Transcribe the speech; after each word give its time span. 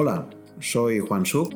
Hola, 0.00 0.28
soy 0.60 1.00
Juan 1.00 1.26
Suk 1.26 1.52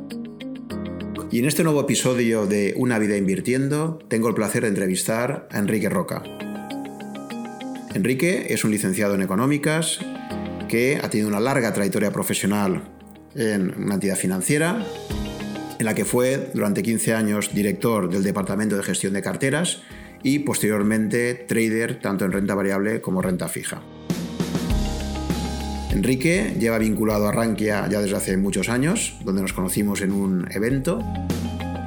y 1.31 1.39
en 1.39 1.45
este 1.45 1.63
nuevo 1.63 1.81
episodio 1.81 2.45
de 2.45 2.75
Una 2.77 2.99
vida 2.99 3.17
invirtiendo 3.17 4.01
tengo 4.09 4.29
el 4.29 4.35
placer 4.35 4.63
de 4.63 4.69
entrevistar 4.71 5.47
a 5.53 5.61
Enrique 5.61 5.89
Roca. 5.89 6.25
Enrique 7.95 8.47
es 8.53 8.65
un 8.65 8.73
licenciado 8.73 9.15
en 9.15 9.23
económicas 9.23 10.01
que 10.69 10.99
ha 11.01 11.09
tenido 11.09 11.29
una 11.29 11.39
larga 11.39 11.73
trayectoria 11.73 12.11
profesional 12.11 12.83
en 13.37 13.81
una 13.81 13.95
entidad 13.95 14.17
financiera, 14.17 14.85
en 15.79 15.87
la 15.87 15.95
que 15.95 16.05
fue 16.05 16.51
durante 16.53 16.83
15 16.83 17.15
años 17.15 17.55
director 17.55 18.11
del 18.11 18.25
Departamento 18.25 18.77
de 18.77 18.83
Gestión 18.83 19.13
de 19.13 19.23
Carteras 19.23 19.83
y 20.25 20.41
posteriormente 20.41 21.35
trader 21.35 22.01
tanto 22.01 22.25
en 22.25 22.33
renta 22.33 22.57
variable 22.57 23.01
como 23.01 23.23
renta 23.23 23.47
fija. 23.47 23.83
Enrique 25.93 26.57
lleva 26.59 26.79
vinculado 26.79 27.29
a 27.29 27.33
Rankia 27.33 27.87
ya 27.89 28.01
desde 28.01 28.17
hace 28.17 28.37
muchos 28.37 28.69
años, 28.69 29.17
donde 29.25 29.43
nos 29.43 29.53
conocimos 29.53 30.01
en 30.01 30.13
un 30.13 30.49
evento, 30.51 31.01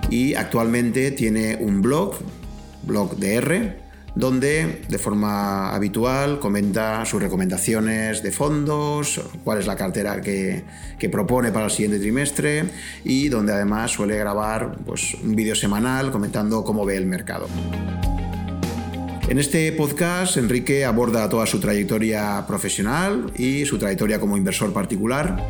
y 0.09 0.35
actualmente 0.35 1.11
tiene 1.11 1.57
un 1.59 1.81
blog, 1.81 2.15
blog 2.83 3.17
DR, 3.17 3.77
donde 4.13 4.83
de 4.87 4.97
forma 4.97 5.75
habitual 5.75 6.39
comenta 6.39 7.03
sus 7.05 7.21
recomendaciones 7.21 8.23
de 8.23 8.31
fondos, 8.31 9.21
cuál 9.43 9.59
es 9.59 9.67
la 9.67 9.75
cartera 9.75 10.21
que, 10.21 10.63
propone 11.11 11.51
para 11.51 11.65
el 11.65 11.71
siguiente 11.71 11.99
trimestre 11.99 12.63
y 13.03 13.29
donde 13.29 13.53
además 13.53 13.91
suele 13.91 14.17
grabar 14.17 14.77
pues, 14.85 15.13
un 15.15 15.35
vídeo 15.35 15.55
semanal 15.55 16.11
comentando 16.11 16.63
cómo 16.63 16.85
ve 16.85 16.97
el 16.97 17.05
mercado. 17.05 17.47
En 19.27 19.39
este 19.39 19.71
podcast, 19.71 20.37
Enrique 20.37 20.85
aborda 20.85 21.27
toda 21.27 21.47
su 21.47 21.59
trayectoria 21.59 22.45
profesional 22.45 23.31
y 23.35 23.65
su 23.65 23.79
trayectoria 23.79 24.19
como 24.19 24.37
inversor 24.37 24.71
particular. 24.71 25.49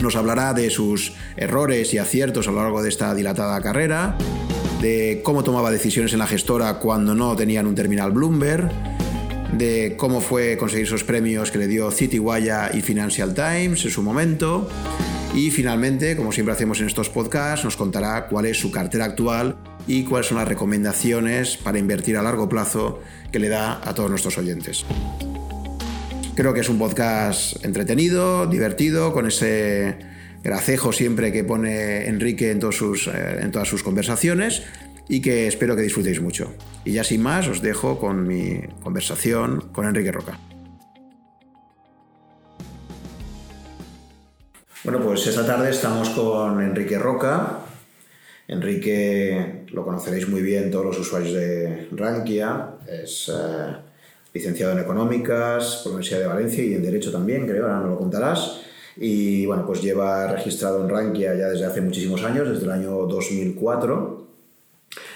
Nos 0.00 0.16
hablará 0.16 0.52
de 0.52 0.68
sus 0.68 1.12
errores 1.36 1.94
y 1.94 1.98
aciertos 1.98 2.48
a 2.48 2.50
lo 2.50 2.56
largo 2.60 2.82
de 2.82 2.88
esta 2.88 3.14
dilatada 3.14 3.60
carrera, 3.60 4.18
de 4.80 5.20
cómo 5.24 5.44
tomaba 5.44 5.70
decisiones 5.70 6.12
en 6.12 6.18
la 6.18 6.26
gestora 6.26 6.80
cuando 6.80 7.14
no 7.14 7.36
tenían 7.36 7.68
un 7.68 7.76
terminal 7.76 8.10
Bloomberg, 8.10 8.68
de 9.52 9.94
cómo 9.96 10.20
fue 10.20 10.56
conseguir 10.56 10.86
esos 10.86 11.04
premios 11.04 11.52
que 11.52 11.58
le 11.58 11.68
dio 11.68 11.88
Citywire 11.92 12.74
y 12.74 12.80
Financial 12.80 13.32
Times 13.32 13.84
en 13.84 13.90
su 13.92 14.02
momento. 14.02 14.68
Y 15.36 15.52
finalmente, 15.52 16.16
como 16.16 16.32
siempre 16.32 16.52
hacemos 16.52 16.80
en 16.80 16.88
estos 16.88 17.08
podcasts, 17.08 17.64
nos 17.64 17.76
contará 17.76 18.26
cuál 18.26 18.46
es 18.46 18.58
su 18.58 18.72
cartera 18.72 19.04
actual 19.04 19.56
y 19.86 20.04
cuáles 20.04 20.28
son 20.28 20.38
las 20.38 20.48
recomendaciones 20.48 21.56
para 21.56 21.78
invertir 21.78 22.16
a 22.16 22.22
largo 22.22 22.48
plazo 22.48 23.00
que 23.30 23.38
le 23.38 23.48
da 23.48 23.80
a 23.88 23.94
todos 23.94 24.10
nuestros 24.10 24.38
oyentes. 24.38 24.84
Creo 26.34 26.54
que 26.54 26.60
es 26.60 26.68
un 26.68 26.78
podcast 26.78 27.62
entretenido, 27.64 28.46
divertido, 28.46 29.12
con 29.12 29.26
ese 29.26 29.96
gracejo 30.42 30.92
siempre 30.92 31.32
que 31.32 31.44
pone 31.44 32.06
Enrique 32.08 32.50
en, 32.50 32.58
eh, 32.58 33.48
todas 33.52 33.68
sus 33.68 33.82
conversaciones 33.82 34.62
y 35.08 35.20
que 35.20 35.46
espero 35.46 35.76
que 35.76 35.82
disfrutéis 35.82 36.20
mucho. 36.20 36.54
Y 36.84 36.92
ya 36.92 37.04
sin 37.04 37.22
más, 37.22 37.48
os 37.48 37.60
dejo 37.60 37.98
con 37.98 38.26
mi 38.26 38.60
conversación 38.82 39.68
con 39.72 39.86
Enrique 39.86 40.10
Roca. 40.10 40.38
Bueno, 44.84 45.00
pues 45.00 45.26
esta 45.26 45.46
tarde 45.46 45.70
estamos 45.70 46.10
con 46.10 46.60
Enrique 46.60 46.98
Roca, 46.98 47.58
Enrique 48.48 49.64
lo 49.72 49.84
conoceréis 49.84 50.28
muy 50.28 50.42
bien 50.42 50.70
todos 50.70 50.86
los 50.86 50.98
usuarios 50.98 51.32
de 51.32 51.88
Rankia, 51.92 52.74
es 52.88 53.30
eh, 53.32 53.76
licenciado 54.34 54.72
en 54.72 54.80
Económicas 54.80 55.80
por 55.82 55.92
la 55.92 55.96
Universidad 55.96 56.20
de 56.20 56.26
Valencia 56.26 56.64
y 56.64 56.74
en 56.74 56.82
Derecho 56.82 57.12
también, 57.12 57.46
creo, 57.46 57.64
ahora 57.64 57.80
no 57.80 57.88
lo 57.88 57.98
contarás. 57.98 58.62
Y 58.96 59.46
bueno, 59.46 59.64
pues 59.64 59.80
lleva 59.80 60.26
registrado 60.32 60.82
en 60.82 60.90
Rankia 60.90 61.34
ya 61.34 61.48
desde 61.48 61.64
hace 61.64 61.80
muchísimos 61.80 62.22
años, 62.24 62.48
desde 62.48 62.64
el 62.64 62.72
año 62.72 62.90
2004. 63.06 64.28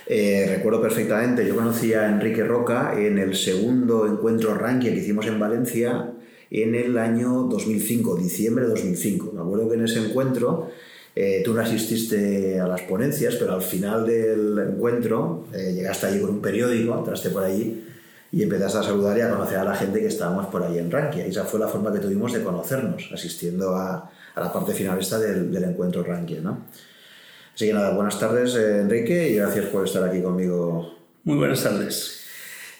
Eh, 0.06 0.46
recuerdo 0.48 0.80
perfectamente, 0.80 1.46
yo 1.46 1.56
conocí 1.56 1.92
a 1.92 2.08
Enrique 2.08 2.44
Roca 2.44 2.94
en 2.96 3.18
el 3.18 3.34
segundo 3.34 4.06
encuentro 4.06 4.54
Rankia 4.54 4.92
que 4.92 5.00
hicimos 5.00 5.26
en 5.26 5.38
Valencia 5.38 6.12
en 6.50 6.74
el 6.74 6.96
año 6.96 7.42
2005, 7.50 8.16
diciembre 8.16 8.64
de 8.64 8.70
2005. 8.70 9.32
Me 9.34 9.40
acuerdo 9.40 9.68
que 9.68 9.74
en 9.74 9.84
ese 9.84 9.98
encuentro 9.98 10.70
eh, 11.18 11.40
tú 11.42 11.54
no 11.54 11.62
asististe 11.62 12.60
a 12.60 12.66
las 12.66 12.82
ponencias, 12.82 13.36
pero 13.36 13.54
al 13.54 13.62
final 13.62 14.06
del 14.06 14.58
encuentro 14.58 15.46
eh, 15.54 15.72
llegaste 15.72 16.08
allí 16.08 16.20
con 16.20 16.28
un 16.28 16.42
periódico, 16.42 16.94
entraste 16.94 17.30
por 17.30 17.42
allí 17.42 17.84
y 18.30 18.42
empezaste 18.42 18.78
a 18.78 18.82
saludar 18.82 19.16
y 19.16 19.22
a 19.22 19.30
conocer 19.30 19.56
a 19.56 19.64
la 19.64 19.74
gente 19.74 19.98
que 19.98 20.08
estábamos 20.08 20.48
por 20.48 20.62
ahí 20.62 20.76
en 20.76 20.90
Rankia. 20.90 21.26
Y 21.26 21.30
esa 21.30 21.44
fue 21.44 21.58
la 21.58 21.68
forma 21.68 21.90
que 21.90 22.00
tuvimos 22.00 22.34
de 22.34 22.42
conocernos, 22.42 23.08
asistiendo 23.14 23.74
a, 23.74 24.10
la 24.36 24.52
parte 24.52 24.74
finalista 24.74 25.18
del, 25.18 25.50
del 25.50 25.64
encuentro 25.64 26.02
Rankia. 26.02 26.42
¿no? 26.42 26.66
Así 27.54 27.66
que 27.66 27.72
nada, 27.72 27.94
buenas 27.94 28.20
tardes 28.20 28.54
eh, 28.54 28.80
Enrique 28.80 29.30
y 29.30 29.36
gracias 29.36 29.64
por 29.66 29.86
estar 29.86 30.04
aquí 30.04 30.20
conmigo. 30.20 30.98
Muy 31.24 31.38
buenas 31.38 31.62
tardes. 31.62 32.15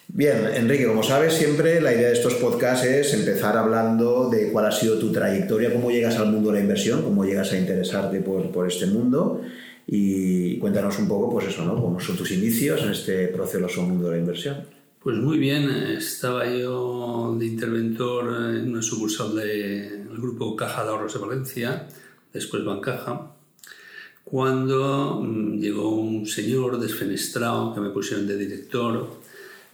Bien, 0.08 0.48
Enrique, 0.54 0.86
como 0.86 1.02
sabes, 1.02 1.34
siempre 1.34 1.80
la 1.80 1.92
idea 1.92 2.08
de 2.08 2.14
estos 2.14 2.34
podcasts 2.34 2.86
es 2.86 3.12
empezar 3.12 3.56
hablando 3.56 4.30
de 4.30 4.50
cuál 4.50 4.66
ha 4.66 4.72
sido 4.72 4.98
tu 4.98 5.12
trayectoria, 5.12 5.72
cómo 5.72 5.90
llegas 5.90 6.16
al 6.16 6.30
mundo 6.30 6.50
de 6.50 6.58
la 6.58 6.62
inversión, 6.62 7.02
cómo 7.02 7.24
llegas 7.24 7.52
a 7.52 7.58
interesarte 7.58 8.20
por, 8.20 8.50
por 8.50 8.66
este 8.66 8.86
mundo 8.86 9.42
y 9.86 10.58
cuéntanos 10.58 10.98
un 10.98 11.08
poco, 11.08 11.30
pues 11.30 11.48
eso, 11.48 11.64
¿no? 11.64 11.80
¿Cómo 11.80 12.00
son 12.00 12.16
tus 12.16 12.30
inicios 12.30 12.82
en 12.82 12.90
este 12.90 13.28
proceso 13.28 13.82
mundo 13.82 14.06
de 14.06 14.12
la 14.12 14.18
inversión? 14.18 14.56
Pues 15.00 15.18
muy 15.18 15.38
bien, 15.38 15.70
estaba 15.70 16.48
yo 16.50 17.36
de 17.38 17.46
interventor 17.46 18.56
en 18.56 18.70
una 18.70 18.82
sucursal 18.82 19.36
del 19.36 20.08
grupo 20.08 20.56
Caja 20.56 20.82
de 20.82 20.90
Ahorros 20.90 21.14
de 21.14 21.20
Valencia, 21.20 21.86
después 22.32 22.64
Bancaja, 22.64 23.32
cuando 24.24 25.20
mm, 25.22 25.60
llegó 25.60 25.90
un 25.90 26.26
señor 26.26 26.80
desfenestrado 26.80 27.72
que 27.74 27.80
me 27.80 27.90
pusieron 27.90 28.26
de 28.26 28.36
director 28.36 29.08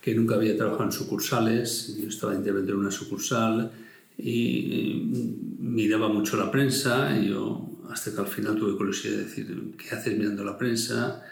que 0.02 0.14
nunca 0.16 0.34
había 0.34 0.56
trabajado 0.56 0.84
en 0.84 0.92
sucursales, 0.92 1.96
yo 1.96 2.08
estaba 2.08 2.34
interveniendo 2.34 2.72
en 2.72 2.80
una 2.80 2.90
sucursal 2.90 3.70
y 4.18 5.00
miraba 5.60 6.08
mucho 6.08 6.36
la 6.36 6.50
prensa 6.50 7.16
y 7.16 7.28
yo 7.28 7.68
hasta 7.88 8.12
que 8.12 8.20
al 8.20 8.26
final 8.26 8.56
tuve 8.56 8.76
curiosidad 8.76 9.18
de 9.18 9.24
decir, 9.24 9.74
¿qué 9.78 9.94
haces 9.94 10.18
mirando 10.18 10.42
la 10.44 10.58
prensa? 10.58 11.22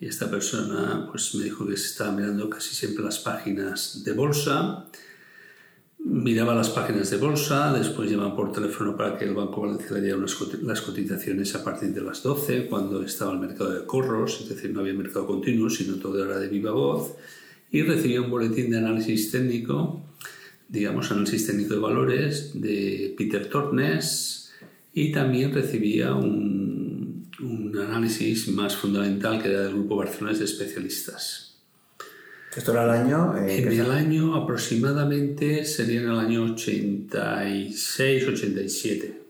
Y 0.00 0.06
esta 0.06 0.28
persona 0.28 1.06
pues 1.08 1.36
me 1.36 1.44
dijo 1.44 1.66
que 1.68 1.76
se 1.76 1.86
estaba 1.86 2.12
mirando 2.12 2.50
casi 2.50 2.74
siempre 2.74 3.04
las 3.04 3.20
páginas 3.20 4.02
de 4.04 4.12
bolsa, 4.12 4.86
miraba 6.00 6.52
las 6.52 6.70
páginas 6.70 7.10
de 7.10 7.18
bolsa, 7.18 7.72
después 7.72 8.10
llamaban 8.10 8.34
por 8.34 8.50
teléfono 8.50 8.96
para 8.96 9.16
que 9.16 9.24
el 9.24 9.34
Banco 9.34 9.60
Valencia 9.60 9.92
le 9.92 10.02
diera 10.02 10.18
las 10.18 10.80
cotizaciones 10.80 11.54
a 11.54 11.62
partir 11.62 11.94
de 11.94 12.00
las 12.00 12.24
12, 12.24 12.66
cuando 12.66 13.02
estaba 13.02 13.32
el 13.32 13.38
mercado 13.38 13.70
de 13.70 13.86
corros, 13.86 14.40
es 14.42 14.48
decir, 14.48 14.72
no 14.72 14.80
había 14.80 14.94
mercado 14.94 15.26
continuo, 15.26 15.70
sino 15.70 15.96
todo 15.96 16.24
era 16.24 16.38
de 16.38 16.48
viva 16.48 16.72
voz 16.72 17.14
y 17.76 17.82
recibía 17.82 18.22
un 18.22 18.30
boletín 18.30 18.70
de 18.70 18.78
análisis 18.78 19.30
técnico, 19.30 20.02
digamos 20.66 21.10
análisis 21.10 21.46
técnico 21.46 21.74
de 21.74 21.80
valores 21.80 22.52
de 22.54 23.14
Peter 23.18 23.50
Tornes 23.50 24.50
y 24.94 25.12
también 25.12 25.52
recibía 25.52 26.14
un, 26.14 27.30
un 27.38 27.78
análisis 27.78 28.48
más 28.48 28.74
fundamental 28.74 29.42
que 29.42 29.50
era 29.50 29.60
del 29.60 29.74
Grupo 29.74 29.96
Barcelona 29.96 30.38
de 30.38 30.46
especialistas. 30.46 31.58
¿Esto 32.56 32.72
era 32.72 32.84
el 32.84 32.90
año? 32.90 33.36
Eh, 33.36 33.58
en 33.58 33.72
el 33.78 33.90
año 33.90 34.34
aproximadamente 34.34 35.66
sería 35.66 36.00
en 36.00 36.08
el 36.08 36.18
año 36.18 36.44
86, 36.54 38.26
87. 38.26 39.20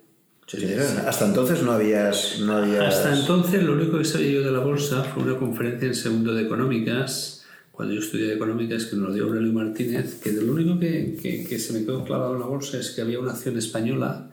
Hasta 1.04 1.26
entonces 1.26 1.64
no 1.64 1.72
habías, 1.72 2.38
no 2.38 2.58
habías... 2.58 2.94
Hasta 2.94 3.18
entonces 3.18 3.64
lo 3.64 3.72
único 3.72 3.98
que 3.98 4.04
sabía 4.04 4.30
yo 4.30 4.42
de 4.44 4.52
la 4.52 4.60
bolsa 4.60 5.02
fue 5.02 5.24
una 5.24 5.36
conferencia 5.36 5.88
en 5.88 5.96
segundo 5.96 6.32
de 6.32 6.44
económicas 6.44 7.35
cuando 7.76 7.94
yo 7.94 8.00
estudié 8.00 8.32
económica 8.32 8.74
es 8.74 8.86
que 8.86 8.96
nos 8.96 9.08
lo 9.08 9.14
dio 9.14 9.24
Aurelio 9.24 9.52
Martínez, 9.52 10.18
que 10.22 10.32
lo 10.32 10.50
único 10.50 10.78
que, 10.80 11.44
que, 11.46 11.58
se 11.58 11.74
me 11.74 11.80
quedó 11.80 12.04
clavado 12.04 12.32
en 12.32 12.40
la 12.40 12.46
bolsa 12.46 12.78
es 12.78 12.90
que 12.90 13.02
había 13.02 13.20
una 13.20 13.32
acción 13.32 13.58
española, 13.58 14.30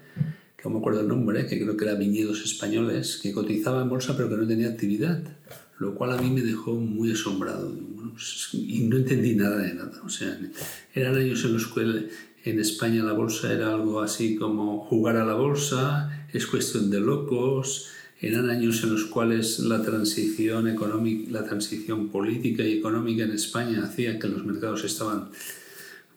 que 0.55 0.63
no 0.63 0.69
me 0.69 0.77
acuerdo 0.79 1.01
el 1.01 1.09
nombre, 1.09 1.45
que 1.45 1.61
creo 1.61 1.75
que 1.75 1.83
era 1.83 1.95
Viñedos 1.95 2.41
Españoles, 2.45 3.19
que 3.21 3.33
cotizaba 3.33 3.81
en 3.81 3.89
bolsa 3.89 4.15
pero 4.15 4.29
que 4.29 4.37
no 4.37 4.47
tenía 4.47 4.69
actividad, 4.69 5.21
lo 5.77 5.93
cual 5.93 6.13
a 6.13 6.21
mí 6.21 6.29
me 6.29 6.39
dejó 6.39 6.75
muy 6.75 7.11
asombrado. 7.11 7.69
Pues, 8.13 8.47
y 8.53 8.85
no 8.85 8.95
entendí 8.95 9.35
nada 9.35 9.57
de 9.57 9.73
nada. 9.73 10.01
O 10.05 10.09
sea, 10.09 10.39
eran 10.93 11.15
años 11.17 11.43
en 11.43 11.53
los 11.53 11.67
que 11.67 11.81
en 12.45 12.59
España 12.61 13.03
la 13.03 13.11
bolsa 13.11 13.51
era 13.51 13.73
algo 13.73 13.99
así 13.99 14.37
como 14.37 14.85
jugar 14.85 15.17
a 15.17 15.25
la 15.25 15.33
bolsa, 15.33 16.27
es 16.31 16.47
cuestión 16.47 16.89
de 16.89 17.01
locos, 17.01 17.89
eran 18.23 18.49
años 18.49 18.81
en 18.83 18.93
los 18.93 19.05
cuales 19.05 19.59
la 19.59 19.81
transición 19.81 20.69
económica, 20.69 21.29
la 21.29 21.43
transición 21.43 22.07
política 22.07 22.63
y 22.63 22.77
económica 22.77 23.25
en 23.25 23.31
España 23.31 23.83
hacía 23.83 24.17
que 24.17 24.29
los 24.29 24.45
mercados 24.45 24.85
estaban 24.85 25.29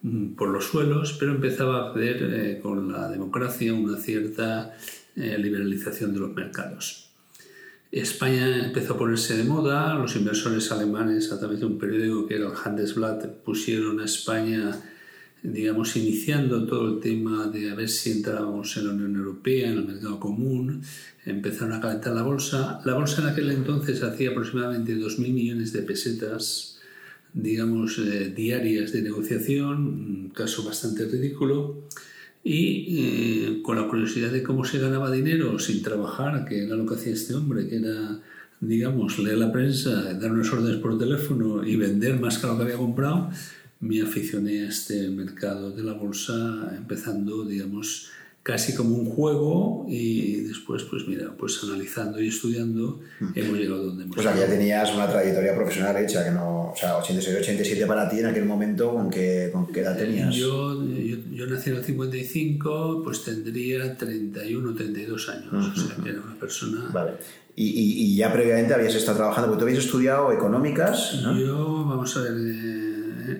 mm, 0.03 0.35
por 0.35 0.47
los 0.49 0.65
suelos, 0.65 1.17
pero 1.19 1.33
empezaba 1.33 1.87
a 1.87 1.89
haber 1.89 2.23
eh, 2.23 2.59
con 2.63 2.93
la 2.93 3.09
democracia 3.09 3.73
una 3.73 3.97
cierta 3.97 4.73
eh, 5.17 5.37
liberalización 5.37 6.13
de 6.13 6.19
los 6.21 6.33
mercados. 6.33 7.09
España 7.91 8.65
empezó 8.65 8.93
a 8.93 8.97
ponerse 8.97 9.35
de 9.35 9.43
moda, 9.43 9.93
los 9.95 10.15
inversores 10.15 10.71
alemanes 10.71 11.31
a 11.33 11.39
través 11.39 11.59
de 11.59 11.65
un 11.65 11.77
periódico 11.77 12.25
que 12.25 12.35
era 12.35 12.47
el 12.47 12.53
Handelsblatt 12.53 13.25
pusieron 13.43 13.99
a 13.99 14.05
España 14.05 14.71
digamos, 15.53 15.95
iniciando 15.95 16.65
todo 16.65 16.95
el 16.95 16.99
tema 16.99 17.47
de 17.47 17.71
a 17.71 17.75
ver 17.75 17.87
si 17.87 18.11
entrábamos 18.11 18.75
en 18.75 18.87
la 18.87 18.93
Unión 18.93 19.15
Europea, 19.15 19.71
en 19.71 19.77
el 19.77 19.85
mercado 19.85 20.19
común, 20.19 20.81
empezaron 21.25 21.73
a 21.73 21.79
calentar 21.79 22.13
la 22.13 22.23
bolsa. 22.23 22.81
La 22.83 22.95
bolsa 22.95 23.21
en 23.21 23.29
aquel 23.29 23.51
entonces 23.51 24.03
hacía 24.03 24.31
aproximadamente 24.31 24.97
2.000 24.97 25.33
millones 25.33 25.71
de 25.71 25.83
pesetas, 25.83 26.79
digamos, 27.33 27.97
eh, 27.97 28.33
diarias 28.35 28.91
de 28.91 29.01
negociación, 29.01 29.77
un 29.77 30.31
caso 30.35 30.63
bastante 30.65 31.05
ridículo. 31.05 31.87
Y 32.43 32.99
eh, 32.99 33.61
con 33.61 33.77
la 33.77 33.87
curiosidad 33.87 34.31
de 34.31 34.43
cómo 34.43 34.65
se 34.65 34.79
ganaba 34.79 35.11
dinero 35.11 35.59
sin 35.59 35.81
trabajar, 35.81 36.45
que 36.45 36.65
era 36.65 36.75
lo 36.75 36.85
que 36.85 36.95
hacía 36.95 37.13
este 37.13 37.35
hombre, 37.35 37.67
que 37.67 37.77
era, 37.77 38.19
digamos, 38.59 39.17
leer 39.19 39.37
la 39.37 39.51
prensa, 39.51 40.13
dar 40.13 40.31
unas 40.31 40.51
órdenes 40.51 40.81
por 40.81 40.97
teléfono 40.97 41.65
y 41.65 41.77
vender 41.77 42.19
más 42.19 42.37
que 42.37 42.47
lo 42.47 42.57
que 42.57 42.63
había 42.63 42.77
comprado, 42.77 43.29
me 43.79 44.01
aficioné 44.01 44.65
a 44.65 44.69
este 44.69 45.09
mercado 45.09 45.71
de 45.71 45.83
la 45.83 45.93
bolsa, 45.93 46.73
empezando, 46.75 47.45
digamos, 47.45 48.09
casi 48.47 48.73
como 48.73 48.95
un 48.95 49.05
juego 49.09 49.85
y 49.89 50.37
después, 50.43 50.83
pues 50.83 51.05
mira, 51.05 51.33
pues 51.37 51.61
analizando 51.65 52.21
y 52.21 52.29
estudiando 52.29 53.01
hemos 53.35 53.57
llegado 53.57 53.87
donde 53.87 54.05
hemos 54.05 54.17
O 54.17 54.21
sea, 54.21 54.37
ya 54.37 54.47
tenías 54.47 54.89
una 54.95 55.05
trayectoria 55.09 55.53
profesional 55.53 55.97
hecha, 55.97 56.23
que 56.23 56.31
no, 56.31 56.71
o 56.71 56.73
sea, 56.73 56.95
86, 56.95 57.39
87 57.41 57.85
para 57.85 58.07
ti 58.07 58.19
en 58.19 58.27
aquel 58.27 58.45
momento, 58.45 58.93
¿con 58.93 59.09
qué, 59.09 59.49
con 59.51 59.67
qué 59.67 59.81
edad 59.81 59.97
tenías? 59.97 60.33
Yo, 60.33 60.81
yo, 60.81 61.17
yo, 61.29 61.45
nací 61.45 61.71
en 61.71 61.75
el 61.75 61.83
55, 61.83 63.01
pues 63.03 63.25
tendría 63.25 63.97
31, 63.97 64.73
32 64.73 65.29
años, 65.29 65.53
o 65.53 65.75
sea, 65.75 66.01
que 66.01 66.09
era 66.09 66.21
una 66.21 66.35
persona... 66.35 66.89
Vale. 66.93 67.11
Y, 67.53 67.65
y, 67.65 68.03
y, 68.03 68.15
ya 68.15 68.31
previamente 68.31 68.73
habías 68.73 68.93
estado 68.95 69.17
trabajando, 69.17 69.49
porque 69.49 69.59
tú 69.59 69.65
habías 69.65 69.83
estudiado 69.83 70.31
económicas, 70.31 71.19
¿no? 71.21 71.37
Yo, 71.37 71.85
vamos 71.85 72.15
a 72.15 72.21
ver... 72.21 72.33
Eh, 72.37 72.96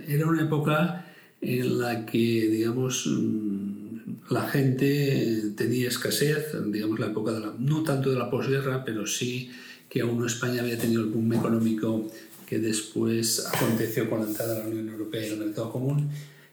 era 0.08 0.28
una 0.28 0.42
época 0.42 1.06
en 1.42 1.80
la 1.80 2.06
que, 2.06 2.48
digamos, 2.50 3.06
mm, 3.08 3.88
la 4.30 4.48
gente 4.50 5.52
tenía 5.56 5.88
escasez, 5.88 6.56
digamos, 6.68 7.00
la 7.00 7.08
época 7.08 7.32
de 7.32 7.40
la, 7.40 7.54
no 7.58 7.84
tanto 7.84 8.12
de 8.12 8.18
la 8.18 8.30
posguerra, 8.30 8.84
pero 8.84 9.06
sí 9.06 9.50
que 9.90 10.02
aún 10.02 10.26
España 10.26 10.62
había 10.62 10.78
tenido 10.78 11.02
el 11.02 11.10
boom 11.10 11.34
económico 11.34 12.12
que 12.46 12.60
después 12.60 13.46
aconteció 13.46 14.10
con 14.10 14.22
la 14.22 14.28
entrada 14.28 14.56
a 14.56 14.60
la 14.60 14.68
Unión 14.68 14.90
Europea 14.90 15.26
y 15.26 15.32
al 15.32 15.38
mercado 15.38 15.72
común. 15.72 16.10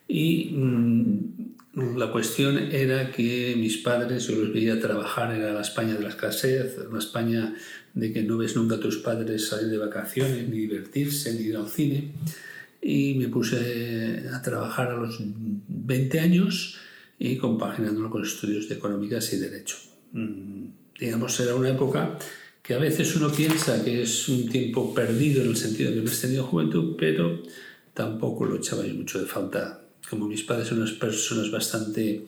Y 0.06 0.50
mmm, 0.52 1.96
la 1.96 2.12
cuestión 2.12 2.58
era 2.58 3.10
que 3.10 3.54
mis 3.56 3.78
padres, 3.78 4.28
yo 4.28 4.36
los 4.36 4.52
veía 4.52 4.80
trabajar, 4.80 5.34
era 5.34 5.52
la 5.52 5.62
España 5.62 5.94
de 5.94 6.02
la 6.02 6.10
escasez, 6.10 6.76
la 6.92 6.98
España 6.98 7.54
de 7.94 8.12
que 8.12 8.22
no 8.22 8.38
ves 8.38 8.54
nunca 8.54 8.76
a 8.76 8.80
tus 8.80 8.98
padres 8.98 9.48
salir 9.48 9.68
de 9.68 9.78
vacaciones, 9.78 10.48
ni 10.48 10.58
divertirse, 10.58 11.32
ni 11.34 11.46
ir 11.46 11.56
al 11.56 11.68
cine 11.68 12.12
y 12.86 13.14
me 13.14 13.28
puse 13.28 14.28
a 14.30 14.42
trabajar 14.42 14.90
a 14.90 14.96
los 14.96 15.16
20 15.18 16.20
años 16.20 16.76
y 17.18 17.38
compaginándolo 17.38 18.10
con 18.10 18.22
estudios 18.22 18.68
de 18.68 18.74
económicas 18.74 19.32
y 19.32 19.38
derecho. 19.38 19.76
Mm, 20.12 20.66
digamos, 21.00 21.40
era 21.40 21.54
una 21.54 21.70
época 21.70 22.18
que 22.62 22.74
a 22.74 22.78
veces 22.78 23.16
uno 23.16 23.32
piensa 23.32 23.82
que 23.82 24.02
es 24.02 24.28
un 24.28 24.50
tiempo 24.50 24.92
perdido 24.92 25.42
en 25.42 25.48
el 25.48 25.56
sentido 25.56 25.90
de 25.90 25.96
que 25.96 26.02
no 26.02 26.10
has 26.10 26.20
tenido 26.20 26.44
juventud, 26.44 26.94
pero 26.98 27.42
tampoco 27.94 28.44
lo 28.44 28.56
echaba 28.56 28.82
mucho 28.82 29.18
de 29.18 29.26
falta. 29.26 29.80
Como 30.10 30.28
mis 30.28 30.42
padres 30.42 30.68
son 30.68 30.78
unas 30.78 30.92
personas 30.92 31.50
bastante 31.50 32.26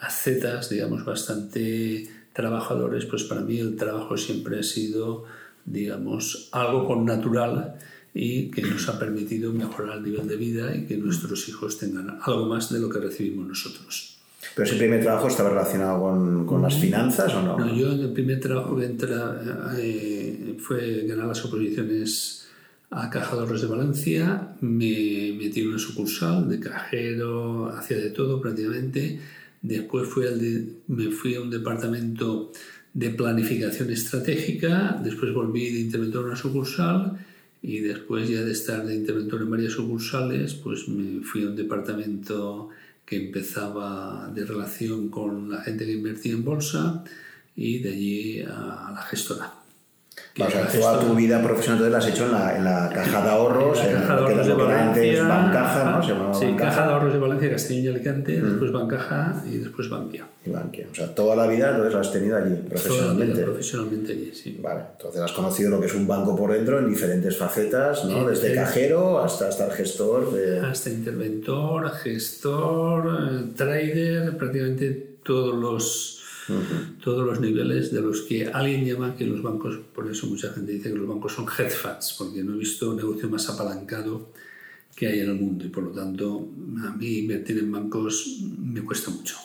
ascetas, 0.00 0.68
digamos, 0.68 1.04
bastante 1.04 2.08
trabajadores, 2.32 3.04
pues 3.06 3.22
para 3.22 3.42
mí 3.42 3.60
el 3.60 3.76
trabajo 3.76 4.16
siempre 4.16 4.58
ha 4.58 4.64
sido, 4.64 5.24
digamos, 5.64 6.48
algo 6.50 6.88
con 6.88 7.04
natural 7.04 7.78
y 8.18 8.50
que 8.50 8.62
nos 8.62 8.88
ha 8.88 8.98
permitido 8.98 9.52
mejorar 9.52 9.98
el 9.98 10.04
nivel 10.04 10.26
de 10.26 10.36
vida 10.36 10.74
y 10.74 10.86
que 10.86 10.96
nuestros 10.96 11.46
hijos 11.50 11.78
tengan 11.78 12.18
algo 12.22 12.46
más 12.46 12.72
de 12.72 12.80
lo 12.80 12.88
que 12.88 12.98
recibimos 12.98 13.46
nosotros. 13.46 14.16
¿Pero 14.54 14.66
ese 14.66 14.78
primer 14.78 15.02
trabajo 15.02 15.28
estaba 15.28 15.50
relacionado 15.50 16.00
con, 16.00 16.46
con 16.46 16.62
las 16.62 16.74
finanzas 16.76 17.34
o 17.34 17.42
no? 17.42 17.58
No, 17.58 17.76
yo 17.76 17.92
el 17.92 18.12
primer 18.14 18.40
trabajo 18.40 18.74
que 18.74 18.86
entré 18.86 19.10
eh, 19.78 20.56
fue 20.58 21.04
ganar 21.06 21.26
las 21.26 21.44
oposiciones 21.44 22.48
a 22.90 23.10
Caja 23.10 23.36
de 23.36 23.58
de 23.58 23.66
Valencia, 23.66 24.56
me 24.62 25.34
metí 25.38 25.60
en 25.60 25.68
una 25.68 25.78
sucursal 25.78 26.48
de 26.48 26.58
cajero, 26.58 27.68
hacía 27.68 27.98
de 27.98 28.10
todo 28.10 28.40
prácticamente. 28.40 29.20
Después 29.60 30.08
fui 30.08 30.26
al 30.26 30.40
de, 30.40 30.68
me 30.86 31.10
fui 31.10 31.34
a 31.34 31.42
un 31.42 31.50
departamento 31.50 32.52
de 32.94 33.10
planificación 33.10 33.90
estratégica, 33.90 34.98
después 35.04 35.34
volví 35.34 35.70
de 35.70 35.80
interventor 35.80 36.22
en 36.22 36.28
una 36.28 36.36
sucursal 36.36 37.18
y 37.62 37.80
después 37.80 38.28
ya 38.28 38.42
de 38.42 38.52
estar 38.52 38.86
de 38.86 38.94
interventor 38.94 39.42
en 39.42 39.50
varias 39.50 39.72
sucursales, 39.72 40.54
pues 40.54 40.88
me 40.88 41.22
fui 41.22 41.44
a 41.44 41.48
un 41.48 41.56
departamento 41.56 42.70
que 43.04 43.16
empezaba 43.16 44.30
de 44.34 44.44
relación 44.44 45.08
con 45.08 45.50
la 45.50 45.62
gente 45.62 45.86
que 45.86 45.92
invertía 45.92 46.32
en 46.32 46.44
bolsa 46.44 47.04
y 47.54 47.78
de 47.78 47.90
allí 47.90 48.40
a 48.42 48.92
la 48.94 49.02
gestora. 49.08 49.65
O 50.38 50.50
sea, 50.50 50.66
toda 50.68 51.00
tu 51.00 51.14
vida 51.14 51.42
profesional 51.42 51.90
la 51.90 51.98
has 51.98 52.06
hecho 52.08 52.26
en 52.26 52.32
la, 52.32 52.56
en 52.56 52.64
la 52.64 52.90
caja 52.92 53.22
de 53.22 53.30
ahorros, 53.30 53.82
en, 53.82 53.94
la 53.94 54.00
caja 54.00 54.16
de 54.16 54.20
ahorros 54.20 54.46
de 54.46 55.22
Bancaja, 55.22 55.84
¿no? 55.84 56.02
Se 56.02 56.40
sí, 56.40 56.44
Bancaja. 56.46 56.56
caja 56.56 56.86
de 56.86 56.92
ahorros 56.92 57.12
de 57.14 57.18
Valencia, 57.18 57.50
Castellón 57.50 57.84
y 57.84 57.88
Alicante, 57.88 58.40
mm. 58.40 58.44
después 58.50 58.72
Bancaja 58.72 59.42
y 59.46 59.56
después 59.56 59.88
Bankia. 59.88 60.26
Y 60.44 60.50
Bankia. 60.50 60.88
O 60.92 60.94
sea, 60.94 61.14
toda 61.14 61.36
la 61.36 61.46
vida 61.46 61.70
entonces 61.70 61.94
la 61.94 62.00
has 62.00 62.12
tenido 62.12 62.36
allí, 62.36 62.54
profesionalmente. 62.54 63.08
Toda 63.08 63.24
la 63.24 63.34
vida 63.34 63.44
profesionalmente 63.44 64.12
allí, 64.12 64.32
sí. 64.34 64.58
Vale, 64.60 64.80
entonces 64.92 65.20
has 65.22 65.32
conocido 65.32 65.70
lo 65.70 65.80
que 65.80 65.86
es 65.86 65.94
un 65.94 66.06
banco 66.06 66.36
por 66.36 66.52
dentro 66.52 66.78
en 66.78 66.90
diferentes 66.90 67.36
facetas, 67.38 68.04
¿no? 68.04 68.28
Desde 68.28 68.54
cajero 68.54 69.22
hasta 69.22 69.48
estar 69.48 69.70
gestor. 69.72 70.32
De... 70.32 70.60
Hasta 70.60 70.90
interventor, 70.90 71.90
gestor, 71.92 73.54
trader, 73.56 74.36
prácticamente 74.36 75.16
todos 75.24 75.54
los 75.54 76.15
todos 77.02 77.26
los 77.26 77.40
niveles 77.40 77.92
de 77.92 78.00
los 78.00 78.22
que 78.22 78.46
alguien 78.46 78.84
llama 78.84 79.16
que 79.16 79.26
los 79.26 79.42
bancos, 79.42 79.78
por 79.94 80.10
eso 80.10 80.26
mucha 80.26 80.52
gente 80.52 80.72
dice 80.72 80.90
que 80.90 80.96
los 80.96 81.08
bancos 81.08 81.32
son 81.32 81.46
hedge 81.46 81.70
funds, 81.70 82.14
porque 82.18 82.42
no 82.44 82.54
he 82.54 82.58
visto 82.58 82.90
un 82.90 82.96
negocio 82.96 83.28
más 83.28 83.48
apalancado 83.48 84.30
que 84.94 85.06
hay 85.06 85.20
en 85.20 85.30
el 85.30 85.34
mundo 85.34 85.64
y 85.64 85.68
por 85.68 85.84
lo 85.84 85.90
tanto 85.90 86.48
a 86.84 86.90
mí 86.96 87.18
invertir 87.18 87.58
en 87.58 87.70
bancos 87.70 88.40
me 88.58 88.80
cuesta 88.82 89.10
mucho. 89.10 89.36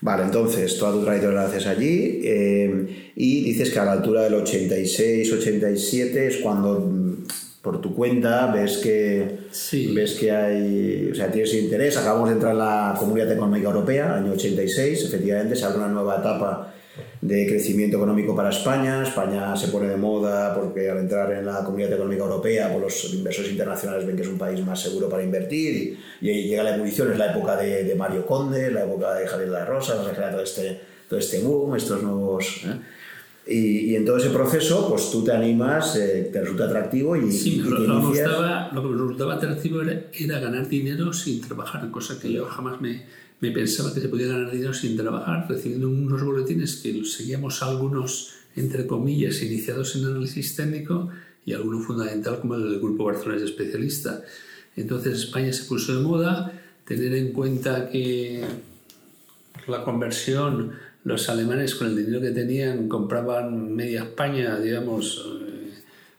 Vale, 0.00 0.24
entonces 0.24 0.78
toda 0.78 0.92
tu 0.92 1.02
trayectoria 1.02 1.40
la 1.40 1.46
haces 1.46 1.66
allí 1.66 2.20
eh, 2.22 3.12
y 3.16 3.44
dices 3.44 3.70
que 3.70 3.78
a 3.78 3.84
la 3.84 3.92
altura 3.92 4.22
del 4.22 4.34
86, 4.34 5.32
87 5.32 6.26
es 6.26 6.36
cuando 6.38 6.80
por 7.66 7.80
tu 7.80 7.92
cuenta, 7.96 8.46
ves 8.52 8.78
que, 8.78 9.40
ves 9.92 10.12
que 10.14 10.30
hay, 10.30 11.10
o 11.10 11.14
sea, 11.16 11.32
tienes 11.32 11.52
interés. 11.52 11.96
Acabamos 11.96 12.28
de 12.28 12.36
entrar 12.36 12.52
en 12.52 12.58
la 12.58 12.94
Comunidad 12.96 13.32
Económica 13.32 13.66
Europea, 13.66 14.14
año 14.14 14.34
86, 14.34 15.06
efectivamente 15.06 15.56
se 15.56 15.64
abre 15.64 15.78
una 15.78 15.88
nueva 15.88 16.18
etapa 16.18 16.72
de 17.20 17.44
crecimiento 17.48 17.96
económico 17.96 18.36
para 18.36 18.50
España. 18.50 19.02
España 19.02 19.56
se 19.56 19.66
pone 19.66 19.88
de 19.88 19.96
moda 19.96 20.54
porque 20.54 20.88
al 20.88 20.98
entrar 20.98 21.32
en 21.32 21.44
la 21.44 21.64
Comunidad 21.64 21.92
Económica 21.92 22.22
Europea, 22.22 22.70
pues 22.70 22.82
los 22.84 23.14
inversores 23.14 23.50
internacionales 23.50 24.06
ven 24.06 24.14
que 24.14 24.22
es 24.22 24.28
un 24.28 24.38
país 24.38 24.64
más 24.64 24.80
seguro 24.80 25.08
para 25.08 25.24
invertir 25.24 25.98
y, 26.20 26.30
y 26.30 26.44
llega 26.44 26.62
la 26.62 26.76
ebullición, 26.76 27.10
es 27.10 27.18
la 27.18 27.32
época 27.32 27.56
de, 27.56 27.82
de, 27.82 27.94
Mario 27.96 28.24
Conde, 28.24 28.70
la 28.70 28.84
época 28.84 29.12
de 29.14 29.26
Javier 29.26 29.48
de 29.48 29.58
la 29.58 29.64
Rosa, 29.64 30.04
se 30.04 30.20
todo 30.20 30.40
este, 30.40 30.80
todo 31.08 31.18
este 31.18 31.40
boom, 31.40 31.74
estos 31.74 32.00
nuevos... 32.00 32.62
¿eh? 32.64 32.95
Y, 33.46 33.90
y, 33.90 33.96
en 33.96 34.04
todo 34.04 34.16
ese 34.16 34.30
proceso, 34.30 34.88
pues 34.88 35.10
tú 35.12 35.22
te 35.22 35.30
animas, 35.30 35.94
eh, 35.94 36.30
te 36.32 36.40
resulta 36.40 36.64
atractivo 36.64 37.14
y, 37.14 37.30
sí, 37.30 37.54
y 37.54 37.58
lo, 37.60 37.78
lo, 37.78 38.08
gustaba, 38.08 38.70
lo, 38.72 38.82
que 38.82 38.88
me 38.88 38.94
resultaba 38.94 39.34
atractivo 39.34 39.82
era, 39.82 40.06
era, 40.12 40.40
ganar 40.40 40.68
dinero 40.68 41.12
sin 41.12 41.40
trabajar, 41.40 41.88
cosa 41.92 42.18
que 42.18 42.32
yo 42.32 42.44
jamás 42.46 42.80
me, 42.80 43.04
me, 43.40 43.52
pensaba 43.52 43.94
que 43.94 44.00
se 44.00 44.08
podía 44.08 44.26
ganar 44.26 44.50
dinero 44.50 44.74
sin 44.74 44.96
trabajar, 44.96 45.46
recibiendo 45.48 45.88
unos 45.88 46.24
boletines 46.24 46.76
que 46.82 47.04
seguíamos 47.04 47.62
algunos, 47.62 48.32
entre 48.56 48.84
comillas, 48.84 49.40
iniciados 49.42 49.94
en 49.94 50.06
análisis 50.06 50.56
técnico 50.56 51.10
y 51.44 51.52
alguno 51.52 51.78
fundamental 51.78 52.40
como 52.40 52.56
el 52.56 52.64
del 52.64 52.80
Grupo 52.80 53.04
Barcelona 53.04 53.44
especialista. 53.44 54.22
Entonces 54.74 55.20
España 55.20 55.52
se 55.52 55.64
puso 55.64 55.94
de 55.94 56.02
moda, 56.02 56.52
tener 56.84 57.14
en 57.14 57.32
cuenta 57.32 57.88
que 57.88 58.44
la 59.68 59.84
conversión 59.84 60.72
los 61.06 61.28
alemanes 61.28 61.76
con 61.76 61.86
el 61.86 61.96
dinero 61.96 62.20
que 62.20 62.32
tenían 62.32 62.88
compraban 62.88 63.72
media 63.72 64.02
España, 64.02 64.58
digamos, 64.58 65.24
eh, 65.40 65.70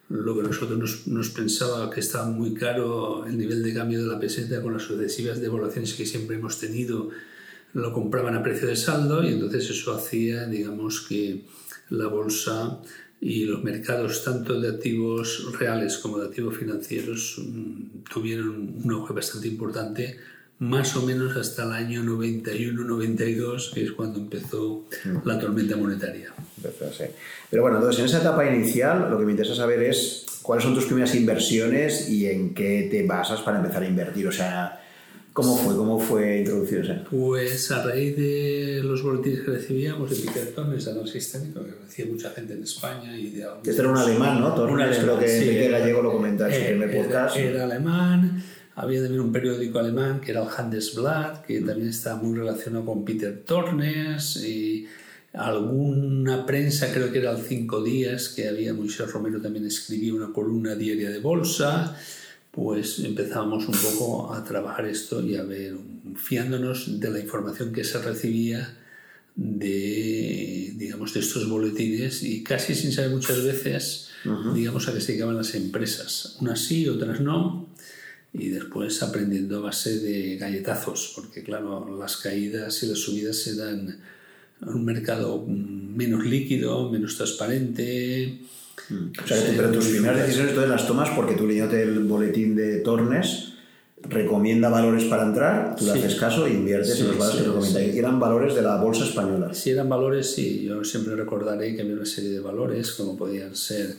lo 0.07 0.33
que 0.33 0.43
nosotros 0.43 0.79
nos, 0.79 1.07
nos, 1.07 1.29
pensaba 1.31 1.89
que 1.89 1.99
estaba 1.99 2.29
muy 2.29 2.53
caro 2.53 3.25
el 3.25 3.37
nivel 3.37 3.61
de 3.63 3.73
cambio 3.73 4.01
de 4.01 4.07
la 4.07 4.17
peseta 4.17 4.61
con 4.61 4.71
las 4.71 4.83
sucesivas 4.83 5.41
devaluaciones 5.41 5.93
que 5.93 6.05
siempre 6.05 6.37
hemos 6.37 6.57
tenido, 6.57 7.09
lo 7.73 7.91
compraban 7.91 8.37
a 8.37 8.41
precio 8.41 8.69
de 8.69 8.77
saldo 8.77 9.25
y 9.25 9.33
entonces 9.33 9.69
eso 9.69 9.93
hacía, 9.93 10.47
digamos, 10.47 11.01
que 11.01 11.43
la 11.89 12.07
bolsa 12.07 12.79
y 13.19 13.43
los 13.43 13.61
mercados 13.65 14.23
tanto 14.23 14.57
de 14.57 14.69
activos 14.69 15.51
reales 15.59 15.97
como 15.97 16.19
de 16.19 16.27
activos 16.27 16.55
financieros 16.55 17.41
mm, 17.45 18.05
tuvieron 18.09 18.81
un 18.85 18.91
auge 18.93 19.11
bastante 19.13 19.49
importante 19.49 20.17
más 20.59 20.95
o 20.95 21.03
menos 21.03 21.35
hasta 21.37 21.63
el 21.63 21.71
año 21.71 22.03
91-92, 22.03 23.73
que 23.73 23.83
es 23.83 23.91
cuando 23.91 24.19
empezó 24.19 24.85
la 25.23 25.39
tormenta 25.39 25.75
monetaria. 25.77 26.33
Pero 27.49 27.61
bueno, 27.61 27.77
entonces 27.77 27.99
en 27.99 28.05
esa 28.07 28.19
etapa 28.19 28.49
inicial 28.49 29.09
lo 29.09 29.19
que 29.19 29.25
me 29.25 29.31
interesa 29.31 29.55
saber 29.55 29.83
es 29.83 30.25
cuáles 30.41 30.63
son 30.63 30.73
tus 30.73 30.85
primeras 30.85 31.13
inversiones 31.15 32.09
y 32.09 32.27
en 32.27 32.53
qué 32.53 32.87
te 32.89 33.05
basas 33.05 33.41
para 33.41 33.57
empezar 33.57 33.83
a 33.83 33.87
invertir. 33.87 34.27
O 34.27 34.31
sea, 34.31 34.81
¿Cómo 35.37 35.55
fue? 35.55 35.75
¿Cómo 35.75 35.99
fue 35.99 36.39
introducirse? 36.39 36.95
Pues 37.11 37.69
a 37.69 37.83
raíz 37.83 38.17
de 38.17 38.81
los 38.83 39.03
boletines 39.03 39.41
que 39.41 39.51
recibíamos 39.51 40.09
de 40.09 40.15
Peter 40.15 40.47
Tornes, 40.47 40.87
analista 40.87 41.19
sistémico, 41.19 41.63
que 41.63 41.73
recibía 41.85 42.11
mucha 42.11 42.31
gente 42.31 42.53
en 42.53 42.63
España 42.63 43.15
y 43.15 43.29
de 43.29 43.45
Este 43.63 43.81
era 43.81 43.91
un 43.91 43.97
alemán, 43.97 44.41
¿no? 44.41 44.55
Un 44.55 44.81
alemán, 44.81 44.99
creo 44.99 45.19
que 45.19 45.27
sí, 45.27 45.69
Gallego 45.69 46.01
lo 46.01 46.13
comenta 46.13 46.47
en 46.47 46.59
su 46.59 46.67
primer 46.69 46.97
podcast. 46.97 47.37
Era 47.37 47.65
alemán, 47.65 48.43
había 48.77 49.01
también 49.01 49.21
un 49.21 49.31
periódico 49.31 49.79
alemán 49.79 50.21
que 50.21 50.31
era 50.31 50.41
el 50.41 50.49
Handelsblatt, 50.49 51.45
que 51.45 51.59
también 51.61 51.89
estaba 51.89 52.21
muy 52.21 52.37
relacionado 52.37 52.85
con 52.85 53.03
Peter 53.03 53.43
Tornes 53.45 54.37
y 54.37 54.87
alguna 55.33 56.45
prensa, 56.45 56.91
creo 56.93 57.11
que 57.11 57.19
era 57.19 57.31
el 57.31 57.43
Cinco 57.43 57.83
Días, 57.83 58.29
que 58.29 58.47
había 58.47 58.73
Moisés 58.73 59.11
Romero 59.11 59.41
también 59.41 59.65
escribía 59.65 60.13
una 60.13 60.31
columna 60.31 60.75
diaria 60.75 61.09
de 61.09 61.19
bolsa 61.19 61.95
pues 62.57 62.97
empezábamos 62.97 63.67
un 63.67 63.75
poco 63.75 64.33
a 64.33 64.43
trabajar 64.43 64.87
esto 64.87 65.21
y 65.21 65.35
a 65.35 65.43
ver, 65.43 65.75
fiándonos 66.15 66.99
de 66.99 67.11
la 67.11 67.19
información 67.19 67.71
que 67.71 67.83
se 67.83 68.01
recibía 68.01 68.75
de, 69.35 70.73
digamos, 70.75 71.13
de 71.13 71.19
estos 71.19 71.47
boletines 71.47 72.23
y 72.23 72.43
casi 72.43 72.73
sin 72.73 72.91
saber 72.91 73.11
muchas 73.11 73.43
veces, 73.43 74.09
digamos, 74.55 74.87
a 74.87 74.93
qué 74.95 75.01
se 75.01 75.11
dedicaban 75.11 75.37
las 75.37 75.53
empresas. 75.53 76.37
Unas 76.41 76.59
sí, 76.59 76.89
otras 76.89 77.21
no, 77.21 77.69
y 78.33 78.49
después 78.49 79.01
aprendiendo 79.03 79.57
a 79.57 79.61
base 79.61 79.99
de 79.99 80.37
galletazos, 80.37 81.13
porque 81.15 81.43
claro, 81.43 81.97
las 81.99 82.17
caídas 82.17 82.83
y 82.83 82.87
las 82.87 82.99
subidas 82.99 83.37
se 83.37 83.55
dan 83.55 83.99
en 84.61 84.69
un 84.69 84.85
mercado 84.85 85.45
menos 85.47 86.25
líquido, 86.25 86.91
menos 86.91 87.15
transparente, 87.17 88.39
Mm. 88.89 89.11
O 89.23 89.27
sea, 89.27 89.37
pero 89.55 89.71
tus 89.71 89.87
primeras 89.87 90.19
decisiones 90.21 90.53
todas 90.53 90.69
las 90.69 90.87
tomas 90.87 91.09
porque 91.09 91.35
tú 91.35 91.47
leyéndote 91.47 91.83
el 91.83 91.99
boletín 91.99 92.55
de 92.55 92.79
Tornes 92.79 93.53
recomienda 94.03 94.69
valores 94.69 95.05
para 95.05 95.23
entrar, 95.23 95.75
tú 95.75 95.85
le 95.85 95.91
haces 95.91 96.15
caso 96.15 96.45
e 96.45 96.51
inviertes 96.51 96.99
en 97.01 97.07
los 97.07 97.17
valores 97.17 97.41
que 97.41 97.47
recomienda. 97.47 97.81
Y 97.83 97.97
eran 97.97 98.19
valores 98.19 98.55
de 98.55 98.61
la 98.61 98.77
bolsa 98.77 99.03
española. 99.03 99.53
Sí, 99.53 99.71
eran 99.71 99.89
valores, 99.89 100.31
sí. 100.31 100.63
Yo 100.63 100.83
siempre 100.83 101.15
recordaré 101.15 101.75
que 101.75 101.81
había 101.81 101.95
una 101.95 102.05
serie 102.05 102.29
de 102.29 102.39
valores, 102.39 102.91
como 102.91 103.17
podían 103.17 103.55
ser 103.55 103.95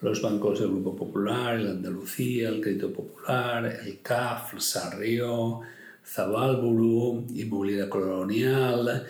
los 0.00 0.22
bancos 0.22 0.60
del 0.60 0.68
Grupo 0.68 0.94
Popular, 0.94 1.56
el 1.56 1.68
Andalucía, 1.68 2.48
el 2.48 2.60
Crédito 2.60 2.92
Popular, 2.92 3.80
el 3.84 4.00
CAF, 4.00 4.54
el 4.54 4.60
Sarrio, 4.60 5.60
Zabalburu, 6.04 7.26
Inmobiliaria 7.34 7.90
Colonial, 7.90 9.06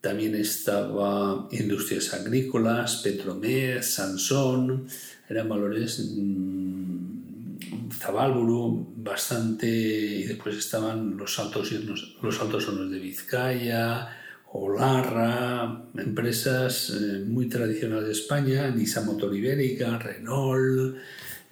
también 0.00 0.34
estaba 0.34 1.48
Industrias 1.50 2.12
Agrícolas, 2.14 2.96
Petromed, 3.02 3.82
Sansón, 3.82 4.86
eran 5.28 5.48
valores 5.48 6.12
mmm, 6.16 7.90
Zabalburu, 7.92 8.92
bastante, 8.96 9.66
y 9.66 10.24
después 10.24 10.56
estaban 10.56 11.16
los 11.16 11.38
altos, 11.38 11.72
los 11.72 12.40
altos 12.40 12.68
hornos 12.68 12.90
de 12.90 12.98
Vizcaya, 12.98 14.08
Olarra, 14.58 15.84
empresas 15.96 16.90
eh, 16.90 17.24
muy 17.26 17.48
tradicionales 17.48 18.06
de 18.06 18.12
España, 18.12 18.70
Nissan 18.70 19.06
Motor 19.06 19.34
Ibérica, 19.34 19.98
Renault, 19.98 20.96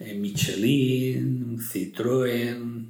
eh, 0.01 0.15
Michelin, 0.15 1.59
Citroën, 1.59 2.87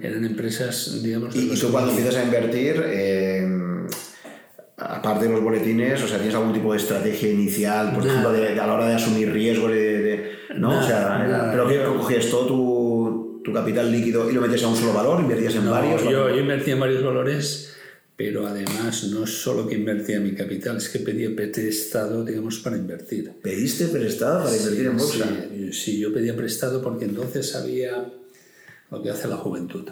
eran 0.00 0.24
empresas, 0.24 1.02
digamos... 1.02 1.36
Y, 1.36 1.48
tú 1.48 1.70
cuando 1.70 1.90
empiezas 1.90 2.16
a 2.16 2.24
invertir, 2.24 2.82
eh, 2.86 3.46
aparte 4.78 5.26
de 5.26 5.32
los 5.32 5.42
boletines, 5.42 6.02
o 6.02 6.08
sea, 6.08 6.16
¿tienes 6.16 6.34
algún 6.34 6.52
tipo 6.52 6.72
de 6.72 6.78
estrategia 6.78 7.30
inicial, 7.30 7.94
por 7.94 8.06
ejemplo, 8.06 8.32
de, 8.32 8.58
a 8.58 8.66
la 8.66 8.74
hora 8.74 8.88
de 8.88 8.94
asumir 8.94 9.32
riesgos? 9.32 9.70
De, 9.70 10.32
¿no? 10.56 10.80
o 10.80 10.82
sea, 10.82 11.50
¿pero 11.52 11.68
que 11.68 11.84
cogías 11.84 12.28
todo 12.28 12.46
tu, 12.46 13.42
tu, 13.44 13.52
capital 13.52 13.92
líquido 13.92 14.30
y 14.30 14.34
lo 14.34 14.40
metías 14.40 14.64
a 14.64 14.68
un 14.68 14.76
solo 14.76 14.92
valor? 14.92 15.20
¿Invertías 15.20 15.54
en 15.54 15.70
varios? 15.70 16.02
Yo, 16.04 16.28
yo 16.30 16.38
invertía 16.38 16.74
en 16.74 16.80
varios 16.80 17.04
valores, 17.04 17.71
pero 18.16 18.46
además 18.46 19.04
no 19.04 19.24
es 19.24 19.30
solo 19.30 19.66
que 19.66 19.74
invertía 19.74 20.20
mi 20.20 20.34
capital, 20.34 20.76
es 20.76 20.88
que 20.88 20.98
pedía 20.98 21.34
prestado, 21.34 22.24
digamos, 22.24 22.58
para 22.58 22.76
invertir. 22.76 23.32
¿Pediste 23.42 23.86
prestado 23.86 24.44
para 24.44 24.56
invertir 24.56 24.86
en 24.86 24.96
bolsa? 24.96 25.28
Sí, 25.50 25.72
sí, 25.72 25.98
yo 25.98 26.12
pedía 26.12 26.36
prestado 26.36 26.82
porque 26.82 27.06
entonces 27.06 27.54
había 27.56 28.12
lo 28.90 29.02
que 29.02 29.10
hace 29.10 29.26
la 29.26 29.36
juventud. 29.36 29.88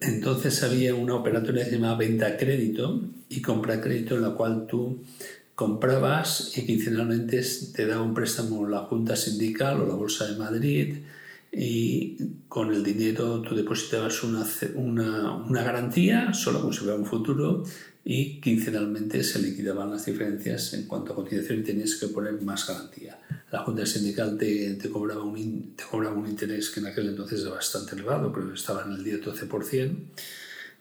Entonces 0.00 0.62
había 0.62 0.94
una 0.94 1.16
operatoria 1.16 1.64
que 1.64 1.70
se 1.70 1.76
llamaba 1.76 1.98
venta 1.98 2.36
crédito 2.36 3.02
y 3.28 3.42
compra 3.42 3.80
crédito 3.80 4.14
en 4.14 4.22
la 4.22 4.30
cual 4.30 4.66
tú 4.68 5.02
comprabas 5.56 6.56
y 6.56 6.64
quincenalmente 6.64 7.42
te 7.74 7.86
daba 7.86 8.02
un 8.02 8.14
préstamo 8.14 8.66
la 8.66 8.78
Junta 8.78 9.16
Sindical 9.16 9.80
o 9.80 9.86
la 9.86 9.94
Bolsa 9.94 10.26
de 10.26 10.38
Madrid 10.38 10.94
y 11.52 12.16
con 12.48 12.72
el 12.72 12.84
dinero 12.84 13.42
tú 13.42 13.54
depositabas 13.54 14.22
una, 14.22 14.46
una, 14.74 15.36
una 15.36 15.62
garantía, 15.62 16.32
solo 16.32 16.70
fuera 16.72 16.94
un 16.94 17.06
futuro, 17.06 17.64
y 18.04 18.40
quincenalmente 18.40 19.22
se 19.22 19.40
liquidaban 19.40 19.90
las 19.90 20.06
diferencias 20.06 20.72
en 20.74 20.84
cuanto 20.86 21.12
a 21.12 21.16
cotización 21.16 21.60
y 21.60 21.62
tenías 21.62 21.96
que 21.96 22.08
poner 22.08 22.40
más 22.42 22.66
garantía. 22.66 23.18
La 23.52 23.60
Junta 23.60 23.84
Sindical 23.84 24.38
te, 24.38 24.74
te, 24.74 24.88
cobraba 24.88 25.22
un, 25.22 25.74
te 25.76 25.84
cobraba 25.84 26.16
un 26.16 26.28
interés 26.28 26.70
que 26.70 26.80
en 26.80 26.86
aquel 26.86 27.08
entonces 27.08 27.42
era 27.42 27.50
bastante 27.50 27.94
elevado, 27.94 28.32
pero 28.32 28.54
estaba 28.54 28.84
en 28.84 28.92
el 28.92 29.04
10-12%, 29.04 29.96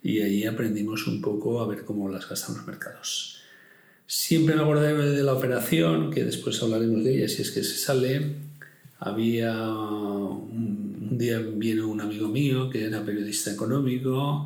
y 0.02 0.22
ahí 0.22 0.46
aprendimos 0.46 1.08
un 1.08 1.20
poco 1.22 1.62
a 1.62 1.68
ver 1.68 1.84
cómo 1.84 2.10
las 2.10 2.30
gastan 2.30 2.56
los 2.56 2.68
mercados. 2.68 3.42
Siempre 4.08 4.56
me 4.56 4.62
acordé 4.62 4.94
de 4.94 5.24
la 5.24 5.34
operación, 5.34 6.10
que 6.12 6.24
después 6.24 6.62
hablaremos 6.64 7.04
de 7.04 7.18
ella 7.18 7.28
si 7.28 7.42
es 7.42 7.52
que 7.52 7.64
se 7.64 7.78
sale. 7.78 8.49
Había 9.00 9.53
un, 9.72 11.18
día 11.18 11.39
vino 11.39 11.88
un 11.89 12.01
amigo 12.01 12.27
mío 12.27 12.70
que 12.70 12.86
era 12.86 13.03
periodista 13.03 13.51
económico 13.51 14.46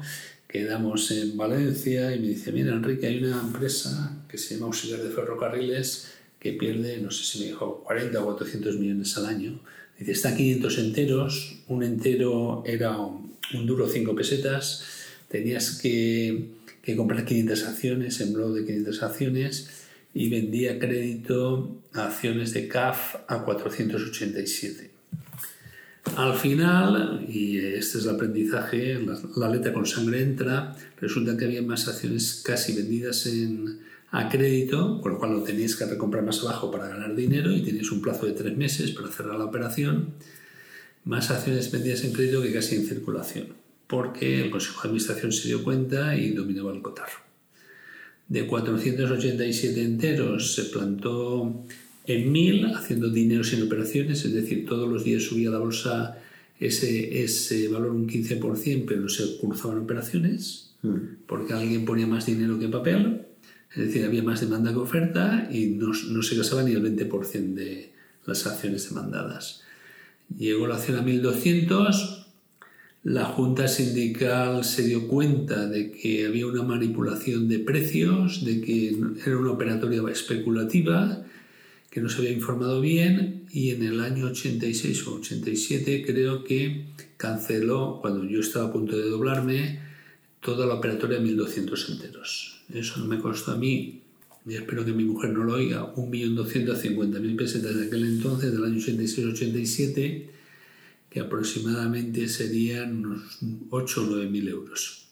quedamos 0.53 1.09
en 1.09 1.35
Valencia 1.35 2.15
y 2.15 2.19
me 2.19 2.27
dice, 2.27 2.51
mira 2.51 2.73
Enrique, 2.73 3.07
hay 3.07 3.23
una 3.23 3.41
empresa 3.41 4.23
que 4.29 4.37
se 4.37 4.53
llama 4.53 4.67
Auxiliar 4.67 5.01
de 5.01 5.09
Ferrocarriles 5.09 6.13
que 6.39 6.53
pierde, 6.53 6.99
no 6.99 7.09
sé 7.09 7.23
si 7.23 7.39
me 7.39 7.45
dijo, 7.45 7.83
40 7.83 8.21
o 8.21 8.25
400 8.25 8.77
millones 8.77 9.17
al 9.17 9.25
año. 9.25 9.59
Dice, 9.97 10.11
está 10.11 10.35
500 10.35 10.77
enteros, 10.77 11.55
un 11.67 11.81
entero 11.81 12.63
era 12.67 12.99
un, 12.99 13.65
duro 13.65 13.87
5 13.87 14.13
pesetas, 14.13 14.83
tenías 15.27 15.79
que, 15.81 16.49
que, 16.83 16.95
comprar 16.95 17.25
500 17.25 17.63
acciones, 17.63 18.21
en 18.21 18.33
blog 18.33 18.53
de 18.53 18.65
500 18.65 19.01
acciones, 19.01 19.69
y 20.13 20.29
vendía 20.29 20.79
crédito 20.79 21.81
a 21.93 22.05
acciones 22.05 22.53
de 22.53 22.67
CAF 22.67 23.15
a 23.27 23.43
487. 23.43 24.91
Al 26.17 26.35
final, 26.35 27.25
y 27.27 27.57
este 27.57 27.97
es 27.97 28.05
el 28.05 28.15
aprendizaje, 28.15 28.99
la, 29.35 29.49
letra 29.49 29.73
con 29.73 29.85
sangre 29.85 30.21
entra, 30.21 30.75
resulta 30.99 31.35
que 31.35 31.45
había 31.45 31.61
más 31.61 31.87
acciones 31.87 32.43
casi 32.45 32.73
vendidas 32.73 33.25
en, 33.25 33.79
a 34.11 34.29
crédito, 34.29 35.01
con 35.01 35.13
lo 35.13 35.17
cual 35.17 35.31
lo 35.31 35.43
teníais 35.43 35.75
que 35.75 35.85
recomprar 35.85 36.23
más 36.23 36.41
abajo 36.41 36.69
para 36.69 36.87
ganar 36.87 37.15
dinero 37.15 37.51
y 37.51 37.63
tenéis 37.63 37.91
un 37.91 38.01
plazo 38.01 38.27
de 38.27 38.33
tres 38.33 38.55
meses 38.55 38.91
para 38.91 39.07
cerrar 39.07 39.39
la 39.39 39.45
operación, 39.45 40.13
más 41.05 41.31
acciones 41.31 41.71
vendidas 41.71 42.03
en 42.03 42.13
crédito 42.13 42.43
que 42.43 42.53
casi 42.53 42.75
en 42.75 42.85
circulación, 42.85 43.47
porque 43.87 44.43
el 44.43 44.51
Consejo 44.51 44.83
de 44.83 44.87
Administración 44.89 45.31
se 45.31 45.47
dio 45.47 45.63
cuenta 45.63 46.15
y 46.15 46.31
dominaba 46.31 46.73
el 46.73 46.81
cotarro. 46.81 47.22
De 48.27 48.47
487 48.47 49.81
enteros 49.81 50.55
se 50.55 50.63
plantó 50.65 51.65
en 52.05 52.31
mil 52.31 52.65
haciendo 52.67 53.09
dinero 53.09 53.43
sin 53.43 53.63
operaciones, 53.63 54.25
es 54.25 54.33
decir, 54.33 54.65
todos 54.65 54.89
los 54.89 55.03
días 55.03 55.23
subía 55.23 55.49
la 55.49 55.59
bolsa 55.59 56.17
ese, 56.59 57.23
ese 57.23 57.67
valor 57.67 57.91
un 57.91 58.07
15%, 58.07 58.85
pero 58.87 59.09
se 59.09 59.37
cruzaban 59.37 59.79
operaciones, 59.79 60.71
mm. 60.81 61.25
porque 61.27 61.53
alguien 61.53 61.85
ponía 61.85 62.07
más 62.07 62.25
dinero 62.25 62.59
que 62.59 62.67
papel, 62.67 63.25
es 63.75 63.87
decir, 63.87 64.05
había 64.05 64.23
más 64.23 64.41
demanda 64.41 64.71
que 64.71 64.77
oferta 64.77 65.49
y 65.51 65.67
no, 65.67 65.91
no 66.09 66.21
se 66.21 66.35
gasaba 66.35 66.63
ni 66.63 66.73
el 66.73 66.83
20% 66.83 67.53
de 67.53 67.91
las 68.25 68.45
acciones 68.45 68.87
demandadas. 68.87 69.61
Llegó 70.37 70.67
la 70.67 70.75
acción 70.75 70.97
a 70.97 71.01
1200, 71.01 72.22
la 73.03 73.25
Junta 73.25 73.67
Sindical 73.67 74.63
se 74.63 74.83
dio 74.83 75.07
cuenta 75.07 75.67
de 75.67 75.91
que 75.91 76.25
había 76.25 76.47
una 76.47 76.63
manipulación 76.63 77.49
de 77.49 77.59
precios, 77.59 78.45
de 78.45 78.61
que 78.61 78.95
era 79.25 79.37
una 79.37 79.51
operatoria 79.51 80.01
especulativa, 80.09 81.25
que 81.89 81.99
no 81.99 82.07
se 82.07 82.19
había 82.19 82.31
informado 82.31 82.79
bien 82.79 83.43
y 83.51 83.71
en 83.71 83.83
el 83.83 83.99
año 83.99 84.27
86 84.27 85.07
o 85.07 85.15
87 85.15 86.03
creo 86.05 86.43
que 86.45 86.85
canceló, 87.17 87.99
cuando 88.01 88.23
yo 88.25 88.39
estaba 88.39 88.69
a 88.69 88.71
punto 88.71 88.97
de 88.97 89.09
doblarme, 89.09 89.79
toda 90.39 90.65
la 90.65 90.75
operatoria 90.75 91.19
de 91.19 91.25
1.200 91.25 91.91
enteros. 91.91 92.63
Eso 92.73 92.99
no 92.99 93.05
me 93.05 93.19
costó 93.19 93.51
a 93.51 93.57
mí, 93.57 94.01
y 94.47 94.55
espero 94.55 94.85
que 94.85 94.93
mi 94.93 95.03
mujer 95.03 95.31
no 95.31 95.43
lo 95.43 95.53
oiga, 95.53 95.93
1.250.000 95.95 97.35
pesetas 97.35 97.75
de 97.75 97.85
aquel 97.85 98.05
entonces, 98.05 98.51
del 98.51 98.63
año 98.63 98.77
86-87, 98.77 100.32
que 101.13 101.19
aproximadamente 101.19 102.27
serían 102.27 103.05
unos 103.05 103.37
8 103.69 104.01
o 104.01 104.15
9.000 104.17 104.49
euros. 104.49 105.07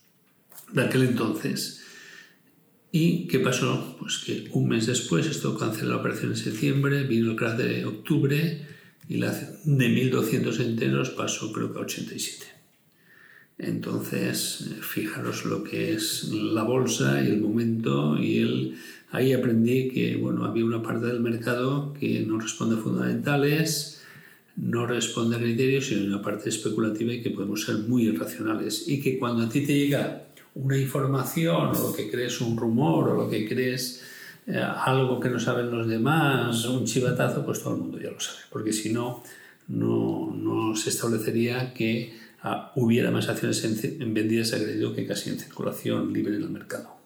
De 0.74 0.82
aquel 0.82 1.04
entonces. 1.04 1.84
¿Y 2.92 3.28
qué 3.28 3.40
pasó? 3.40 3.96
Pues 4.00 4.18
que 4.18 4.50
un 4.52 4.68
mes 4.68 4.88
después, 4.88 5.28
esto 5.28 5.56
canceló 5.58 5.92
la 5.92 5.98
operación 5.98 6.32
en 6.32 6.38
septiembre, 6.38 7.04
vino 7.04 7.32
el 7.32 7.38
crash 7.38 7.58
de 7.58 7.86
octubre 7.86 8.66
y 9.08 9.18
la 9.18 9.32
de 9.32 9.60
1.200 9.66 10.60
enteros 10.60 11.12
pasó 11.12 11.54
creo 11.54 11.72
que 11.72 11.80
a 11.80 11.84
87. 11.84 12.46
Entonces, 13.60 14.72
fijaros 14.82 15.46
lo 15.46 15.64
que 15.64 15.94
es 15.94 16.30
la 16.34 16.64
bolsa 16.64 17.24
y 17.24 17.28
el 17.28 17.42
momento 17.42 18.18
y 18.18 18.40
el, 18.40 18.78
ahí 19.12 19.34
aprendí 19.34 19.90
que 19.90 20.16
bueno, 20.16 20.46
había 20.46 20.66
una 20.66 20.82
parte 20.82 21.06
del 21.06 21.20
mercado 21.20 21.94
que 21.94 22.22
no 22.22 22.40
responde 22.40 22.76
a 22.76 22.80
fundamentales, 22.80 24.01
no 24.58 24.86
responde 24.86 25.38
a 25.38 25.40
criterios, 25.40 25.88
sino 25.88 26.06
una 26.06 26.22
parte 26.22 26.50
especulativa 26.50 27.14
y 27.14 27.22
que 27.22 27.32
podemos 27.32 27.64
ser 27.64 27.78
muy 27.78 28.04
irracionales. 28.04 28.88
Y 28.88 29.02
que 29.02 29.18
cuando 29.18 29.44
a 29.44 29.50
ti 29.50 29.66
te 29.66 29.74
llega 29.74 30.24
una 30.56 30.78
información 30.78 31.70
o 31.76 31.88
lo 31.90 31.94
que 31.94 32.10
crees 32.10 32.42
un 32.42 32.58
rumor 32.58 33.10
o 33.10 33.16
lo 33.16 33.30
que 33.30 33.48
crees 33.48 34.04
eh, 34.48 34.60
algo 34.60 35.20
que 35.20 35.30
no 35.30 35.40
saben 35.40 35.72
los 35.72 35.88
demás, 35.88 36.66
un 36.66 36.86
chivatazo, 36.86 37.46
pues 37.46 37.62
todo 37.62 37.76
el 37.76 37.82
mundo 37.82 38.00
ya 38.00 38.12
lo 38.12 38.20
sabe. 38.20 38.40
Porque 38.50 38.74
si 38.74 38.92
no, 38.92 39.24
no, 39.68 40.34
no 40.36 40.76
se 40.76 40.90
establecería 40.90 41.74
que 41.74 42.20
hubiera 42.76 43.12
más 43.12 43.30
acciones 43.30 43.64
en, 43.64 44.14
vendidas 44.14 44.54
a 44.54 44.58
crédito 44.58 44.96
que 44.96 45.06
casi 45.06 45.30
en 45.30 45.40
circulación 45.40 46.12
libre 46.12 46.36
en 46.36 46.44
el 46.44 46.50
mercado. 46.50 46.98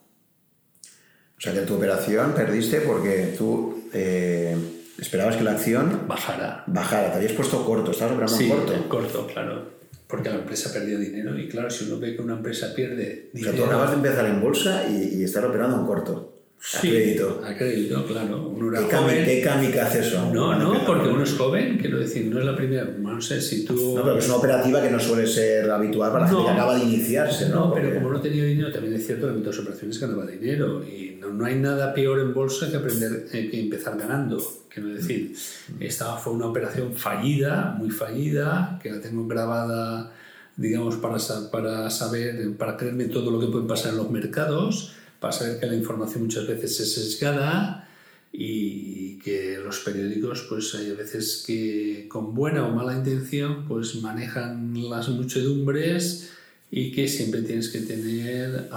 O 1.37 1.41
sea 1.41 1.53
que 1.53 1.61
tu 1.61 1.75
operación 1.75 2.33
perdiste 2.33 2.79
porque 2.81 3.35
tú 3.37 3.89
eh, 3.93 4.55
esperabas 4.97 5.35
que 5.35 5.43
la 5.43 5.51
acción 5.51 6.07
bajara. 6.07 6.63
Bajara, 6.67 7.11
te 7.11 7.17
habías 7.17 7.33
puesto 7.33 7.65
corto, 7.65 7.91
estabas 7.91 8.13
operando 8.13 8.39
en 8.39 8.49
corto. 8.49 8.89
corto, 8.89 9.27
claro. 9.27 9.75
Porque 10.07 10.29
la 10.29 10.35
empresa 10.35 10.71
perdió 10.71 10.99
dinero 10.99 11.37
y 11.37 11.47
claro, 11.49 11.69
si 11.69 11.85
uno 11.85 11.99
ve 11.99 12.15
que 12.15 12.21
una 12.21 12.33
empresa 12.33 12.73
pierde 12.75 13.29
dinero... 13.33 13.53
O 13.53 13.55
sea, 13.55 13.65
tú 13.65 13.69
acabas 13.69 13.89
de 13.89 13.95
empezar 13.97 14.25
en 14.27 14.41
bolsa 14.41 14.87
y, 14.87 15.19
y 15.19 15.23
estar 15.23 15.43
operando 15.45 15.79
en 15.79 15.85
corto. 15.85 16.34
A 16.73 16.81
crédito. 16.81 17.43
A 17.45 17.53
crédito, 17.55 18.05
claro. 18.07 18.47
Uno 18.47 18.71
era 18.71 18.87
¿Qué, 18.87 18.95
joven. 18.95 19.71
¿Qué 19.71 19.81
hace 19.81 19.99
eso? 19.99 20.31
No, 20.33 20.57
no, 20.57 20.83
porque 20.83 21.09
uno 21.09 21.23
es 21.23 21.33
joven, 21.33 21.77
quiero 21.77 21.99
decir, 21.99 22.25
no 22.25 22.39
es 22.39 22.45
la 22.45 22.55
primera. 22.55 22.85
No 22.85 23.21
sé 23.21 23.39
si 23.39 23.63
tú. 23.65 23.93
No, 23.95 24.03
pero 24.03 24.17
es 24.17 24.25
una 24.25 24.37
operativa 24.37 24.81
que 24.81 24.89
no 24.89 24.99
suele 24.99 25.27
ser 25.27 25.69
habitual 25.69 26.11
para 26.11 26.23
la 26.23 26.29
gente 26.29 26.43
que 26.43 26.49
acaba 26.49 26.75
de 26.75 26.83
iniciarse, 26.85 27.49
¿no? 27.49 27.67
No, 27.67 27.73
pero 27.73 27.93
como 27.93 28.09
no 28.09 28.19
tenía 28.19 28.45
dinero, 28.45 28.71
también 28.71 28.95
es 28.95 29.05
cierto 29.05 29.27
que 29.27 29.33
en 29.33 29.39
muchas 29.39 29.59
operaciones 29.59 29.99
ganaba 29.99 30.25
dinero. 30.25 30.83
Y 30.83 31.17
no, 31.21 31.29
no, 31.29 31.45
hay 31.45 31.55
nada 31.55 31.93
peor 31.93 32.19
en 32.19 32.33
bolsa 32.33 32.71
que 32.71 32.77
aprender 32.77 33.27
eh, 33.31 33.47
que 33.49 33.59
empezar 33.59 33.95
ganando. 33.95 34.41
Quiero 34.67 34.89
decir, 34.89 35.35
esta 35.79 36.17
fue 36.17 36.33
una 36.33 36.47
operación 36.47 36.93
fallida, 36.93 37.75
muy 37.77 37.91
fallida, 37.91 38.79
que 38.81 38.89
la 38.89 38.99
tengo 38.99 39.27
grabada, 39.27 40.11
digamos, 40.57 40.95
para, 40.95 41.17
para 41.51 41.91
saber, 41.91 42.57
para 42.57 42.75
creerme 42.75 43.05
todo 43.05 43.29
lo 43.29 43.39
que 43.39 43.47
puede 43.47 43.67
pasar 43.67 43.91
en 43.91 43.97
los 43.97 44.09
mercados 44.09 44.95
para 45.25 45.35
saber 45.35 45.59
que 45.59 45.65
la 45.65 45.75
información 45.75 46.25
muchas 46.25 46.45
veces 46.45 46.79
es 46.81 46.93
sesgada 46.93 47.89
y 48.31 49.17
que 49.17 49.57
los 49.57 49.79
periódicos 49.79 50.45
pues 50.47 50.75
hay 50.75 50.91
veces 50.91 51.43
que 51.47 52.05
con 52.07 52.35
buena 52.35 52.67
o 52.67 52.75
mala 52.75 52.95
intención 52.95 53.67
pues 53.67 53.95
manejan 54.03 54.87
las 54.87 55.09
muchedumbres 55.09 56.29
y 56.69 56.91
que 56.91 57.07
siempre 57.07 57.41
tienes 57.41 57.69
que 57.69 57.79
tener 57.79 58.69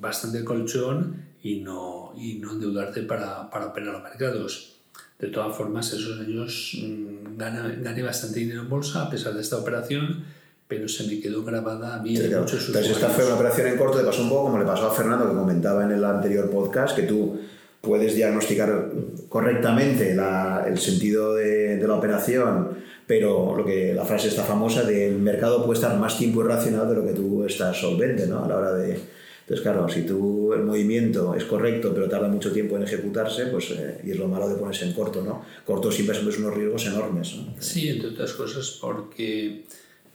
bastante 0.00 0.42
colchón 0.42 1.16
y 1.42 1.56
no, 1.56 2.14
y 2.16 2.36
no 2.36 2.52
endeudarte 2.52 3.02
para, 3.02 3.50
para 3.50 3.66
operar 3.66 3.92
los 3.92 4.02
mercados. 4.02 4.76
De 5.18 5.28
todas 5.28 5.54
formas, 5.54 5.92
esos 5.92 6.18
años 6.18 6.78
mmm, 6.82 7.36
gané 7.36 8.02
bastante 8.02 8.40
dinero 8.40 8.62
en 8.62 8.70
bolsa 8.70 9.02
a 9.02 9.10
pesar 9.10 9.34
de 9.34 9.42
esta 9.42 9.58
operación 9.58 10.24
pero 10.70 10.88
se 10.88 11.04
me 11.04 11.18
quedó 11.20 11.42
grabada 11.44 11.96
a 11.96 11.98
mí 12.00 12.16
sí, 12.16 12.28
claro. 12.28 12.44
Entonces 12.44 12.90
esta 12.90 13.08
fue 13.08 13.26
una 13.26 13.34
operación 13.34 13.66
en 13.66 13.76
corto, 13.76 13.98
te 13.98 14.04
pasó 14.04 14.22
un 14.22 14.28
poco 14.28 14.44
como 14.44 14.58
le 14.60 14.64
pasó 14.64 14.86
a 14.86 14.94
Fernando 14.94 15.28
que 15.28 15.34
comentaba 15.34 15.82
en 15.82 15.90
el 15.90 16.04
anterior 16.04 16.48
podcast, 16.48 16.94
que 16.94 17.02
tú 17.02 17.40
puedes 17.80 18.14
diagnosticar 18.14 18.92
correctamente 19.28 20.14
la, 20.14 20.64
el 20.68 20.78
sentido 20.78 21.34
de, 21.34 21.76
de, 21.76 21.88
la 21.88 21.96
operación, 21.96 22.78
pero 23.04 23.56
lo 23.56 23.64
que 23.64 23.94
la 23.94 24.04
frase 24.04 24.28
está 24.28 24.44
famosa 24.44 24.84
del 24.84 25.18
mercado 25.18 25.64
puede 25.66 25.80
estar 25.80 25.98
más 25.98 26.16
tiempo 26.16 26.42
irracional 26.42 26.88
de 26.88 26.94
lo 26.94 27.04
que 27.04 27.14
tú 27.14 27.44
estás 27.44 27.76
solvente 27.76 28.28
¿no? 28.28 28.44
a 28.44 28.48
la 28.48 28.56
hora 28.56 28.72
de... 28.74 28.96
Entonces, 29.40 29.64
claro, 29.64 29.88
si 29.88 30.02
tú 30.02 30.52
el 30.52 30.62
movimiento 30.62 31.34
es 31.34 31.42
correcto, 31.44 31.90
pero 31.92 32.08
tarda 32.08 32.28
mucho 32.28 32.52
tiempo 32.52 32.76
en 32.76 32.84
ejecutarse, 32.84 33.46
pues, 33.46 33.72
eh, 33.72 34.00
y 34.04 34.12
es 34.12 34.16
lo 34.16 34.28
malo 34.28 34.48
de 34.48 34.54
ponerse 34.54 34.84
en 34.84 34.92
corto, 34.92 35.24
¿no? 35.24 35.44
Corto 35.66 35.90
siempre 35.90 36.14
son 36.14 36.28
unos 36.28 36.54
riesgos 36.54 36.86
enormes, 36.86 37.34
¿no? 37.34 37.54
Sí, 37.58 37.88
entre 37.88 38.10
otras 38.10 38.34
cosas 38.34 38.78
porque 38.80 39.64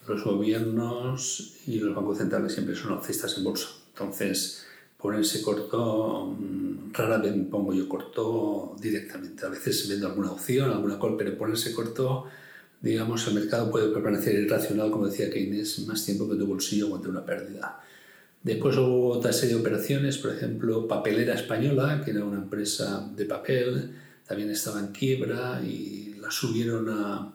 los 0.07 0.23
gobiernos 0.23 1.53
y 1.67 1.79
los 1.79 1.95
bancos 1.95 2.17
centrales 2.17 2.53
siempre 2.53 2.75
son 2.75 2.93
alcistas 2.93 3.37
en 3.37 3.43
bolsa. 3.43 3.67
Entonces, 3.89 4.65
ponerse 4.97 5.41
corto, 5.41 6.35
mm, 6.39 6.93
rara 6.93 7.17
vez 7.17 7.35
me 7.35 7.43
pongo 7.45 7.73
yo 7.73 7.87
corto 7.87 8.75
directamente. 8.79 9.45
A 9.45 9.49
veces 9.49 9.87
vendo 9.87 10.07
alguna 10.07 10.31
opción, 10.31 10.71
alguna 10.71 10.99
call, 10.99 11.15
pero 11.17 11.37
ponerse 11.37 11.73
corto, 11.73 12.25
digamos, 12.81 13.27
el 13.27 13.35
mercado 13.35 13.71
puede 13.71 13.89
permanecer 13.89 14.35
irracional, 14.35 14.91
como 14.91 15.07
decía 15.07 15.29
Keynes, 15.29 15.85
más 15.87 16.05
tiempo 16.05 16.29
que 16.29 16.35
tu 16.35 16.45
bolsillo 16.45 16.87
aguante 16.87 17.09
una 17.09 17.25
pérdida. 17.25 17.81
Después 18.43 18.77
hubo 18.77 19.09
otra 19.09 19.33
serie 19.33 19.55
de 19.55 19.61
operaciones, 19.61 20.19
por 20.19 20.31
ejemplo, 20.31 20.87
Papelera 20.87 21.33
Española, 21.33 22.01
que 22.05 22.11
era 22.11 22.23
una 22.23 22.37
empresa 22.37 23.09
de 23.15 23.25
papel, 23.25 23.95
también 24.27 24.51
estaba 24.51 24.79
en 24.79 24.87
quiebra 24.87 25.61
y 25.63 26.15
la 26.19 26.29
subieron 26.29 26.89
a, 26.89 27.33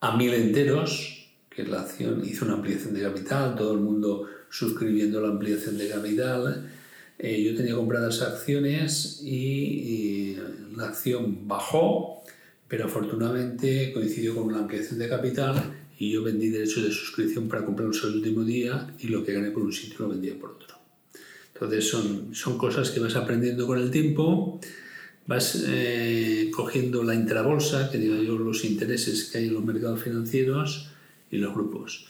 a 0.00 0.16
mil 0.16 0.32
enteros, 0.32 1.25
que 1.56 1.64
la 1.64 1.80
acción 1.80 2.22
hizo 2.22 2.44
una 2.44 2.54
ampliación 2.54 2.92
de 2.92 3.00
capital, 3.00 3.56
todo 3.56 3.72
el 3.72 3.80
mundo 3.80 4.28
suscribiendo 4.50 5.22
la 5.22 5.28
ampliación 5.28 5.78
de 5.78 5.88
capital. 5.88 6.70
Eh, 7.18 7.42
yo 7.42 7.56
tenía 7.56 7.74
compradas 7.74 8.20
acciones 8.20 9.22
y, 9.24 9.36
y, 9.36 10.38
la 10.76 10.88
acción 10.88 11.48
bajó, 11.48 12.22
pero 12.68 12.84
afortunadamente 12.84 13.90
coincidió 13.94 14.34
con 14.34 14.44
una 14.44 14.58
ampliación 14.58 14.98
de 14.98 15.08
capital 15.08 15.54
y 15.98 16.12
yo 16.12 16.22
vendí 16.22 16.50
derechos 16.50 16.84
de 16.84 16.90
suscripción 16.90 17.48
para 17.48 17.64
comprarlos 17.64 18.04
el 18.04 18.16
último 18.16 18.44
día 18.44 18.94
y 18.98 19.06
lo 19.08 19.24
que 19.24 19.32
gané 19.32 19.50
por 19.50 19.62
un 19.62 19.72
sitio 19.72 20.00
lo 20.00 20.08
vendía 20.10 20.38
por 20.38 20.50
otro. 20.50 20.76
Entonces 21.54 21.88
son, 21.88 22.34
son 22.34 22.58
cosas 22.58 22.90
que 22.90 23.00
vas 23.00 23.16
aprendiendo 23.16 23.66
con 23.66 23.78
el 23.78 23.90
tiempo, 23.90 24.60
vas 25.26 25.64
eh, 25.66 26.50
cogiendo 26.54 27.02
la 27.02 27.14
intrabolsa, 27.14 27.90
que 27.90 27.96
digo 27.96 28.16
yo, 28.16 28.36
los 28.36 28.62
intereses 28.66 29.30
que 29.30 29.38
hay 29.38 29.46
en 29.46 29.54
los 29.54 29.64
mercados 29.64 30.02
financieros, 30.02 30.90
y 31.30 31.38
los 31.38 31.54
grupos 31.54 32.06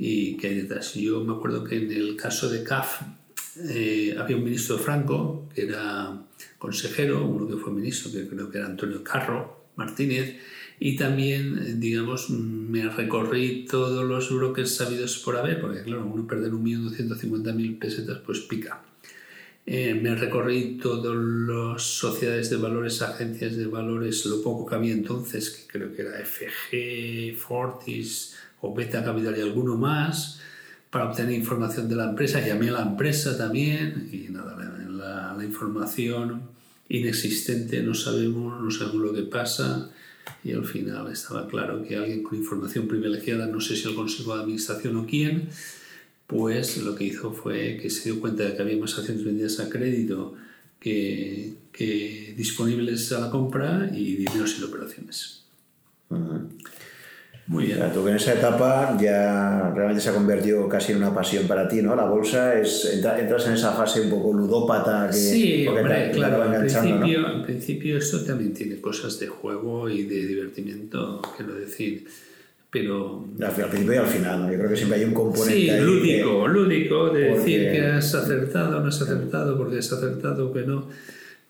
y 0.00 0.36
que 0.36 0.46
hay 0.46 0.54
detrás. 0.54 0.94
Yo 0.94 1.24
me 1.24 1.34
acuerdo 1.34 1.64
que 1.64 1.76
en 1.76 1.90
el 1.90 2.14
caso 2.14 2.48
de 2.48 2.62
CAF 2.62 3.02
eh, 3.68 4.14
había 4.16 4.36
un 4.36 4.44
ministro 4.44 4.78
Franco, 4.78 5.48
que 5.52 5.62
era 5.62 6.22
consejero, 6.56 7.26
uno 7.26 7.48
que 7.48 7.56
fue 7.56 7.72
ministro, 7.72 8.12
que 8.12 8.28
creo 8.28 8.48
que 8.48 8.58
era 8.58 8.68
Antonio 8.68 9.02
Carro 9.02 9.70
Martínez, 9.74 10.36
y 10.78 10.94
también, 10.94 11.80
digamos, 11.80 12.30
me 12.30 12.88
recorrí 12.88 13.66
todos 13.68 14.04
los 14.04 14.32
brokers 14.32 14.76
sabidos 14.76 15.18
por 15.18 15.36
haber, 15.36 15.60
porque 15.60 15.82
claro, 15.82 16.06
uno 16.06 16.28
perder 16.28 16.54
un 16.54 16.62
millón 16.62 16.84
doscientos 16.84 17.24
mil 17.24 17.76
pesetas, 17.76 18.18
pues 18.24 18.38
pica. 18.40 18.84
Eh, 19.66 19.94
me 19.94 20.14
recorrí 20.14 20.78
todas 20.80 21.14
las 21.14 21.82
sociedades 21.82 22.48
de 22.50 22.56
valores, 22.56 23.02
agencias 23.02 23.56
de 23.56 23.66
valores, 23.66 24.24
lo 24.26 24.40
poco 24.40 24.64
que 24.64 24.76
había 24.76 24.92
entonces, 24.92 25.50
que 25.50 25.66
creo 25.66 25.92
que 25.92 26.02
era 26.02 26.24
FG, 26.24 27.36
Fortis, 27.36 28.36
o 28.60 28.74
Beta 28.74 29.04
Capital 29.04 29.36
y 29.36 29.40
alguno 29.40 29.76
más 29.76 30.40
para 30.90 31.10
obtener 31.10 31.34
información 31.34 31.88
de 31.88 31.96
la 31.96 32.10
empresa. 32.10 32.44
Llamé 32.46 32.70
a 32.70 32.72
la 32.72 32.82
empresa 32.82 33.36
también 33.36 34.08
y 34.12 34.30
nada, 34.32 34.56
la, 34.56 35.44
información 35.44 36.42
inexistente, 36.88 37.82
no 37.82 37.94
sabemos, 37.94 38.60
no 38.60 38.70
sabemos 38.70 39.02
lo 39.02 39.12
que 39.12 39.22
pasa 39.22 39.90
y 40.42 40.52
al 40.52 40.64
final 40.64 41.10
estaba 41.10 41.46
claro 41.46 41.82
que 41.84 41.96
alguien 41.96 42.22
con 42.22 42.36
información 42.36 42.88
privilegiada, 42.88 43.46
no 43.46 43.60
sé 43.60 43.76
si 43.76 43.88
el 43.88 43.94
Consejo 43.94 44.34
de 44.34 44.42
Administración 44.42 44.96
o 44.96 45.06
quién, 45.06 45.48
pues 46.26 46.76
lo 46.78 46.94
que 46.94 47.04
hizo 47.04 47.32
fue 47.32 47.78
que 47.80 47.88
se 47.88 48.10
dio 48.10 48.20
cuenta 48.20 48.44
de 48.44 48.56
que 48.56 48.62
había 48.62 48.76
más 48.76 48.98
acciones 48.98 49.24
vendidas 49.24 49.60
a 49.60 49.70
crédito 49.70 50.34
que, 50.80 52.34
disponibles 52.36 53.12
a 53.12 53.20
la 53.20 53.30
compra 53.30 53.90
y 53.94 54.16
dinero 54.16 54.46
sin 54.46 54.64
operaciones. 54.64 55.44
Muy 57.48 57.64
bien. 57.64 57.78
tú 57.94 58.04
que 58.04 58.10
en 58.10 58.16
esa 58.16 58.34
etapa 58.34 58.96
ya 59.00 59.72
realmente 59.74 60.02
se 60.02 60.10
ha 60.10 60.12
convertido 60.12 60.68
casi 60.68 60.92
en 60.92 60.98
una 60.98 61.14
pasión 61.14 61.46
para 61.46 61.66
ti, 61.66 61.80
¿no? 61.80 61.96
La 61.96 62.04
bolsa 62.04 62.60
es 62.60 62.84
entras 63.02 63.46
en 63.46 63.54
esa 63.54 63.72
fase 63.72 64.02
un 64.02 64.10
poco 64.10 64.34
ludópata 64.34 65.06
que 65.06 65.14
sí, 65.14 65.66
hombre, 65.66 66.08
te, 66.08 66.10
claro. 66.10 66.42
Al 66.42 66.60
principio, 66.60 67.20
¿no? 67.22 67.28
al 67.28 67.42
principio 67.42 67.96
esto 67.96 68.22
también 68.22 68.52
tiene 68.52 68.80
cosas 68.82 69.18
de 69.18 69.28
juego 69.28 69.88
y 69.88 70.02
de 70.02 70.26
divertimiento, 70.26 71.22
quiero 71.36 71.54
decir. 71.54 72.06
Pero 72.70 73.24
al, 73.40 73.50
principio 73.50 73.94
y 73.94 73.96
al 73.96 74.06
final, 74.06 74.42
¿no? 74.42 74.52
yo 74.52 74.58
creo 74.58 74.68
que 74.68 74.76
siempre 74.76 74.98
hay 74.98 75.04
un 75.06 75.14
componente 75.14 75.58
sí, 75.58 75.70
ahí 75.70 75.80
lúdico, 75.80 76.44
que, 76.44 76.48
lúdico 76.50 77.08
de 77.08 77.26
porque... 77.30 77.38
decir 77.38 77.72
que 77.72 77.86
has 77.86 78.14
acertado, 78.14 78.80
no 78.80 78.88
has 78.88 79.00
acertado, 79.00 79.56
porque 79.56 79.78
has 79.78 79.90
acertado, 79.90 80.52
que 80.52 80.66
no 80.66 80.86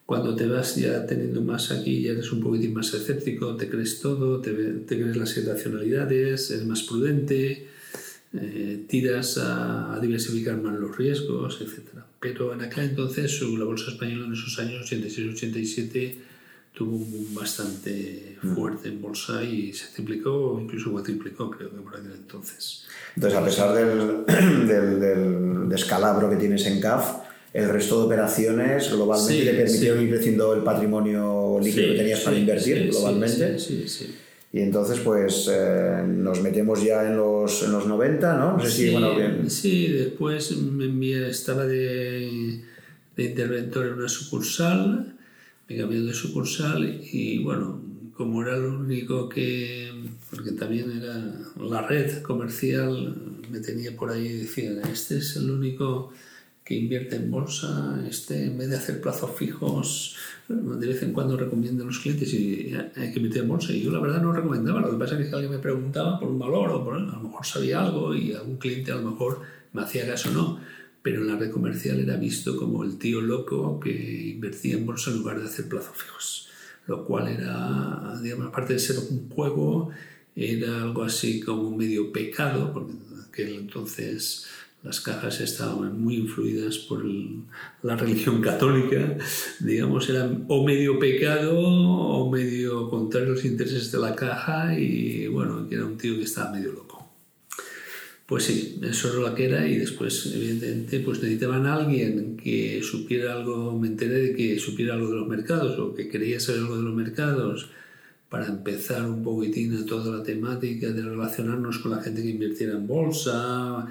cuando 0.08 0.34
te 0.34 0.46
vas 0.46 0.74
ya 0.76 1.04
teniendo 1.04 1.42
más 1.42 1.70
aquí, 1.70 2.00
ya 2.00 2.12
eres 2.12 2.32
un 2.32 2.40
poquitín 2.40 2.72
más 2.72 2.94
escéptico, 2.94 3.56
te 3.56 3.68
crees 3.68 4.00
todo, 4.00 4.40
te, 4.40 4.52
te 4.54 4.98
crees 4.98 5.18
las 5.18 5.36
irracionalidades, 5.36 6.50
eres 6.50 6.64
más 6.64 6.82
prudente, 6.84 7.68
eh, 8.32 8.84
tiras 8.88 9.36
a, 9.36 9.92
a, 9.92 10.00
diversificar 10.00 10.56
más 10.62 10.80
los 10.80 10.96
riesgos, 10.96 11.60
etc. 11.60 12.04
Pero 12.18 12.54
en 12.54 12.62
aquel 12.62 12.84
entonces, 12.84 13.38
la 13.42 13.66
bolsa 13.66 13.90
española 13.90 14.24
en 14.24 14.32
esos 14.32 14.58
años, 14.58 14.90
86-87, 14.90 16.14
tuvo 16.72 16.96
un 16.96 17.10
boom 17.10 17.34
bastante 17.34 18.38
fuerte 18.54 18.88
en 18.88 19.02
bolsa 19.02 19.44
y 19.44 19.74
se 19.74 19.92
triplicó, 19.92 20.58
incluso 20.58 20.90
cuatriplicó, 20.90 21.50
creo 21.50 21.70
que 21.70 21.82
por 21.82 21.94
aquel 21.94 22.12
entonces. 22.12 22.86
Entonces, 23.14 23.38
a 23.38 23.44
pesar 23.44 23.74
del, 23.74 24.24
del, 24.66 25.00
del 25.00 25.68
descalabro 25.68 26.30
que 26.30 26.36
tienes 26.36 26.64
en 26.64 26.80
CAF, 26.80 27.27
el 27.52 27.68
resto 27.68 28.00
de 28.00 28.06
operaciones 28.06 28.90
globalmente 28.90 29.44
te 29.44 29.54
permitieron 29.54 30.02
ir 30.02 30.10
creciendo 30.10 30.54
el 30.54 30.62
patrimonio 30.62 31.58
líquido 31.62 31.88
que 31.88 31.98
tenías 31.98 32.20
para 32.20 32.38
invertir 32.38 32.90
globalmente. 32.90 33.58
Sí, 33.58 33.84
sí, 33.88 34.14
Y 34.52 34.60
entonces, 34.60 35.00
pues 35.00 35.48
eh, 35.50 36.02
nos 36.06 36.42
metemos 36.42 36.82
ya 36.82 37.06
en 37.08 37.16
los, 37.16 37.62
en 37.62 37.72
los 37.72 37.86
90, 37.86 38.36
¿no? 38.36 38.56
No 38.56 38.64
sé 38.64 38.70
si, 38.70 38.90
bueno, 38.90 39.16
bien. 39.16 39.50
Sí, 39.50 39.88
después 39.88 40.56
me 40.56 40.84
envié, 40.84 41.28
estaba 41.28 41.64
de, 41.64 42.60
de 43.16 43.24
interventor 43.24 43.86
en 43.86 43.92
una 43.94 44.08
sucursal, 44.08 45.16
me 45.68 45.76
cambié 45.76 46.00
de 46.00 46.14
sucursal 46.14 47.00
y 47.12 47.42
bueno, 47.42 47.80
como 48.14 48.42
era 48.42 48.56
lo 48.56 48.78
único 48.78 49.28
que, 49.28 49.90
porque 50.28 50.52
también 50.52 50.90
era 50.90 51.34
la 51.60 51.86
red 51.86 52.20
comercial, 52.22 53.14
me 53.50 53.60
tenía 53.60 53.96
por 53.96 54.10
ahí 54.10 54.26
y 54.26 54.38
decían, 54.38 54.80
este 54.90 55.18
es 55.18 55.36
el 55.36 55.50
único 55.50 56.12
que 56.68 56.74
invierte 56.74 57.16
en 57.16 57.30
bolsa, 57.30 57.98
este, 58.06 58.44
en 58.44 58.58
vez 58.58 58.68
de 58.68 58.76
hacer 58.76 59.00
plazos 59.00 59.30
fijos, 59.34 60.16
de 60.48 60.86
vez 60.86 61.02
en 61.02 61.14
cuando 61.14 61.34
recomiendo 61.34 61.82
a 61.82 61.86
los 61.86 61.98
clientes 61.98 62.30
y 62.34 62.74
hay 62.94 63.10
que 63.10 63.20
invertir 63.20 63.40
en 63.40 63.48
bolsa. 63.48 63.72
Y 63.72 63.80
yo 63.80 63.90
la 63.90 64.00
verdad 64.00 64.20
no 64.20 64.34
recomendaba, 64.34 64.82
lo 64.82 64.90
que 64.90 64.98
pasa 64.98 65.18
es 65.18 65.26
que 65.26 65.34
alguien 65.34 65.50
me 65.50 65.60
preguntaba 65.60 66.20
por 66.20 66.28
un 66.28 66.38
valor 66.38 66.68
o 66.72 66.84
por, 66.84 66.96
a 66.96 66.98
lo 66.98 67.20
mejor 67.20 67.46
sabía 67.46 67.80
algo 67.80 68.14
y 68.14 68.34
algún 68.34 68.58
cliente 68.58 68.92
a 68.92 68.96
lo 68.96 69.12
mejor 69.12 69.40
me 69.72 69.80
hacía 69.80 70.06
caso 70.06 70.28
o 70.28 70.32
no. 70.34 70.60
Pero 71.00 71.22
en 71.22 71.28
la 71.28 71.36
red 71.36 71.50
comercial 71.50 72.00
era 72.00 72.16
visto 72.16 72.54
como 72.54 72.84
el 72.84 72.98
tío 72.98 73.22
loco 73.22 73.80
que 73.80 74.28
invertía 74.34 74.74
en 74.74 74.84
bolsa 74.84 75.10
en 75.10 75.20
lugar 75.20 75.40
de 75.40 75.46
hacer 75.46 75.70
plazos 75.70 75.96
fijos. 75.96 76.48
Lo 76.86 77.06
cual 77.06 77.28
era, 77.28 78.12
digamos, 78.22 78.46
aparte 78.46 78.74
de 78.74 78.78
ser 78.78 78.98
un 78.98 79.30
juego, 79.30 79.88
era 80.36 80.82
algo 80.82 81.02
así 81.02 81.40
como 81.40 81.74
medio 81.74 82.12
pecado, 82.12 82.74
porque 82.74 82.92
en 82.92 83.20
aquel 83.26 83.54
entonces 83.54 84.46
las 84.82 85.00
cajas 85.00 85.40
estaban 85.40 86.00
muy 86.00 86.16
influidas 86.16 86.78
por 86.78 87.04
la 87.82 87.96
religión 87.96 88.40
católica, 88.40 89.16
digamos, 89.60 90.08
eran 90.08 90.44
o 90.48 90.64
medio 90.64 90.98
pecado 90.98 91.58
o 91.58 92.30
medio 92.30 92.88
contrario 92.88 93.28
a 93.28 93.32
los 93.32 93.44
intereses 93.44 93.90
de 93.90 93.98
la 93.98 94.14
caja 94.14 94.78
y 94.78 95.26
bueno, 95.26 95.68
que 95.68 95.74
era 95.74 95.84
un 95.84 95.98
tío 95.98 96.16
que 96.16 96.22
estaba 96.22 96.52
medio 96.52 96.72
loco. 96.72 96.98
Pues 98.28 98.44
sí, 98.44 98.78
eso 98.82 99.08
era 99.08 99.30
lo 99.30 99.34
que 99.34 99.46
era 99.46 99.66
y 99.66 99.78
después, 99.78 100.30
evidentemente, 100.34 101.00
pues 101.00 101.22
necesitaban 101.22 101.64
a 101.66 101.76
alguien 101.76 102.36
que 102.36 102.82
supiera 102.82 103.32
algo, 103.32 103.76
me 103.78 103.88
enteré 103.88 104.20
de 104.20 104.36
que 104.36 104.58
supiera 104.58 104.94
algo 104.94 105.08
de 105.08 105.16
los 105.16 105.26
mercados 105.26 105.78
o 105.78 105.94
que 105.94 106.08
quería 106.08 106.38
saber 106.38 106.60
algo 106.60 106.76
de 106.76 106.82
los 106.82 106.94
mercados 106.94 107.70
para 108.28 108.46
empezar 108.46 109.06
un 109.06 109.22
poquitín 109.22 109.74
a 109.76 109.86
toda 109.86 110.18
la 110.18 110.22
temática 110.22 110.88
de 110.88 111.02
relacionarnos 111.02 111.78
con 111.78 111.92
la 111.92 112.02
gente 112.02 112.22
que 112.22 112.28
invirtiera 112.28 112.74
en 112.74 112.86
bolsa, 112.86 113.86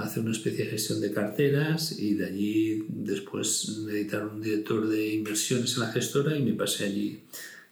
hacer 0.00 0.22
una 0.22 0.32
especie 0.32 0.64
de 0.64 0.70
gestión 0.70 1.00
de 1.00 1.12
carteras 1.12 1.98
y 1.98 2.14
de 2.14 2.26
allí 2.26 2.86
después 2.88 3.80
necesitaron 3.86 4.36
un 4.36 4.42
director 4.42 4.86
de 4.88 5.14
inversiones 5.14 5.74
en 5.74 5.80
la 5.80 5.92
gestora 5.92 6.36
y 6.36 6.42
me 6.42 6.52
pasé 6.52 6.84
allí 6.84 7.22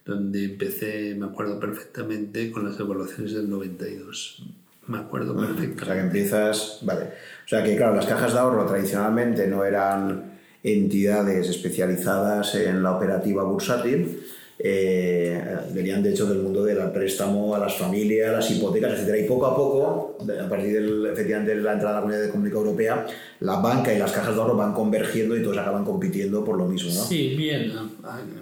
donde 0.05 0.45
empecé, 0.45 1.15
me 1.15 1.25
acuerdo 1.25 1.59
perfectamente, 1.59 2.51
con 2.51 2.69
las 2.69 2.79
evaluaciones 2.79 3.33
del 3.33 3.49
92. 3.49 4.43
Me 4.87 4.99
acuerdo 4.99 5.35
perfectamente. 5.35 5.81
O 5.81 5.85
sea, 5.85 5.95
que 5.95 6.01
empiezas. 6.01 6.79
Vale. 6.83 7.05
O 7.05 7.47
sea, 7.47 7.63
que 7.63 7.75
claro, 7.75 7.95
las 7.95 8.05
cajas 8.05 8.33
de 8.33 8.39
ahorro 8.39 8.67
tradicionalmente 8.67 9.47
no 9.47 9.65
eran 9.65 10.35
entidades 10.61 11.49
especializadas 11.49 12.53
en 12.55 12.83
la 12.83 12.95
operativa 12.95 13.43
bursátil. 13.43 14.23
Eh, 14.57 15.37
venían 15.73 16.01
de 16.01 16.11
hecho 16.11 16.25
del 16.27 16.39
mundo 16.39 16.63
del 16.63 16.77
préstamo 16.91 17.53
a 17.53 17.59
las 17.59 17.75
familias, 17.77 18.31
las 18.31 18.51
hipotecas, 18.51 18.93
etcétera. 18.93 19.17
Y 19.17 19.27
poco 19.27 19.45
a 19.47 19.55
poco, 19.55 20.17
a 20.21 20.49
partir 20.49 20.73
del, 20.73 21.05
efectivamente 21.07 21.55
de 21.55 21.61
la 21.61 21.73
entrada 21.73 21.91
a 21.91 21.95
la 21.95 22.01
Comunidad 22.01 22.25
Económica 22.25 22.55
Europea, 22.55 23.05
la 23.41 23.57
banca 23.57 23.93
y 23.93 23.99
las 23.99 24.13
cajas 24.13 24.33
de 24.33 24.41
ahorro 24.41 24.55
van 24.55 24.73
convergiendo 24.73 25.35
y 25.35 25.43
todos 25.43 25.57
acaban 25.57 25.83
compitiendo 25.83 26.43
por 26.45 26.57
lo 26.57 26.65
mismo, 26.65 26.89
¿no? 26.93 27.03
Sí, 27.03 27.35
bien. 27.35 27.73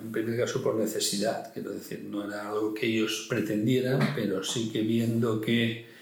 En 0.04 0.12
primer 0.12 0.38
caso 0.40 0.62
por 0.62 0.76
necesidad, 0.76 1.52
quiero 1.52 1.72
decir, 1.72 2.06
no 2.08 2.26
era 2.26 2.50
algo 2.50 2.74
que 2.74 2.86
ellos 2.86 3.26
pretendieran, 3.28 4.00
pero 4.16 4.44
sí 4.44 4.70
que 4.72 4.82
viendo 4.82 5.42
que 5.42 5.93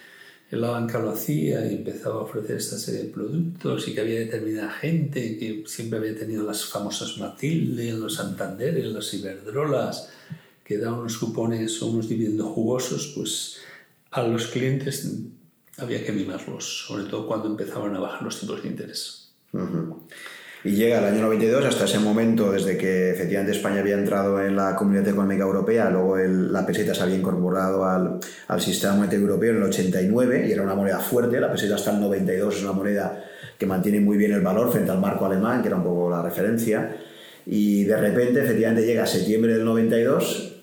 la 0.57 0.71
banca 0.71 0.99
lo 0.99 1.11
hacía 1.11 1.65
y 1.65 1.75
empezaba 1.75 2.15
a 2.15 2.23
ofrecer 2.23 2.57
esta 2.57 2.77
serie 2.77 3.03
de 3.03 3.09
productos 3.09 3.87
y 3.87 3.93
que 3.93 4.01
había 4.01 4.19
determinada 4.19 4.71
gente 4.71 5.37
que 5.37 5.63
siempre 5.65 5.99
había 5.99 6.17
tenido 6.17 6.43
las 6.43 6.65
famosas 6.65 7.17
Matilde, 7.17 7.93
los 7.93 8.15
Santanderes, 8.15 8.85
las 8.87 9.13
Iberdrolas, 9.13 10.09
que 10.65 10.77
daban 10.77 10.99
unos 10.99 11.17
cupones 11.17 11.81
o 11.81 11.87
unos 11.87 12.09
dividendos 12.09 12.49
jugosos, 12.49 13.13
pues 13.15 13.57
a 14.11 14.23
los 14.23 14.47
clientes 14.47 15.07
había 15.77 16.05
que 16.05 16.11
mimarlos, 16.11 16.85
sobre 16.87 17.05
todo 17.05 17.27
cuando 17.27 17.47
empezaban 17.47 17.95
a 17.95 17.99
bajar 17.99 18.23
los 18.23 18.39
tipos 18.39 18.61
de 18.61 18.69
interés. 18.69 19.31
Y 20.63 20.71
llega 20.73 20.99
el 20.99 21.05
año 21.05 21.23
92, 21.23 21.65
hasta 21.65 21.85
ese 21.85 21.97
momento, 21.97 22.51
desde 22.51 22.77
que 22.77 23.09
efectivamente 23.09 23.51
España 23.51 23.79
había 23.79 23.95
entrado 23.95 24.39
en 24.39 24.55
la 24.55 24.75
Comunidad 24.75 25.07
Económica 25.07 25.43
Europea, 25.43 25.89
luego 25.89 26.19
el, 26.19 26.53
la 26.53 26.63
peseta 26.67 26.93
se 26.93 27.01
había 27.01 27.15
incorporado 27.15 27.83
al, 27.83 28.19
al, 28.47 28.61
sistema 28.61 28.93
monetario 28.93 29.21
europeo 29.21 29.51
en 29.51 29.57
el 29.57 29.63
89 29.63 30.45
y 30.47 30.51
era 30.51 30.61
una 30.61 30.75
moneda 30.75 30.99
fuerte, 30.99 31.39
la 31.39 31.51
peseta 31.51 31.75
hasta 31.75 31.91
el 31.91 32.01
92 32.01 32.57
es 32.57 32.63
una 32.63 32.73
moneda 32.73 33.23
que 33.57 33.65
mantiene 33.65 34.01
muy 34.01 34.17
bien 34.17 34.33
el 34.33 34.41
valor 34.41 34.71
frente 34.71 34.91
al 34.91 34.99
marco 34.99 35.25
alemán, 35.25 35.63
que 35.63 35.69
era 35.69 35.77
un 35.77 35.83
poco 35.83 36.11
la 36.11 36.21
referencia, 36.21 36.95
y 37.47 37.83
de 37.85 37.97
repente 37.97 38.43
efectivamente 38.43 38.85
llega 38.85 39.07
septiembre 39.07 39.53
del 39.53 39.65
92 39.65 40.57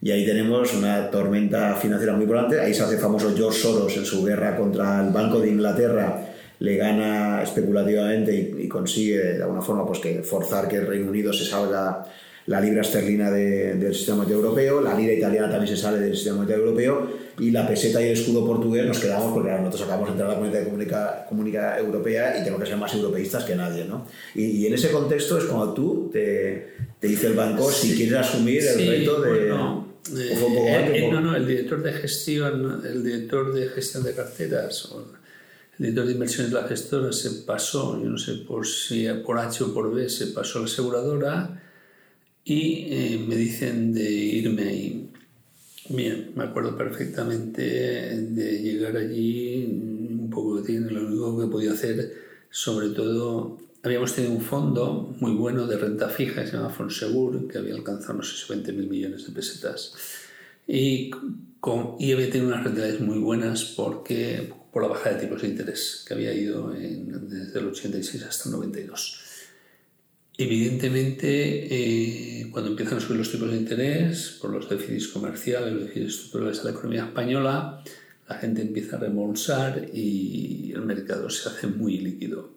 y 0.00 0.10
ahí 0.10 0.24
tenemos 0.24 0.74
una 0.74 1.10
tormenta 1.10 1.76
financiera 1.76 2.14
muy 2.14 2.22
importante, 2.22 2.58
ahí 2.58 2.72
se 2.72 2.82
hace 2.82 2.96
famoso 2.96 3.34
George 3.36 3.58
Soros 3.58 3.96
en 3.98 4.06
su 4.06 4.24
guerra 4.24 4.56
contra 4.56 5.04
el 5.04 5.12
Banco 5.12 5.40
de 5.40 5.48
Inglaterra, 5.48 6.31
le 6.62 6.76
gana 6.76 7.42
especulativamente 7.42 8.32
y, 8.32 8.64
y, 8.64 8.68
consigue 8.68 9.18
de 9.18 9.42
alguna 9.42 9.62
forma 9.62 9.84
pues, 9.84 9.98
que 9.98 10.22
forzar 10.22 10.68
que 10.68 10.76
el 10.76 10.86
Reino 10.86 11.10
Unido 11.10 11.32
se 11.32 11.44
salga 11.44 12.04
la 12.46 12.60
libra 12.60 12.82
esterlina 12.82 13.32
de, 13.32 13.74
del 13.74 13.92
sistema 13.92 14.18
monetario 14.18 14.44
europeo, 14.44 14.80
la 14.80 14.94
lira 14.94 15.12
italiana 15.12 15.50
también 15.50 15.76
se 15.76 15.80
sale 15.80 15.98
del 15.98 16.14
sistema 16.14 16.36
monetario 16.36 16.64
europeo 16.64 17.08
y 17.40 17.50
la 17.50 17.66
peseta 17.66 18.00
y 18.00 18.06
el 18.06 18.12
escudo 18.12 18.46
portugués 18.46 18.86
nos 18.86 19.00
quedamos 19.00 19.32
porque 19.32 19.50
nosotros 19.50 19.82
acabamos 19.82 20.08
de 20.08 20.12
entrar 20.12 20.28
a 20.28 20.32
la 20.32 20.38
comunidad 20.38 20.64
comunica, 20.64 21.26
comunica 21.28 21.78
europea 21.78 22.36
y 22.36 22.40
tenemos 22.40 22.60
que 22.60 22.66
ser 22.66 22.76
más 22.76 22.94
europeístas 22.94 23.42
que 23.42 23.56
nadie. 23.56 23.84
¿no? 23.84 24.06
Y, 24.36 24.44
y, 24.44 24.66
en 24.66 24.74
ese 24.74 24.92
contexto 24.92 25.38
es 25.38 25.44
cuando 25.44 25.74
tú 25.74 26.10
te, 26.12 26.74
te 27.00 27.08
dice 27.08 27.26
el 27.26 27.34
banco 27.34 27.72
si 27.72 27.96
quieres 27.96 28.18
asumir 28.18 28.62
el 28.62 28.74
sí, 28.76 28.88
reto 28.88 29.20
de... 29.20 29.48
Bueno. 29.48 29.92
Eh, 30.16 30.90
eh, 30.94 31.08
no, 31.12 31.20
no, 31.20 31.36
el 31.36 31.46
director 31.46 31.80
de 31.80 31.92
gestión, 31.92 32.82
el 32.84 33.04
director 33.04 33.54
de 33.54 33.68
gestión 33.68 34.02
de 34.02 34.12
carteras, 34.14 34.92
director 35.82 36.06
de 36.06 36.12
inversiones 36.12 36.52
de 36.52 36.60
la 36.60 36.68
gestora 36.68 37.12
se 37.12 37.30
pasó, 37.42 38.00
yo 38.00 38.08
no 38.08 38.16
sé 38.16 38.34
por 38.34 38.64
si 38.64 39.08
por 39.26 39.38
H 39.38 39.64
o 39.64 39.74
por 39.74 39.92
B, 39.92 40.08
se 40.08 40.28
pasó 40.28 40.58
a 40.58 40.62
la 40.62 40.66
aseguradora 40.68 41.62
y 42.44 42.86
eh, 42.88 43.24
me 43.26 43.34
dicen 43.34 43.92
de 43.92 44.08
irme 44.08 44.62
ahí. 44.62 45.10
Bien, 45.88 46.30
me 46.36 46.44
acuerdo 46.44 46.76
perfectamente 46.76 47.62
de 47.62 48.62
llegar 48.62 48.96
allí, 48.96 49.64
un 49.64 50.30
poco 50.30 50.62
tiempo, 50.62 50.90
lo 50.90 51.06
único 51.06 51.40
que 51.40 51.46
podía 51.48 51.72
hacer, 51.72 52.14
sobre 52.48 52.90
todo, 52.90 53.58
habíamos 53.82 54.14
tenido 54.14 54.32
un 54.34 54.40
fondo 54.40 55.16
muy 55.18 55.32
bueno 55.32 55.66
de 55.66 55.78
renta 55.78 56.08
fija, 56.08 56.42
que 56.42 56.50
se 56.50 56.56
llama 56.56 56.70
Fonsegur, 56.70 57.48
que 57.48 57.58
había 57.58 57.74
alcanzado, 57.74 58.14
no 58.14 58.22
sé 58.22 58.36
si 58.36 58.52
20 58.52 58.72
mil 58.72 58.88
millones 58.88 59.26
de 59.26 59.32
pesetas. 59.32 59.94
Y, 60.68 61.10
con, 61.58 61.96
y 61.98 62.12
había 62.12 62.30
tenido 62.30 62.52
unas 62.52 62.62
rentabilidades 62.62 63.00
muy 63.00 63.18
buenas 63.18 63.64
porque 63.64 64.61
por 64.72 64.82
la 64.82 64.88
baja 64.88 65.10
de 65.10 65.20
tipos 65.20 65.42
de 65.42 65.48
interés 65.48 66.04
que 66.06 66.14
había 66.14 66.32
ido 66.32 66.74
en, 66.74 67.28
desde 67.28 67.58
el 67.58 67.66
86 67.66 68.22
hasta 68.22 68.48
el 68.48 68.52
92. 68.52 69.20
Evidentemente, 70.38 72.40
eh, 72.40 72.48
cuando 72.50 72.70
empiezan 72.70 72.96
a 72.96 73.00
subir 73.00 73.18
los 73.18 73.30
tipos 73.30 73.50
de 73.50 73.58
interés, 73.58 74.38
por 74.40 74.50
los 74.50 74.68
déficits 74.68 75.08
comerciales, 75.08 75.74
los 75.74 75.84
déficits 75.84 76.14
estructurales 76.14 76.58
de 76.58 76.64
la 76.64 76.70
economía 76.70 77.04
española, 77.04 77.84
la 78.28 78.34
gente 78.36 78.62
empieza 78.62 78.96
a 78.96 79.00
remolsar 79.00 79.90
y 79.92 80.72
el 80.74 80.82
mercado 80.82 81.28
se 81.28 81.50
hace 81.50 81.66
muy 81.66 81.98
líquido. 81.98 82.50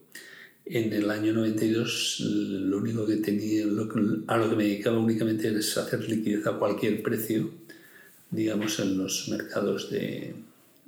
En 0.66 0.94
el 0.94 1.12
año 1.12 1.34
92 1.34 2.22
lo 2.22 2.78
único 2.78 3.06
que 3.06 3.18
tenía, 3.18 3.66
lo 3.66 3.90
a 4.28 4.38
lo 4.38 4.50
que 4.50 4.56
me 4.56 4.64
dedicaba 4.64 4.98
únicamente 4.98 5.50
es 5.50 5.78
hacer 5.78 6.10
liquidez 6.10 6.48
a 6.48 6.58
cualquier 6.58 7.04
precio, 7.04 7.52
digamos, 8.32 8.80
en 8.80 8.98
los 8.98 9.28
mercados 9.30 9.92
de, 9.92 10.34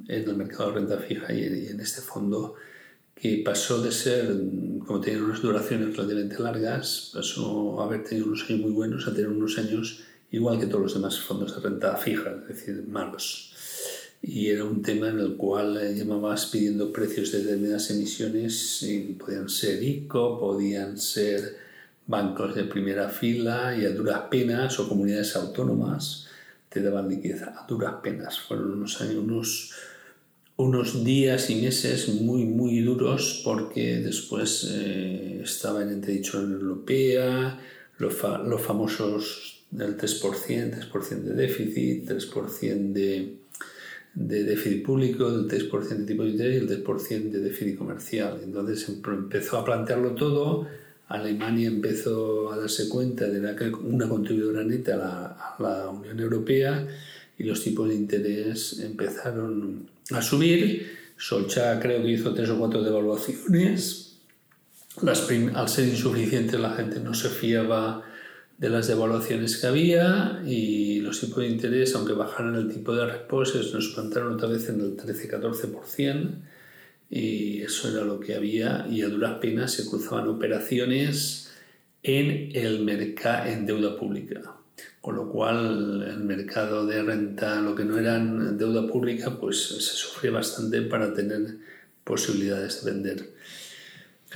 en 0.07 0.29
el 0.29 0.35
mercado 0.35 0.71
de 0.71 0.79
renta 0.79 0.97
fija 0.97 1.33
y 1.33 1.67
en 1.67 1.79
este 1.79 2.01
fondo 2.01 2.55
que 3.13 3.41
pasó 3.43 3.81
de 3.81 3.91
ser, 3.91 4.27
como 4.85 5.01
tenía 5.01 5.23
unas 5.23 5.41
duraciones 5.41 5.95
relativamente 5.95 6.41
largas, 6.41 7.11
pasó 7.13 7.81
a 7.81 7.85
haber 7.85 8.03
tenido 8.03 8.27
unos 8.27 8.47
años 8.47 8.61
muy 8.61 8.71
buenos 8.71 9.07
a 9.07 9.13
tener 9.13 9.29
unos 9.29 9.57
años 9.57 10.03
igual 10.31 10.59
que 10.59 10.67
todos 10.67 10.83
los 10.83 10.93
demás 10.93 11.19
fondos 11.19 11.55
de 11.55 11.67
renta 11.67 11.95
fija, 11.95 12.35
es 12.41 12.47
decir, 12.47 12.85
malos. 12.87 13.53
Y 14.21 14.47
era 14.47 14.65
un 14.65 14.81
tema 14.81 15.09
en 15.09 15.19
el 15.19 15.35
cual 15.35 15.95
llamabas 15.95 16.47
pidiendo 16.47 16.91
precios 16.91 17.31
de 17.31 17.39
determinadas 17.39 17.89
emisiones, 17.91 18.83
y 18.83 19.13
podían 19.13 19.49
ser 19.49 19.81
ICO, 19.81 20.39
podían 20.39 20.97
ser 20.97 21.57
bancos 22.05 22.55
de 22.55 22.63
primera 22.63 23.09
fila 23.09 23.75
y 23.77 23.85
a 23.85 23.89
duras 23.89 24.23
penas 24.29 24.79
o 24.79 24.87
comunidades 24.87 25.35
autónomas 25.35 26.27
te 26.69 26.81
daban 26.81 27.09
liquidez 27.09 27.43
a 27.43 27.65
duras 27.67 27.95
penas. 28.01 28.39
Fueron 28.39 28.73
unos 28.73 29.01
años, 29.01 29.15
unos, 29.15 29.73
unos 30.57 31.03
días 31.03 31.51
y 31.51 31.55
meses 31.55 32.09
muy, 32.09 32.43
muy 32.45 32.81
duros 32.81 33.41
porque 33.45 33.97
después 33.99 34.67
eh, 34.71 35.41
estaba 35.43 35.83
en 35.83 35.89
entredicho 35.89 36.37
en 36.37 36.43
la 36.43 36.47
Unión 36.47 36.61
Europea, 36.61 37.59
los, 37.99 38.15
los 38.45 38.61
famosos 38.61 39.63
del 39.69 39.97
3%, 39.97 40.91
3% 40.91 41.21
de 41.21 41.33
déficit, 41.35 42.09
3% 42.09 42.91
de, 42.91 43.37
de 44.15 44.43
déficit 44.43 44.83
público, 44.83 45.31
del 45.31 45.47
3% 45.47 45.89
de 45.89 46.05
tipo 46.05 46.23
de 46.23 46.29
interés 46.31 46.55
y 46.55 46.65
el 46.65 46.83
3% 46.83 47.29
de 47.29 47.39
déficit 47.39 47.77
comercial. 47.77 48.39
Entonces 48.43 48.89
empezó 48.89 49.59
a 49.59 49.65
plantearlo 49.65 50.15
todo, 50.15 50.67
Alemania 51.07 51.67
empezó 51.67 52.51
a 52.51 52.57
darse 52.57 52.89
cuenta 52.89 53.27
de 53.27 53.39
la, 53.39 53.55
una 53.83 54.09
contribuidora 54.09 54.63
neta 54.63 54.95
a 54.95 54.97
la, 54.97 55.25
a 55.27 55.61
la 55.61 55.89
Unión 55.89 56.19
Europea 56.19 56.87
y 57.37 57.43
los 57.43 57.63
tipos 57.63 57.87
de 57.87 57.95
interés 57.95 58.79
empezaron 58.79 59.96
a 60.11 60.21
subir. 60.21 60.97
Solcha 61.17 61.79
creo 61.79 62.01
que 62.01 62.11
hizo 62.11 62.33
tres 62.33 62.49
o 62.49 62.59
cuatro 62.59 62.83
devaluaciones. 62.83 64.19
Al 65.05 65.69
ser 65.69 65.87
insuficientes 65.87 66.59
la 66.59 66.71
gente 66.71 66.99
no 66.99 67.13
se 67.13 67.29
fiaba 67.29 68.03
de 68.57 68.69
las 68.69 68.87
devaluaciones 68.87 69.57
que 69.57 69.67
había 69.67 70.41
y 70.45 70.99
los 71.01 71.19
tipos 71.19 71.37
de 71.37 71.49
interés, 71.49 71.93
aunque 71.95 72.13
bajaran 72.13 72.55
el 72.55 72.69
tipo 72.69 72.95
de 72.95 73.05
reposes, 73.05 73.71
nos 73.73 73.89
plantaron 73.89 74.33
otra 74.33 74.47
vez 74.47 74.67
en 74.69 74.81
el 74.81 74.97
13-14% 74.97 76.31
y 77.09 77.61
eso 77.61 77.89
era 77.89 78.03
lo 78.03 78.19
que 78.19 78.35
había 78.35 78.87
y 78.89 79.03
a 79.03 79.09
duras 79.09 79.37
penas 79.39 79.71
se 79.73 79.87
cruzaban 79.87 80.27
operaciones 80.27 81.51
en 82.01 82.51
el 82.53 82.83
mercado 82.83 83.49
en 83.49 83.65
deuda 83.65 83.95
pública 83.95 84.56
con 85.01 85.15
lo 85.15 85.29
cual 85.29 86.03
el 86.07 86.19
mercado 86.19 86.85
de 86.85 87.01
renta, 87.01 87.61
lo 87.61 87.75
que 87.75 87.85
no 87.85 87.97
era 87.97 88.19
deuda 88.19 88.85
pública, 88.87 89.37
pues 89.39 89.67
se 89.67 89.93
sufría 89.93 90.31
bastante 90.31 90.81
para 90.81 91.13
tener 91.13 91.57
posibilidades 92.03 92.83
de 92.83 92.91
vender. 92.91 93.29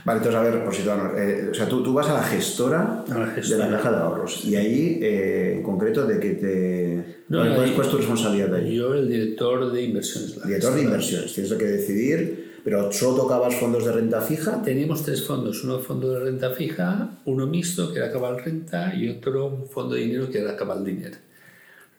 Vale, 0.05 0.19
entonces 0.19 0.39
a 0.39 0.43
ver, 0.43 0.63
por 0.63 0.73
si 0.73 0.83
eh, 0.83 1.49
o 1.51 1.53
sea, 1.53 1.67
tú, 1.67 1.83
tú, 1.83 1.93
vas 1.93 2.07
a 2.07 2.13
la, 2.13 2.23
gestora 2.23 3.03
de 3.05 3.57
la 3.57 3.69
caja 3.69 3.91
de 3.91 3.97
ahorros 3.97 4.45
y 4.45 4.55
ahí, 4.55 4.99
eh, 5.01 5.55
en 5.57 5.63
concreto, 5.63 6.05
de 6.05 6.19
que 6.19 6.29
te... 6.31 7.23
No, 7.27 7.39
¿Cuál, 7.55 7.69
es 7.69 7.89
tu 7.89 7.97
responsabilidad 7.97 8.55
ahí? 8.55 8.75
Yo, 8.75 8.93
el 8.93 9.09
director 9.09 9.71
de 9.71 9.83
inversiones. 9.83 10.41
director 10.43 10.73
de 10.73 10.81
inversiones, 10.81 11.33
tienes 11.33 11.53
que 11.53 11.65
decidir 11.65 12.50
pero 12.63 12.91
solo 12.91 13.23
tocabas 13.23 13.55
fondos 13.55 13.85
de 13.85 13.91
renta 13.91 14.21
fija. 14.21 14.61
Teníamos 14.61 15.03
tres 15.03 15.23
fondos, 15.23 15.63
uno 15.63 15.79
fondo 15.79 16.11
de 16.13 16.19
renta 16.19 16.51
fija, 16.51 17.19
uno 17.25 17.47
mixto 17.47 17.91
que 17.91 17.99
era 17.99 18.11
cabal 18.11 18.43
renta 18.43 18.93
y 18.95 19.09
otro 19.09 19.47
un 19.47 19.67
fondo 19.67 19.95
de 19.95 20.01
dinero 20.01 20.29
que 20.29 20.39
era 20.39 20.55
cabal 20.55 20.85
dinero. 20.85 21.17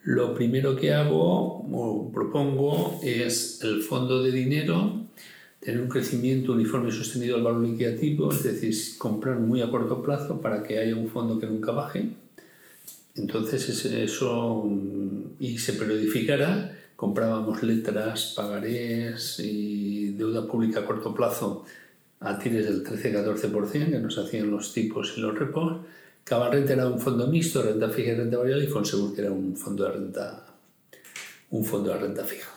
Lo 0.03 0.33
primero 0.33 0.75
que 0.75 0.93
hago 0.93 1.65
o 1.71 2.11
propongo 2.13 2.99
es 3.03 3.61
el 3.63 3.81
fondo 3.81 4.21
de 4.21 4.31
dinero 4.31 5.01
tener 5.59 5.81
un 5.81 5.87
crecimiento 5.87 6.51
uniforme 6.51 6.89
y 6.89 6.91
sostenido 6.91 7.37
al 7.37 7.43
valor 7.43 7.61
liquidativo, 7.61 8.31
es 8.31 8.43
decir, 8.43 8.75
comprar 8.97 9.39
muy 9.39 9.61
a 9.61 9.71
corto 9.71 10.03
plazo 10.03 10.41
para 10.41 10.61
que 10.61 10.77
haya 10.77 10.95
un 10.95 11.07
fondo 11.07 11.39
que 11.39 11.47
nunca 11.47 11.71
baje. 11.71 12.09
Entonces 13.15 13.85
eso 13.85 14.69
y 15.39 15.57
se 15.57 15.73
periodificara 15.73 16.79
comprábamos 17.03 17.63
letras, 17.63 18.33
pagarés 18.33 19.37
y 19.39 19.92
deuda 20.17 20.47
pública 20.47 20.81
a 20.81 20.85
corto 20.85 21.13
plazo 21.13 21.65
a 22.19 22.39
tires 22.39 22.65
del 22.65 22.83
13-14% 22.83 23.91
que 23.91 23.99
nos 23.99 24.17
hacían 24.17 24.49
los 24.49 24.73
tipos 24.73 25.13
y 25.17 25.21
los 25.21 25.37
repos. 25.37 25.81
Cabal 26.23 26.53
Renta 26.53 26.73
era 26.73 26.87
un 26.87 26.99
fondo 26.99 27.27
mixto, 27.27 27.61
renta 27.61 27.89
fija 27.89 28.11
y 28.11 28.15
renta 28.15 28.37
variable, 28.37 28.63
y 28.63 28.67
Fonsegur 28.67 29.13
que 29.13 29.21
era 29.21 29.31
un 29.31 29.57
fondo 29.57 29.83
de 29.83 29.91
renta, 29.91 30.45
un 31.49 31.65
fondo 31.65 31.91
de 31.91 31.99
renta 31.99 32.23
fija. 32.23 32.49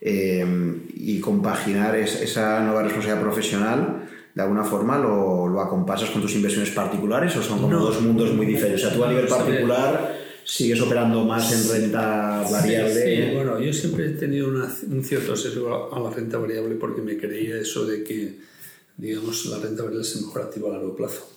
Eh, 0.00 0.86
y 0.94 1.18
compaginar 1.20 1.96
esa 1.96 2.60
nueva 2.60 2.84
responsabilidad 2.84 3.22
profesional, 3.22 4.08
de 4.34 4.42
alguna 4.42 4.62
forma 4.62 4.98
lo, 4.98 5.48
lo 5.48 5.60
acompasas 5.60 6.10
con 6.10 6.22
tus 6.22 6.34
inversiones 6.36 6.70
particulares 6.70 7.36
o 7.36 7.42
son 7.42 7.60
como 7.60 7.76
dos 7.76 8.00
mundos 8.00 8.32
muy 8.34 8.46
diferentes. 8.46 8.84
O 8.84 8.88
sea, 8.88 8.96
tú 8.96 9.04
a 9.04 9.08
nivel 9.08 9.26
particular 9.26 10.21
sigues 10.44 10.80
operando 10.80 11.24
más 11.24 11.52
en 11.52 11.82
renta 11.82 12.42
variable. 12.50 13.26
Sí, 13.26 13.34
bueno, 13.34 13.60
yo 13.60 13.72
siempre 13.72 14.06
he 14.06 14.10
tenido 14.10 14.48
un 14.48 15.04
cierto 15.04 15.36
sesgo 15.36 15.94
a 15.94 16.00
la 16.00 16.10
renta 16.10 16.38
variable 16.38 16.74
porque 16.76 17.02
me 17.02 17.16
creía 17.16 17.56
eso 17.56 17.86
de 17.86 18.02
que, 18.04 18.38
digamos, 18.96 19.46
la 19.46 19.58
renta 19.58 19.82
variable 19.82 20.06
es 20.06 20.16
el 20.16 20.22
mejor 20.22 20.42
activo 20.42 20.70
a 20.70 20.76
largo 20.76 20.96
plazo. 20.96 21.30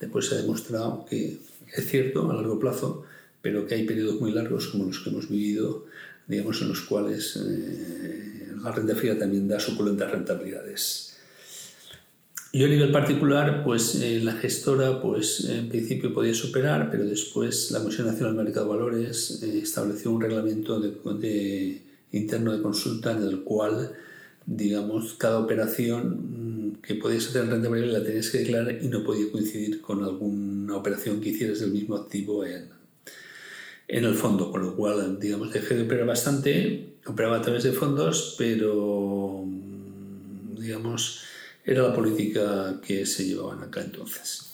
Después 0.00 0.26
se 0.26 0.34
ha 0.34 0.38
demostrado 0.38 1.04
que 1.08 1.38
es 1.74 1.86
cierto 1.86 2.30
a 2.30 2.34
largo 2.34 2.58
plazo, 2.58 3.04
pero 3.40 3.66
que 3.66 3.74
hay 3.74 3.84
periodos 3.84 4.20
muy 4.20 4.32
largos 4.32 4.68
como 4.68 4.84
los 4.84 5.00
que 5.00 5.10
hemos 5.10 5.28
vivido, 5.28 5.86
digamos, 6.26 6.60
en 6.62 6.68
los 6.68 6.80
cuales 6.82 7.36
eh, 7.36 8.52
la 8.62 8.72
renta 8.72 8.94
fría 8.94 9.18
también 9.18 9.48
da 9.48 9.58
suculentas 9.58 10.10
rentabilidades. 10.10 11.11
Yo 12.54 12.66
a 12.66 12.68
nivel 12.68 12.92
particular, 12.92 13.64
pues 13.64 13.94
eh, 13.94 14.20
la 14.22 14.34
gestora, 14.34 15.00
pues 15.00 15.46
en 15.46 15.70
principio 15.70 16.12
podía 16.12 16.34
superar, 16.34 16.90
pero 16.90 17.06
después 17.06 17.70
la 17.70 17.78
Comisión 17.78 18.08
Nacional 18.08 18.36
del 18.36 18.44
Mercado 18.44 18.66
de 18.66 18.76
Valores 18.76 19.42
eh, 19.42 19.60
estableció 19.62 20.10
un 20.10 20.20
reglamento 20.20 20.78
de, 20.78 21.80
interno 22.12 22.52
de 22.52 22.60
consulta 22.60 23.12
en 23.12 23.22
el 23.22 23.40
cual, 23.40 23.92
digamos, 24.44 25.14
cada 25.14 25.38
operación 25.38 26.72
mm, 26.74 26.82
que 26.82 26.96
podías 26.96 27.26
hacer 27.28 27.44
en 27.44 27.52
renta 27.52 27.70
variable 27.70 27.98
la 27.98 28.04
tenías 28.04 28.28
que 28.28 28.40
declarar 28.40 28.78
y 28.82 28.88
no 28.88 29.02
podía 29.02 29.32
coincidir 29.32 29.80
con 29.80 30.04
alguna 30.04 30.76
operación 30.76 31.22
que 31.22 31.30
hicieras 31.30 31.60
del 31.60 31.70
mismo 31.70 31.96
activo 31.96 32.44
en, 32.44 32.68
en 33.88 34.04
el 34.04 34.14
fondo, 34.14 34.52
con 34.52 34.60
lo 34.60 34.76
cual, 34.76 35.18
digamos, 35.18 35.54
dejé 35.54 35.74
de 35.76 35.84
operar 35.84 36.04
bastante, 36.04 36.96
operaba 37.06 37.38
a 37.38 37.40
través 37.40 37.62
de 37.62 37.72
fondos, 37.72 38.34
pero, 38.36 39.42
mm, 39.46 40.60
digamos, 40.60 41.31
era 41.64 41.88
la 41.88 41.94
política 41.94 42.80
que 42.86 43.06
se 43.06 43.24
llevaba 43.24 43.54
en 43.54 43.62
acá 43.62 43.82
entonces. 43.82 44.52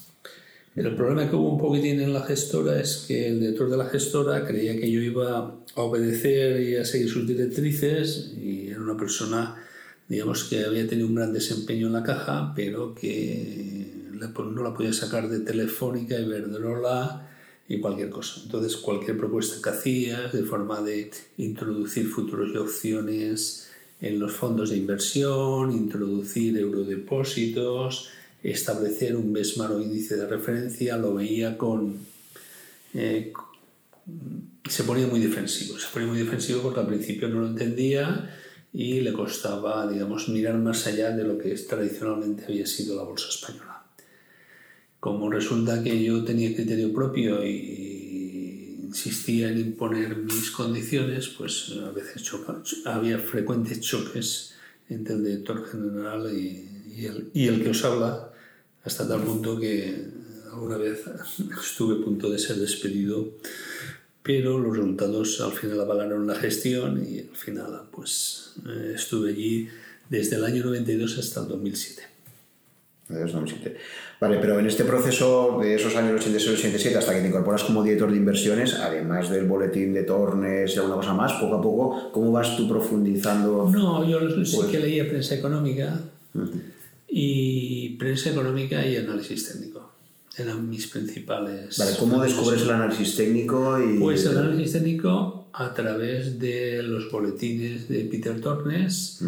El 0.77 0.95
problema 0.95 1.29
que 1.29 1.35
hubo 1.35 1.55
un 1.55 1.59
poquitín 1.59 2.01
en 2.01 2.13
la 2.13 2.23
gestora 2.23 2.81
es 2.81 3.05
que 3.09 3.29
el 3.29 3.41
director 3.41 3.69
de 3.69 3.77
la 3.77 3.87
gestora 3.87 4.47
creía 4.47 4.79
que 4.79 4.91
yo 4.91 5.01
iba 5.01 5.39
a 5.75 5.83
obedecer 5.83 6.61
y 6.61 6.77
a 6.77 6.85
seguir 6.85 7.09
sus 7.09 7.27
directrices 7.27 8.33
y 8.37 8.69
era 8.69 8.81
una 8.81 8.97
persona, 8.97 9.57
digamos, 10.07 10.45
que 10.45 10.65
había 10.65 10.87
tenido 10.87 11.09
un 11.09 11.17
gran 11.17 11.33
desempeño 11.33 11.89
en 11.89 11.95
la 11.95 12.05
caja, 12.05 12.53
pero 12.55 12.95
que 12.95 13.93
no 14.13 14.63
la 14.63 14.75
podía 14.75 14.93
sacar 14.93 15.29
de 15.29 15.41
Telefónica, 15.41 16.19
Iberdrola 16.19 17.29
y 17.67 17.81
cualquier 17.81 18.11
cosa. 18.11 18.41
Entonces, 18.45 18.77
cualquier 18.77 19.19
propuesta 19.19 19.61
que 19.63 19.71
hacía, 19.77 20.29
de 20.29 20.45
forma 20.45 20.81
de 20.81 21.11
introducir 21.39 22.07
futuros 22.07 22.55
opciones, 22.57 23.68
en 24.01 24.19
los 24.19 24.33
fondos 24.33 24.71
de 24.71 24.77
inversión, 24.77 25.73
introducir 25.73 26.57
eurodepósitos, 26.57 28.11
establecer 28.43 29.17
un 29.17 29.33
benchmark 29.33 29.75
o 29.75 29.81
índice 29.81 30.17
de 30.17 30.27
referencia, 30.27 30.97
lo 30.97 31.15
veía 31.15 31.59
con... 31.59 31.97
Eh, 32.95 33.33
se 34.69 34.85
ponía 34.85 35.07
muy 35.07 35.21
defensivo, 35.21 35.79
se 35.79 35.89
ponía 35.93 36.09
muy 36.09 36.19
defensivo 36.19 36.63
porque 36.63 36.81
al 36.81 36.87
principio 36.87 37.29
no 37.29 37.41
lo 37.41 37.49
entendía 37.49 38.31
y 38.73 39.01
le 39.01 39.13
costaba, 39.13 39.91
digamos, 39.91 40.29
mirar 40.29 40.57
más 40.59 40.87
allá 40.87 41.11
de 41.11 41.25
lo 41.25 41.39
que 41.39 41.55
tradicionalmente 41.55 42.45
había 42.45 42.67
sido 42.67 42.97
la 42.97 43.03
bolsa 43.03 43.29
española. 43.29 43.83
Como 45.01 45.31
resulta 45.31 45.83
que 45.83 46.03
yo 46.03 46.25
tenía 46.25 46.55
criterio 46.55 46.93
propio 46.93 47.45
y 47.45 47.98
insistía 48.89 49.51
en 49.51 49.59
imponer 49.59 50.17
mis 50.17 50.51
condiciones, 50.51 51.29
pues 51.29 51.73
a 51.87 51.91
veces 51.91 52.23
había 52.87 53.19
frecuentes 53.19 53.81
choques 53.81 54.55
entre 54.89 55.15
el 55.15 55.25
director 55.25 55.67
general 55.71 56.33
y, 56.35 57.05
el, 57.05 57.31
y, 57.35 57.47
el, 57.47 57.63
que 57.63 57.71
os 57.71 57.85
habla, 57.85 58.33
hasta 58.85 59.07
tal 59.07 59.23
punto 59.23 59.61
que 59.61 60.07
alguna 60.51 60.79
vez 60.79 61.05
estuve 61.63 62.01
a 62.01 62.05
punto 62.05 62.31
de 62.31 62.39
ser 62.39 62.57
despedido, 62.57 63.35
pero 64.23 64.59
los 64.59 64.77
resultados 64.77 65.41
al 65.41 65.53
final 65.53 65.81
avalaron 65.81 66.27
la 66.27 66.35
gestión 66.35 67.05
y 67.07 67.21
al 67.21 67.37
final 67.37 67.83
pues 67.91 68.55
eh, 68.67 68.93
estuve 68.95 69.31
allí 69.31 69.69
desde 70.09 70.37
el 70.37 70.45
año 70.45 70.65
92 70.65 71.19
hasta 71.19 71.43
el 71.43 71.49
2007. 71.49 72.08
Vale, 74.21 74.39
pero 74.39 74.59
en 74.59 74.67
este 74.67 74.85
proceso 74.85 75.59
de 75.61 75.75
esos 75.75 75.97
años 75.97 76.21
86-87 76.27 76.97
hasta 76.97 77.15
que 77.15 77.23
te 77.23 77.29
incorporas 77.29 77.65
como 77.65 77.83
director 77.83 78.11
de 78.11 78.19
inversiones, 78.19 78.75
además 78.75 79.31
del 79.31 79.47
boletín 79.47 79.95
de 79.95 80.03
Tornes 80.03 80.75
y 80.75 80.79
alguna 80.79 80.97
cosa 80.97 81.15
más, 81.15 81.33
poco 81.35 81.57
a 81.57 81.63
poco, 81.63 82.13
¿cómo 82.13 82.33
vas 82.33 82.57
tú 82.57 82.69
profundizando? 82.69 83.71
No, 83.73 84.07
yo 84.09 84.21
sí 84.45 84.57
pues 84.57 84.69
que 84.69 84.79
leía 84.79 85.09
prensa 85.09 85.37
económica 85.37 86.01
y 87.09 87.97
prensa 87.99 88.31
económica 88.31 88.87
y 88.87 88.97
análisis 88.97 89.53
técnico. 89.53 89.93
Eran 90.37 90.69
mis 90.69 90.87
principales... 90.87 91.79
Vale, 91.79 91.93
¿cómo 91.99 92.23
descubres 92.23 92.63
el 92.63 92.71
análisis 92.71 93.17
técnico? 93.17 93.79
Y... 93.83 93.99
Pues 93.99 94.25
el 94.27 94.39
análisis 94.39 94.75
técnico 94.75 95.49
a 95.53 95.73
través 95.73 96.39
de 96.39 96.83
los 96.83 97.11
boletines 97.11 97.89
de 97.89 98.05
Peter 98.05 98.39
Tornes 98.41 99.25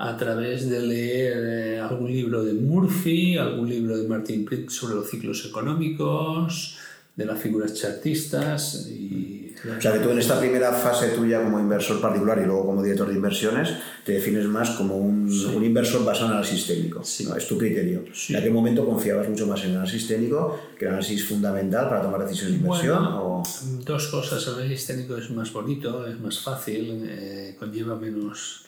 a 0.00 0.16
través 0.16 0.70
de 0.70 0.80
leer 0.80 1.38
eh, 1.44 1.80
algún 1.80 2.12
libro 2.12 2.44
de 2.44 2.52
Murphy, 2.52 3.36
algún 3.36 3.68
libro 3.68 3.96
de 3.96 4.06
Martin 4.06 4.44
Pritt 4.44 4.70
sobre 4.70 4.94
los 4.94 5.10
ciclos 5.10 5.44
económicos, 5.44 6.78
de 7.16 7.26
las 7.26 7.40
figuras 7.40 7.74
chartistas 7.74 8.86
y 8.88 9.38
o 9.58 9.80
sea, 9.80 9.92
que 9.92 9.98
tú 9.98 10.10
en 10.10 10.20
esta 10.20 10.38
primera 10.38 10.72
fase 10.72 11.08
tuya 11.08 11.42
como 11.42 11.58
inversor 11.58 12.00
particular 12.00 12.38
y 12.38 12.46
luego 12.46 12.66
como 12.66 12.80
director 12.80 13.08
de 13.08 13.14
inversiones, 13.14 13.70
te 14.04 14.12
defines 14.12 14.44
más 14.46 14.70
como 14.70 14.96
un, 14.96 15.28
un 15.28 15.64
inversor 15.64 16.04
basado 16.04 16.26
en 16.26 16.32
análisis 16.34 16.66
técnico. 16.68 17.02
¿no? 17.24 17.36
Es 17.36 17.48
tu 17.48 17.58
criterio. 17.58 18.04
¿En 18.28 18.42
qué 18.42 18.50
momento 18.50 18.86
confiabas 18.86 19.28
mucho 19.28 19.48
más 19.48 19.64
en 19.64 19.70
el 19.70 19.76
análisis 19.78 20.06
técnico, 20.06 20.60
que 20.78 20.84
el 20.84 20.92
análisis 20.92 21.26
fundamental 21.26 21.88
para 21.88 22.02
tomar 22.02 22.20
decisiones 22.20 22.54
de 22.54 22.60
inversión? 22.60 23.04
o... 23.04 23.42
Dos 23.84 24.06
cosas. 24.06 24.46
El 24.46 24.54
análisis 24.54 24.86
técnico 24.86 25.16
es 25.16 25.28
más 25.30 25.52
bonito, 25.52 26.06
es 26.06 26.20
más 26.20 26.38
fácil, 26.38 27.04
eh, 27.08 27.56
conlleva 27.58 27.96
menos, 27.96 28.67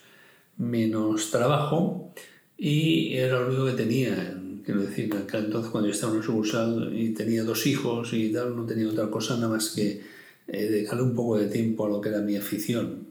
menos 0.60 1.30
trabajo 1.30 2.12
y 2.56 3.14
era 3.14 3.40
lo 3.40 3.48
único 3.48 3.66
que 3.66 3.72
tenía. 3.72 4.36
Quiero 4.64 4.82
decir, 4.82 5.10
entonces 5.32 5.70
cuando 5.70 5.88
yo 5.88 5.94
estaba 5.94 6.12
en 6.12 6.18
una 6.18 6.26
sucursal 6.26 6.92
y 6.94 7.10
tenía 7.14 7.42
dos 7.42 7.66
hijos 7.66 8.12
y 8.12 8.30
tal, 8.32 8.54
no 8.54 8.66
tenía 8.66 8.88
otra 8.88 9.10
cosa 9.10 9.34
nada 9.36 9.48
más 9.48 9.70
que 9.70 10.02
eh, 10.46 10.66
dedicarle 10.66 11.02
un 11.02 11.14
poco 11.14 11.38
de 11.38 11.46
tiempo 11.46 11.86
a 11.86 11.88
lo 11.88 12.00
que 12.00 12.10
era 12.10 12.20
mi 12.20 12.36
afición. 12.36 13.08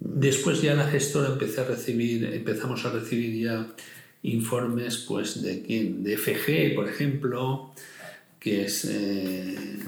Después 0.00 0.62
ya 0.62 0.74
la 0.74 0.88
gestora 0.88 1.28
empecé 1.28 1.60
a 1.60 1.64
recibir, 1.64 2.24
empezamos 2.24 2.84
a 2.86 2.90
recibir 2.90 3.44
ya 3.44 3.68
informes 4.22 5.04
pues 5.06 5.42
de 5.42 5.62
quién, 5.62 6.02
de 6.02 6.16
FG, 6.16 6.74
por 6.74 6.88
ejemplo, 6.88 7.74
que 8.40 8.64
es 8.64 8.86
eh, 8.90 9.78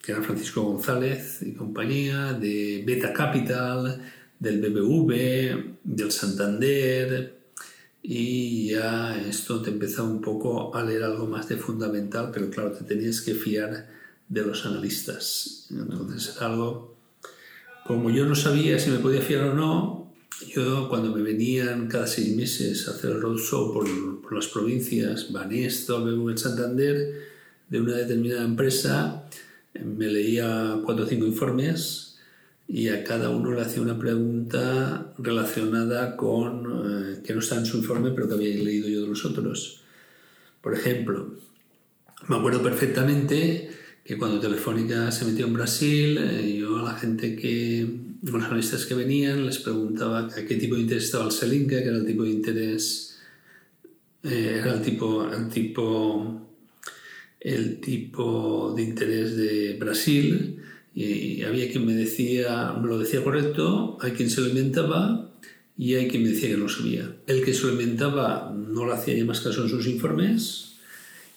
que 0.00 0.12
era 0.12 0.22
Francisco 0.22 0.62
González 0.62 1.42
y 1.42 1.52
compañía, 1.52 2.32
de 2.32 2.82
Beta 2.86 3.12
Capital, 3.12 4.00
del 4.38 4.60
BBV, 4.60 5.78
del 5.84 6.12
Santander, 6.12 7.38
y 8.02 8.70
ya 8.70 9.20
esto 9.20 9.60
te 9.60 9.70
empezaba 9.70 10.08
un 10.08 10.20
poco 10.20 10.74
a 10.74 10.84
leer 10.84 11.02
algo 11.02 11.26
más 11.26 11.48
de 11.48 11.56
fundamental, 11.56 12.30
pero 12.32 12.48
claro, 12.48 12.72
te 12.72 12.84
tenías 12.84 13.20
que 13.20 13.34
fiar 13.34 13.88
de 14.28 14.42
los 14.42 14.64
analistas. 14.64 15.66
Entonces 15.70 16.34
era 16.36 16.46
algo, 16.46 16.96
como 17.86 18.10
yo 18.10 18.26
no 18.26 18.34
sabía 18.34 18.78
si 18.78 18.90
me 18.90 18.98
podía 18.98 19.20
fiar 19.20 19.44
o 19.44 19.54
no, 19.54 20.12
yo 20.46 20.88
cuando 20.88 21.14
me 21.14 21.22
venían 21.22 21.88
cada 21.88 22.06
seis 22.06 22.34
meses 22.36 22.86
a 22.86 22.92
hacer 22.92 23.10
el 23.10 23.20
roadshow 23.20 23.72
por, 23.72 24.22
por 24.22 24.32
las 24.34 24.46
provincias, 24.46 25.32
Banesto, 25.32 26.04
BBV 26.04 26.38
Santander, 26.38 27.26
de 27.68 27.80
una 27.80 27.96
determinada 27.96 28.44
empresa, 28.44 29.24
me 29.74 30.06
leía 30.06 30.80
cuatro 30.84 31.04
o 31.04 31.08
cinco 31.08 31.26
informes 31.26 32.07
y 32.68 32.88
a 32.88 33.02
cada 33.02 33.30
uno 33.30 33.52
le 33.52 33.62
hacía 33.62 33.80
una 33.80 33.98
pregunta 33.98 35.14
relacionada 35.16 36.16
con, 36.16 37.14
eh, 37.16 37.22
que 37.24 37.32
no 37.32 37.40
está 37.40 37.56
en 37.56 37.64
su 37.64 37.78
informe, 37.78 38.10
pero 38.10 38.28
que 38.28 38.34
había 38.34 38.54
leído 38.62 38.88
yo 38.88 39.02
de 39.02 39.08
los 39.08 39.24
otros. 39.24 39.80
Por 40.60 40.74
ejemplo, 40.74 41.34
me 42.28 42.36
acuerdo 42.36 42.62
perfectamente 42.62 43.70
que 44.04 44.18
cuando 44.18 44.38
Telefónica 44.38 45.10
se 45.10 45.24
metió 45.24 45.46
en 45.46 45.54
Brasil, 45.54 46.18
eh, 46.18 46.58
yo 46.60 46.78
a 46.78 46.92
la 46.92 46.98
gente 46.98 47.36
que, 47.36 47.86
los 48.22 48.44
analistas 48.44 48.84
que 48.84 48.94
venían, 48.94 49.46
les 49.46 49.58
preguntaba 49.58 50.26
a 50.26 50.44
qué 50.44 50.56
tipo 50.56 50.74
de 50.74 50.82
interés 50.82 51.04
estaba 51.04 51.24
el 51.24 51.32
Selinca, 51.32 51.76
que 51.76 51.88
era 51.88 51.96
el 51.96 52.04
tipo 52.04 52.24
de 52.24 52.30
interés, 52.30 53.18
eh, 54.24 54.58
era 54.60 54.74
el 54.74 54.82
tipo, 54.82 55.30
el 55.30 55.48
tipo, 55.48 56.48
el 57.40 57.80
tipo 57.80 58.74
de 58.76 58.82
interés 58.82 59.36
de 59.36 59.76
Brasil, 59.78 60.58
y 61.04 61.44
había 61.44 61.70
quien 61.70 61.86
me 61.86 61.94
decía, 61.94 62.72
me 62.72 62.88
lo 62.88 62.98
decía 62.98 63.22
correcto, 63.22 63.98
hay 64.00 64.12
quien 64.12 64.30
se 64.30 64.40
lo 64.40 64.48
inventaba 64.48 65.30
y 65.76 65.94
hay 65.94 66.08
quien 66.08 66.24
me 66.24 66.30
decía 66.30 66.48
que 66.48 66.56
no 66.56 66.68
sabía. 66.68 67.08
El 67.28 67.44
que 67.44 67.54
se 67.54 67.66
lo 67.66 67.72
inventaba 67.72 68.52
no 68.52 68.84
le 68.84 68.94
hacía 68.94 69.14
ni 69.14 69.22
más 69.22 69.40
caso 69.40 69.62
en 69.62 69.68
sus 69.68 69.86
informes, 69.86 70.72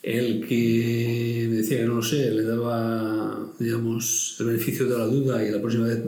el 0.02 0.48
que 0.48 1.48
decía 1.52 1.78
que 1.78 1.86
no 1.86 1.94
lo 1.94 2.02
sé, 2.02 2.32
le 2.32 2.42
daba, 2.42 3.54
digamos, 3.60 4.36
el 4.40 4.48
beneficio 4.48 4.88
de 4.88 4.98
la 4.98 5.06
duda 5.06 5.48
y 5.48 5.52
la 5.52 5.62
próxima 5.62 5.86
vez 5.86 6.02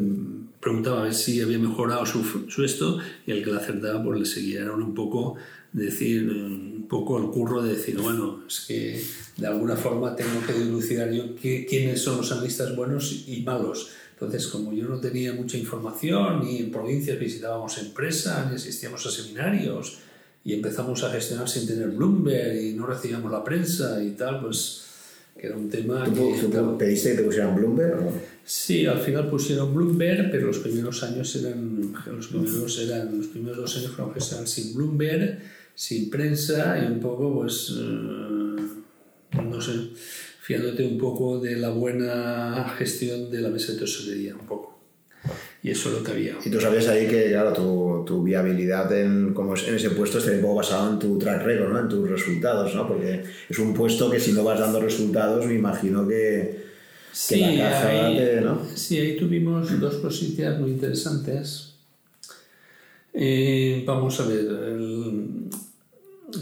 preguntaba 0.60 1.02
a 1.02 1.04
ver 1.04 1.13
si 1.13 1.39
había 1.39 1.60
mejorado 1.60 2.08
su, 2.08 2.24
su 2.50 2.63
esto 2.63 2.98
y 3.28 3.34
el 3.34 3.44
que 3.44 3.52
le 3.52 3.58
acertaba 3.58 4.04
pues 4.04 4.20
le 4.20 4.26
seguía. 4.26 4.62
Era 4.62 4.74
un 4.74 4.96
poco 4.96 5.36
decir, 5.74 6.30
un 6.30 6.86
poco 6.88 7.18
el 7.18 7.30
curro 7.32 7.62
de 7.62 7.76
decir, 7.76 8.00
bueno, 8.00 8.44
es 8.48 8.62
que 8.68 9.04
de 9.38 9.48
alguna 9.48 9.76
forma 9.76 10.16
tengo 10.16 10.46
que 10.46 10.54
dilucidar 10.54 11.12
yo 11.12 11.36
quiénes 11.36 12.02
son 12.02 12.18
los 12.18 12.32
analistas 12.32 12.76
buenos 12.76 13.26
y 13.28 13.42
malos. 13.42 13.90
Entonces, 14.14 14.48
como 14.48 14.72
yo 14.74 14.88
no 14.88 15.00
tenía 15.00 15.34
mucha 15.34 15.58
información, 15.58 16.46
ni 16.46 16.60
en 16.60 16.72
provincias 16.72 17.20
visitábamos 17.20 17.78
empresas, 17.80 18.50
ni 18.50 18.56
asistíamos 18.56 19.06
a 19.06 19.12
seminarios, 19.12 19.98
y 20.46 20.54
empezamos 20.54 21.04
a 21.04 21.10
gestionar 21.10 21.50
sin 21.50 21.68
tener 21.68 21.90
Bloomberg 21.90 22.62
y 22.62 22.74
no 22.74 22.86
recibíamos 22.86 23.32
la 23.32 23.44
prensa 23.44 24.02
y 24.04 24.12
tal, 24.12 24.42
pues 24.42 24.84
que 25.38 25.48
era 25.48 25.58
un 25.58 25.70
tema... 25.70 26.04
¿Tú, 26.06 26.34
que, 26.40 26.48
¿tú 26.48 26.78
pediste 26.78 27.12
que 27.12 27.18
te 27.18 27.24
pusieran 27.24 27.56
Bloomberg? 27.56 28.00
O? 28.00 28.14
Sí, 28.46 28.86
al 28.86 29.00
final 29.00 29.30
pusieron 29.30 29.74
Bloomberg, 29.74 30.30
pero 30.30 30.48
los 30.48 30.60
primeros 30.60 31.02
años 31.04 31.36
eran, 31.36 31.94
los 32.06 32.28
primeros, 32.28 32.80
eran, 32.80 33.18
los 33.18 33.28
primeros 33.28 33.58
dos 33.58 33.78
años 33.78 33.92
fueron 33.92 34.14
gestionados 34.14 34.50
sin 34.52 34.76
Bloomberg, 34.76 35.40
sin 35.76 36.10
prensa 36.10 36.78
y 36.80 36.92
un 36.92 37.00
poco, 37.00 37.34
pues, 37.34 37.74
eh, 37.78 39.42
no 39.42 39.62
sé, 39.62 39.74
fiándote 40.42 40.86
un 40.86 40.98
poco 40.98 41.40
de 41.40 41.56
la 41.56 41.70
buena 41.70 42.74
gestión 42.78 43.32
de 43.32 43.42
la 43.42 43.50
mesa 43.50 43.74
de 43.74 43.80
tesorería, 43.80 44.36
un 44.36 44.46
poco 44.46 44.74
y 45.64 45.72
eso 45.72 45.90
es 45.90 45.96
lo 45.96 46.04
que 46.04 46.12
había. 46.12 46.36
Y 46.44 46.50
tú 46.50 46.60
sabías 46.60 46.90
ahí 46.90 47.08
que, 47.08 47.30
claro, 47.30 47.54
tu, 47.54 48.04
tu 48.06 48.22
viabilidad 48.22 48.92
en, 48.92 49.34
como 49.34 49.56
en 49.56 49.76
ese 49.76 49.92
puesto 49.92 50.18
está 50.18 50.32
un 50.32 50.42
poco 50.42 50.56
basado 50.56 50.92
en 50.92 51.00
tu 51.00 51.18
track 51.18 51.42
record, 51.44 51.72
¿no? 51.72 51.80
En 51.80 51.88
tus 51.88 52.10
resultados, 52.10 52.76
¿no? 52.76 52.86
Porque 52.86 53.24
es 53.50 53.60
un 53.60 53.74
puesto 53.74 54.12
que 54.12 54.20
si 54.20 54.34
no 54.34 54.44
vas 54.44 54.60
dando 54.60 54.82
resultados, 54.82 55.46
me 55.46 55.54
imagino 55.54 56.06
que, 56.06 56.66
sí, 57.14 57.40
la 57.40 57.70
caja 57.70 57.90
ahí, 57.90 58.18
te, 58.18 58.42
¿no? 58.42 58.60
Sí, 58.76 59.00
ahí 59.00 59.16
tuvimos 59.16 59.80
dos 59.80 59.96
cositas 59.96 60.60
muy 60.60 60.72
interesantes. 60.72 61.76
Eh, 63.14 63.84
vamos 63.88 64.20
a 64.20 64.28
ver, 64.28 64.40
el, 64.40 65.48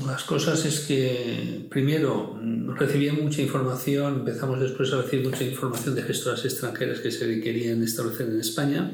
las 0.06 0.24
cosas 0.24 0.66
es 0.66 0.82
que 0.82 1.68
primero 1.70 2.40
recibía 2.78 3.14
mucha 3.14 3.42
información, 3.42 4.20
empezamos 4.20 4.60
después 4.60 4.92
a 4.94 5.02
recibir 5.02 5.28
mucha 5.28 5.44
información 5.44 5.96
de 5.96 6.04
gestoras 6.04 6.44
extranjeras 6.46 7.00
que 7.00 7.12
se 7.12 7.42
querían 7.42 7.84
establecer 7.84 8.28
en 8.28 8.40
España. 8.40 8.92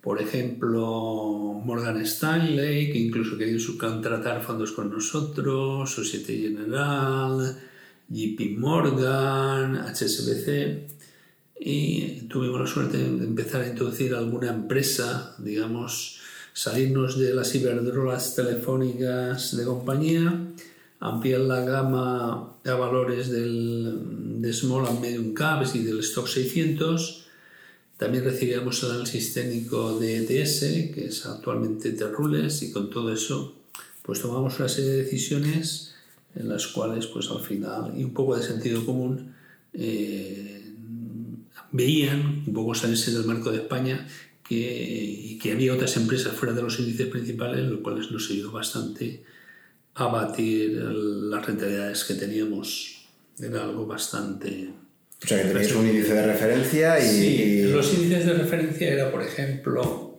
Por 0.00 0.20
ejemplo, 0.20 1.60
Morgan 1.62 2.00
Stanley, 2.00 2.90
que 2.90 2.98
incluso 2.98 3.36
querían 3.36 3.60
subcontratar 3.60 4.42
fondos 4.42 4.72
con 4.72 4.90
nosotros, 4.90 5.90
Societe 5.90 6.36
General, 6.38 7.58
JP 8.08 8.58
Morgan, 8.58 9.76
HSBC. 9.76 10.88
Y 11.62 12.22
tuvimos 12.28 12.60
la 12.60 12.66
suerte 12.66 12.96
de 12.96 13.24
empezar 13.24 13.60
a 13.60 13.68
introducir 13.68 14.14
alguna 14.14 14.48
empresa, 14.48 15.36
digamos, 15.38 16.19
salirnos 16.60 17.18
de 17.18 17.32
las 17.32 17.52
ciberdrogas 17.52 18.34
telefónicas 18.34 19.56
de 19.56 19.64
compañía, 19.64 20.46
ampliar 20.98 21.40
la 21.40 21.64
gama 21.64 22.58
a 22.62 22.74
valores 22.74 23.30
del, 23.30 24.42
de 24.42 24.52
Small 24.52 24.86
and 24.86 25.00
Medium 25.00 25.32
Caps 25.32 25.74
y 25.74 25.84
del 25.84 26.00
Stock 26.00 26.28
600. 26.28 27.24
También 27.96 28.24
recibíamos 28.24 28.82
el 28.82 28.90
análisis 28.90 29.32
técnico 29.32 29.98
de 29.98 30.18
ETS, 30.18 30.60
que 30.92 31.06
es 31.06 31.24
actualmente 31.24 31.92
Terrules, 31.92 32.60
y 32.62 32.72
con 32.72 32.90
todo 32.90 33.10
eso 33.10 33.54
pues 34.02 34.20
tomamos 34.20 34.58
una 34.58 34.68
serie 34.68 34.90
de 34.90 35.04
decisiones 35.04 35.94
en 36.34 36.50
las 36.50 36.66
cuales 36.66 37.06
pues 37.06 37.30
al 37.30 37.40
final, 37.40 37.94
y 37.96 38.04
un 38.04 38.12
poco 38.12 38.36
de 38.36 38.42
sentido 38.42 38.84
común, 38.84 39.34
eh, 39.72 40.74
veían 41.72 42.44
un 42.46 42.52
poco 42.52 42.74
salirse 42.74 43.12
del 43.12 43.24
marco 43.24 43.50
de 43.50 43.58
España 43.62 44.06
que, 44.50 44.56
y 44.56 45.38
que 45.38 45.52
había 45.52 45.72
otras 45.72 45.96
empresas 45.96 46.32
fuera 46.32 46.52
de 46.52 46.60
los 46.60 46.76
índices 46.80 47.06
principales, 47.06 47.64
lo 47.66 47.80
cual 47.84 48.04
nos 48.10 48.30
ayudó 48.32 48.50
bastante 48.50 49.22
a 49.94 50.06
batir 50.08 50.72
las 50.72 51.46
rentabilidades 51.46 52.02
que 52.02 52.14
teníamos. 52.14 53.06
Era 53.38 53.62
algo 53.62 53.86
bastante... 53.86 54.70
O 55.22 55.26
sea, 55.26 55.40
que 55.40 55.50
tenéis 55.50 55.72
un 55.72 55.86
índice 55.86 56.14
de 56.14 56.26
referencia 56.26 56.98
y... 56.98 57.08
Sí, 57.08 57.62
los 57.72 57.94
índices 57.94 58.26
de 58.26 58.34
referencia 58.34 58.92
era, 58.92 59.12
por 59.12 59.22
ejemplo, 59.22 60.18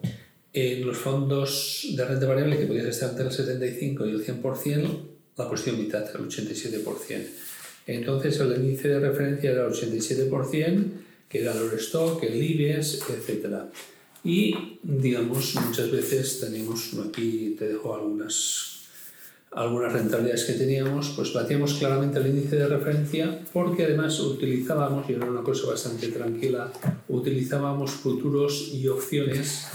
en 0.54 0.86
los 0.88 0.98
fondos 0.98 1.88
de 1.94 2.06
renta 2.06 2.26
variable 2.26 2.58
que 2.58 2.68
podías 2.68 2.86
estar 2.86 3.10
entre 3.10 3.26
el 3.26 3.32
75 3.34 4.06
y 4.06 4.12
el 4.12 4.26
100%, 4.26 5.02
la 5.40 5.46
cuestión 5.50 5.78
mitad, 5.78 6.06
el 6.16 6.30
87%. 6.30 7.26
Entonces 7.86 8.40
el 8.40 8.54
índice 8.64 8.88
de 8.88 9.00
referencia 9.02 9.52
era 9.52 9.66
el 9.66 9.74
87%, 9.74 10.86
que 11.28 11.42
era 11.42 11.52
el 11.52 11.58
Eurostock, 11.58 12.24
el 12.24 12.42
IBEX, 12.42 13.02
etcétera. 13.10 13.70
Y, 14.24 14.80
digamos, 14.84 15.56
muchas 15.56 15.92
veces 15.92 16.40
tenemos, 16.40 16.92
aquí 17.08 17.56
te 17.58 17.70
dejo 17.70 17.96
algunas, 17.96 18.82
algunas 19.52 19.94
rentabilidades 19.94 20.46
que 20.46 20.54
teníamos, 20.54 21.10
pues 21.16 21.34
batíamos 21.34 21.74
claramente 21.74 22.20
el 22.20 22.28
índice 22.28 22.56
de 22.58 22.68
referencia 22.68 23.44
porque 23.52 23.86
además 23.86 24.20
utilizábamos, 24.20 25.10
y 25.10 25.14
era 25.14 25.26
una 25.26 25.42
cosa 25.42 25.68
bastante 25.68 26.10
tranquila, 26.10 26.72
utilizábamos 27.08 27.92
futuros 27.92 28.72
y 28.74 28.88
opciones 28.88 29.66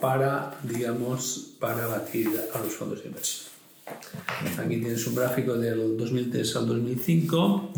para, 0.00 0.56
digamos, 0.62 1.54
para 1.58 1.86
batir 1.86 2.28
a 2.54 2.58
los 2.60 2.74
fondos 2.74 3.02
de 3.02 3.08
inversión. 3.08 3.56
Aquí 4.58 4.78
tienes 4.78 5.06
un 5.06 5.14
gráfico 5.14 5.54
del 5.54 5.96
2003 5.96 6.56
al 6.56 6.66
2005. 6.66 7.72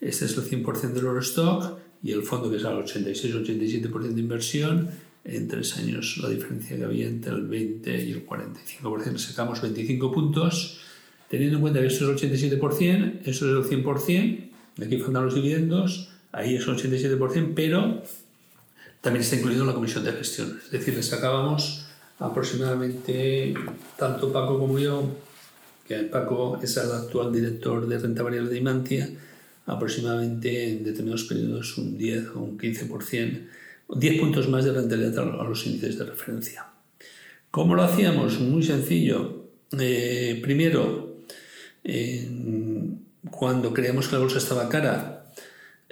Este 0.00 0.24
es 0.24 0.36
el 0.36 0.44
100% 0.44 0.92
del 0.92 1.04
Eurostock 1.04 1.78
y 2.02 2.12
el 2.12 2.22
fondo 2.22 2.50
que 2.50 2.56
es 2.56 2.64
al 2.64 2.82
86-87% 2.84 4.14
de 4.14 4.20
inversión. 4.20 4.90
En 5.24 5.48
tres 5.48 5.76
años 5.76 6.18
la 6.22 6.28
diferencia 6.28 6.76
que 6.76 6.84
había 6.84 7.06
entre 7.06 7.32
el 7.32 7.46
20 7.46 8.04
y 8.04 8.12
el 8.12 8.26
45%. 8.26 9.18
Sacamos 9.18 9.60
25 9.60 10.12
puntos. 10.12 10.80
Teniendo 11.28 11.56
en 11.58 11.60
cuenta 11.62 11.80
que 11.80 11.86
esto 11.86 12.10
es 12.12 12.22
el 12.22 12.30
87%, 12.32 13.20
eso 13.24 13.60
es 13.60 13.70
el 13.70 13.84
100%, 13.84 14.50
aquí 14.84 14.98
faltan 14.98 15.24
los 15.24 15.34
dividendos, 15.36 16.10
ahí 16.32 16.56
es 16.56 16.66
el 16.66 16.76
87%, 16.76 17.52
pero 17.54 18.02
también 19.00 19.22
está 19.22 19.36
incluido 19.36 19.60
en 19.60 19.68
la 19.68 19.74
comisión 19.74 20.04
de 20.04 20.10
gestión. 20.10 20.60
Es 20.64 20.72
decir, 20.72 20.92
le 20.94 21.04
sacábamos 21.04 21.86
aproximadamente, 22.18 23.54
tanto 23.96 24.32
Paco 24.32 24.58
como 24.58 24.78
yo, 24.80 25.08
que 25.86 25.98
Paco 26.00 26.58
es 26.62 26.76
el 26.76 26.90
actual 26.90 27.32
director 27.32 27.86
de 27.86 27.98
renta 27.98 28.22
variable 28.22 28.50
de 28.50 28.58
Imantia, 28.58 29.08
aproximadamente 29.66 30.72
en 30.72 30.84
determinados 30.84 31.24
periodos 31.24 31.78
un 31.78 31.96
10 31.96 32.28
o 32.34 32.40
un 32.40 32.58
15%, 32.58 33.46
10 33.94 34.20
puntos 34.20 34.48
más 34.48 34.64
de 34.64 34.72
rentabilidad 34.72 35.40
a 35.40 35.44
los 35.44 35.66
índices 35.66 35.98
de 35.98 36.04
referencia. 36.04 36.66
¿Cómo 37.50 37.74
lo 37.74 37.82
hacíamos? 37.82 38.40
Muy 38.40 38.62
sencillo. 38.62 39.46
Eh, 39.78 40.38
primero, 40.42 41.16
cuando 43.30 43.72
creíamos 43.72 44.08
que 44.08 44.16
la 44.16 44.22
bolsa 44.22 44.38
estaba 44.38 44.68
cara, 44.68 45.20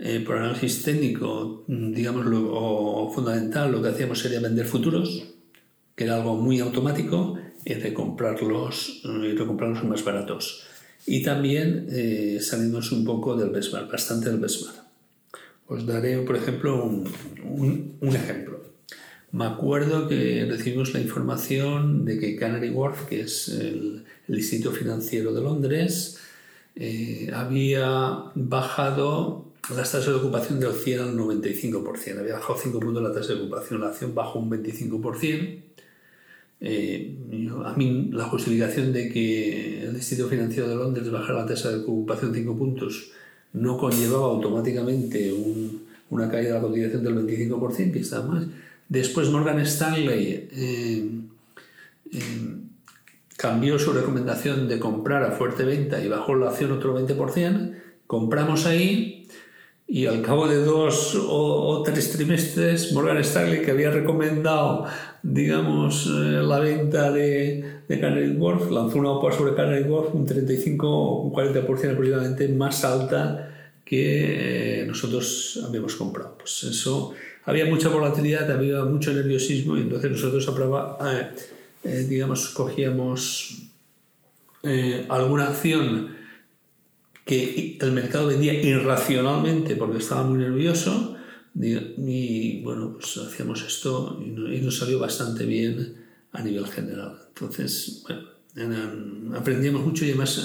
eh, 0.01 0.23
por 0.25 0.37
análisis 0.37 0.85
técnico, 0.85 1.65
digamos, 1.67 2.25
o 2.31 3.11
fundamental, 3.13 3.73
lo 3.73 3.83
que 3.83 3.89
hacíamos 3.89 4.21
sería 4.21 4.39
vender 4.39 4.65
futuros, 4.65 5.35
que 5.97 6.05
era 6.05 6.17
algo 6.17 6.37
muy 6.37 6.61
automático, 6.61 7.37
y 7.65 7.75
recomprarlos, 7.75 9.03
y 9.05 9.33
recomprarlos 9.33 9.83
más 9.85 10.05
baratos. 10.05 10.63
Y 11.05 11.23
también 11.23 11.89
eh, 11.91 12.39
salimos 12.41 12.93
un 12.93 13.05
poco 13.05 13.37
del 13.37 13.51
benchmark, 13.51 13.91
bastante 13.91 14.31
del 14.31 14.39
benchmark. 14.39 14.88
Os 15.69 15.85
daré, 15.85 16.17
por 16.23 16.35
ejemplo, 16.37 16.83
un, 16.83 17.05
un, 18.01 18.17
ejemplo. 18.17 18.59
Me 19.33 19.45
acuerdo 19.45 20.09
que 20.09 20.47
recibimos 20.49 20.95
la 20.95 21.01
información 21.01 22.07
de 22.07 22.19
que 22.19 22.37
Canary 22.37 22.71
Wharf, 22.71 23.07
que 23.07 23.21
es 23.21 23.49
el, 23.49 24.05
Distrito 24.27 24.73
Financiero 24.73 25.33
de 25.33 25.43
Londres, 25.43 26.19
eh, 26.75 27.31
había 27.35 28.25
bajado 28.35 29.53
las 29.75 29.93
tasas 29.93 30.07
de 30.07 30.15
ocupación 30.15 30.59
del 30.59 30.73
100 30.73 31.01
al 31.01 31.17
95%. 31.17 32.19
Había 32.19 32.35
bajado 32.35 32.59
5 32.59 32.81
puntos 32.81 33.03
la 33.03 33.13
tasa 33.13 33.35
de 33.35 33.41
ocupación, 33.41 33.81
la 33.81 33.89
acción 33.89 34.15
bajó 34.15 34.39
un 34.39 34.51
25%. 34.51 35.63
Eh, 36.61 37.17
a 37.65 37.73
mí 37.75 38.11
la 38.13 38.25
justificación 38.25 38.93
de 38.93 39.11
que 39.11 39.83
el 39.83 39.95
Distrito 39.95 40.29
Financiero 40.29 40.69
de 40.69 40.75
Londres 40.75 41.11
bajara 41.11 41.41
la 41.41 41.47
tasa 41.47 41.71
de 41.71 41.77
ocupación 41.77 42.35
5 42.35 42.57
puntos 42.57 43.13
no 43.53 43.79
conllevaba 43.79 44.27
automáticamente 44.27 45.35
una 46.11 46.31
caída 46.31 46.49
de 46.49 46.55
la 46.55 46.61
cotización 46.61 47.05
del 47.05 47.27
25%, 47.27 47.93
que 47.93 48.29
más. 48.29 48.47
Después 48.89 49.31
Morgan 49.31 49.61
Stanley 49.61 50.49
eh, 50.53 51.11
cambió 53.37 53.79
su 53.79 53.93
recomendación 53.93 54.69
de 54.69 54.79
comprar 54.79 55.23
a 55.25 55.33
fuerte 55.33 55.65
venta 55.65 56.03
y 56.03 56.09
bajó 56.09 56.35
la 56.35 56.51
acción 56.51 56.73
otro 56.73 56.99
20%, 56.99 57.75
compramos 58.07 58.67
ahí 58.67 59.29
y 59.89 60.05
al 60.05 60.21
cabo 60.21 60.47
de 60.47 60.57
dos 60.57 61.19
o, 61.19 61.83
tres 61.83 62.13
trimestres 62.13 62.93
Morgan 62.93 63.17
Stanley, 63.19 63.63
que 63.63 63.71
había 63.71 63.91
recomendado 63.91 64.85
digamos, 65.23 66.07
eh, 66.07 66.43
la 66.43 66.61
venta 66.61 67.11
de, 67.11 67.83
de 67.89 68.01
Canary 68.01 68.37
Wharf, 68.37 68.71
lanzó 68.71 68.99
una 68.99 69.11
OPA 69.13 69.33
sobre 69.33 69.55
Canary 69.55 69.83
Wharf 69.83 70.15
un 70.15 70.27
35 70.27 70.87
o 70.89 71.33
40% 71.33 71.63
aproximadamente 71.93 72.49
más 72.49 72.85
alta 72.85 73.73
que 73.85 74.83
eh, 74.83 74.87
nosotros 74.87 75.65
habíamos 75.67 75.97
comprado. 75.97 76.37
Pues 76.39 76.63
eso, 76.65 77.15
había 77.47 77.65
mucha 77.65 77.89
volatilidad, 77.89 78.51
había 78.51 78.85
mucho 78.85 79.13
nerviosismo 79.13 79.77
y 79.77 79.81
entonces 79.81 80.11
nosotros 80.11 80.47
aprobamos 80.49 80.99
eh, 81.13 81.29
eh, 81.85 82.07
digamos, 82.09 82.49
cogíamos 82.49 83.63
eh, 84.63 85.07
alguna 85.09 85.49
acción 85.49 86.17
que 87.29 87.77
el 87.79 87.93
mercado 87.93 88.29
vendía 88.29 88.55
irracionalmente 88.55 89.77
porque 89.77 89.99
estaba 89.99 90.23
muy 90.23 90.39
nervioso 90.39 91.15
y, 91.55 92.63
bueno, 92.63 92.95
pues 92.95 93.19
hacíamos 93.19 93.63
esto 93.67 94.19
y, 94.25 94.31
nos 94.31 94.79
salió 94.79 94.99
bastante 94.99 95.45
bien 95.45 95.95
a 96.33 96.43
nivel 96.43 96.67
general. 96.67 97.19
Entonces, 97.29 98.03
bueno, 98.05 98.29
aprendíamos 99.37 99.85
mucho 99.85 100.07
y 100.07 100.09
además 100.09 100.43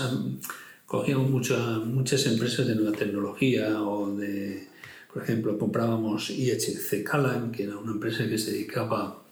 cogíamos 0.86 1.30
muchas 1.30 2.26
empresas 2.26 2.68
de 2.68 2.76
nueva 2.76 2.92
tecnología 2.98 3.82
o 3.82 4.14
de, 4.14 4.68
por 5.14 5.24
ejemplo, 5.24 5.58
comprábamos 5.58 6.32
IHC 6.32 7.02
Calan, 7.06 7.54
que 7.54 7.64
era 7.64 7.78
una 7.78 7.94
empresa 7.94 8.28
que 8.28 8.38
se 8.38 8.52
dedicaba 8.52 9.24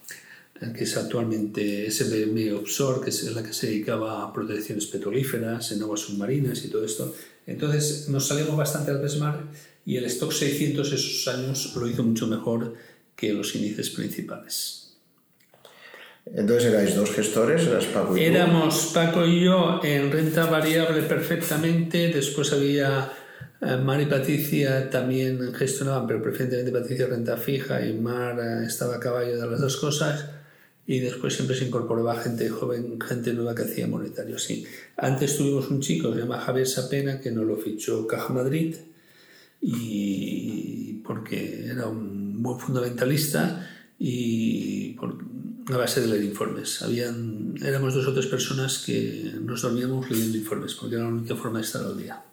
que 0.73 0.83
es 0.83 0.95
actualmente 0.95 1.89
SBM 1.89 2.53
Offshore, 2.53 3.01
que 3.03 3.09
es 3.09 3.23
la 3.33 3.43
que 3.43 3.51
se 3.51 3.67
dedicaba 3.67 4.23
a 4.23 4.31
protecciones 4.31 4.85
petrolíferas 4.85 5.71
en 5.71 5.81
aguas 5.81 6.01
submarinas 6.01 6.63
y 6.63 6.69
todo 6.69 6.85
esto. 6.85 7.13
Entonces 7.47 8.09
nos 8.09 8.27
salimos 8.27 8.55
bastante 8.55 8.91
al 8.91 8.99
benchmark 8.99 9.45
y 9.85 9.97
el 9.97 10.05
stock 10.05 10.31
600 10.31 10.91
esos 10.91 11.27
años 11.33 11.75
lo 11.75 11.87
hizo 11.87 12.03
mucho 12.03 12.27
mejor 12.27 12.75
que 13.15 13.33
los 13.33 13.55
índices 13.55 13.89
principales. 13.89 14.97
Entonces 16.25 16.71
erais 16.71 16.95
dos 16.95 17.11
gestores, 17.11 17.65
eras 17.65 17.85
Paco 17.85 18.15
y 18.15 18.19
tú. 18.19 18.25
Éramos 18.25 18.91
Paco 18.93 19.25
y 19.25 19.45
yo 19.45 19.79
en 19.83 20.11
renta 20.11 20.45
variable 20.45 21.01
perfectamente, 21.01 22.09
después 22.09 22.53
había 22.53 23.11
eh, 23.59 23.77
Mar 23.77 23.99
y 23.99 24.05
Patricia 24.05 24.89
también 24.89 25.53
gestionaban, 25.53 26.05
pero 26.05 26.21
preferentemente 26.21 26.71
Patricia 26.71 27.07
renta 27.07 27.37
fija 27.37 27.83
y 27.83 27.93
Mar 27.93 28.39
eh, 28.39 28.65
estaba 28.67 28.97
a 28.97 28.99
caballo 28.99 29.35
de 29.35 29.47
las 29.47 29.59
dos 29.59 29.77
cosas 29.77 30.25
y 30.87 30.99
después 30.99 31.35
siempre 31.35 31.55
se 31.55 31.65
incorporaba 31.65 32.15
gente 32.19 32.49
joven, 32.49 32.99
gente 32.99 33.33
nueva 33.33 33.55
que 33.55 33.63
hacía 33.63 33.87
monetario. 33.87 34.37
Sí. 34.39 34.65
Antes 34.97 35.37
tuvimos 35.37 35.69
un 35.69 35.79
chico 35.79 36.13
se 36.13 36.21
llama 36.21 36.39
Javier 36.39 36.67
Sapena 36.67 37.19
que 37.19 37.31
nos 37.31 37.45
lo 37.45 37.57
fichó 37.57 38.07
Caja 38.07 38.33
Madrid 38.33 38.75
y 39.61 40.93
porque 41.05 41.65
era 41.65 41.87
un 41.87 42.41
buen 42.41 42.59
fundamentalista 42.59 43.69
y 43.99 44.93
por, 44.93 45.17
a 45.67 45.77
base 45.77 46.01
de 46.01 46.07
leer 46.07 46.23
informes. 46.23 46.81
Habían, 46.81 47.53
éramos 47.63 47.93
dos 47.93 48.07
o 48.07 48.13
tres 48.13 48.25
personas 48.25 48.79
que 48.83 49.35
nos 49.39 49.61
dormíamos 49.61 50.09
leyendo 50.09 50.37
informes 50.37 50.73
porque 50.73 50.95
era 50.95 51.03
la 51.03 51.11
única 51.11 51.35
forma 51.35 51.59
de 51.59 51.65
estar 51.65 51.85
al 51.85 51.97
día. 51.97 52.23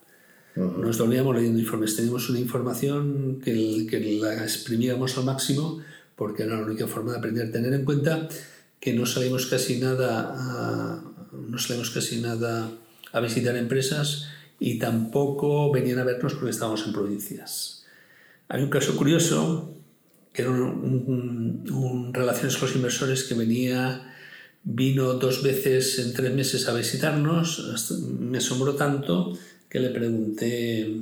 Nos 0.57 0.99
dormíamos 0.99 1.37
leyendo 1.37 1.61
informes. 1.61 1.95
Teníamos 1.95 2.29
una 2.31 2.41
información 2.41 3.41
que, 3.45 3.87
que 3.89 4.19
la 4.21 4.43
exprimíamos 4.43 5.17
al 5.17 5.25
máximo 5.25 5.81
porque 6.19 6.43
era 6.43 6.57
la 6.57 6.67
única 6.67 6.89
forma 6.89 7.13
de 7.13 7.19
aprender. 7.19 7.53
Tener 7.53 7.73
en 7.73 7.85
cuenta 7.85 8.29
que 8.81 8.93
no 8.93 9.07
salimos 9.07 9.47
casi 9.47 9.79
nada 9.79 10.35
a, 10.37 11.03
no 11.33 11.59
salimos 11.59 11.91
casi 11.91 12.21
nada 12.21 12.71
a 13.13 13.21
visitar 13.21 13.57
empresas 13.57 14.27
y 14.59 14.79
tampoco 14.79 15.71
venían 15.71 16.01
a 16.01 16.05
vernos 16.05 16.35
porque 16.35 16.51
estábamos 16.51 16.85
en 16.87 16.93
provincias. 16.93 17.87
Hay 18.49 18.63
un 18.63 18.69
caso 18.69 18.97
curioso 18.97 19.73
que 20.33 20.43
era 20.43 20.51
un, 20.51 22.11
relaciones 22.13 22.57
con 22.57 22.69
los 22.69 22.77
inversores 22.77 23.23
que 23.23 23.35
venía 23.35 24.15
vino 24.65 25.15
dos 25.15 25.43
veces 25.43 26.01
en 26.01 26.13
tres 26.13 26.35
meses 26.35 26.69
a 26.69 26.75
visitarnos 26.75 27.93
me 28.21 28.39
asombró 28.39 28.75
tanto 28.75 29.39
que 29.69 29.79
le 29.79 29.91
pregunté 29.91 31.01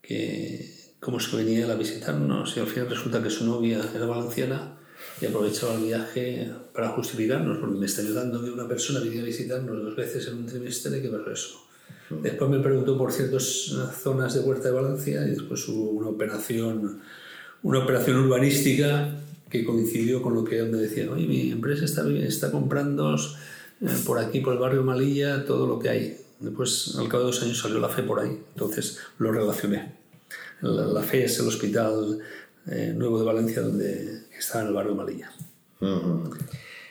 que 0.00 0.75
cómo 1.00 1.18
es 1.18 1.28
que 1.28 1.36
venía 1.36 1.70
a 1.70 1.74
visitarnos 1.74 2.56
y 2.56 2.60
al 2.60 2.66
final 2.66 2.90
resulta 2.90 3.22
que 3.22 3.30
su 3.30 3.46
novia 3.46 3.80
era 3.94 4.06
valenciana 4.06 4.78
y 5.20 5.26
aprovechaba 5.26 5.74
el 5.74 5.84
viaje 5.84 6.50
para 6.74 6.90
justificarnos, 6.90 7.58
porque 7.58 7.78
me 7.78 7.86
está 7.86 8.02
ayudando 8.02 8.42
que 8.42 8.50
una 8.50 8.68
persona 8.68 9.00
viniera 9.00 9.22
a 9.22 9.26
visitarnos 9.26 9.82
dos 9.82 9.96
veces 9.96 10.26
en 10.28 10.38
un 10.38 10.46
trimestre, 10.46 11.00
¿qué 11.00 11.08
pasó 11.08 11.30
eso? 11.30 11.66
Después 12.10 12.50
me 12.50 12.60
preguntó 12.60 12.96
por 12.96 13.12
ciertas 13.12 13.72
zonas 14.00 14.34
de 14.34 14.40
Huerta 14.40 14.68
de 14.68 14.74
Valencia 14.74 15.26
y 15.26 15.30
después 15.30 15.66
hubo 15.68 15.90
una 15.90 16.08
operación, 16.08 17.00
una 17.62 17.80
operación 17.80 18.18
urbanística 18.18 19.10
que 19.50 19.64
coincidió 19.64 20.22
con 20.22 20.34
lo 20.34 20.44
que 20.44 20.58
él 20.58 20.70
me 20.70 20.78
decía, 20.78 21.10
oye, 21.10 21.26
mi 21.26 21.50
empresa 21.50 21.84
está, 21.84 22.08
está 22.08 22.50
comprando 22.50 23.14
eh, 23.14 23.86
por 24.04 24.18
aquí, 24.18 24.40
por 24.40 24.54
el 24.54 24.58
barrio 24.58 24.82
Malilla, 24.82 25.44
todo 25.44 25.66
lo 25.66 25.78
que 25.78 25.88
hay. 25.88 26.16
Después, 26.40 26.96
al 26.98 27.08
cabo 27.08 27.24
de 27.24 27.26
dos 27.26 27.42
años, 27.42 27.58
salió 27.58 27.78
la 27.78 27.88
fe 27.88 28.02
por 28.02 28.20
ahí, 28.20 28.38
entonces 28.54 28.98
lo 29.18 29.32
relacioné. 29.32 30.05
La, 30.60 31.02
FE 31.02 31.24
es 31.24 31.38
el 31.38 31.48
Hospital 31.48 32.18
eh, 32.70 32.92
Nuevo 32.96 33.18
de 33.18 33.24
Valencia, 33.24 33.62
donde 33.62 34.22
está 34.36 34.62
en 34.62 34.68
el 34.68 34.72
barrio 34.72 34.94
Malilla. 34.94 35.30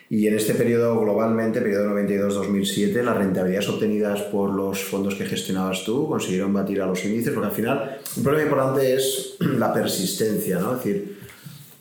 Y 0.08 0.28
en 0.28 0.36
este 0.36 0.54
periodo 0.54 1.00
globalmente, 1.00 1.60
periodo 1.60 1.90
92-2007, 1.90 3.02
las 3.02 3.16
rentabilidades 3.16 3.68
obtenidas 3.68 4.22
por 4.22 4.54
los 4.54 4.84
fondos 4.84 5.16
que 5.16 5.26
gestionabas 5.26 5.84
tú 5.84 6.06
consiguieron 6.08 6.52
batir 6.52 6.80
a 6.80 6.86
los 6.86 7.04
índices, 7.04 7.32
porque 7.34 7.48
al 7.48 7.54
final 7.54 7.98
un 8.16 8.22
problema 8.22 8.48
importante 8.48 8.94
es 8.94 9.36
la 9.40 9.72
persistencia, 9.74 10.60
¿no? 10.60 10.76
Es 10.76 10.84
decir, 10.84 11.16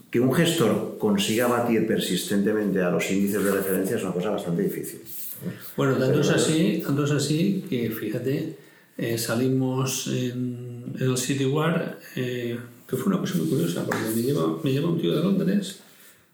que 0.09 0.19
un 0.19 0.33
gestor 0.33 0.97
consiga 0.97 1.45
batir 1.47 1.85
persistentemente 1.85 2.81
a 2.81 2.89
los 2.89 3.11
índices 3.11 3.43
de 3.43 3.51
referencia 3.51 3.97
es 3.97 4.03
una 4.03 4.13
cosa 4.13 4.31
bastante 4.31 4.63
difícil. 4.63 5.01
Bueno, 5.77 5.95
tanto 5.97 6.21
es 6.21 6.29
así, 6.29 6.81
tanto 6.83 7.03
es 7.03 7.11
así 7.11 7.65
que 7.69 7.91
fíjate, 7.91 8.55
eh, 8.97 9.17
salimos 9.17 10.07
en, 10.07 10.93
el 10.99 11.17
CityWar, 11.17 11.99
eh, 12.15 12.57
que 12.87 12.95
fue 12.95 13.11
una 13.11 13.19
cosa 13.19 13.37
muy 13.37 13.47
curiosa, 13.47 13.85
porque 13.85 14.03
me 14.15 14.21
lleva, 14.21 14.57
me 14.63 14.71
lleva 14.71 14.89
un 14.89 14.99
tío 14.99 15.15
de 15.15 15.21
Londres 15.21 15.81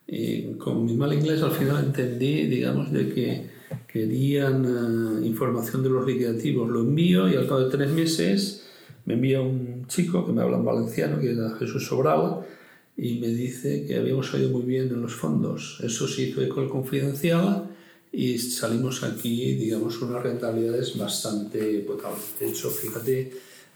y 0.08 0.54
con 0.56 0.86
mi 0.86 0.94
mal 0.94 1.14
inglés 1.14 1.42
al 1.42 1.52
final 1.52 1.86
entendí, 1.86 2.46
digamos, 2.48 2.92
de 2.92 3.10
que 3.10 3.50
querían 3.88 4.66
eh, 4.66 5.26
información 5.26 5.82
de 5.82 5.90
los 5.90 6.06
liquidativos. 6.06 6.70
Lo 6.70 6.82
envío 6.82 7.30
y 7.30 7.36
al 7.36 7.48
cabo 7.48 7.62
de 7.62 7.72
tres 7.72 7.90
meses 7.92 8.68
me 9.06 9.16
envía 9.16 9.42
un 9.42 9.88
chico 9.88 10.26
que 10.26 10.34
me 10.34 10.42
habla 10.42 10.58
en 10.58 10.66
valenciano, 10.66 11.20
que 11.20 11.32
era 11.32 11.56
Jesús 11.58 11.88
Sobral, 11.88 12.42
y 12.98 13.20
me 13.20 13.28
dice 13.28 13.86
que 13.88 13.96
habíamos 13.96 14.28
salido 14.28 14.52
muy 14.52 14.64
bien 14.64 14.90
en 14.90 15.02
los 15.02 15.16
fondos. 15.16 15.80
Eso 15.84 16.08
sí 16.08 16.24
hizo 16.24 16.42
eco 16.42 16.70
confidencial 16.70 17.70
y 18.12 18.38
salimos 18.38 19.04
aquí, 19.04 19.56
digamos, 19.56 20.02
unas 20.02 20.22
rentabilidades 20.22 20.98
bastante 20.98 21.80
potables. 21.80 22.34
De 22.40 22.50
hecho, 22.50 22.70
fíjate, 22.70 23.32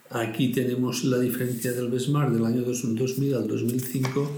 aquí 0.09 0.51
tenemos 0.51 1.03
la 1.05 1.19
diferencia 1.19 1.71
del 1.71 1.89
Besmar 1.89 2.31
del 2.31 2.45
año 2.45 2.63
2000 2.63 3.33
al 3.33 3.47
2005 3.47 4.31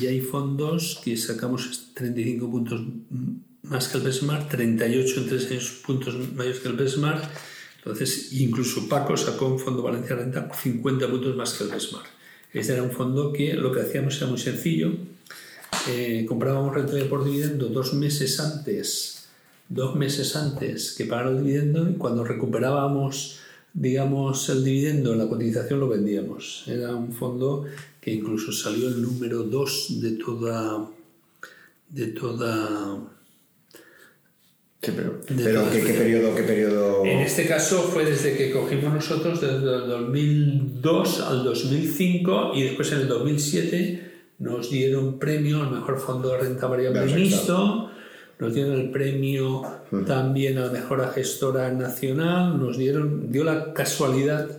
y 0.00 0.06
hay 0.06 0.20
fondos 0.20 1.00
que 1.02 1.16
sacamos 1.16 1.88
35 1.94 2.50
puntos 2.50 2.82
más 3.62 3.88
que 3.88 3.98
el 3.98 4.04
Besmar, 4.04 4.48
38 4.48 5.20
en 5.20 5.28
3 5.28 5.82
puntos 5.86 6.14
mayores 6.34 6.60
que 6.60 6.68
el 6.68 6.74
Besmar. 6.74 7.30
Entonces, 7.78 8.32
incluso 8.32 8.88
Paco 8.88 9.16
sacó 9.16 9.48
un 9.48 9.58
fondo 9.58 9.82
Valencia 9.82 10.14
Renta 10.14 10.50
50 10.52 11.08
puntos 11.08 11.36
más 11.36 11.54
que 11.54 11.64
el 11.64 11.70
Besmar. 11.70 12.04
Este 12.52 12.74
era 12.74 12.82
un 12.82 12.90
fondo 12.90 13.32
que 13.32 13.54
lo 13.54 13.72
que 13.72 13.80
hacíamos 13.80 14.16
era 14.18 14.26
muy 14.26 14.38
sencillo. 14.38 14.92
Eh, 15.88 16.26
comprábamos 16.28 16.74
rentabilidad 16.74 17.08
por 17.08 17.24
dividendo 17.24 17.68
dos 17.68 17.94
meses 17.94 18.38
antes, 18.38 19.21
dos 19.74 19.94
meses 19.96 20.36
antes 20.36 20.94
que 20.96 21.06
pagar 21.06 21.28
el 21.28 21.44
dividendo 21.44 21.88
y 21.88 21.94
cuando 21.94 22.24
recuperábamos, 22.24 23.40
digamos, 23.72 24.48
el 24.48 24.64
dividendo, 24.64 25.14
la 25.14 25.28
cotización 25.28 25.80
lo 25.80 25.88
vendíamos. 25.88 26.64
Era 26.66 26.94
un 26.94 27.12
fondo 27.12 27.64
que 28.00 28.12
incluso 28.12 28.52
salió 28.52 28.88
el 28.88 29.00
número 29.00 29.42
2 29.44 30.00
de 30.00 30.12
toda, 30.12 30.88
de 31.88 32.06
toda 32.08 33.12
pero, 34.84 35.20
¿qué, 35.24 35.34
periodo, 35.34 36.34
¿qué 36.34 36.42
periodo? 36.42 37.04
En 37.04 37.20
este 37.20 37.46
caso 37.46 37.82
fue 37.82 38.04
desde 38.04 38.36
que 38.36 38.50
cogimos 38.50 38.92
nosotros, 38.92 39.40
desde 39.40 39.54
el 39.58 39.88
2002 39.88 41.20
al 41.20 41.44
2005 41.44 42.50
y 42.56 42.64
después 42.64 42.90
en 42.90 43.02
el 43.02 43.08
2007 43.08 44.12
nos 44.40 44.70
dieron 44.70 45.20
premio 45.20 45.62
al 45.62 45.70
mejor 45.70 46.00
fondo 46.00 46.30
de 46.30 46.38
renta 46.38 46.66
variable 46.66 47.14
mixto, 47.14 47.91
nos 48.42 48.54
dieron 48.54 48.72
el 48.80 48.90
premio 48.90 49.62
también 50.04 50.58
a 50.58 50.66
la 50.66 50.72
mejor 50.72 51.08
gestora 51.12 51.70
nacional, 51.70 52.58
nos 52.58 52.76
dieron, 52.76 53.30
dio 53.30 53.44
la 53.44 53.72
casualidad, 53.72 54.50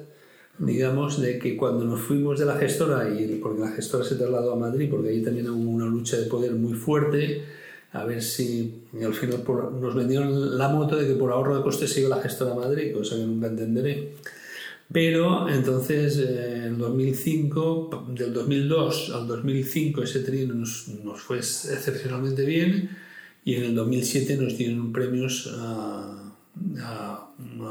digamos, 0.57 1.21
de 1.21 1.37
que 1.37 1.57
cuando 1.57 1.83
nos 1.83 1.99
fuimos 1.99 2.39
de 2.39 2.45
la 2.45 2.55
gestora, 2.55 3.09
y 3.09 3.39
porque 3.43 3.59
la 3.59 3.71
gestora 3.71 4.05
se 4.05 4.15
trasladó 4.15 4.53
a 4.53 4.55
Madrid, 4.55 4.87
porque 4.89 5.09
ahí 5.09 5.21
también 5.21 5.49
hubo 5.49 5.69
una 5.69 5.85
lucha 5.85 6.15
de 6.15 6.27
poder 6.27 6.53
muy 6.53 6.75
fuerte, 6.75 7.43
a 7.91 8.05
ver 8.05 8.23
si 8.23 8.83
al 9.03 9.13
final 9.13 9.43
nos 9.81 9.93
vendieron 9.93 10.57
la 10.57 10.69
moto 10.69 10.95
de 10.95 11.05
que 11.05 11.15
por 11.15 11.33
ahorro 11.33 11.57
de 11.57 11.61
costes 11.61 11.91
sigue 11.91 12.07
la 12.07 12.21
gestora 12.21 12.53
a 12.53 12.55
Madrid, 12.55 12.93
cosa 12.93 13.17
que 13.17 13.25
nunca 13.25 13.47
entenderé. 13.47 14.13
Pero 14.93 15.49
entonces, 15.49 16.19
eh, 16.19 16.67
en 16.67 16.77
2005, 16.77 18.05
del 18.15 18.31
2002 18.31 19.11
al 19.13 19.27
2005, 19.27 20.03
ese 20.03 20.19
trino 20.19 20.53
nos, 20.53 20.87
nos, 21.03 21.19
fue 21.19 21.39
excepcionalmente 21.39 22.45
bien 22.45 23.02
y 23.45 23.55
en 23.55 23.63
el 23.63 23.75
2007 23.75 24.37
nos 24.37 24.57
dieron 24.57 24.91
premios 24.91 25.53
a, 25.57 26.33
a, 26.79 27.29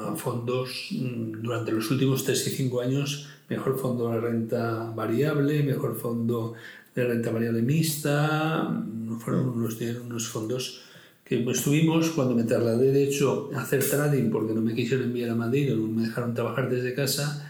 a 0.08 0.16
fondos 0.16 0.88
mm, 0.90 1.42
durante 1.42 1.72
los 1.72 1.90
últimos 1.90 2.24
3 2.24 2.46
y 2.46 2.50
5 2.50 2.80
años, 2.80 3.28
mejor 3.48 3.78
fondo 3.78 4.10
de 4.10 4.20
renta 4.20 4.90
variable, 4.94 5.62
mejor 5.62 5.96
fondo 5.96 6.54
de 6.94 7.04
renta 7.04 7.30
variable 7.30 7.62
mixta, 7.62 8.84
fueron 9.18 9.48
unos, 9.48 9.78
unos 9.80 10.28
fondos 10.28 10.82
que 11.24 11.50
estuvimos 11.50 12.10
cuando 12.10 12.34
me 12.34 12.44
trasladé 12.44 12.92
de 12.92 13.04
hecho 13.04 13.50
a 13.54 13.62
hacer 13.62 13.82
trading 13.88 14.30
porque 14.30 14.52
no 14.52 14.60
me 14.60 14.74
quisieron 14.74 15.06
enviar 15.06 15.30
a 15.30 15.34
Madrid 15.34 15.72
o 15.72 15.76
no 15.76 15.86
me 15.86 16.02
dejaron 16.02 16.34
trabajar 16.34 16.68
desde 16.68 16.94
casa 16.94 17.48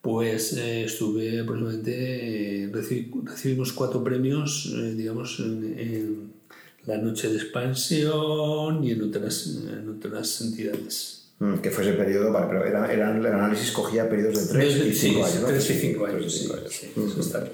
pues 0.00 0.54
eh, 0.54 0.84
estuve 0.84 1.40
aproximadamente 1.40 2.64
eh, 2.64 2.72
recibimos 2.72 3.72
cuatro 3.72 4.02
premios 4.02 4.72
eh, 4.74 4.94
digamos 4.94 5.38
en, 5.40 6.32
la 6.86 6.96
noche 6.98 7.28
de 7.28 7.36
expansión 7.36 8.82
y 8.82 8.92
en 8.92 9.02
otras, 9.02 9.46
en 9.46 9.88
otras 9.88 10.40
entidades. 10.40 11.28
Mm, 11.38 11.56
que 11.56 11.70
fue 11.70 11.84
ese 11.84 11.94
periodo, 11.94 12.32
vale, 12.32 12.46
pero 12.48 12.66
era, 12.66 12.92
era, 12.92 13.16
el 13.16 13.24
análisis 13.26 13.70
cogía 13.72 14.08
periodos 14.08 14.48
de 14.48 14.52
3 14.52 14.86
y 14.86 14.94
5 14.94 15.24
años. 15.24 15.44
3 15.46 15.70
y 15.70 15.74
5 15.74 16.06
años, 16.06 16.34
sí, 16.68 16.92
eso 16.96 17.20
está 17.20 17.48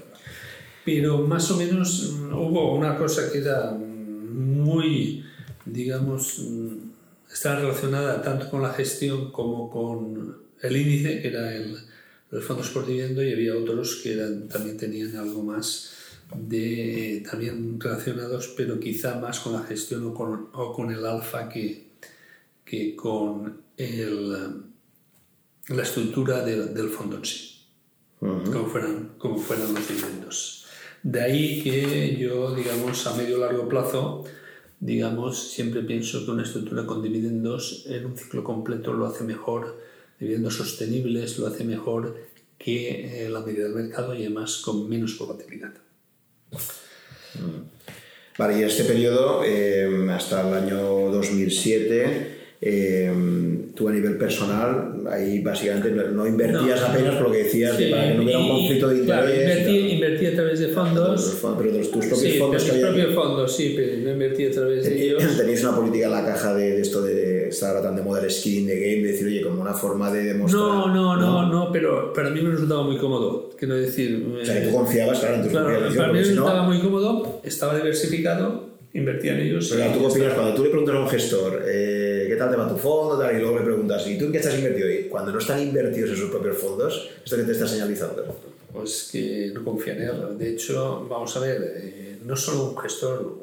pero 0.87 1.19
más 1.19 1.51
o 1.51 1.57
menos 1.57 2.13
mm, 2.13 2.33
hubo 2.33 2.75
una 2.77 2.97
cosa 2.97 3.31
que 3.31 3.39
era 3.39 3.73
muy, 3.73 5.25
digamos, 5.65 6.39
mm, 6.39 6.77
estaba 7.31 7.61
relacionada 7.61 8.23
tanto 8.23 8.49
con 8.49 8.63
la 8.63 8.73
gestión 8.73 9.33
como 9.33 9.69
con 9.69 10.39
el 10.63 10.77
índice, 10.77 11.21
que 11.21 11.29
era 11.29 11.55
el, 11.55 11.77
los 12.31 12.45
fondos 12.45 12.71
por 12.71 12.87
dividendo, 12.87 13.23
y 13.23 13.33
había 13.33 13.57
otros 13.57 13.97
que 13.97 14.13
eran, 14.13 14.49
también 14.49 14.77
tenían 14.79 15.17
algo 15.17 15.43
más 15.43 15.93
de, 16.35 17.25
también 17.29 17.81
relacionados, 17.81 18.53
pero 18.57 18.81
quizá 18.81 19.19
más 19.19 19.41
con 19.41 19.53
la 19.53 19.63
gestión 19.63 20.07
o 20.07 20.15
con, 20.15 20.49
o 20.53 20.73
con 20.73 20.91
el 20.91 21.05
alfa 21.05 21.49
que, 21.49 21.87
que 22.65 22.97
con 22.97 23.61
el, 23.77 24.33
la 25.69 25.83
estructura 25.83 26.45
del 26.45 26.89
fondo 26.89 27.17
en 27.17 27.25
sí, 27.25 27.61
como, 28.19 28.67
fueran, 28.67 29.13
como 29.19 29.39
fueran 29.39 29.73
los 29.75 29.89
dividendos. 29.89 30.67
De 31.03 31.21
ahí 31.21 31.63
que 31.63 32.17
yo, 32.17 32.55
digamos, 32.55 33.07
a 33.07 33.15
medio 33.15 33.39
largo 33.39 33.69
plazo, 33.69 34.25
digamos, 34.81 35.51
siempre 35.51 35.83
pienso 35.83 36.25
que 36.25 36.33
una 36.33 36.43
estructura 36.43 36.85
con 36.85 37.03
dividendos 37.03 37.85
en 37.87 38.07
un 38.07 38.17
ciclo 38.17 38.43
completo 38.43 38.93
lo 38.93 39.07
hace 39.07 39.25
mejor, 39.25 39.81
dividendos 40.19 40.57
sostenibles 40.57 41.39
lo 41.39 41.47
hace 41.47 41.65
mejor 41.65 42.17
que 42.59 43.27
eh, 43.27 43.29
la 43.29 43.41
medida 43.41 43.65
del 43.65 43.75
mercado 43.75 44.15
y 44.15 44.23
además 44.23 44.57
con 44.59 44.89
menos 44.89 45.17
volatilidad. 45.19 45.75
Vale, 48.39 48.59
y 48.59 48.63
en 48.63 48.69
este 48.69 48.85
periodo, 48.85 49.43
eh, 49.45 49.89
hasta 50.11 50.47
el 50.47 50.55
año 50.55 51.11
2007, 51.11 52.37
eh, 52.61 53.13
tú 53.75 53.89
a 53.89 53.93
nivel 53.93 54.17
personal, 54.17 55.05
ahí 55.11 55.41
básicamente 55.41 55.91
no, 55.91 56.27
invertías 56.27 56.83
apenas 56.83 57.17
por 57.17 57.29
lo 57.29 57.33
que 57.33 57.45
decías, 57.45 57.73
para 57.91 58.09
que 58.09 58.15
no 58.15 58.23
hubiera 58.23 58.39
un 58.39 58.49
conflicto 58.49 58.89
de 58.89 58.99
interés. 58.99 59.69
invertí, 59.69 60.27
a 60.27 60.35
través 60.35 60.61
de 60.61 60.69
fondos. 60.69 61.39
Pero 61.59 61.73
de 61.73 61.85
tus 61.85 62.07
propios 62.07 62.39
fondos. 62.39 62.73
De 62.73 62.81
propios 62.81 63.15
fondos, 63.15 63.57
sí, 63.57 63.75
pero 63.77 63.99
no 64.03 64.11
invertí 64.13 64.47
a 64.47 64.51
través 64.51 64.85
de 64.85 65.03
ellos. 65.03 65.37
Tenéis 65.37 65.63
una 65.63 65.77
política 65.77 66.07
en 66.07 66.13
la 66.13 66.25
caja 66.25 66.55
de, 66.55 66.81
esto 66.81 67.03
de 67.03 67.36
estar 67.49 67.71
ahora 67.71 67.83
tan 67.83 67.97
de 67.97 68.03
moda 68.03 68.23
el 68.23 68.31
skin 68.31 68.67
de 68.67 68.75
game, 68.75 69.03
de 69.03 69.13
decir, 69.13 69.27
oye, 69.27 69.43
como 69.43 69.61
una 69.61 69.75
forma 69.75 70.11
de 70.11 70.25
demostrar. 70.25 70.63
No, 70.63 70.87
no, 70.89 71.17
no, 71.17 71.47
no, 71.49 71.73
pero 71.73 72.13
para 72.13 72.31
mí 72.31 72.41
me 72.41 72.51
resultaba 72.51 72.83
muy 72.83 72.99
cómodo. 72.99 73.51
Quiero 73.59 73.77
decir. 73.77 74.39
O 74.41 74.45
sea, 74.45 74.61
que 74.61 74.69
tú 74.69 74.77
confiabas, 74.77 75.21
claro, 75.21 75.35
en 75.37 75.43
tus 75.43 75.51
claro, 75.51 75.67
Para 75.97 76.07
mí 76.09 76.13
me 76.13 76.19
resultaba 76.19 76.63
muy 76.63 76.81
cómodo, 76.81 77.41
estaba 77.45 77.77
diversificado, 77.77 78.65
invertía 78.95 79.35
en 79.35 79.41
ellos. 79.41 79.73
Pero 79.75 79.93
tú 79.93 80.07
opinas 80.07 80.35
cuando 80.35 80.55
tú 80.55 80.65
le 80.65 80.71
preguntas 80.71 80.95
a 80.95 81.01
un 81.01 81.09
gestor. 81.09 81.63
Eh, 81.67 82.07
¿qué 82.37 82.37
tal 82.37 82.51
te 82.51 82.57
va 82.57 82.69
tu 82.69 82.77
fondo? 82.77 83.33
y 83.33 83.39
luego 83.39 83.59
le 83.59 83.65
preguntas, 83.65 84.07
¿y 84.07 84.19
tú 84.19 84.27
en 84.27 84.33
qué 84.33 84.39
estás 84.39 84.55
invertido? 84.57 84.91
Y 84.91 85.05
cuando 85.05 85.33
no 85.33 85.39
están 85.39 85.61
invertidos 85.61 86.11
en 86.11 86.17
sus 86.17 86.31
propios 86.31 86.59
fondos, 86.59 87.11
¿esto 87.25 87.37
qué 87.37 87.43
te 87.45 87.53
está 87.53 87.67
señalizando? 87.67 88.25
Pues 88.73 89.09
que 89.11 89.51
no 89.55 89.65
confía 89.65 89.95
en 89.95 90.03
él. 90.03 90.39
De 90.39 90.51
hecho, 90.51 91.07
vamos 91.09 91.35
a 91.37 91.41
ver, 91.41 91.75
eh, 91.77 92.19
no 92.25 92.37
solo 92.37 92.71
un 92.71 92.79
gestor, 92.79 93.39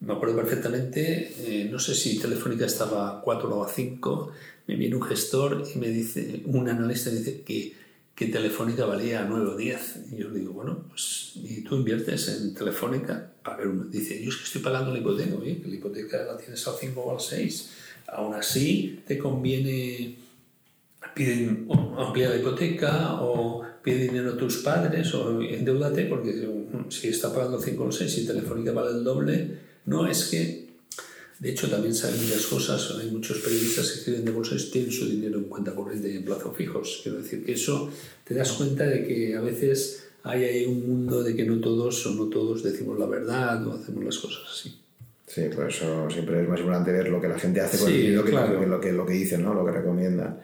me 0.00 0.14
acuerdo 0.14 0.36
perfectamente, 0.36 1.34
eh, 1.38 1.68
no 1.70 1.78
sé 1.78 1.94
si 1.94 2.18
Telefónica 2.18 2.64
estaba 2.64 3.18
a 3.18 3.20
4 3.20 3.48
o 3.54 3.64
a 3.64 3.68
5, 3.68 4.32
me 4.66 4.76
viene 4.76 4.96
un 4.96 5.02
gestor 5.02 5.64
y 5.74 5.78
me 5.78 5.88
dice, 5.88 6.42
un 6.46 6.68
analista 6.68 7.10
dice 7.10 7.42
que, 7.42 7.74
que 8.14 8.26
Telefónica 8.26 8.86
valía 8.86 9.26
9 9.28 9.46
o 9.46 9.56
10. 9.56 10.04
Y 10.12 10.16
yo 10.16 10.30
le 10.30 10.40
digo, 10.40 10.52
bueno, 10.52 10.84
pues, 10.88 11.32
¿y 11.36 11.62
tú 11.62 11.76
inviertes 11.76 12.28
en 12.28 12.54
Telefónica? 12.54 13.32
A 13.44 13.56
ver, 13.56 13.68
uno 13.68 13.84
dice, 13.84 14.22
yo 14.22 14.30
es 14.30 14.36
que 14.36 14.44
estoy 14.44 14.62
pagando 14.62 14.92
la 14.92 15.00
hipoteca, 15.00 15.34
oye, 15.36 15.60
que 15.60 15.68
la 15.68 15.74
hipoteca 15.74 16.24
la 16.24 16.36
tienes 16.36 16.66
al 16.66 16.74
5 16.78 17.00
o 17.00 17.12
al 17.12 17.20
6. 17.20 17.70
Aún 18.08 18.34
así, 18.34 19.02
te 19.06 19.18
conviene 19.18 20.16
piden 21.14 21.68
ampliar 21.98 22.30
la 22.30 22.36
hipoteca 22.36 23.20
o 23.20 23.62
pide 23.82 24.04
dinero 24.04 24.32
a 24.32 24.36
tus 24.36 24.58
padres 24.58 25.12
o 25.14 25.40
endeudate 25.42 26.04
porque 26.04 26.48
si 26.88 27.08
está 27.08 27.32
pagando 27.32 27.60
5 27.60 27.84
o 27.84 27.92
6 27.92 28.18
y 28.18 28.26
Telefónica 28.26 28.72
vale 28.72 28.96
el 28.96 29.04
doble, 29.04 29.69
no 29.86 30.06
es 30.06 30.24
que 30.24 30.70
de 31.40 31.48
hecho, 31.50 31.70
también 31.70 31.94
saben 31.94 32.22
muchas 32.22 32.46
cosas. 32.46 32.98
Hay 33.00 33.10
muchos 33.10 33.38
periodistas 33.38 33.90
que 33.90 33.98
escriben 34.00 34.26
de 34.26 34.30
bolsa 34.30 34.56
y 34.56 34.70
tienen 34.70 34.92
su 34.92 35.08
dinero 35.08 35.38
en 35.38 35.44
cuenta 35.44 35.74
corriente 35.74 36.10
y 36.10 36.16
en 36.18 36.24
plazo 36.24 36.52
fijos. 36.52 37.00
Quiero 37.02 37.16
decir 37.16 37.42
que 37.42 37.52
eso 37.52 37.90
te 38.24 38.34
das 38.34 38.52
cuenta 38.52 38.84
de 38.84 39.06
que 39.06 39.34
a 39.34 39.40
veces 39.40 40.04
hay 40.22 40.44
ahí 40.44 40.66
un 40.66 40.86
mundo 40.86 41.22
de 41.22 41.34
que 41.34 41.46
no 41.46 41.58
todos 41.58 42.04
o 42.06 42.14
no 42.14 42.26
todos 42.26 42.62
decimos 42.62 42.98
la 42.98 43.06
verdad 43.06 43.66
o 43.66 43.72
hacemos 43.72 44.04
las 44.04 44.18
cosas 44.18 44.42
así. 44.52 44.78
Sí, 45.26 45.42
por 45.54 45.70
eso 45.70 46.10
siempre 46.10 46.42
es 46.42 46.48
más 46.48 46.60
importante 46.60 46.92
ver 46.92 47.08
lo 47.08 47.22
que 47.22 47.28
la 47.28 47.38
gente 47.38 47.62
hace 47.62 47.78
con 47.78 47.90
el 47.90 48.02
dinero 48.02 48.24
que, 48.24 48.32
lo, 48.66 48.80
que, 48.80 48.92
lo 48.92 49.06
que 49.06 49.12
dicen, 49.14 49.42
¿no? 49.42 49.54
lo 49.54 49.64
que 49.64 49.72
recomiendan. 49.72 50.40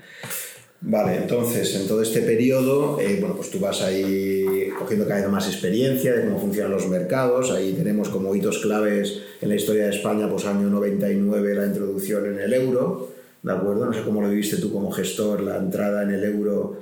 Vale, 0.89 1.17
entonces 1.17 1.75
en 1.75 1.89
todo 1.89 2.01
este 2.01 2.21
periodo, 2.21 3.01
eh, 3.01 3.17
bueno, 3.19 3.35
pues 3.35 3.51
tú 3.51 3.59
vas 3.59 3.83
ahí 3.83 4.71
cogiendo 4.79 5.05
cada 5.05 5.21
vez 5.21 5.29
más 5.29 5.49
experiencia 5.49 6.15
de 6.15 6.27
cómo 6.27 6.39
funcionan 6.39 6.71
los 6.71 6.89
mercados. 6.89 7.51
Ahí 7.51 7.73
tenemos 7.73 8.09
como 8.09 8.33
hitos 8.37 8.61
claves 8.61 9.21
en 9.41 9.49
la 9.49 9.57
historia 9.57 9.87
de 9.87 9.97
España, 9.97 10.31
pues 10.31 10.45
año 10.45 10.71
99 10.71 11.57
la 11.57 11.67
introducción 11.67 12.27
en 12.27 12.39
el 12.39 12.53
euro, 12.53 13.13
¿de 13.43 13.53
acuerdo? 13.53 13.87
No 13.87 13.93
sé 13.93 14.03
cómo 14.03 14.23
lo 14.23 14.31
viviste 14.31 14.59
tú 14.59 14.73
como 14.73 14.93
gestor, 14.93 15.41
la 15.41 15.57
entrada 15.57 16.05
en 16.05 16.11
el 16.11 16.23
euro. 16.23 16.81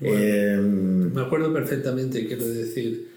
Eh, 0.00 0.58
me 0.58 1.20
acuerdo 1.20 1.52
perfectamente, 1.52 2.26
quiero 2.26 2.48
decir, 2.48 3.10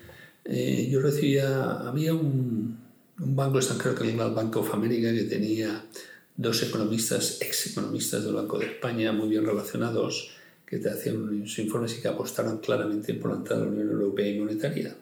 eh, 0.44 0.90
yo 0.92 1.00
recibía, 1.00 1.88
había 1.88 2.14
un, 2.14 2.78
un 3.22 3.36
banco 3.38 3.60
extranjero 3.60 3.96
que 3.96 4.14
era 4.14 4.26
el 4.26 4.34
Banco 4.34 4.60
of 4.60 4.74
America 4.74 5.14
que 5.14 5.24
tenía 5.24 5.82
dos 6.40 6.64
economistas, 6.64 7.42
ex 7.42 7.68
economistas 7.68 8.24
del 8.24 8.34
Banco 8.34 8.58
de 8.58 8.68
España, 8.68 9.12
muy 9.12 9.28
bien 9.28 9.46
relacionados, 9.46 10.32
que 10.66 10.78
te 10.78 10.90
hacían 10.90 11.18
unos 11.18 11.60
informes 11.60 11.98
y 11.98 12.02
que 12.02 12.08
apostaron 12.08 12.60
claramente 12.60 13.14
por 13.16 13.32
la 13.32 13.38
entrada 13.38 13.64
a 13.64 13.66
la 13.66 13.72
Unión 13.72 13.90
Europea 13.90 14.30
y 14.30 14.40
monetaria. 14.40 14.96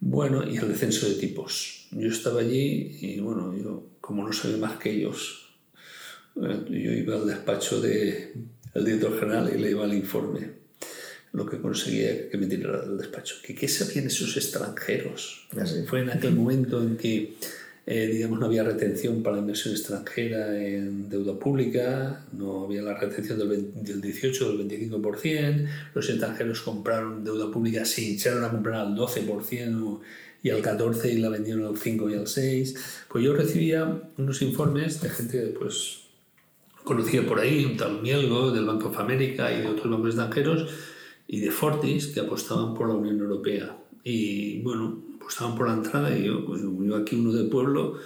Bueno, 0.00 0.42
y 0.42 0.56
el 0.56 0.66
descenso 0.66 1.08
de 1.08 1.14
tipos. 1.14 1.86
Yo 1.92 2.08
estaba 2.08 2.40
allí 2.40 2.98
y, 3.00 3.20
bueno, 3.20 3.56
yo, 3.56 3.86
como 4.00 4.26
no 4.26 4.32
sabía 4.32 4.56
más 4.56 4.76
que 4.78 4.90
ellos, 4.90 5.54
eh, 6.42 6.64
yo 6.68 6.92
iba 6.92 7.14
al 7.14 7.28
despacho 7.28 7.80
del 7.80 8.32
director 8.74 9.20
general 9.20 9.52
y 9.54 9.60
le 9.60 9.70
iba 9.70 9.84
el 9.84 9.94
informe 9.94 10.64
lo 11.32 11.46
que 11.46 11.60
conseguía 11.60 12.28
que 12.30 12.38
me 12.38 12.46
tirara 12.46 12.82
del 12.82 12.96
despacho. 12.96 13.36
¿Qué, 13.42 13.54
qué 13.56 13.66
sabían 13.66 14.06
esos 14.06 14.36
extranjeros? 14.36 15.48
Fue 15.88 16.00
en 16.00 16.10
aquel 16.10 16.32
momento 16.32 16.80
en 16.80 16.96
que, 16.96 17.34
eh, 17.86 18.06
digamos, 18.06 18.40
no 18.40 18.46
había 18.46 18.64
retención 18.64 19.22
para 19.22 19.36
la 19.36 19.42
inversión 19.42 19.74
extranjera 19.74 20.58
en 20.58 21.10
deuda 21.10 21.38
pública, 21.38 22.24
no 22.32 22.64
había 22.64 22.82
la 22.82 22.94
retención 22.94 23.38
del, 23.38 23.72
del 23.84 24.00
18 24.00 24.56
del 24.56 24.68
25%, 24.90 25.66
los 25.94 26.08
extranjeros 26.08 26.62
compraron 26.62 27.24
deuda 27.24 27.50
pública, 27.50 27.84
se 27.84 28.02
hincharon 28.02 28.44
a 28.44 28.50
comprar 28.50 28.76
al 28.76 28.96
12% 28.96 30.00
y 30.42 30.50
al 30.50 30.62
14% 30.62 31.12
y 31.12 31.18
la 31.18 31.28
vendieron 31.28 31.66
al 31.66 31.76
5 31.76 32.10
y 32.10 32.14
al 32.14 32.26
6%. 32.26 32.78
Pues 33.08 33.24
yo 33.24 33.34
recibía 33.34 34.02
unos 34.16 34.42
informes 34.42 35.00
de 35.02 35.10
gente, 35.10 35.54
pues, 35.58 36.04
conocida 36.84 37.26
por 37.26 37.40
ahí, 37.40 37.64
un 37.64 37.76
tal 37.76 38.00
Mielgo 38.02 38.50
del 38.50 38.64
Banco 38.64 38.88
of 38.88 38.98
America 38.98 39.52
y 39.52 39.62
de 39.62 39.68
otros 39.68 39.90
bancos 39.90 40.08
extranjeros, 40.08 40.70
y 41.26 41.40
de 41.40 41.50
Fortis 41.50 42.08
que 42.08 42.20
apostaban 42.20 42.74
por 42.74 42.88
la 42.88 42.94
Unión 42.94 43.18
Europea. 43.18 43.76
Y 44.04 44.60
bueno, 44.60 45.02
apostaban 45.24 45.56
por 45.56 45.68
la 45.68 45.74
entrada 45.74 46.16
y 46.16 46.26
yo, 46.26 46.44
pues, 46.44 46.60
yo 46.62 46.96
aquí 46.96 47.16
uno 47.16 47.32
de 47.32 47.44
pueblo, 47.44 47.98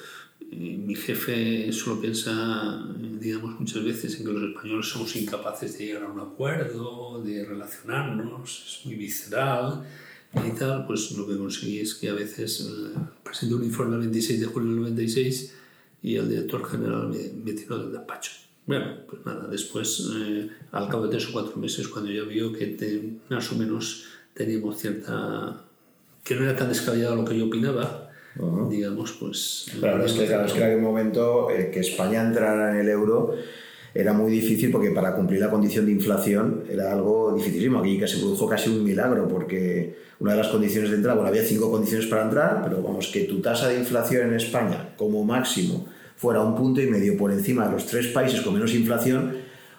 mi 0.50 0.94
jefe 0.94 1.70
solo 1.72 2.00
piensa, 2.00 2.86
digamos, 3.20 3.58
muchas 3.60 3.84
veces 3.84 4.18
en 4.18 4.26
que 4.26 4.32
los 4.32 4.42
españoles 4.50 4.86
somos 4.86 5.14
incapaces 5.16 5.76
de 5.76 5.86
llegar 5.86 6.04
a 6.04 6.12
un 6.12 6.20
acuerdo, 6.20 7.20
de 7.22 7.44
relacionarnos, 7.44 8.80
es 8.80 8.86
muy 8.86 8.94
visceral 8.94 9.84
y 10.46 10.50
tal, 10.58 10.86
pues 10.86 11.10
lo 11.12 11.26
que 11.26 11.36
conseguí 11.36 11.80
es 11.80 11.94
que 11.94 12.08
a 12.08 12.14
veces 12.14 12.60
eh, 12.60 12.98
presenté 13.24 13.54
un 13.54 13.64
informe 13.64 13.96
el 13.96 14.02
26 14.02 14.40
de 14.40 14.46
julio 14.46 14.70
del 14.70 14.80
96 14.82 15.54
y 16.02 16.14
el 16.14 16.28
director 16.28 16.64
general 16.70 17.08
me, 17.08 17.30
me 17.44 17.52
tiró 17.52 17.78
del 17.78 17.92
despacho. 17.92 18.32
Bueno, 18.66 18.98
pues 19.08 19.24
nada, 19.24 19.48
después, 19.48 20.08
eh, 20.14 20.50
al 20.72 20.88
cabo 20.88 21.04
de 21.04 21.10
tres 21.10 21.28
o 21.28 21.32
cuatro 21.32 21.56
meses, 21.56 21.88
cuando 21.88 22.10
ya 22.10 22.22
vio 22.22 22.52
que 22.52 23.18
más 23.28 23.50
o 23.52 23.56
menos 23.56 24.04
teníamos 24.34 24.78
cierta... 24.78 25.67
que 26.28 26.34
no 26.34 26.44
era 26.44 26.54
tan 26.54 26.68
descabellado 26.68 27.16
lo 27.16 27.24
que 27.24 27.38
yo 27.38 27.46
opinaba, 27.46 28.10
digamos, 28.68 29.12
pues... 29.12 29.66
Claro, 29.80 30.04
es 30.04 30.12
que, 30.12 30.26
claro, 30.26 30.44
es 30.44 30.52
que 30.52 30.58
en 30.58 30.64
aquel 30.66 30.82
momento 30.82 31.50
eh, 31.50 31.70
que 31.72 31.80
España 31.80 32.20
entrara 32.20 32.72
en 32.72 32.80
el 32.80 32.88
euro 32.90 33.34
era 33.94 34.12
muy 34.12 34.30
difícil 34.30 34.70
porque 34.70 34.90
para 34.90 35.14
cumplir 35.14 35.40
la 35.40 35.50
condición 35.50 35.86
de 35.86 35.92
inflación 35.92 36.64
era 36.68 36.92
algo 36.92 37.32
dificilísimo. 37.34 37.78
Aquí 37.78 37.98
se 38.06 38.18
produjo 38.18 38.46
casi 38.46 38.68
un 38.68 38.84
milagro 38.84 39.26
porque 39.26 39.96
una 40.18 40.32
de 40.32 40.38
las 40.38 40.48
condiciones 40.48 40.90
de 40.90 40.96
entrada, 40.96 41.16
bueno, 41.16 41.30
había 41.30 41.42
cinco 41.42 41.70
condiciones 41.70 42.06
para 42.08 42.24
entrar, 42.24 42.60
pero 42.62 42.82
vamos, 42.82 43.08
que 43.08 43.24
tu 43.24 43.40
tasa 43.40 43.68
de 43.68 43.78
inflación 43.78 44.28
en 44.28 44.34
España 44.34 44.90
como 44.98 45.24
máximo 45.24 45.86
fuera 46.16 46.42
un 46.42 46.54
punto 46.54 46.82
y 46.82 46.88
medio 46.88 47.16
por 47.16 47.32
encima 47.32 47.66
de 47.66 47.72
los 47.72 47.86
tres 47.86 48.08
países 48.08 48.42
con 48.42 48.52
menos 48.52 48.74
inflación, 48.74 49.34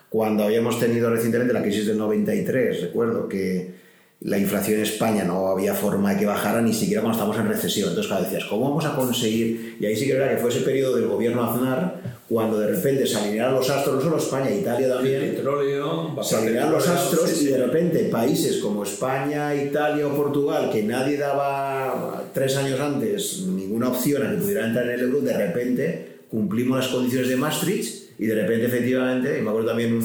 cuando 0.10 0.46
habíamos 0.46 0.80
tenido 0.80 1.12
recientemente 1.12 1.54
la 1.54 1.62
crisis 1.62 1.86
del 1.86 2.00
93. 2.00 2.82
Recuerdo 2.82 3.30
que 3.30 3.89
la 4.22 4.38
inflación 4.38 4.78
en 4.78 4.84
España 4.84 5.24
no 5.24 5.48
había 5.48 5.74
forma 5.74 6.14
de 6.14 6.20
que 6.20 6.26
bajara 6.26 6.62
ni 6.62 6.74
siquiera 6.74 7.02
cuando 7.02 7.18
estamos 7.18 7.38
en 7.38 7.48
recesión. 7.48 7.90
Entonces, 7.90 8.12
cada 8.12 8.24
decías, 8.24 8.44
¿cómo 8.46 8.70
vamos 8.70 8.86
a 8.86 8.94
conseguir? 8.94 9.78
Y 9.80 9.86
ahí 9.86 9.96
sí 9.96 10.08
que 10.08 10.14
era 10.14 10.30
que 10.30 10.38
fue 10.38 10.50
ese 10.50 10.62
periodo 10.62 10.98
del 10.98 11.08
gobierno 11.08 11.44
Aznar, 11.44 12.20
cuando 12.28 12.60
de 12.60 12.68
repente 12.68 13.08
se 13.08 13.18
alinearon 13.18 13.56
los 13.56 13.70
astros, 13.70 13.96
no 13.96 14.02
solo 14.02 14.18
España, 14.18 14.52
Italia 14.52 14.90
también. 14.90 15.22
El 15.22 15.36
petróleo, 15.36 16.22
se 16.22 16.36
alinearon 16.36 16.74
los 16.74 16.88
astros 16.88 17.42
y 17.42 17.46
de 17.46 17.66
repente 17.66 18.10
países 18.12 18.58
como 18.58 18.84
España, 18.84 19.56
Italia 19.56 20.06
o 20.06 20.14
Portugal, 20.14 20.70
que 20.72 20.84
nadie 20.84 21.18
daba 21.18 22.24
tres 22.34 22.58
años 22.58 22.80
antes 22.80 23.46
ninguna 23.48 23.88
opción 23.88 24.28
a 24.28 24.32
que 24.32 24.38
pudieran 24.38 24.68
entrar 24.68 24.86
en 24.86 24.92
el 24.92 25.02
euro, 25.02 25.22
de 25.22 25.34
repente 25.38 26.20
cumplimos 26.30 26.78
las 26.78 26.90
condiciones 26.90 27.30
de 27.30 27.38
Maastricht 27.38 28.20
y 28.20 28.26
de 28.28 28.36
repente 28.36 28.68
efectivamente, 28.68 29.40
y 29.40 29.42
me 29.42 29.50
acuerdo 29.50 29.70
también 29.70 30.00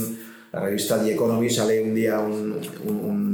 la 0.52 0.60
revista 0.60 1.02
The 1.02 1.12
Economy 1.12 1.50
sale 1.50 1.82
un 1.82 1.94
día 1.94 2.20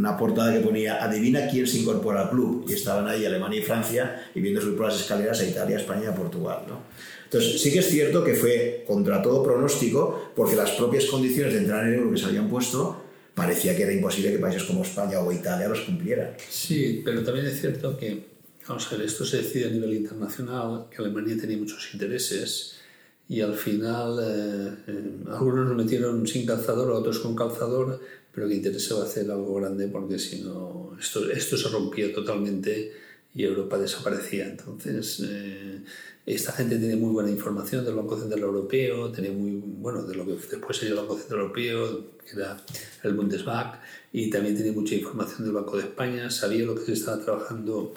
una 0.00 0.16
portada 0.16 0.50
que 0.54 0.60
ponía 0.60 1.04
adivina 1.04 1.46
quién 1.46 1.66
se 1.66 1.80
incorpora 1.80 2.22
al 2.22 2.30
club 2.30 2.64
y 2.66 2.72
estaban 2.72 3.06
ahí 3.06 3.26
Alemania 3.26 3.60
y 3.60 3.62
Francia 3.62 4.30
y 4.34 4.40
viendo 4.40 4.58
subir 4.58 4.74
por 4.78 4.86
las 4.86 4.98
escaleras 4.98 5.38
a 5.40 5.44
Italia, 5.46 5.76
España, 5.76 6.14
Portugal. 6.14 6.62
¿no? 6.66 6.80
Entonces 7.24 7.60
sí 7.60 7.70
que 7.70 7.80
es 7.80 7.86
cierto 7.86 8.24
que 8.24 8.32
fue 8.32 8.82
contra 8.86 9.20
todo 9.20 9.42
pronóstico 9.42 10.32
porque 10.34 10.56
las 10.56 10.70
propias 10.70 11.04
condiciones 11.04 11.52
de 11.52 11.58
entrar 11.60 11.84
en 11.84 11.92
el 11.92 11.98
euro 11.98 12.12
que 12.12 12.16
se 12.16 12.24
habían 12.24 12.48
puesto 12.48 13.04
parecía 13.34 13.76
que 13.76 13.82
era 13.82 13.92
imposible 13.92 14.32
que 14.32 14.38
países 14.38 14.64
como 14.64 14.82
España 14.84 15.20
o 15.20 15.30
Italia 15.30 15.68
los 15.68 15.80
cumplieran. 15.80 16.30
Sí, 16.48 17.02
pero 17.04 17.22
también 17.22 17.44
es 17.44 17.60
cierto 17.60 17.98
que, 17.98 18.24
vamos 18.66 18.90
a 18.90 18.96
ver, 18.96 19.04
esto 19.04 19.26
se 19.26 19.42
decide 19.42 19.66
a 19.66 19.70
nivel 19.70 19.92
internacional, 19.92 20.86
que 20.90 21.02
Alemania 21.02 21.36
tenía 21.38 21.58
muchos 21.58 21.90
intereses 21.92 22.80
y 23.28 23.42
al 23.42 23.54
final 23.54 24.18
eh, 24.18 24.74
eh, 24.88 25.16
algunos 25.30 25.68
nos 25.68 25.76
metieron 25.76 26.26
sin 26.26 26.46
calzador, 26.46 26.90
otros 26.90 27.20
con 27.20 27.36
calzador, 27.36 28.00
pero 28.32 28.48
que 28.48 28.54
interesaba 28.54 29.04
hacer 29.04 29.30
algo 29.30 29.54
grande 29.54 29.88
porque 29.88 30.18
si 30.18 30.42
no, 30.42 30.96
esto, 30.98 31.30
esto 31.30 31.56
se 31.56 31.68
rompía 31.68 32.12
totalmente 32.12 32.92
y 33.34 33.44
Europa 33.44 33.78
desaparecía. 33.78 34.48
Entonces, 34.48 35.22
eh, 35.24 35.80
esta 36.26 36.52
gente 36.52 36.78
tiene 36.78 36.96
muy 36.96 37.12
buena 37.12 37.30
información 37.30 37.84
del 37.84 37.94
Banco 37.94 38.18
Central 38.18 38.40
Europeo, 38.40 39.10
tenía 39.10 39.32
muy, 39.32 39.62
bueno, 39.64 40.02
de 40.02 40.14
lo 40.14 40.26
que 40.26 40.32
después 40.32 40.76
sería 40.76 40.94
el 40.94 41.00
Banco 41.00 41.16
Central 41.16 41.40
Europeo, 41.40 42.16
que 42.24 42.36
era 42.36 42.60
el 43.02 43.14
Bundesbank, 43.14 43.76
y 44.12 44.30
también 44.30 44.56
tenía 44.56 44.72
mucha 44.72 44.94
información 44.94 45.44
del 45.44 45.52
Banco 45.52 45.76
de 45.76 45.84
España, 45.84 46.30
sabía 46.30 46.64
lo 46.64 46.74
que 46.74 46.82
se 46.82 46.92
estaba 46.92 47.22
trabajando 47.22 47.94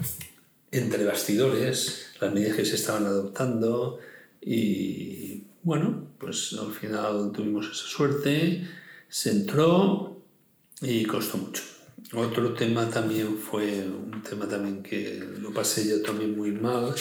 entre 0.72 1.04
bastidores, 1.04 2.08
las 2.20 2.34
medidas 2.34 2.56
que 2.56 2.66
se 2.66 2.76
estaban 2.76 3.06
adoptando, 3.06 4.00
y 4.42 5.44
bueno, 5.64 6.08
pues 6.18 6.56
al 6.60 6.74
final 6.74 7.32
tuvimos 7.32 7.68
esa 7.68 7.88
suerte, 7.88 8.68
se 9.10 9.32
entró 9.32 10.13
y 10.84 11.06
costó 11.06 11.38
mucho. 11.38 11.64
Otro 12.14 12.54
tema 12.54 12.90
también 12.90 13.38
fue 13.38 13.84
un 13.88 14.22
tema 14.22 14.48
también 14.48 14.84
que 14.84 15.24
lo 15.40 15.52
pasé 15.52 15.88
yo 15.88 16.02
también 16.02 16.38
muy 16.38 16.52
mal, 16.52 16.94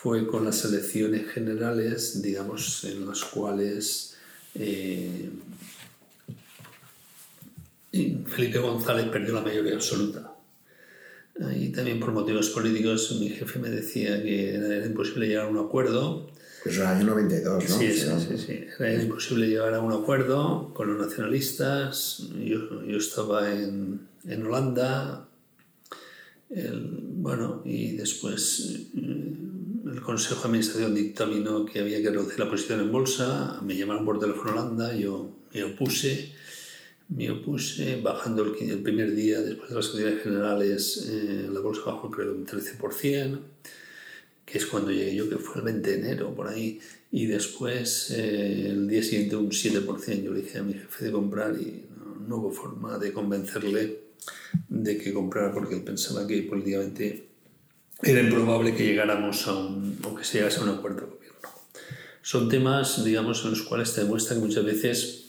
fue 0.00 0.26
con 0.26 0.44
las 0.44 0.64
elecciones 0.64 1.28
generales, 1.28 2.22
digamos, 2.22 2.84
en 2.84 3.06
las 3.06 3.24
cuales 3.24 4.16
eh, 4.54 5.28
Felipe 7.92 8.58
González 8.58 9.06
perdió 9.06 9.34
la 9.34 9.42
mayoría 9.42 9.74
absoluta. 9.74 10.32
Y 11.54 11.68
también 11.68 12.00
por 12.00 12.12
motivos 12.12 12.48
políticos 12.50 13.14
mi 13.20 13.28
jefe 13.28 13.58
me 13.58 13.68
decía 13.68 14.22
que 14.22 14.54
era 14.54 14.86
imposible 14.86 15.26
llegar 15.26 15.46
a 15.46 15.50
un 15.50 15.58
acuerdo 15.58 16.30
es 16.68 16.78
el 16.78 16.86
año 16.86 17.04
92, 17.04 17.68
¿no? 17.68 17.78
Sí, 17.78 17.92
sí, 17.92 18.06
sí, 18.28 18.38
sí. 18.38 18.64
Era 18.78 19.02
imposible 19.02 19.48
llegar 19.48 19.74
a 19.74 19.80
un 19.80 19.92
acuerdo 19.92 20.72
con 20.74 20.88
los 20.88 21.06
nacionalistas. 21.06 22.28
Yo, 22.38 22.84
yo 22.84 22.98
estaba 22.98 23.52
en, 23.52 24.00
en 24.26 24.46
Holanda. 24.46 25.28
bueno, 26.48 27.62
y 27.64 27.96
después 27.96 28.86
mm, 28.94 29.88
el 29.90 30.00
Consejo 30.00 30.42
de 30.42 30.46
Administración 30.46 30.94
dictaminó 30.94 31.64
que 31.64 31.80
había 31.80 32.02
que 32.02 32.10
reducir 32.10 32.38
la 32.38 32.50
posición 32.50 32.80
en 32.80 32.92
bolsa. 32.92 33.60
Me 33.62 33.76
llamaron 33.76 34.04
por 34.04 34.18
teléfono 34.18 34.50
a 34.50 34.54
Holanda, 34.54 34.94
yo 34.94 35.30
me 35.52 35.64
opuse. 35.64 36.32
Me 37.08 37.30
opuse, 37.30 38.00
bajando 38.00 38.42
el, 38.42 38.70
el 38.70 38.82
primer 38.82 39.14
día 39.14 39.40
después 39.40 39.70
de 39.70 39.76
las 39.76 39.94
elecciones 39.94 40.22
generales, 40.24 41.08
eh, 41.08 41.48
la 41.52 41.60
bolsa 41.60 41.82
bajó 41.86 42.10
creo 42.10 42.34
un 42.34 42.44
13% 42.44 43.38
que 44.46 44.58
es 44.58 44.66
cuando 44.66 44.92
llegué 44.92 45.14
yo, 45.16 45.28
que 45.28 45.36
fue 45.36 45.56
el 45.56 45.62
20 45.62 45.90
de 45.90 45.98
enero, 45.98 46.34
por 46.34 46.46
ahí, 46.46 46.78
y 47.10 47.26
después 47.26 48.12
eh, 48.12 48.68
el 48.68 48.88
día 48.88 49.02
siguiente 49.02 49.34
un 49.34 49.50
7%. 49.50 50.22
Yo 50.22 50.32
le 50.32 50.42
dije 50.42 50.58
a 50.58 50.62
mi 50.62 50.74
jefe 50.74 51.06
de 51.06 51.12
comprar 51.12 51.54
y 51.60 51.84
no, 52.28 52.36
hubo 52.36 52.52
forma 52.52 52.96
de 52.96 53.12
convencerle 53.12 54.06
de 54.68 54.98
que 54.98 55.12
comprara 55.12 55.52
porque 55.52 55.74
él 55.74 55.82
pensaba 55.82 56.26
que 56.26 56.42
políticamente 56.42 57.26
era 58.02 58.20
improbable 58.20 58.74
que 58.74 58.84
llegáramos 58.84 59.46
a 59.48 59.54
un, 59.54 59.98
o 60.04 60.14
que 60.14 60.24
se 60.24 60.38
llegase 60.38 60.60
a 60.60 60.62
un 60.62 60.70
acuerdo 60.70 61.00
de 61.00 61.06
gobierno. 61.06 61.48
Son 62.22 62.48
temas, 62.48 63.04
digamos, 63.04 63.44
en 63.44 63.50
los 63.50 63.62
cuales 63.62 63.92
te 63.94 64.02
demuestra 64.02 64.36
que 64.36 64.42
muchas 64.42 64.64
veces 64.64 65.26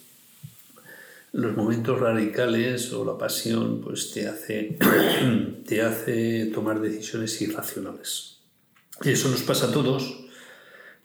los 1.31 1.55
momentos 1.55 1.99
radicales 1.99 2.93
o 2.93 3.03
la 3.03 3.17
pasión 3.17 3.81
pues 3.81 4.11
te 4.11 4.27
hace, 4.27 4.77
te 5.67 5.81
hace 5.81 6.51
tomar 6.53 6.81
decisiones 6.81 7.41
irracionales. 7.41 8.36
Y 9.03 9.11
eso 9.11 9.29
nos 9.29 9.43
pasa 9.43 9.67
a 9.67 9.71
todos 9.71 10.27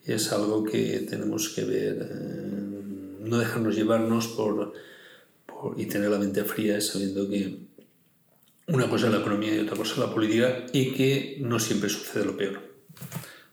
y 0.07 0.12
es 0.12 0.32
algo 0.32 0.64
que 0.64 1.07
tenemos 1.09 1.51
que 1.51 1.64
ver, 1.64 2.09
eh, 2.11 3.20
no 3.20 3.38
dejarnos 3.38 3.76
llevarnos 3.76 4.28
por, 4.28 4.72
por, 5.47 5.78
y 5.78 5.86
tener 5.86 6.11
la 6.11 6.18
mente 6.18 6.45
fría 6.45 6.80
sabiendo 6.80 7.28
que 7.28 7.59
una 8.68 8.88
cosa 8.88 9.07
es 9.07 9.12
la 9.12 9.20
economía 9.20 9.55
y 9.55 9.61
otra 9.61 9.76
cosa 9.76 9.93
es 9.93 9.99
la 9.99 10.12
política 10.12 10.66
y 10.72 10.93
que 10.93 11.38
no 11.40 11.59
siempre 11.59 11.88
sucede 11.88 12.24
lo 12.24 12.36
peor. 12.36 12.61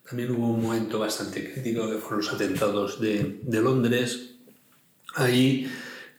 También 0.07 0.31
hubo 0.31 0.47
un 0.47 0.63
momento 0.63 0.97
bastante 0.97 1.53
crítico 1.53 1.89
que 1.89 1.97
fueron 1.97 2.19
los 2.19 2.33
atentados 2.33 2.99
de, 2.99 3.39
de 3.43 3.61
Londres. 3.61 4.31
Ahí 5.15 5.69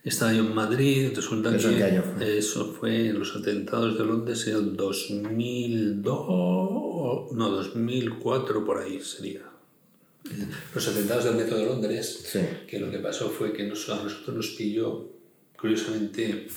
estaba 0.03 0.33
yo 0.33 0.43
en 0.43 0.55
Madrid, 0.55 1.11
resulta 1.15 1.55
¿Eso 1.55 1.69
que 1.69 1.77
qué 1.77 1.83
año 1.83 2.03
fue? 2.17 2.37
eso 2.37 2.73
fue 2.79 3.09
en 3.09 3.19
los 3.19 3.35
atentados 3.35 3.97
de 3.97 4.05
Londres 4.05 4.47
en 4.47 4.55
el 4.55 4.75
2002, 4.75 7.31
no, 7.33 7.49
2004 7.49 8.65
por 8.65 8.79
ahí 8.79 8.99
sería. 9.01 9.41
Los 10.73 10.87
atentados 10.87 11.25
del 11.25 11.35
metro 11.35 11.57
de 11.57 11.65
Londres, 11.65 12.23
Sí. 12.31 12.39
que 12.67 12.79
lo 12.79 12.89
que 12.91 12.99
pasó 12.99 13.29
fue 13.29 13.53
que 13.53 13.67
nos- 13.67 13.89
a 13.89 14.01
nosotros 14.03 14.35
nos 14.35 14.47
pilló, 14.49 15.09
curiosamente, 15.59 16.47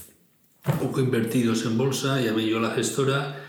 poco 0.80 1.00
invertidos 1.00 1.64
en 1.66 1.76
bolsa, 1.76 2.20
llamé 2.20 2.46
yo 2.46 2.58
a 2.58 2.62
la 2.62 2.70
gestora 2.74 3.40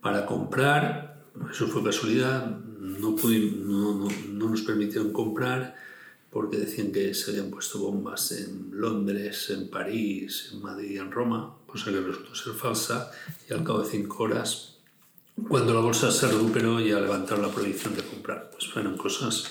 para 0.00 0.26
comprar, 0.26 1.24
eso 1.50 1.66
fue 1.68 1.84
casualidad, 1.84 2.58
no, 2.80 3.10
no, 3.10 3.94
no, 3.94 4.08
no 4.32 4.48
nos 4.50 4.62
permitieron 4.62 5.12
comprar 5.12 5.74
porque 6.34 6.56
decían 6.56 6.90
que 6.90 7.14
se 7.14 7.30
habían 7.30 7.48
puesto 7.48 7.78
bombas 7.78 8.32
en 8.32 8.70
Londres, 8.72 9.50
en 9.50 9.68
París, 9.68 10.50
en 10.52 10.62
Madrid 10.62 10.90
y 10.90 10.98
en 10.98 11.12
Roma, 11.12 11.58
cosa 11.64 11.92
que 11.92 12.00
resultó 12.00 12.34
ser 12.34 12.54
falsa, 12.54 13.12
y 13.48 13.54
al 13.54 13.62
cabo 13.62 13.82
de 13.82 13.88
cinco 13.88 14.24
horas, 14.24 14.78
cuando 15.48 15.72
la 15.72 15.78
bolsa 15.78 16.10
se 16.10 16.26
recuperó, 16.26 16.80
ya 16.80 16.98
levantaron 16.98 17.42
la 17.42 17.54
prohibición 17.54 17.94
de 17.94 18.02
comprar. 18.02 18.50
Pues 18.50 18.66
fueron 18.66 18.96
cosas 18.96 19.44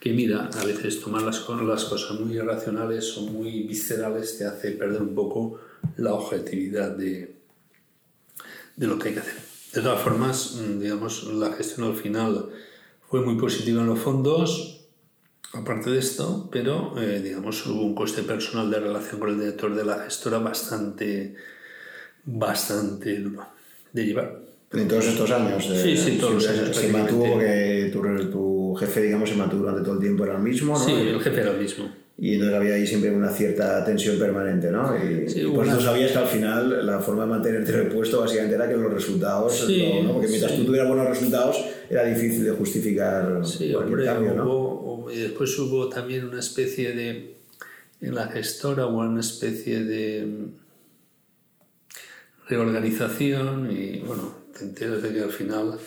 que, 0.00 0.12
mira, 0.12 0.50
a 0.52 0.64
veces 0.64 1.00
tomar 1.00 1.22
las, 1.22 1.48
las 1.48 1.84
cosas 1.84 2.18
muy 2.18 2.34
irracionales 2.34 3.16
o 3.16 3.22
muy 3.22 3.62
viscerales 3.62 4.36
te 4.36 4.44
hace 4.44 4.72
perder 4.72 5.02
un 5.02 5.14
poco 5.14 5.60
la 5.98 6.14
objetividad 6.14 6.90
de, 6.90 7.36
de 8.74 8.86
lo 8.88 8.98
que 8.98 9.10
hay 9.10 9.14
que 9.14 9.20
hacer. 9.20 9.40
De 9.72 9.82
todas 9.82 10.02
formas, 10.02 10.56
mm, 10.56 10.80
digamos, 10.80 11.32
la 11.32 11.52
gestión 11.52 11.86
al 11.86 11.96
final 11.96 12.50
fue 13.08 13.20
muy 13.20 13.36
positiva 13.36 13.82
en 13.82 13.86
los 13.86 14.00
fondos, 14.00 14.83
aparte 15.54 15.90
de 15.90 15.98
esto, 15.98 16.48
pero 16.50 16.94
eh, 17.00 17.20
digamos 17.22 17.64
hubo 17.66 17.82
un 17.82 17.94
coste 17.94 18.22
personal 18.22 18.70
de 18.70 18.80
relación 18.80 19.20
con 19.20 19.30
el 19.30 19.38
director 19.38 19.74
de 19.74 19.84
la 19.84 19.98
gestora 20.00 20.38
bastante, 20.38 21.34
bastante 22.24 23.22
de 23.92 24.04
llevar. 24.06 24.38
En 24.72 24.88
todos 24.88 25.06
estos 25.06 25.30
años. 25.30 25.64
eh, 25.70 25.80
Sí, 25.82 25.96
sí, 25.96 26.18
todos 26.18 26.34
los 26.34 26.44
se- 26.44 26.50
años, 26.50 26.76
Se 26.76 26.88
mantuvo 26.88 27.32
porque 27.32 27.90
tu, 27.92 28.02
tu 28.30 28.74
jefe, 28.80 29.02
digamos, 29.02 29.28
se 29.28 29.36
mantuvo 29.36 29.60
durante 29.62 29.82
todo 29.82 29.94
el 29.94 30.00
tiempo, 30.00 30.24
era 30.24 30.36
el 30.36 30.42
mismo, 30.42 30.76
¿no? 30.76 30.84
Sí, 30.84 30.92
el 30.92 31.20
jefe 31.20 31.40
era 31.40 31.52
el 31.52 31.60
mismo. 31.60 31.88
Y 32.16 32.34
entonces 32.34 32.56
había 32.56 32.74
ahí 32.74 32.86
siempre 32.86 33.10
una 33.10 33.28
cierta 33.28 33.84
tensión 33.84 34.18
permanente, 34.18 34.70
¿no? 34.70 34.96
Y, 34.96 35.28
Sí, 35.28 35.40
y 35.40 35.44
hubo 35.46 35.56
por 35.56 35.66
eso 35.66 35.74
una- 35.76 35.84
sabías 35.84 36.12
que 36.12 36.18
al 36.18 36.26
final 36.26 36.86
la 36.86 36.98
forma 37.00 37.24
de 37.24 37.30
mantenerte 37.30 37.72
en 37.72 37.80
el 37.80 37.86
puesto 37.88 38.20
básicamente 38.20 38.54
era 38.56 38.68
que 38.68 38.76
los 38.76 38.92
resultados, 38.92 39.64
Sí, 39.66 40.00
¿no? 40.04 40.12
porque 40.14 40.28
mientras 40.28 40.52
sí. 40.52 40.58
tú 40.58 40.64
tuvieras 40.64 40.88
buenos 40.88 41.08
resultados 41.08 41.64
era 41.90 42.04
difícil 42.04 42.44
de 42.44 42.52
justificar 42.52 43.40
cualquier 43.42 43.76
hombre, 43.76 44.04
cambio, 44.04 44.34
¿no? 44.34 44.44
hubo- 44.44 44.83
y 45.10 45.16
después 45.16 45.58
hubo 45.58 45.88
también 45.88 46.26
una 46.26 46.40
especie 46.40 46.92
de, 46.92 47.36
en 48.00 48.14
la 48.14 48.28
gestora 48.28 48.86
hubo 48.86 48.98
una 48.98 49.20
especie 49.20 49.84
de 49.84 50.26
mm, 50.26 50.46
reorganización 52.48 53.70
y 53.70 54.00
bueno, 54.00 54.34
te 54.56 54.64
enteras 54.64 55.02
de 55.02 55.12
que 55.12 55.20
al 55.20 55.30
final, 55.30 55.78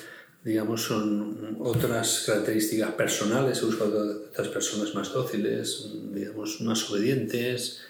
digamos, 0.44 0.82
son 0.82 1.58
otras 1.60 2.24
características 2.26 2.92
personales, 2.92 3.62
he 3.62 3.66
buscado 3.66 4.28
otras 4.30 4.48
personas 4.50 4.94
más 4.96 5.14
dóciles, 5.14 5.92
digamos, 6.14 6.62
más 6.62 6.90
obedientes, 6.90 7.82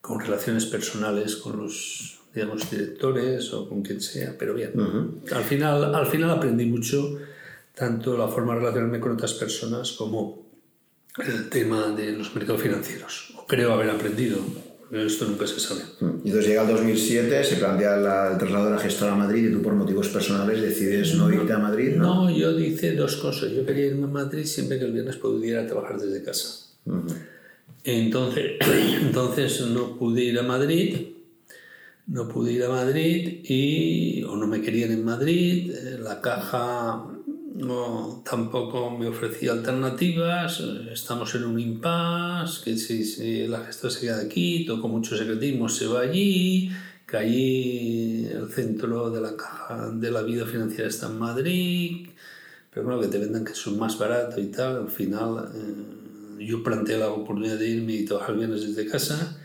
con 0.00 0.20
relaciones 0.20 0.66
personales 0.66 1.36
con 1.36 1.58
los, 1.58 2.20
digamos, 2.34 2.70
directores 2.70 3.52
o 3.52 3.68
con 3.68 3.82
quien 3.82 4.00
sea, 4.00 4.36
pero 4.38 4.54
bien. 4.54 4.72
al, 5.32 5.44
final, 5.44 5.94
al 5.94 6.06
final 6.06 6.30
aprendí 6.30 6.66
mucho, 6.66 7.18
tanto 7.74 8.16
la 8.16 8.28
forma 8.28 8.54
de 8.54 8.60
relacionarme 8.60 9.00
con 9.00 9.12
otras 9.12 9.34
personas 9.34 9.92
como 9.92 10.41
el 11.18 11.48
tema 11.50 11.88
de 11.88 12.12
los 12.12 12.34
mercados 12.34 12.62
financieros. 12.62 13.34
O 13.36 13.46
creo 13.46 13.72
haber 13.74 13.90
aprendido, 13.90 14.38
esto 14.90 15.26
nunca 15.26 15.46
se 15.46 15.58
sabe. 15.60 15.80
Y 16.24 16.28
entonces 16.28 16.46
llega 16.48 16.62
el 16.62 16.68
2007, 16.68 17.44
se 17.44 17.56
plantea 17.56 17.96
la- 17.96 18.32
el 18.32 18.38
traslado 18.38 18.66
de 18.66 18.70
la 18.72 18.78
gestora 18.78 19.12
a 19.12 19.16
Madrid 19.16 19.48
y 19.48 19.52
tú 19.52 19.62
por 19.62 19.74
motivos 19.74 20.08
personales 20.08 20.60
decides 20.62 21.14
no 21.14 21.32
irte 21.32 21.52
a 21.52 21.58
Madrid, 21.58 21.96
¿no? 21.96 22.24
No, 22.26 22.30
yo 22.30 22.58
hice 22.58 22.94
dos 22.94 23.16
cosas. 23.16 23.50
Yo 23.52 23.64
quería 23.66 23.86
irme 23.86 24.04
a 24.04 24.08
Madrid 24.10 24.44
siempre 24.44 24.78
que 24.78 24.84
el 24.86 24.92
viernes 24.92 25.16
pudiera 25.16 25.66
trabajar 25.66 25.98
desde 26.00 26.22
casa. 26.22 26.66
Entonces, 27.84 28.52
entonces 29.02 29.60
no 29.62 29.96
pude 29.98 30.22
ir 30.24 30.38
a 30.38 30.42
Madrid, 30.42 30.96
no 32.06 32.28
pude 32.28 32.52
ir 32.52 32.64
a 32.64 32.68
Madrid 32.68 33.40
y 33.44 34.22
o 34.24 34.36
no 34.36 34.46
me 34.46 34.60
querían 34.60 34.92
en 34.92 35.04
Madrid, 35.04 35.72
eh, 35.72 35.98
la 36.00 36.20
caja 36.20 37.06
no, 37.62 38.22
tampoco 38.28 38.90
me 38.90 39.06
ofrecía 39.06 39.52
alternativas, 39.52 40.60
eh, 40.60 40.90
estamos 40.92 41.34
en 41.34 41.44
un 41.44 41.58
impasse, 41.60 42.64
que 42.64 42.76
si, 42.76 43.04
si 43.04 43.46
la 43.46 43.60
gestora 43.60 43.92
se 43.92 44.00
queda 44.00 44.20
aquí, 44.20 44.64
toco 44.66 44.88
mucho 44.88 45.16
secretismo, 45.16 45.68
se 45.68 45.86
va 45.86 46.00
allí, 46.00 46.70
que 47.06 47.16
allí 47.16 48.26
el 48.26 48.48
centro 48.50 49.10
de 49.10 49.20
la 49.20 49.36
caja 49.36 49.90
de 49.90 50.10
la 50.10 50.22
vida 50.22 50.44
financiera 50.44 50.88
está 50.88 51.06
en 51.06 51.18
Madrid, 51.18 52.08
pero 52.70 52.86
bueno, 52.86 53.00
que 53.00 53.08
te 53.08 53.18
vendan 53.18 53.44
que 53.44 53.52
es 53.52 53.66
más 53.68 53.98
barato 53.98 54.40
y 54.40 54.46
tal, 54.46 54.76
al 54.76 54.90
final 54.90 55.50
eh, 55.54 56.44
yo 56.44 56.62
planteé 56.62 56.98
la 56.98 57.10
oportunidad 57.10 57.58
de 57.58 57.68
irme 57.68 57.92
y 57.92 58.04
trabajar 58.04 58.36
viernes 58.36 58.66
desde 58.66 58.90
casa, 58.90 59.38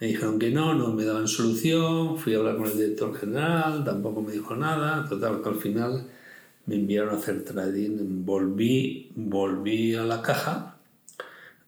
me 0.00 0.06
dijeron 0.06 0.38
que 0.38 0.50
no, 0.50 0.72
no 0.74 0.94
me 0.94 1.04
daban 1.04 1.28
solución, 1.28 2.16
fui 2.16 2.34
a 2.34 2.38
hablar 2.38 2.56
con 2.56 2.66
el 2.66 2.76
director 2.78 3.14
general, 3.14 3.84
tampoco 3.84 4.22
me 4.22 4.32
dijo 4.32 4.56
nada, 4.56 5.06
total, 5.06 5.42
que 5.42 5.48
al 5.50 5.56
final 5.56 6.06
me 6.66 6.76
enviaron 6.76 7.14
a 7.14 7.18
hacer 7.18 7.44
trading, 7.44 8.24
volví, 8.24 9.10
volví 9.14 9.94
a 9.94 10.04
la 10.04 10.22
caja, 10.22 10.78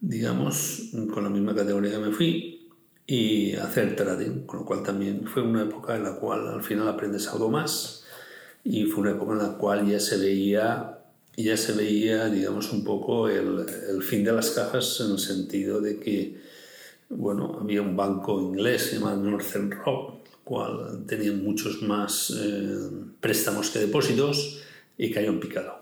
digamos, 0.01 0.91
con 1.13 1.25
la 1.25 1.31
misma 1.31 1.55
categoría 1.55 1.93
que 1.93 1.99
me 1.99 2.13
fui, 2.13 2.63
y 3.07 3.55
a 3.57 3.65
hacer 3.65 3.97
trading, 3.97 4.47
con 4.47 4.61
lo 4.61 4.67
cual 4.67 4.83
también 4.83 5.27
fue 5.27 5.43
una 5.43 5.63
época 5.63 5.97
en 5.97 6.05
la 6.05 6.17
cual 6.17 6.49
al 6.49 6.63
final 6.63 6.89
aprendes 6.89 7.29
algo 7.29 7.51
más 7.51 8.05
y 8.65 8.85
fue 8.85 9.03
una 9.03 9.13
época 9.13 9.33
en 9.33 9.39
la 9.39 9.59
cual 9.59 9.87
ya 9.89 9.99
se 9.99 10.19
veía 10.19 10.99
ya 11.37 11.57
se 11.57 11.73
veía 11.73 12.27
digamos 12.27 12.73
un 12.73 12.85
poco 12.85 13.29
el, 13.29 13.67
el 13.89 14.03
fin 14.03 14.23
de 14.23 14.33
las 14.33 14.51
cajas 14.51 15.01
en 15.01 15.13
el 15.13 15.19
sentido 15.19 15.81
de 15.81 15.99
que 15.99 16.41
bueno 17.09 17.59
había 17.61 17.83
un 17.83 17.97
banco 17.97 18.41
inglés 18.41 18.93
llamado 18.93 19.17
Northern 19.17 19.71
Rock 19.71 20.23
cual 20.45 21.05
tenía 21.07 21.33
muchos 21.33 21.83
más 21.83 22.33
eh, 22.39 22.89
préstamos 23.21 23.71
que 23.71 23.81
depósitos 23.81 24.63
y 24.99 25.11
cayó 25.11 25.31
en 25.31 25.41
picado 25.41 25.81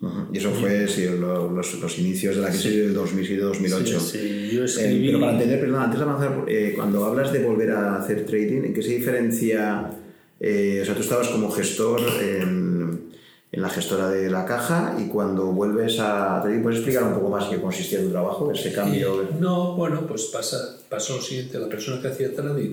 Ujú. 0.00 0.26
Y 0.30 0.36
eso 0.38 0.50
fue 0.50 0.86
sí, 0.88 1.06
lo- 1.18 1.50
los, 1.50 1.80
los 1.80 1.98
inicios 1.98 2.36
de 2.36 2.42
la 2.42 2.48
crisis 2.50 2.70
del 2.76 2.94
2007-2008. 2.94 3.98
Sí, 3.98 4.18
sí, 4.18 4.50
yo 4.54 4.62
Eh, 4.62 4.64
escribí 4.66 5.06
pero 5.06 5.20
para 5.20 5.32
entender, 5.32 5.58
perdón, 5.60 5.80
antes 5.82 5.98
de 5.98 6.04
avanzar, 6.04 6.44
eh, 6.48 6.72
cuando 6.76 7.04
hablas 7.06 7.32
de 7.32 7.42
volver 7.42 7.70
a 7.70 7.96
hacer 7.96 8.26
trading, 8.26 8.62
¿en 8.64 8.74
qué 8.74 8.82
se 8.82 8.90
diferencia? 8.90 9.90
eh, 10.38 10.80
o 10.82 10.84
sea, 10.84 10.94
tú 10.94 11.00
estabas 11.00 11.28
como 11.28 11.50
gestor 11.50 11.98
en, 12.22 13.06
en 13.52 13.62
la 13.62 13.70
gestora 13.70 14.10
de 14.10 14.28
la 14.30 14.44
caja 14.44 14.94
y 15.02 15.08
cuando 15.08 15.46
vuelves 15.46 15.98
a 15.98 16.40
trading, 16.42 16.62
¿puedes 16.62 16.80
explicar 16.80 17.04
un 17.04 17.14
poco 17.14 17.30
más 17.30 17.46
qué 17.46 17.58
consistía 17.58 18.02
tu 18.02 18.10
trabajo, 18.10 18.52
ese 18.52 18.70
cambio? 18.74 19.30
No, 19.40 19.74
bueno, 19.76 20.06
pues 20.06 20.24
pasa, 20.26 20.76
pasó 20.90 21.16
lo 21.16 21.22
siguiente, 21.22 21.58
la 21.58 21.70
persona 21.70 22.02
que 22.02 22.08
hacía 22.08 22.34
trading 22.34 22.72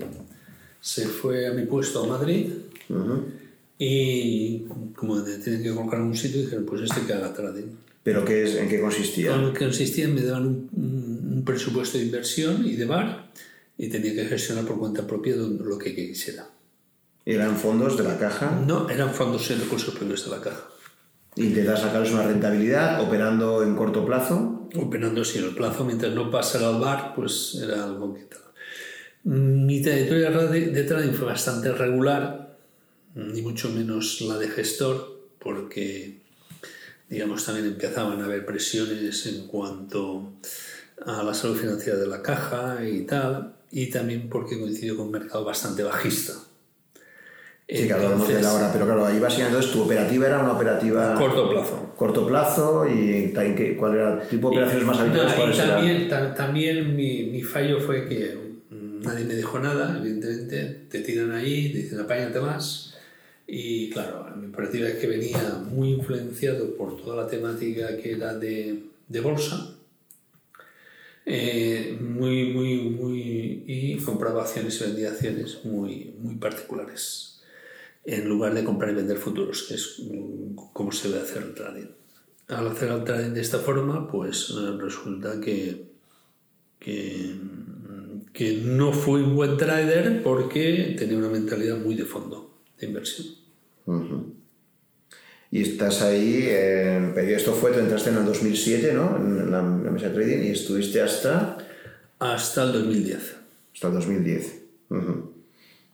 se 0.81 1.05
fue 1.07 1.47
a 1.47 1.51
mi 1.53 1.65
puesto 1.65 2.03
a 2.03 2.07
Madrid 2.07 2.47
Ujú. 2.89 3.23
Y 3.77 4.65
como 4.95 5.15
me 5.15 5.37
tienen 5.37 5.63
que 5.63 5.73
colocar 5.73 5.99
en 5.99 6.05
un 6.07 6.15
sitio 6.15 6.41
dijeron, 6.41 6.65
pues 6.65 6.81
este 6.83 7.01
que 7.05 7.13
haga 7.13 7.33
trading. 7.33 7.71
¿Pero 8.03 8.23
qué 8.25 8.43
es, 8.43 8.55
en 8.55 8.67
qué 8.69 8.79
consistía? 8.81 9.31
Con 9.31 9.41
lo 9.47 9.53
que 9.53 9.59
consistía 9.65 10.05
en 10.05 10.15
me 10.15 10.21
daban 10.21 10.45
un, 10.47 10.69
un- 10.75 11.33
un 11.37 11.45
presupuesto 11.45 11.97
de 11.97 12.05
inversión 12.05 12.65
y 12.65 12.75
de 12.75 12.85
bar 12.85 13.31
y 13.77 13.87
tenía 13.89 14.13
que 14.13 14.25
gestionar 14.25 14.65
por 14.65 14.77
cuenta 14.77 15.05
propia 15.07 15.35
lo 15.35 15.77
que 15.77 15.95
quisiera. 15.95 16.47
¿Eran 17.25 17.55
fondos 17.55 17.97
de 17.97 18.03
la 18.03 18.17
caja? 18.17 18.61
No, 18.67 18.89
eran 18.89 19.09
fondos 19.13 19.49
y 19.49 19.55
recursos 19.55 19.95
propios 19.95 20.25
de 20.25 20.31
la 20.31 20.41
caja. 20.41 20.67
¿Intentar 21.37 21.77
sacarles 21.79 22.11
una 22.11 22.23
rentabilidad 22.27 23.01
operando 23.01 23.63
en 23.63 23.75
corto 23.75 24.05
plazo? 24.05 24.69
operando 24.75 25.21
en 25.21 25.43
el 25.43 25.55
plazo, 25.55 25.85
mientras 25.85 26.13
no 26.15 26.29
pasara 26.31 26.69
al 26.69 26.79
bar, 26.81 27.13
pues 27.15 27.55
era 27.61 27.83
algo 27.85 28.13
que 28.13 28.21
tal. 28.23 28.39
Mi 29.23 29.81
trayectoria 29.81 30.31
de 30.31 30.67
de 30.71 30.83
trading 30.83 31.13
fue 31.13 31.27
bastante 31.27 31.71
regular, 31.71 32.42
ni 33.15 33.41
mucho 33.41 33.69
menos 33.69 34.21
la 34.21 34.37
de 34.37 34.47
gestor, 34.47 35.19
porque 35.39 36.19
digamos 37.09 37.45
también 37.45 37.67
empezaban 37.67 38.21
a 38.21 38.25
haber 38.25 38.45
presiones 38.45 39.25
en 39.27 39.47
cuanto 39.47 40.33
a 41.05 41.23
la 41.23 41.33
salud 41.33 41.57
financiera 41.57 41.99
de 41.99 42.07
la 42.07 42.21
caja 42.21 42.79
y 42.87 43.01
tal, 43.01 43.55
y 43.71 43.89
también 43.89 44.29
porque 44.29 44.59
coincidió 44.59 44.97
con 44.97 45.07
un 45.07 45.11
mercado 45.11 45.43
bastante 45.43 45.83
bajista. 45.83 46.33
Sí, 47.67 47.87
claro, 47.87 48.17
no 48.17 48.25
de 48.25 48.41
la 48.41 48.53
hora, 48.53 48.71
pero 48.71 48.85
claro, 48.85 49.05
ahí 49.05 49.19
básicamente 49.19 49.65
tu 49.67 49.83
operativa 49.83 50.27
era 50.27 50.39
una 50.39 50.51
operativa... 50.51 51.15
Corto 51.15 51.49
plazo. 51.49 51.93
Corto 51.95 52.27
plazo 52.27 52.85
y 52.87 53.33
¿cuál 53.77 53.95
era 53.95 54.21
el 54.21 54.27
tipo 54.27 54.49
de 54.49 54.57
operaciones 54.57 54.85
más 54.85 54.99
habituales? 54.99 55.57
también, 55.57 56.09
también 56.35 56.95
mi, 56.95 57.23
mi, 57.23 57.41
fallo 57.41 57.79
fue 57.79 58.07
que 58.07 58.37
nadie 58.69 59.25
me 59.25 59.35
dijo 59.35 59.59
nada, 59.59 59.97
evidentemente, 59.97 60.85
te 60.89 60.99
tiran 60.99 61.31
ahí, 61.31 61.71
te 61.71 61.77
dicen 61.79 61.99
apáñate 62.01 62.39
más 62.39 62.92
y 63.45 63.89
claro, 63.89 64.33
mi 64.37 64.47
operativa 64.47 64.87
es 64.87 64.95
que 64.95 65.07
venía 65.07 65.61
muy 65.69 65.91
influenciado 65.91 66.75
por 66.75 66.97
toda 66.97 67.23
la 67.23 67.29
temática 67.29 67.97
que 67.97 68.13
era 68.13 68.33
de, 68.33 68.83
de 69.07 69.19
bolsa, 69.19 69.75
eh, 71.25 71.97
muy, 72.01 72.53
muy, 72.53 72.89
muy, 72.89 73.63
y 73.67 73.97
compraba 73.97 74.43
acciones 74.43 74.79
y 74.79 74.85
vendía 74.85 75.09
acciones 75.09 75.63
muy, 75.63 76.15
muy 76.19 76.35
particulares 76.35 77.41
en 78.05 78.27
lugar 78.27 78.53
de 78.53 78.63
comprar 78.63 78.91
y 78.91 78.95
vender 78.95 79.17
futuros, 79.17 79.63
que 79.63 79.75
es 79.75 79.99
mm, 79.99 80.55
como 80.73 80.91
se 80.91 81.09
debe 81.09 81.21
hacer 81.21 81.43
el 81.43 81.53
trading. 81.53 81.87
Al 82.49 82.67
hacer 82.67 82.91
el 82.91 83.03
trading 83.03 83.31
de 83.31 83.41
esta 83.41 83.59
forma, 83.59 84.09
pues 84.11 84.49
eh, 84.51 84.77
resulta 84.77 85.39
que, 85.39 85.85
que, 86.79 87.35
mm, 87.35 88.31
que, 88.33 88.57
no 88.63 88.91
fui 88.91 89.21
un 89.21 89.35
buen 89.35 89.57
trader 89.57 90.21
porque 90.23 90.95
tenía 90.97 91.17
una 91.17 91.29
mentalidad 91.29 91.77
muy 91.77 91.95
de 91.95 92.05
fondo 92.05 92.42
de 92.83 92.89
inversión. 92.89 93.27
Y 95.51 95.61
estás 95.61 96.01
ahí, 96.01 96.47
en 96.49 97.13
esto 97.17 97.53
fue, 97.53 97.71
tú 97.71 97.79
entraste 97.79 98.09
en 98.09 98.17
el 98.17 98.25
2007, 98.25 98.93
¿no? 98.93 99.17
En 99.17 99.51
la, 99.51 99.61
mesa 99.61 100.09
de 100.09 100.15
trading 100.15 100.43
y 100.43 100.49
estuviste 100.49 101.01
hasta... 101.01 101.57
Hasta 102.19 102.63
el 102.63 102.73
2010. 102.73 103.35
Hasta 103.73 103.87
el 103.87 103.93
2010. 103.93 104.61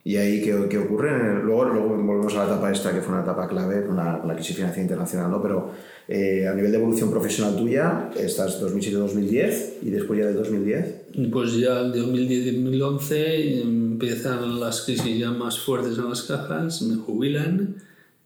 Y 0.02 0.16
ahí, 0.16 0.42
¿qué, 0.42 0.66
qué 0.70 0.78
ocurre? 0.78 1.42
Luego, 1.42 1.64
luego 1.64 1.88
volvemos 1.88 2.34
a 2.34 2.38
la 2.38 2.44
etapa 2.44 2.72
esta, 2.72 2.92
que 2.92 3.02
fue 3.02 3.12
una 3.12 3.22
etapa 3.22 3.46
clave, 3.46 3.86
una, 3.86 4.24
la 4.24 4.34
crisis 4.34 4.56
financiera 4.56 4.82
internacional, 4.82 5.30
¿no? 5.30 5.42
Pero 5.42 5.72
eh, 6.08 6.48
a 6.48 6.54
nivel 6.54 6.72
de 6.72 6.78
evolución 6.78 7.10
profesional 7.10 7.54
tuya, 7.54 8.10
estás 8.16 8.62
2007-2010 8.62 9.74
y 9.82 9.90
después 9.90 10.18
ya 10.18 10.26
de 10.26 10.32
2010. 10.32 10.94
Pues 11.30 11.56
ya 11.58 11.82
de 11.82 12.00
2010-2011 12.00 13.62
empiezan 13.62 14.58
las 14.58 14.82
crisis 14.82 15.18
ya 15.18 15.30
más 15.30 15.60
fuertes 15.60 15.98
en 15.98 16.08
las 16.08 16.22
cajas, 16.22 16.80
me 16.82 16.96
jubilan 16.96 17.76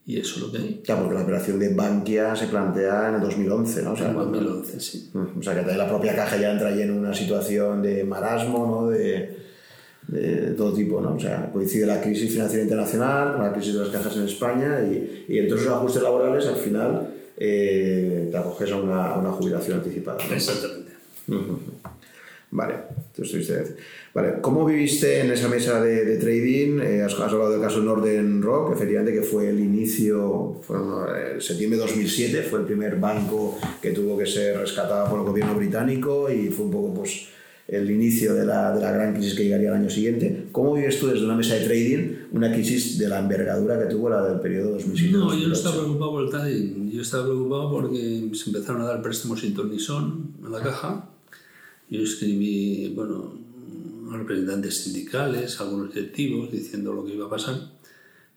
y 0.07 0.19
eso 0.19 0.37
es 0.37 0.43
lo 0.43 0.53
que 0.53 0.59
hay. 0.59 0.83
Ya, 0.85 0.97
porque 0.99 1.15
la 1.15 1.23
operación 1.23 1.59
de 1.59 1.75
Bankia 1.75 2.37
se 2.37 2.47
plantea 2.47 3.09
en 3.09 3.15
el 3.17 3.21
2011, 3.23 3.83
¿no? 3.83 3.93
O 3.93 3.97
sea, 3.97 4.11
en 4.11 4.17
2011, 4.17 4.81
sí. 4.81 5.11
O 5.13 5.43
sea, 5.43 5.55
que 5.55 5.77
la 5.77 5.89
propia 5.89 6.15
caja 6.15 6.37
ya 6.37 6.53
entra 6.53 6.69
ahí 6.69 6.83
en 6.83 6.91
una 6.91 7.13
situación 7.15 7.83
de 7.83 8.05
marasmo, 8.05 8.67
¿no? 8.67 8.91
De 8.91 9.45
de 10.09 10.53
todo 10.57 10.73
tipo, 10.73 11.01
¿no? 11.01 11.15
O 11.15 11.21
sea, 11.21 11.51
coincide 11.53 11.87
la 11.87 12.01
crisis 12.01 12.31
financiera 12.33 12.63
internacional 12.63 13.39
la 13.39 13.53
crisis 13.53 13.75
de 13.75 13.81
las 13.81 13.89
cajas 13.89 14.17
en 14.17 14.25
España 14.25 14.81
y, 14.83 15.25
y 15.29 15.39
entre 15.39 15.59
esos 15.59 15.73
ajustes 15.73 16.03
laborales 16.03 16.47
al 16.47 16.57
final 16.57 17.09
eh, 17.37 18.29
te 18.31 18.37
acoges 18.37 18.71
a 18.73 18.77
una, 18.77 19.07
a 19.13 19.19
una 19.19 19.33
jubilación 19.33 19.79
anticipada. 19.79 20.19
Exactamente. 20.33 20.93
Vale, 22.51 22.75
entonces 23.11 23.75
Vale, 24.15 24.35
¿cómo 24.41 24.65
viviste 24.65 25.19
en 25.19 25.33
esa 25.33 25.49
mesa 25.49 25.83
de, 25.83 26.05
de 26.05 26.19
trading? 26.19 26.79
Eh, 26.81 27.03
has, 27.03 27.19
hablado 27.19 27.51
del 27.51 27.61
caso 27.61 27.81
Northern 27.81 28.41
Rock, 28.41 28.75
efectivamente 28.75 29.13
que 29.13 29.23
fue 29.23 29.49
el 29.49 29.59
inicio, 29.59 30.61
fue 30.63 30.77
en 31.35 31.41
septiembre 31.41 31.81
de 31.81 31.85
2007, 31.85 32.43
fue 32.45 32.61
el 32.61 32.67
primer 32.67 32.95
banco 33.01 33.59
que 33.83 33.91
tuvo 33.91 34.17
que 34.17 34.27
ser 34.27 34.57
rescatado 34.57 35.11
por 35.11 35.19
el 35.19 35.27
gobierno 35.27 35.57
británico 35.57 36.31
y 36.31 36.49
fue 36.51 36.67
un 36.67 36.71
poco 36.71 36.95
pues 36.95 37.27
el 37.67 37.91
inicio 37.91 38.35
de 38.35 38.45
la, 38.45 38.75
de 38.75 38.83
la, 38.83 38.93
gran 38.93 39.15
crisis 39.15 39.35
que 39.35 39.45
llegaría 39.45 39.71
al 39.71 39.77
año 39.77 39.91
siguiente. 39.91 40.49
¿Cómo 40.53 40.75
vives 40.75 41.01
tú 41.01 41.07
desde 41.07 41.25
una 41.25 41.35
mesa 41.35 41.55
de 41.55 41.65
trading 41.65 42.15
una 42.33 42.53
crisis 42.53 42.99
de 42.99 43.09
la 43.09 43.21
envergadura 43.21 43.79
que 43.79 43.87
tuvo 43.87 44.11
la 44.11 44.23
del 44.23 44.41
periodo 44.41 44.73
2007? 44.73 45.17
No, 45.17 45.35
yo 45.39 45.49
no 45.49 45.55
estaba 45.55 45.77
preocupado 45.77 46.11
por 46.11 46.25
el 46.25 46.31
trading. 46.31 46.91
Yo 46.91 47.01
estaba 47.01 47.25
preocupado 47.25 47.71
porque 47.71 48.31
se 48.35 48.51
empezaron 48.51 48.83
a 48.83 48.87
dar 48.87 49.03
préstamos 49.03 49.41
sin 49.41 49.55
tornisón 49.55 50.35
a 50.45 50.51
la 50.51 50.61
caja. 50.61 51.09
Yo 51.89 52.03
escribí, 52.03 52.93
bueno, 52.95 53.33
a 54.13 54.19
representantes 54.19 54.83
sindicales, 54.83 55.59
a 55.59 55.65
algunos 55.65 55.95
directivos, 55.95 56.53
diciendo 56.53 56.93
lo 56.93 57.05
que 57.05 57.15
iba 57.15 57.27
a 57.27 57.31
pasar. 57.31 57.73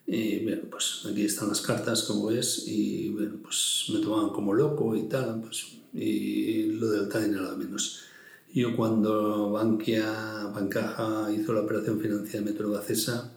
Y 0.05 0.39
bueno, 0.45 0.61
pues 0.71 1.05
aquí 1.11 1.25
están 1.25 1.49
las 1.49 1.59
cartas, 1.59 2.03
como 2.03 2.27
ves, 2.27 2.63
y 2.65 3.09
bueno, 3.09 3.35
pues 3.43 3.87
me 3.93 3.99
tomaban 3.99 4.29
como 4.29 4.53
loco 4.53 4.95
y 4.95 5.03
tal, 5.03 5.41
pues, 5.41 5.65
y 5.93 6.63
lo 6.79 6.89
del 6.91 7.09
trading 7.09 7.33
era 7.33 7.51
lo 7.51 7.57
menos. 7.57 8.06
Yo 8.53 8.75
cuando 8.75 9.51
Bankia, 9.51 10.51
Bancaja 10.53 11.31
hizo 11.31 11.53
la 11.53 11.61
operación 11.61 11.99
financiera 11.99 12.45
de 12.45 12.51
Metro 12.51 12.71
Bacesa, 12.71 13.31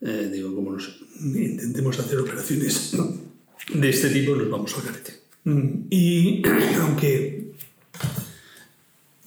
eh, 0.00 0.28
digo, 0.32 0.54
como 0.54 0.72
nos 0.72 1.00
intentemos 1.20 1.98
hacer 1.98 2.18
operaciones 2.18 2.92
de 3.74 3.90
este 3.90 4.10
tipo, 4.10 4.36
nos 4.36 4.50
vamos 4.50 4.74
al 4.76 4.84
carete. 4.84 5.12
Mm, 5.44 5.86
y 5.90 6.42
aunque, 6.80 7.52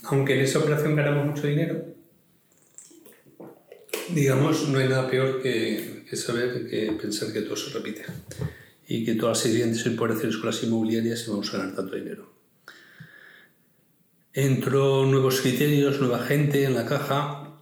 aunque 0.03 0.34
en 0.36 0.39
esa 0.41 0.59
operación 0.59 0.95
ganamos 0.95 1.26
mucho 1.26 1.47
dinero, 1.47 1.84
digamos, 4.13 4.70
no 4.70 4.80
hay 4.80 4.88
nada 4.88 5.09
peor 5.09 5.41
que, 5.41 6.05
que 6.09 6.15
saber 6.15 6.70
que 6.70 6.91
pensar 7.01 7.34
que 7.34 7.41
todo 7.41 7.55
se 7.55 7.72
repite 7.72 8.05
y 8.88 9.03
que 9.03 9.15
todas 9.15 9.38
las 9.38 9.51
siguientes 9.51 9.86
operaciones 9.86 10.38
con 10.38 10.45
las 10.47 10.63
inmobiliarias 10.63 11.28
vamos 11.28 11.53
a 11.53 11.57
ganar 11.57 11.76
tanto 11.76 11.95
dinero. 11.95 12.36
Entró 14.38 15.03
nuevos 15.07 15.41
criterios, 15.41 15.99
nueva 15.99 16.19
gente 16.19 16.63
en 16.63 16.75
la 16.75 16.85
caja 16.85 17.57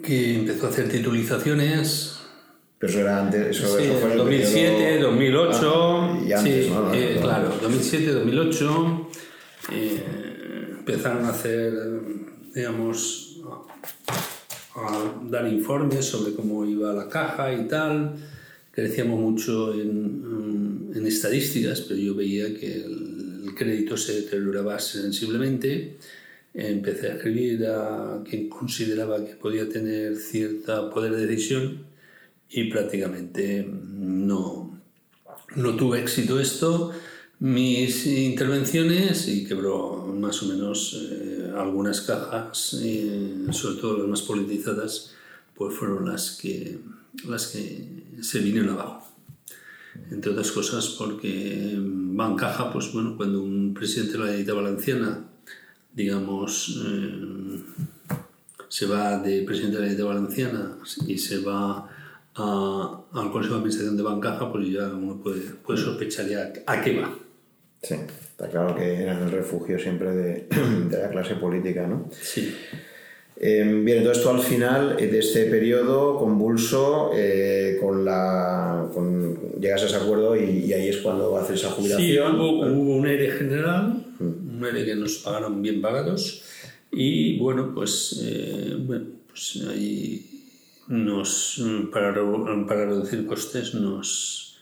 que 0.00 0.36
empezó 0.36 0.66
a 0.66 0.70
hacer 0.70 0.88
titulizaciones. 0.88 2.20
Pero 2.78 2.92
eso 2.92 3.00
era 3.00 3.18
antes, 3.18 3.56
eso, 3.56 3.76
sí, 3.76 3.88
fue 4.00 4.12
en 4.12 4.18
2007, 4.18 5.00
2008. 5.00 5.72
Ah, 5.74 6.20
y 6.24 6.32
antes, 6.32 6.66
sí, 6.66 6.70
¿no? 6.70 6.94
Eh, 6.94 7.18
claro, 7.20 7.58
2007, 7.60 8.12
2008. 8.12 9.10
Eh, 9.72 10.04
empezaron 10.78 11.24
a 11.24 11.30
hacer, 11.30 11.72
digamos, 12.54 13.40
a, 14.76 15.14
dar 15.28 15.48
informes 15.48 16.04
sobre 16.04 16.32
cómo 16.34 16.64
iba 16.64 16.92
la 16.92 17.08
caja 17.08 17.52
y 17.52 17.66
tal. 17.66 18.14
Crecíamos 18.70 19.18
mucho 19.18 19.74
en, 19.74 20.92
en 20.94 21.06
estadísticas, 21.08 21.80
pero 21.80 21.98
yo 21.98 22.14
veía 22.14 22.56
que 22.56 22.84
el, 22.84 23.23
el 23.54 23.58
crédito 23.58 23.96
se 23.96 24.22
deterioraba 24.22 24.78
sensiblemente, 24.78 25.96
empecé 26.52 27.08
a 27.08 27.14
escribir 27.14 27.66
a 27.66 28.22
quien 28.28 28.48
consideraba 28.48 29.24
que 29.24 29.34
podía 29.34 29.68
tener 29.68 30.16
cierta 30.16 30.90
poder 30.90 31.14
de 31.14 31.26
decisión 31.26 31.86
y 32.50 32.64
prácticamente 32.64 33.66
no, 33.68 34.80
no 35.54 35.76
tuve 35.76 36.00
éxito 36.00 36.40
esto. 36.40 36.92
Mis 37.40 38.06
intervenciones 38.06 39.28
y 39.28 39.44
quebró 39.44 40.06
más 40.06 40.42
o 40.42 40.46
menos 40.46 41.08
eh, 41.10 41.52
algunas 41.56 42.00
cajas, 42.00 42.78
eh, 42.80 43.46
sobre 43.50 43.80
todo 43.80 43.98
las 43.98 44.08
más 44.08 44.22
politizadas, 44.22 45.14
pues 45.54 45.74
fueron 45.74 46.08
las 46.08 46.38
que, 46.40 46.78
las 47.28 47.48
que 47.48 47.86
se 48.20 48.38
vinieron 48.38 48.70
abajo 48.70 49.13
entre 50.10 50.32
otras 50.32 50.50
cosas 50.52 50.88
porque 50.98 51.74
Bancaja, 51.78 52.72
pues 52.72 52.92
bueno, 52.92 53.16
cuando 53.16 53.42
un 53.42 53.74
presidente 53.74 54.12
de 54.12 54.18
la 54.18 54.30
Unidad 54.30 54.54
Valenciana, 54.54 55.24
digamos, 55.92 56.80
eh, 56.86 57.60
se 58.68 58.86
va 58.86 59.18
de 59.18 59.42
presidente 59.42 59.78
de 59.78 59.82
la 59.82 59.92
Unidad 59.92 60.06
Valenciana 60.06 60.76
y 61.06 61.18
se 61.18 61.38
va 61.40 61.88
al 62.36 63.30
Consejo 63.30 63.54
de 63.54 63.58
Administración 63.58 63.96
de 63.96 64.02
Bancaja, 64.02 64.50
pues 64.50 64.68
ya 64.68 64.88
uno 64.88 65.20
puede, 65.22 65.40
puede 65.40 65.80
sospechar 65.80 66.26
ya 66.26 66.52
a 66.66 66.82
qué 66.82 67.00
va. 67.00 67.16
Sí, 67.82 67.94
está 67.94 68.48
claro 68.48 68.74
que 68.74 69.02
eran 69.02 69.22
el 69.22 69.30
refugio 69.30 69.78
siempre 69.78 70.10
de, 70.10 70.48
de 70.90 71.02
la 71.02 71.10
clase 71.10 71.36
política, 71.36 71.86
¿no? 71.86 72.08
Sí. 72.10 72.54
Eh, 73.36 73.64
bien, 73.84 73.98
entonces 73.98 74.22
tú 74.22 74.30
al 74.30 74.40
final 74.40 74.96
de 74.96 75.18
este 75.18 75.46
periodo 75.46 76.18
convulso, 76.18 77.10
eh, 77.14 77.78
con 77.80 78.04
la, 78.04 78.88
con, 78.94 79.60
llegas 79.60 79.82
a 79.82 79.86
ese 79.86 79.96
acuerdo 79.96 80.36
y, 80.36 80.72
ahí 80.72 80.88
es 80.88 80.98
cuando 80.98 81.36
haces 81.36 81.60
esa 81.60 81.70
jubilación. 81.70 82.06
Sí, 82.06 82.18
hubo, 82.18 82.60
un 82.60 83.06
ERE 83.06 83.30
general, 83.32 84.04
mm. 84.20 84.56
un 84.56 84.66
ERE 84.66 84.84
que 84.84 84.94
nos 84.94 85.18
pagaron 85.18 85.60
bien 85.62 85.82
pagados 85.82 86.42
y 86.92 87.38
bueno, 87.38 87.72
pues, 87.74 88.20
eh, 88.22 88.76
bueno, 88.78 89.06
pues 89.26 89.60
ahí 89.68 90.24
nos, 90.86 91.60
para, 91.92 92.14
para 92.68 92.86
reducir 92.86 93.26
costes 93.26 93.74
nos, 93.74 94.58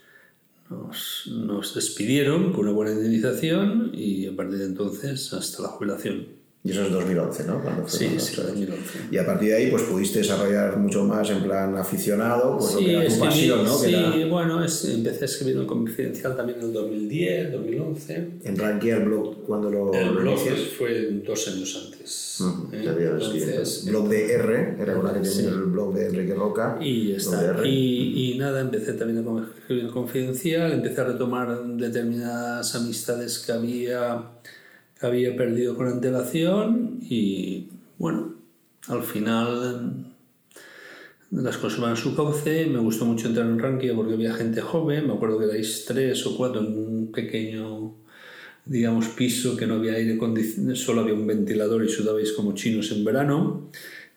nos, 0.70 1.30
nos 1.30 1.74
despidieron 1.74 2.52
con 2.52 2.60
una 2.60 2.72
buena 2.72 2.92
indemnización 2.92 3.90
y 3.92 4.26
a 4.28 4.34
partir 4.34 4.58
de 4.58 4.64
entonces 4.64 5.34
hasta 5.34 5.62
la 5.62 5.68
jubilación. 5.68 6.41
Y 6.64 6.70
eso 6.70 6.82
es 6.84 6.92
2011, 6.92 7.44
¿no? 7.44 7.60
Cuando 7.60 7.88
fue 7.88 7.98
sí, 7.98 8.20
sí, 8.20 8.36
2011. 8.40 8.98
Y 9.10 9.18
a 9.18 9.26
partir 9.26 9.48
de 9.48 9.56
ahí, 9.56 9.70
pues 9.70 9.82
pudiste 9.82 10.20
desarrollar 10.20 10.76
mucho 10.76 11.02
más 11.04 11.28
en 11.30 11.42
plan 11.42 11.76
aficionado, 11.76 12.56
pues 12.56 12.74
lo 12.74 12.78
que 12.78 12.92
era 12.92 13.08
tu 13.08 13.18
pasión, 13.18 13.64
¿no? 13.64 13.76
Sí, 13.76 14.24
bueno, 14.30 14.64
es, 14.64 14.84
empecé 14.84 15.22
a 15.22 15.24
escribir 15.24 15.56
en 15.56 15.66
Confidencial 15.66 16.36
también 16.36 16.60
en 16.60 16.66
el 16.66 16.72
2010, 16.72 17.52
2011. 17.52 18.28
¿En 18.44 18.56
Rankia 18.56 18.98
el 18.98 19.04
blog 19.06 19.42
cuando 19.44 19.70
lo 19.70 19.92
El 19.92 20.10
blog 20.10 20.38
fue 20.78 21.10
dos 21.26 21.48
años 21.48 21.82
antes. 21.84 22.38
¿eh? 22.72 22.84
Entonces, 22.84 23.84
blog 23.86 24.08
de 24.08 24.32
R, 24.32 24.76
era 24.80 24.96
una 24.96 25.12
que 25.14 25.28
tenía 25.28 25.48
el 25.48 25.62
blog 25.64 25.94
de 25.94 26.06
Enrique 26.06 26.34
Roca. 26.34 26.78
Y 26.80 27.10
está. 27.10 27.60
Y, 27.66 28.34
y, 28.34 28.38
nada, 28.38 28.60
empecé 28.60 28.92
también 28.92 29.26
a 29.26 29.48
escribir 29.58 29.86
en 29.86 29.90
Confidencial, 29.90 30.70
empecé 30.70 31.00
a 31.00 31.04
retomar 31.04 31.60
determinadas 31.76 32.72
amistades 32.76 33.40
que 33.40 33.50
había 33.50 34.30
había 35.06 35.36
perdido 35.36 35.76
con 35.76 35.88
antelación 35.88 36.98
y 37.02 37.68
bueno, 37.98 38.34
al 38.88 39.02
final 39.02 40.14
las 41.30 41.56
cosas 41.56 41.80
van 41.80 41.92
a 41.92 41.96
su 41.96 42.14
cauce. 42.14 42.66
Me 42.66 42.78
gustó 42.78 43.04
mucho 43.04 43.28
entrar 43.28 43.46
en 43.46 43.58
Rankia 43.58 43.94
porque 43.94 44.14
había 44.14 44.34
gente 44.34 44.60
joven, 44.60 45.06
me 45.06 45.14
acuerdo 45.14 45.38
que 45.38 45.46
erais 45.46 45.84
tres 45.86 46.26
o 46.26 46.36
cuatro 46.36 46.60
en 46.60 46.76
un 46.78 47.12
pequeño 47.12 47.94
digamos 48.64 49.08
piso 49.08 49.56
que 49.56 49.66
no 49.66 49.74
había 49.74 49.94
aire 49.94 50.14
acondicionado, 50.14 50.76
solo 50.76 51.00
había 51.00 51.14
un 51.14 51.26
ventilador 51.26 51.84
y 51.84 51.88
sudabais 51.88 52.32
como 52.32 52.54
chinos 52.54 52.92
en 52.92 53.04
verano. 53.04 53.70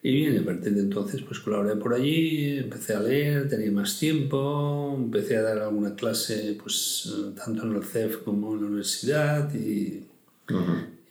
Y 0.03 0.13
bien, 0.13 0.37
a 0.37 0.45
partir 0.45 0.75
de 0.75 0.81
entonces 0.81 1.21
pues 1.23 1.39
colaboré 1.39 1.75
por 1.77 1.93
allí, 1.95 2.59
empecé 2.59 2.93
a 2.93 2.99
leer, 2.99 3.49
tenía 3.49 3.71
más 3.71 3.97
tiempo, 3.97 4.93
empecé 4.95 5.37
a 5.37 5.41
dar 5.41 5.57
alguna 5.59 5.95
clase 5.95 6.55
pues 6.61 7.11
tanto 7.35 7.63
en 7.63 7.75
el 7.75 7.83
CEF 7.83 8.17
como 8.17 8.53
en 8.53 8.61
la 8.61 8.67
universidad 8.67 9.51
y 9.55 10.03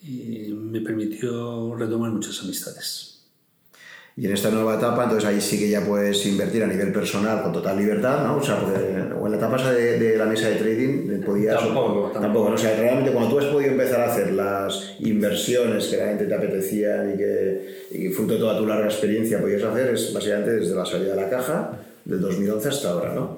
y 0.02 0.52
me 0.52 0.80
permitió 0.80 1.74
retomar 1.76 2.10
muchas 2.10 2.40
amistades. 2.42 3.14
Y 4.16 4.26
en 4.26 4.32
esta 4.32 4.48
nueva 4.48 4.76
etapa, 4.76 5.04
entonces 5.04 5.28
ahí 5.28 5.40
sí 5.40 5.58
que 5.58 5.68
ya 5.68 5.84
puedes 5.84 6.24
invertir 6.26 6.62
a 6.62 6.68
nivel 6.68 6.92
personal 6.92 7.42
con 7.42 7.52
total 7.52 7.76
libertad, 7.76 8.24
¿no? 8.24 8.36
O 8.36 8.42
sea, 8.42 8.60
o 8.62 9.26
en 9.26 9.32
la 9.32 9.36
etapa 9.38 9.72
de, 9.72 9.98
de, 9.98 10.16
la 10.16 10.26
mesa 10.26 10.50
de 10.50 10.54
trading 10.54 11.20
podías... 11.22 11.58
Tampoco, 11.58 12.12
tampoco. 12.12 12.52
O 12.52 12.58
sea, 12.58 12.76
realmente 12.76 13.10
cuando 13.10 13.30
tú 13.30 13.40
has 13.40 13.46
podido 13.46 13.72
empezar 13.72 14.02
a 14.02 14.12
hacer 14.12 14.32
las 14.32 14.94
inversiones 15.00 15.86
que 15.88 15.96
realmente 15.96 16.26
te 16.26 16.34
apetecían 16.34 17.12
y 17.12 17.16
que 17.16 17.86
y 17.90 18.08
fruto 18.10 18.34
de 18.34 18.38
toda 18.38 18.56
tu 18.56 18.66
larga 18.66 18.86
experiencia 18.86 19.40
podías 19.40 19.64
hacer, 19.64 19.94
es 19.94 20.12
básicamente 20.12 20.52
desde 20.52 20.76
la 20.76 20.86
salida 20.86 21.16
de 21.16 21.20
la 21.20 21.28
caja 21.28 21.80
del 22.04 22.20
2011 22.20 22.68
hasta 22.68 22.90
ahora, 22.90 23.14
¿no? 23.14 23.34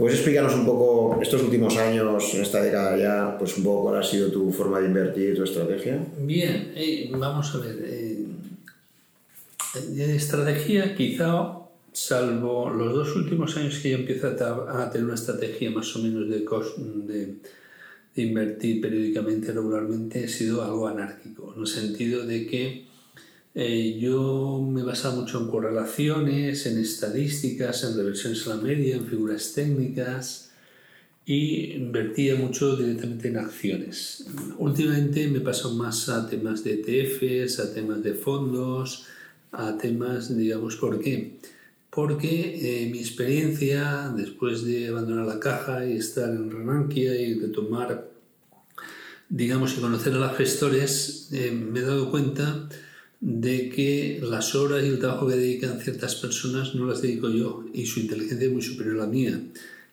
¿Puedes 0.00 0.16
explicarnos 0.16 0.54
un 0.54 0.64
poco 0.64 1.18
estos 1.20 1.42
últimos 1.42 1.76
años, 1.76 2.32
en 2.32 2.40
esta 2.40 2.62
década 2.62 2.96
ya, 2.96 3.36
pues 3.36 3.58
un 3.58 3.64
poco 3.64 3.82
cuál 3.82 4.00
ha 4.00 4.02
sido 4.02 4.32
tu 4.32 4.50
forma 4.50 4.80
de 4.80 4.86
invertir, 4.86 5.36
tu 5.36 5.44
estrategia? 5.44 6.02
Bien, 6.18 6.72
eh, 6.74 7.10
vamos 7.12 7.54
a 7.54 7.58
ver. 7.58 7.76
Eh, 7.84 8.24
de 9.90 10.16
estrategia, 10.16 10.94
quizá, 10.94 11.52
salvo 11.92 12.70
los 12.70 12.94
dos 12.94 13.14
últimos 13.14 13.54
años 13.58 13.78
que 13.80 13.90
ya 13.90 13.96
empiezo 13.96 14.28
a, 14.28 14.90
tener 14.90 15.04
una 15.04 15.16
estrategia 15.16 15.70
más 15.70 15.94
o 15.94 15.98
menos 15.98 16.30
de, 16.30 16.38
de, 16.38 17.34
de 18.16 18.22
invertir 18.22 18.80
periódicamente, 18.80 19.52
regularmente, 19.52 20.24
he 20.24 20.28
sido 20.28 20.64
algo 20.64 20.88
anárquico, 20.88 21.52
en 21.54 21.60
el 21.60 21.66
sentido 21.66 22.24
de 22.24 22.46
que 22.46 22.89
eh, 23.54 23.98
yo 23.98 24.64
me 24.70 24.82
basaba 24.82 25.16
mucho 25.16 25.40
en 25.40 25.48
correlaciones, 25.48 26.66
en 26.66 26.78
estadísticas, 26.78 27.82
en 27.84 27.96
reversiones 27.96 28.46
a 28.46 28.56
la 28.56 28.62
media, 28.62 28.96
en 28.96 29.06
figuras 29.06 29.52
técnicas 29.52 30.50
y 31.26 31.72
invertía 31.72 32.36
mucho 32.36 32.76
directamente 32.76 33.28
en 33.28 33.38
acciones. 33.38 34.26
Últimamente 34.58 35.28
me 35.28 35.40
paso 35.40 35.74
más 35.74 36.08
a 36.08 36.28
temas 36.28 36.62
de 36.64 36.74
ETFs, 36.74 37.58
a 37.58 37.74
temas 37.74 38.02
de 38.02 38.14
fondos, 38.14 39.06
a 39.52 39.76
temas, 39.76 40.36
digamos, 40.36 40.76
¿por 40.76 41.00
qué? 41.00 41.38
Porque 41.90 42.84
eh, 42.84 42.90
mi 42.90 43.00
experiencia, 43.00 44.12
después 44.16 44.64
de 44.64 44.88
abandonar 44.88 45.26
la 45.26 45.40
caja 45.40 45.84
y 45.84 45.96
estar 45.96 46.30
en 46.30 46.50
Renanquia 46.50 47.14
y 47.16 47.34
retomar, 47.34 48.10
digamos, 49.28 49.76
y 49.76 49.80
conocer 49.80 50.14
a 50.14 50.18
los 50.18 50.36
gestores, 50.36 51.30
eh, 51.32 51.50
me 51.50 51.80
he 51.80 51.82
dado 51.82 52.12
cuenta 52.12 52.68
de 53.20 53.68
que 53.68 54.18
las 54.22 54.54
horas 54.54 54.82
y 54.82 54.88
el 54.88 54.98
trabajo 54.98 55.28
que 55.28 55.36
dedican 55.36 55.78
ciertas 55.78 56.14
personas 56.14 56.74
no 56.74 56.86
las 56.86 57.02
dedico 57.02 57.28
yo 57.28 57.66
y 57.72 57.84
su 57.84 58.00
inteligencia 58.00 58.46
es 58.46 58.52
muy 58.52 58.62
superior 58.62 58.96
a 58.96 59.00
la 59.00 59.06
mía. 59.06 59.38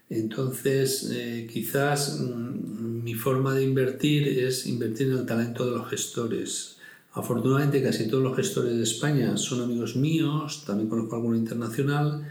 Entonces, 0.09 1.09
eh, 1.11 1.47
quizás 1.51 2.21
mm, 2.21 3.03
mi 3.03 3.13
forma 3.13 3.53
de 3.53 3.63
invertir 3.63 4.27
es 4.27 4.65
invertir 4.67 5.07
en 5.07 5.17
el 5.17 5.25
talento 5.25 5.65
de 5.65 5.77
los 5.77 5.89
gestores. 5.89 6.77
Afortunadamente, 7.11 7.83
casi 7.83 8.07
todos 8.07 8.23
los 8.23 8.35
gestores 8.37 8.77
de 8.77 8.83
España 8.83 9.35
son 9.35 9.61
amigos 9.61 9.97
míos, 9.97 10.63
también 10.65 10.87
conozco 10.87 11.15
alguno 11.15 11.35
internacional 11.35 12.25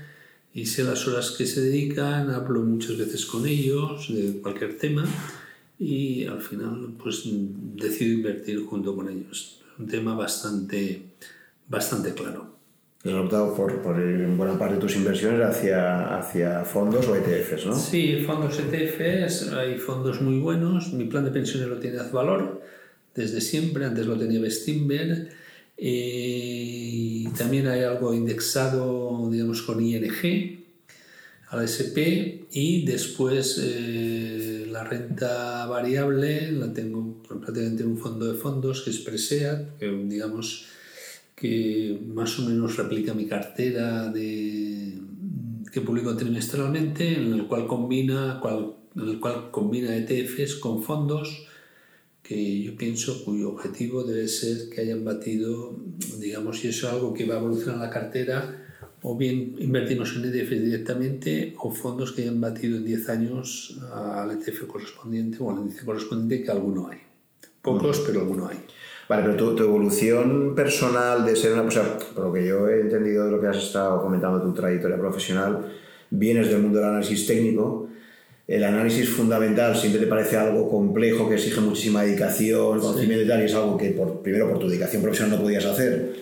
y 0.55 0.65
sé 0.65 0.85
las 0.85 1.07
horas 1.07 1.33
que 1.33 1.45
se 1.45 1.61
dedican, 1.61 2.31
hablo 2.31 2.63
muchas 2.63 2.97
veces 2.97 3.27
con 3.27 3.47
ellos 3.47 4.07
de 4.09 4.41
cualquier 4.41 4.79
tema 4.79 5.05
y 5.79 6.25
al 6.25 6.41
final 6.41 6.95
pues 7.03 7.25
decido 7.75 8.15
invertir 8.15 8.65
junto 8.65 8.97
con 8.97 9.11
ellos 9.11 9.61
un 9.79 9.87
tema 9.87 10.15
bastante, 10.15 11.03
bastante 11.69 12.13
claro. 12.15 12.57
Has 13.05 13.13
optado 13.13 13.55
por, 13.55 13.81
por 13.83 13.97
ir 14.01 14.23
en 14.23 14.37
buena 14.37 14.59
parte 14.59 14.75
de 14.75 14.81
tus 14.81 14.97
inversiones 14.97 15.41
hacia, 15.41 16.19
hacia 16.19 16.65
fondos 16.65 17.07
o 17.07 17.15
ETFs, 17.15 17.67
¿no? 17.67 17.75
Sí, 17.77 18.25
fondos 18.27 18.59
ETFs, 18.59 19.53
hay 19.53 19.79
fondos 19.79 20.21
muy 20.21 20.41
buenos. 20.41 20.93
Mi 20.93 21.05
plan 21.05 21.25
de 21.25 21.31
pensiones 21.31 21.69
lo 21.69 21.79
tiene 21.79 21.99
Azvalor 21.99 22.63
desde 23.17 23.41
siempre, 23.41 23.85
antes 23.85 24.07
lo 24.07 24.17
tenía 24.17 24.41
Bestinver. 24.41 25.31
y 25.79 27.29
también 27.31 27.67
hay 27.67 27.83
algo 27.83 28.15
indexado, 28.15 29.29
digamos, 29.31 29.63
con 29.63 29.81
ING, 29.81 30.65
a 31.49 31.57
la 31.57 31.65
SP, 31.69 32.49
y 32.51 32.85
después 32.85 33.61
eh, 33.63 34.67
la 34.71 34.85
renta 34.85 35.67
variable 35.67 36.51
la 36.53 36.73
tengo 36.73 37.06
prácticamente 37.27 37.85
un 37.85 37.99
fondo 37.99 38.33
de 38.33 38.39
fondos 38.39 38.83
que 38.83 38.91
es 38.91 38.99
Preseat, 38.99 39.79
que 39.79 39.87
digamos 39.87 40.67
que 41.35 42.01
más 42.15 42.39
o 42.39 42.49
menos 42.49 42.77
replica 42.77 43.13
mi 43.13 43.27
cartera 43.27 44.09
de, 44.09 44.95
que 45.71 45.81
publico 45.83 46.17
trimestralmente, 46.17 47.15
en 47.15 47.35
el 47.35 47.47
cual 47.47 47.67
combina, 47.67 48.39
cual, 48.41 48.75
en 48.97 49.09
el 49.09 49.21
cual 49.21 49.51
combina 49.51 49.95
ETFs 49.95 50.55
con 50.57 50.83
fondos 50.83 51.47
que 52.23 52.63
yo 52.63 52.77
pienso 52.77 53.25
cuyo 53.25 53.51
objetivo 53.51 54.03
debe 54.03 54.27
ser 54.27 54.69
que 54.69 54.81
hayan 54.81 55.05
batido, 55.05 55.77
digamos, 56.19 56.65
y 56.65 56.69
eso 56.69 56.89
es 56.89 56.93
algo 56.95 57.15
que 57.15 57.25
va 57.25 57.35
a 57.37 57.39
evolucionar 57.39 57.79
la 57.79 57.91
cartera, 57.91 58.65
o 59.03 59.17
bien 59.17 59.55
invertimos 59.59 60.17
en 60.17 60.25
ETFs 60.25 60.63
directamente 60.63 61.55
o 61.59 61.71
fondos 61.71 62.11
que 62.13 62.23
hayan 62.23 62.41
batido 62.41 62.79
en 62.79 62.85
10 62.85 63.09
años 63.11 63.79
al 63.93 64.33
ETF 64.33 64.67
correspondiente 64.67 65.39
o 65.41 65.51
al 65.51 65.59
índice 65.59 65.85
correspondiente 65.85 66.43
que 66.45 66.51
alguno 66.51 66.89
hay. 66.89 67.06
Pocos, 67.67 68.01
pero 68.07 68.21
alguno 68.21 68.47
hay. 68.47 68.59
Vale, 69.09 69.25
pero 69.25 69.55
tu, 69.55 69.63
evolución 69.63 70.55
personal 70.55 71.25
de 71.25 71.35
ser 71.35 71.53
una... 71.53 71.69
Sea, 71.69 71.99
por 72.15 72.27
lo 72.27 72.33
que 72.33 72.47
yo 72.47 72.69
he 72.69 72.81
entendido 72.81 73.25
de 73.25 73.33
lo 73.33 73.41
que 73.41 73.49
has 73.49 73.57
estado 73.57 74.01
comentando, 74.01 74.41
tu 74.41 74.55
trayectoria 74.55 74.97
profesional, 74.97 75.67
vienes 76.09 76.49
del 76.49 76.63
mundo 76.63 76.79
del 76.79 76.89
análisis 76.89 77.27
técnico. 77.27 77.89
El 78.47 78.63
análisis 78.63 79.09
fundamental 79.09 79.77
siempre 79.77 80.01
te 80.01 80.07
parece 80.07 80.37
algo 80.37 80.71
complejo, 80.71 81.29
que 81.29 81.35
exige 81.35 81.61
muchísima 81.61 82.05
dedicación, 82.05 82.79
conocimiento 82.79 83.25
y 83.25 83.29
tal, 83.29 83.43
y 83.43 83.47
es 83.47 83.55
algo 83.55 83.77
que 83.77 83.91
por, 83.91 84.23
primero 84.23 84.49
por 84.49 84.61
tu 84.61 84.69
dedicación 84.69 85.03
profesional 85.03 85.37
no 85.37 85.43
podías 85.43 85.65
hacer. 85.65 86.13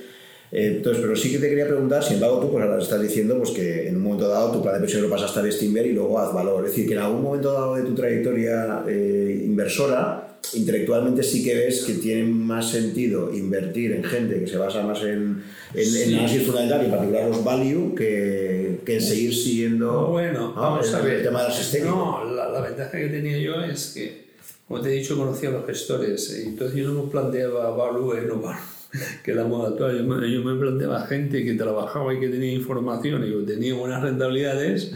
Eh, 0.50 0.76
entonces, 0.76 1.02
pero 1.02 1.14
sí 1.14 1.30
que 1.30 1.38
te 1.38 1.50
quería 1.50 1.66
preguntar, 1.66 2.02
sin 2.02 2.14
embargo, 2.14 2.40
tú 2.40 2.50
pues 2.50 2.64
ahora 2.64 2.80
estás 2.80 3.02
diciendo 3.02 3.36
pues, 3.36 3.50
que 3.50 3.88
en 3.88 3.96
un 3.96 4.02
momento 4.02 4.28
dado 4.28 4.50
tu 4.50 4.62
plan 4.62 4.74
de 4.74 4.80
pensión 4.80 5.02
lo 5.02 5.10
pasaste 5.10 5.40
a 5.40 5.42
Bestinver 5.42 5.84
y 5.84 5.92
luego 5.92 6.18
a 6.18 6.32
valor. 6.32 6.64
Es 6.64 6.70
decir, 6.70 6.86
que 6.86 6.94
en 6.94 7.00
algún 7.00 7.22
momento 7.22 7.52
dado 7.52 7.74
de 7.74 7.82
tu 7.82 7.94
trayectoria 7.94 8.82
eh, 8.88 9.42
inversora, 9.44 10.23
intelectualmente 10.52 11.22
sí 11.22 11.42
que 11.42 11.54
ves 11.54 11.84
que 11.84 11.94
tiene 11.94 12.24
más 12.24 12.70
sentido 12.70 13.34
invertir 13.34 13.92
en 13.92 14.04
gente 14.04 14.40
que 14.40 14.46
se 14.46 14.56
basa 14.56 14.82
más 14.82 15.02
en, 15.02 15.42
en, 15.74 16.14
análisis 16.14 16.42
fundamental 16.42 16.82
y 16.82 16.84
en 16.84 16.90
particular 16.90 17.28
los 17.28 17.44
value 17.44 17.94
que, 17.94 18.80
que 18.84 18.94
en 18.94 19.00
seguir 19.00 19.34
siguiendo 19.34 20.08
bueno, 20.08 20.52
vamos 20.54 20.88
el, 20.88 20.94
a 20.94 21.00
ver. 21.00 21.22
tema 21.22 21.42
de 21.44 21.80
No, 21.80 22.24
la, 22.24 22.50
la, 22.50 22.60
ventaja 22.60 22.98
que 22.98 23.08
tenía 23.08 23.38
yo 23.38 23.62
es 23.62 23.92
que, 23.94 24.26
como 24.68 24.80
te 24.80 24.90
he 24.90 24.98
dicho, 24.98 25.16
conocía 25.16 25.48
a 25.48 25.52
los 25.52 25.66
gestores 25.66 26.38
y 26.38 26.48
entonces 26.48 26.76
yo 26.76 26.88
no 26.88 27.04
me 27.04 27.10
planteaba 27.10 27.70
value, 27.70 28.14
no 28.26 28.40
value 28.40 28.58
que 29.24 29.34
la 29.34 29.44
moda 29.44 29.70
actual. 29.70 29.98
Yo 29.98 30.04
me, 30.04 30.30
yo 30.30 30.42
me 30.42 30.58
planteaba 30.60 31.06
gente 31.06 31.44
que 31.44 31.54
trabajaba 31.54 32.14
y 32.14 32.20
que 32.20 32.28
tenía 32.28 32.52
información 32.52 33.24
y 33.24 33.30
que 33.30 33.52
tenía 33.52 33.74
buenas 33.74 34.02
rentabilidades 34.02 34.92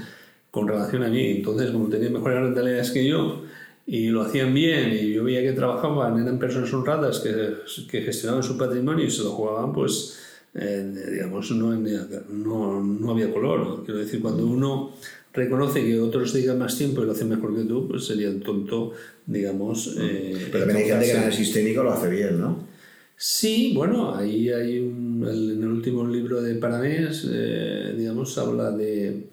con 0.50 0.68
relación 0.68 1.02
a 1.02 1.08
mí. 1.08 1.30
Entonces, 1.36 1.70
como 1.70 1.88
tenía 1.88 2.10
mejores 2.10 2.40
rentabilidades 2.40 2.90
que 2.90 3.06
yo, 3.06 3.42
y 3.90 4.08
lo 4.08 4.20
hacían 4.20 4.52
bien 4.52 4.92
y 4.92 5.14
yo 5.14 5.24
veía 5.24 5.40
que 5.40 5.52
trabajaban, 5.52 6.20
eran 6.20 6.38
personas 6.38 6.70
honradas 6.74 7.20
que, 7.20 7.54
que 7.90 8.02
gestionaban 8.02 8.42
su 8.42 8.58
patrimonio 8.58 9.06
y 9.06 9.10
se 9.10 9.22
lo 9.22 9.30
jugaban, 9.30 9.72
pues, 9.72 10.18
digamos, 10.52 11.50
no, 11.52 11.74
no, 11.74 12.84
no, 12.84 13.10
había 13.10 13.32
color. 13.32 13.84
Quiero 13.86 14.00
decir, 14.00 14.20
cuando 14.20 14.46
uno 14.46 14.92
reconoce 15.32 15.82
que 15.86 15.98
otros 15.98 16.34
dedican 16.34 16.58
más 16.58 16.76
tiempo 16.76 17.00
y 17.00 17.06
lo 17.06 17.12
hacen 17.12 17.30
mejor 17.30 17.56
que 17.56 17.64
tú, 17.64 17.88
pues 17.88 18.04
sería 18.04 18.28
tonto, 18.40 18.92
digamos... 19.24 19.96
Eh, 19.98 20.48
Pero 20.52 20.66
también 20.66 20.84
hay 20.84 20.90
gente 20.90 21.06
que 21.06 21.16
en 21.16 21.22
el 21.22 21.32
sistémico 21.32 21.82
lo 21.82 21.92
hace 21.92 22.10
bien, 22.10 22.38
¿no? 22.38 22.68
Sí, 23.16 23.72
bueno, 23.74 24.14
ahí 24.14 24.50
hay 24.50 24.80
un, 24.80 25.26
en 25.26 25.62
el 25.62 25.68
último 25.68 26.06
libro 26.06 26.42
de 26.42 26.56
Paranés, 26.56 27.26
eh, 27.32 27.94
digamos, 27.96 28.36
habla 28.36 28.70
de, 28.70 29.28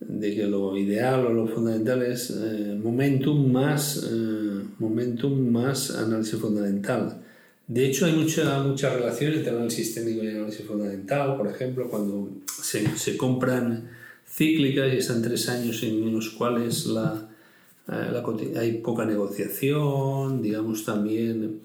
de, 0.00 0.34
que 0.34 0.46
lo 0.46 0.76
ideal 0.76 1.26
o 1.26 1.32
lo 1.32 1.46
fundamental 1.46 2.02
es 2.02 2.30
eh, 2.30 2.78
momentum 2.82 3.52
más 3.52 4.08
eh, 4.10 4.62
momentum 4.78 5.50
más 5.50 5.90
análisis 5.90 6.38
fundamental. 6.38 7.22
De 7.68 7.86
hecho, 7.86 8.06
hay 8.06 8.12
mucha, 8.14 8.62
mucha 8.64 8.92
relación 8.92 9.34
entre 9.34 9.50
análisis 9.50 9.94
técnico 9.94 10.24
y 10.24 10.28
análisis 10.28 10.66
fundamental. 10.66 11.36
Por 11.36 11.46
ejemplo, 11.46 11.88
cuando 11.88 12.28
se, 12.46 12.96
se 12.96 13.16
compran 13.16 13.88
cíclicas 14.26 14.92
y 14.92 14.96
están 14.96 15.22
tres 15.22 15.48
años 15.48 15.82
en 15.84 16.12
los 16.12 16.30
cuales 16.30 16.86
la, 16.86 17.28
la, 17.86 18.24
hay 18.58 18.78
poca 18.78 19.04
negociación, 19.04 20.42
digamos 20.42 20.84
también 20.84 21.60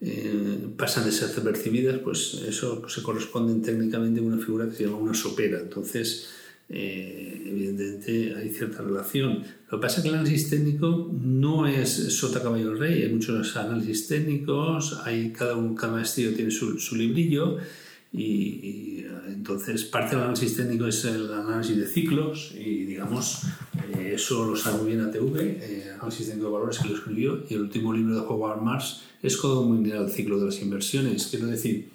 eh, 0.00 0.68
pasan 0.76 1.04
de 1.04 1.12
ser 1.12 1.30
percibidas, 1.42 1.98
pues 1.98 2.34
eso 2.46 2.88
se 2.88 3.02
corresponde 3.02 3.54
técnicamente 3.64 4.20
a 4.20 4.22
una 4.22 4.38
figura 4.38 4.68
que 4.68 4.76
se 4.76 4.84
llama 4.84 4.98
una 4.98 5.14
sopera. 5.14 5.58
Entonces, 5.58 6.28
eh, 6.70 8.34
hay 8.36 8.50
cierta 8.50 8.82
relación. 8.82 9.44
Lo 9.70 9.78
que 9.78 9.82
pasa 9.82 9.98
es 9.98 10.02
que 10.02 10.08
el 10.08 10.14
análisis 10.14 10.50
técnico 10.50 11.10
no 11.12 11.66
es 11.66 11.90
sota 12.14 12.42
caballo 12.42 12.74
rey, 12.74 13.02
hay 13.02 13.12
muchos 13.12 13.56
análisis 13.56 14.06
técnicos, 14.06 15.00
hay, 15.04 15.32
cada, 15.32 15.56
un, 15.56 15.74
cada 15.74 15.94
maestrillo 15.94 16.34
tiene 16.34 16.50
su, 16.50 16.78
su 16.78 16.96
librillo. 16.96 17.58
Y, 18.12 19.04
entonces 19.26 19.84
parte 19.84 20.16
del 20.16 20.24
análisis 20.24 20.56
técnico 20.56 20.86
es 20.86 21.04
el 21.04 21.32
análisis 21.32 21.76
de 21.76 21.86
ciclos. 21.86 22.54
Y 22.58 22.84
digamos 22.84 23.42
eh, 23.96 24.12
eso 24.14 24.46
lo 24.46 24.56
sabe 24.56 24.78
muy 24.78 24.94
bien 24.94 25.00
ATV, 25.00 25.36
eh, 25.40 25.92
análisis 25.94 26.26
técnico 26.26 26.48
de 26.48 26.52
valores 26.52 26.78
que 26.78 26.88
lo 26.88 26.94
escribió. 26.94 27.44
Y 27.48 27.54
el 27.54 27.62
último 27.62 27.92
libro 27.92 28.14
de 28.14 28.20
Howard 28.20 28.62
Mars 28.62 29.02
es 29.22 29.36
como 29.36 29.68
mirar 29.74 30.02
el 30.02 30.10
ciclo 30.10 30.38
de 30.38 30.46
las 30.46 30.60
inversiones. 30.60 31.26
Quiero 31.26 31.46
decir 31.46 31.88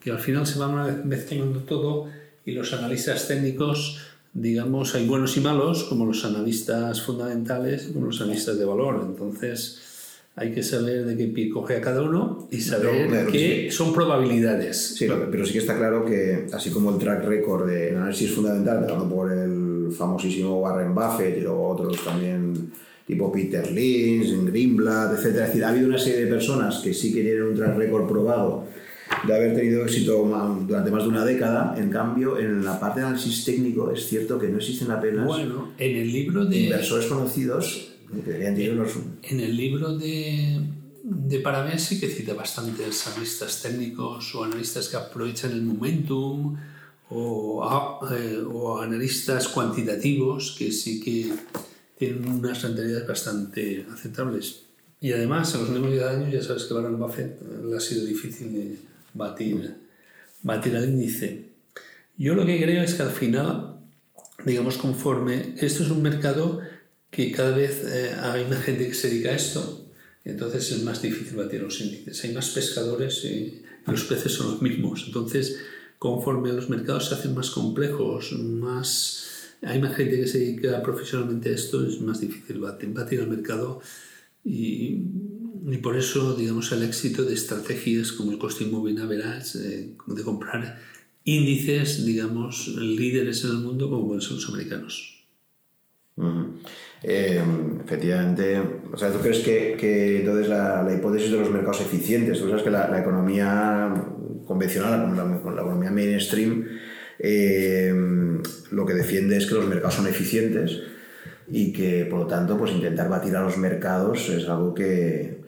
que 0.00 0.10
al 0.10 0.18
final 0.18 0.46
se 0.46 0.58
van 0.58 1.06
mezclando 1.06 1.60
todo 1.60 2.08
y 2.44 2.52
los 2.52 2.72
analistas 2.72 3.28
técnicos, 3.28 3.98
digamos, 4.32 4.94
hay 4.94 5.06
buenos 5.06 5.36
y 5.36 5.40
malos, 5.40 5.84
como 5.84 6.06
los 6.06 6.24
analistas 6.24 7.02
fundamentales, 7.02 7.90
como 7.92 8.06
los 8.06 8.20
analistas 8.20 8.58
de 8.58 8.64
valor. 8.64 9.04
Entonces, 9.06 9.80
hay 10.36 10.52
que 10.52 10.62
saber 10.62 11.04
de 11.04 11.16
qué 11.16 11.26
pie 11.26 11.50
coge 11.50 11.76
a 11.76 11.80
cada 11.80 12.02
uno 12.02 12.48
y 12.50 12.60
saber 12.60 13.26
que 13.26 13.70
son 13.70 13.92
probabilidades. 13.92 14.94
Sí, 14.96 15.06
pero 15.30 15.44
sí 15.44 15.52
que 15.52 15.58
está 15.58 15.76
claro 15.76 16.04
que, 16.04 16.46
así 16.52 16.70
como 16.70 16.90
el 16.90 16.98
track 16.98 17.24
record 17.24 17.68
de 17.68 17.90
análisis 17.90 18.30
fundamental, 18.32 18.78
empezando 18.78 19.08
por 19.14 19.30
el 19.32 19.92
famosísimo 19.92 20.60
Warren 20.60 20.94
Buffett 20.94 21.36
y 21.36 21.40
luego 21.40 21.68
otros 21.68 22.02
también 22.02 22.72
tipo 23.06 23.32
Peter 23.32 23.70
Lynch, 23.70 24.46
Greenblatt, 24.46 25.14
etc. 25.14 25.26
Es 25.26 25.34
decir, 25.34 25.64
ha 25.64 25.70
habido 25.70 25.88
una 25.88 25.98
serie 25.98 26.24
de 26.24 26.30
personas 26.30 26.78
que 26.78 26.94
sí 26.94 27.12
que 27.12 27.22
tienen 27.22 27.42
un 27.42 27.56
track 27.56 27.76
record 27.76 28.06
probado 28.08 28.66
de 29.26 29.34
haber 29.34 29.54
tenido 29.54 29.84
éxito 29.84 30.24
durante 30.66 30.90
más 30.90 31.02
de 31.02 31.08
una 31.08 31.24
década. 31.24 31.74
En 31.76 31.90
cambio, 31.90 32.38
en 32.38 32.64
la 32.64 32.78
parte 32.78 33.00
de 33.00 33.06
análisis 33.06 33.44
técnico 33.44 33.90
es 33.90 34.06
cierto 34.06 34.38
que 34.38 34.48
no 34.48 34.58
existen 34.58 34.90
apenas 34.90 35.26
bueno, 35.26 35.72
en 35.78 35.96
el 35.96 36.12
libro 36.12 36.44
de 36.44 36.58
inversores 36.58 37.06
conocidos 37.06 37.88
que 38.24 38.32
deberían 38.32 38.76
los... 38.76 38.92
En 39.22 39.40
el 39.40 39.56
libro 39.56 39.96
de, 39.96 40.60
de 41.04 41.78
sí 41.78 42.00
que 42.00 42.08
cita 42.08 42.34
bastantes 42.34 43.06
analistas 43.06 43.62
técnicos 43.62 44.34
o 44.34 44.44
analistas 44.44 44.88
que 44.88 44.96
aprovechan 44.96 45.52
el 45.52 45.62
momentum 45.62 46.56
o, 47.10 48.00
eh, 48.10 48.42
o 48.50 48.80
analistas 48.80 49.48
cuantitativos 49.48 50.56
que 50.58 50.72
sí 50.72 51.00
que 51.00 51.32
tienen 51.98 52.26
unas 52.26 52.62
rentabilidades 52.62 53.06
bastante 53.06 53.86
aceptables. 53.92 54.62
Y 55.00 55.12
además, 55.12 55.54
en 55.54 55.60
los 55.60 55.70
últimos 55.70 55.92
10 55.92 56.04
años, 56.04 56.32
ya 56.32 56.42
sabes 56.42 56.64
que 56.64 56.74
Warren 56.74 56.98
Buffett 56.98 57.40
le 57.64 57.76
ha 57.76 57.80
sido 57.80 58.04
difícil 58.04 58.52
de 58.52 58.89
batir 59.14 60.76
al 60.76 60.84
índice. 60.84 61.50
Yo 62.16 62.34
lo 62.34 62.44
que 62.44 62.60
creo 62.62 62.82
es 62.82 62.94
que 62.94 63.02
al 63.02 63.10
final, 63.10 63.80
digamos, 64.44 64.76
conforme, 64.76 65.54
esto 65.58 65.82
es 65.82 65.90
un 65.90 66.02
mercado 66.02 66.60
que 67.10 67.32
cada 67.32 67.56
vez 67.56 67.82
eh, 67.84 68.14
hay 68.20 68.44
más 68.46 68.62
gente 68.62 68.86
que 68.86 68.94
se 68.94 69.08
dedica 69.08 69.30
a 69.30 69.36
esto, 69.36 69.86
entonces 70.24 70.70
es 70.72 70.82
más 70.82 71.00
difícil 71.02 71.36
batir 71.36 71.62
los 71.62 71.80
índices. 71.80 72.24
Hay 72.24 72.32
más 72.32 72.50
pescadores 72.50 73.24
y 73.24 73.62
los 73.86 74.04
peces 74.04 74.32
son 74.32 74.52
los 74.52 74.62
mismos. 74.62 75.04
Entonces, 75.06 75.58
conforme 75.98 76.52
los 76.52 76.68
mercados 76.68 77.08
se 77.08 77.14
hacen 77.14 77.34
más 77.34 77.50
complejos, 77.50 78.32
más 78.32 79.26
hay 79.62 79.80
más 79.80 79.94
gente 79.94 80.18
que 80.18 80.26
se 80.26 80.38
dedica 80.38 80.82
profesionalmente 80.82 81.50
a 81.50 81.52
esto, 81.52 81.86
es 81.86 82.00
más 82.00 82.20
difícil 82.20 82.60
batir, 82.60 82.90
batir 82.90 83.20
el 83.20 83.28
mercado 83.28 83.80
y, 84.44 85.02
y, 85.70 85.76
por 85.78 85.96
eso, 85.96 86.34
digamos, 86.34 86.72
el 86.72 86.82
éxito 86.82 87.24
de 87.24 87.34
estrategias 87.34 88.12
como 88.12 88.32
el 88.32 88.38
costing 88.38 88.70
moving 88.70 88.98
average, 88.98 89.58
eh, 89.58 89.94
de 90.06 90.22
comprar 90.22 90.78
índices, 91.24 92.04
digamos, 92.04 92.68
líderes 92.68 93.44
en 93.44 93.50
el 93.50 93.56
mundo 93.58 93.90
como 93.90 94.20
ser 94.20 94.32
los 94.32 94.48
americanos. 94.48 95.24
Eh, 97.02 97.42
efectivamente, 97.84 98.60
o 98.92 98.96
sea, 98.96 99.10
¿tú 99.10 99.20
crees 99.20 99.38
que, 99.38 99.76
que 99.78 100.20
entonces 100.20 100.48
la, 100.48 100.82
la, 100.82 100.94
hipótesis 100.94 101.30
de 101.30 101.38
los 101.38 101.50
mercados 101.50 101.80
eficientes, 101.80 102.38
tú 102.38 102.48
sabes 102.48 102.62
que 102.62 102.70
la, 102.70 102.90
la 102.90 103.00
economía 103.00 103.94
convencional, 104.46 105.16
la, 105.16 105.24
la 105.24 105.62
economía 105.62 105.90
mainstream, 105.90 106.66
eh, 107.18 107.94
lo 108.70 108.86
que 108.86 108.94
defiende 108.94 109.36
es 109.36 109.46
que 109.46 109.54
los 109.54 109.66
mercados 109.66 109.94
son 109.94 110.06
eficientes 110.06 110.82
y 111.48 111.72
que 111.72 112.06
por 112.06 112.20
lo 112.20 112.26
tanto 112.26 112.56
pues 112.56 112.72
intentar 112.72 113.08
batir 113.08 113.36
a 113.36 113.42
los 113.42 113.58
mercados 113.58 114.28
es 114.28 114.48
algo 114.48 114.74
que, 114.74 115.39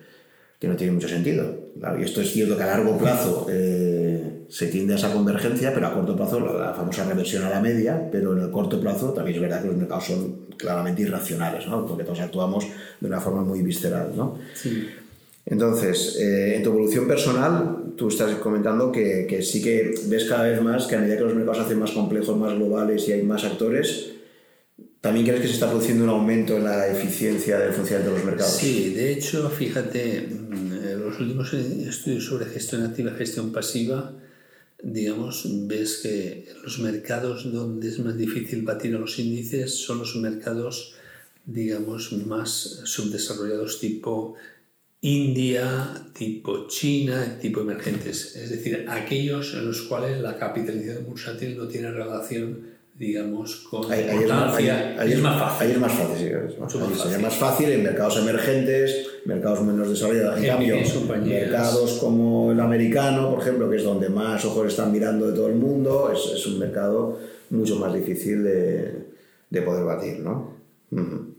que 0.62 0.68
no 0.68 0.76
tiene 0.76 0.92
mucho 0.92 1.08
sentido. 1.08 1.72
y 1.98 2.04
esto 2.04 2.20
es 2.20 2.30
cierto 2.30 2.56
que 2.56 2.62
a 2.62 2.66
largo 2.66 2.96
plazo 2.96 3.48
eh, 3.50 4.44
se 4.48 4.68
tiende 4.68 4.92
a 4.92 4.96
esa 4.96 5.12
convergencia, 5.12 5.74
pero 5.74 5.88
a 5.88 5.92
corto 5.92 6.14
plazo 6.14 6.38
la, 6.38 6.72
famosa 6.72 7.04
reversión 7.04 7.42
a 7.42 7.50
la 7.50 7.60
media, 7.60 8.08
pero 8.12 8.32
en 8.38 8.44
el 8.44 8.50
corto 8.52 8.80
plazo 8.80 9.12
también 9.12 9.34
es 9.34 9.42
verdad 9.42 9.60
que 9.60 9.66
los 9.66 9.76
mercados 9.76 10.04
son 10.04 10.36
claramente 10.56 11.02
irracionales, 11.02 11.66
¿no? 11.66 11.84
porque 11.84 12.04
todos 12.04 12.20
actuamos 12.20 12.64
de 13.00 13.08
una 13.08 13.20
forma 13.20 13.42
muy 13.42 13.60
visceral. 13.62 14.12
¿no? 14.14 14.38
Sí. 14.54 14.88
Entonces, 15.46 16.16
eh, 16.20 16.54
en 16.54 16.62
tu 16.62 16.70
evolución 16.70 17.08
personal, 17.08 17.78
tú 17.96 18.06
estás 18.06 18.32
comentando 18.36 18.92
que, 18.92 19.26
que, 19.28 19.42
sí 19.42 19.60
que 19.60 19.92
ves 20.06 20.26
cada 20.26 20.44
vez 20.44 20.62
más 20.62 20.86
que 20.86 20.94
a 20.94 21.00
medida 21.00 21.16
que 21.16 21.24
los 21.24 21.34
mercados 21.34 21.56
se 21.58 21.64
hacen 21.64 21.80
más 21.80 21.90
complejos, 21.90 22.36
más 22.36 22.54
globales 22.54 23.08
y 23.08 23.12
hay 23.14 23.22
más 23.24 23.42
actores, 23.42 24.11
¿también 25.02 25.26
crees 25.26 25.42
que 25.42 25.48
se 25.48 25.54
está 25.54 25.68
produciendo 25.68 26.04
un 26.04 26.10
aumento 26.10 26.56
en 26.56 26.64
la 26.64 26.88
eficiencia 26.88 27.58
del 27.58 27.74
funcionamiento 27.74 28.12
de 28.12 28.18
los 28.18 28.24
mercados? 28.24 28.56
Sí, 28.56 28.94
de 28.94 29.12
hecho, 29.12 29.50
fíjate, 29.50 30.22
mm, 30.22 31.00
los 31.00 31.20
últimos 31.20 31.52
estudios 31.52 32.24
sobre 32.24 32.46
gestión 32.46 32.84
activa 32.84 33.10
y 33.10 33.18
gestión 33.18 33.52
pasiva, 33.52 34.14
digamos, 34.82 35.44
ves 35.66 35.98
que 36.02 36.46
los 36.62 36.78
mercados 36.78 37.52
donde 37.52 37.88
es 37.88 37.98
más 37.98 38.16
difícil 38.16 38.62
batir 38.62 38.94
a 38.94 38.98
los 38.98 39.18
índices 39.18 39.74
son 39.74 39.98
los 39.98 40.16
mercados, 40.16 40.94
digamos, 41.44 42.12
más 42.12 42.80
subdesarrollados 42.84 43.80
tipo 43.80 44.36
India, 45.00 46.06
tipo 46.14 46.68
China, 46.68 47.36
tipo 47.40 47.60
emergentes, 47.60 48.36
es 48.36 48.50
decir, 48.50 48.86
aquellos 48.88 49.52
en 49.54 49.66
los 49.66 49.82
cuales 49.82 50.20
la 50.20 50.38
capitalización 50.38 51.04
bursátil 51.04 51.56
no 51.56 51.66
tiene 51.66 51.90
relación, 51.90 52.71
digamos, 52.94 53.56
con 53.70 53.90
ahí, 53.90 54.00
ahí, 54.04 54.22
es, 54.22 54.28
más, 54.28 54.54
ahí, 54.58 55.12
es, 55.12 55.20
más 55.20 55.38
fácil. 55.38 55.66
Ahí 55.66 55.72
es 55.72 55.78
más 55.78 55.92
fácil, 55.92 56.16
sí, 56.18 56.24
es 56.26 56.58
más, 56.58 56.72
fácil. 56.72 56.96
Sería 56.96 57.18
más 57.18 57.36
fácil 57.36 57.68
en 57.70 57.82
mercados 57.82 58.18
emergentes, 58.18 59.06
mercados 59.24 59.62
menos 59.62 59.88
desarrollados. 59.88 60.38
En 60.38 60.46
cambio, 60.46 60.76
mercados 61.24 61.92
como 61.98 62.52
el 62.52 62.60
americano, 62.60 63.30
por 63.30 63.40
ejemplo, 63.40 63.70
que 63.70 63.76
es 63.76 63.84
donde 63.84 64.08
más 64.08 64.44
ojos 64.44 64.68
están 64.68 64.92
mirando 64.92 65.28
de 65.28 65.34
todo 65.34 65.48
el 65.48 65.54
mundo, 65.54 66.12
es, 66.12 66.38
es 66.38 66.46
un 66.46 66.58
mercado 66.58 67.18
mucho 67.50 67.76
más 67.76 67.94
difícil 67.94 68.44
de, 68.44 68.94
de 69.48 69.62
poder 69.62 69.84
batir, 69.84 70.20
¿no? 70.20 70.56
Uh 70.90 70.96
-huh. 70.96 71.34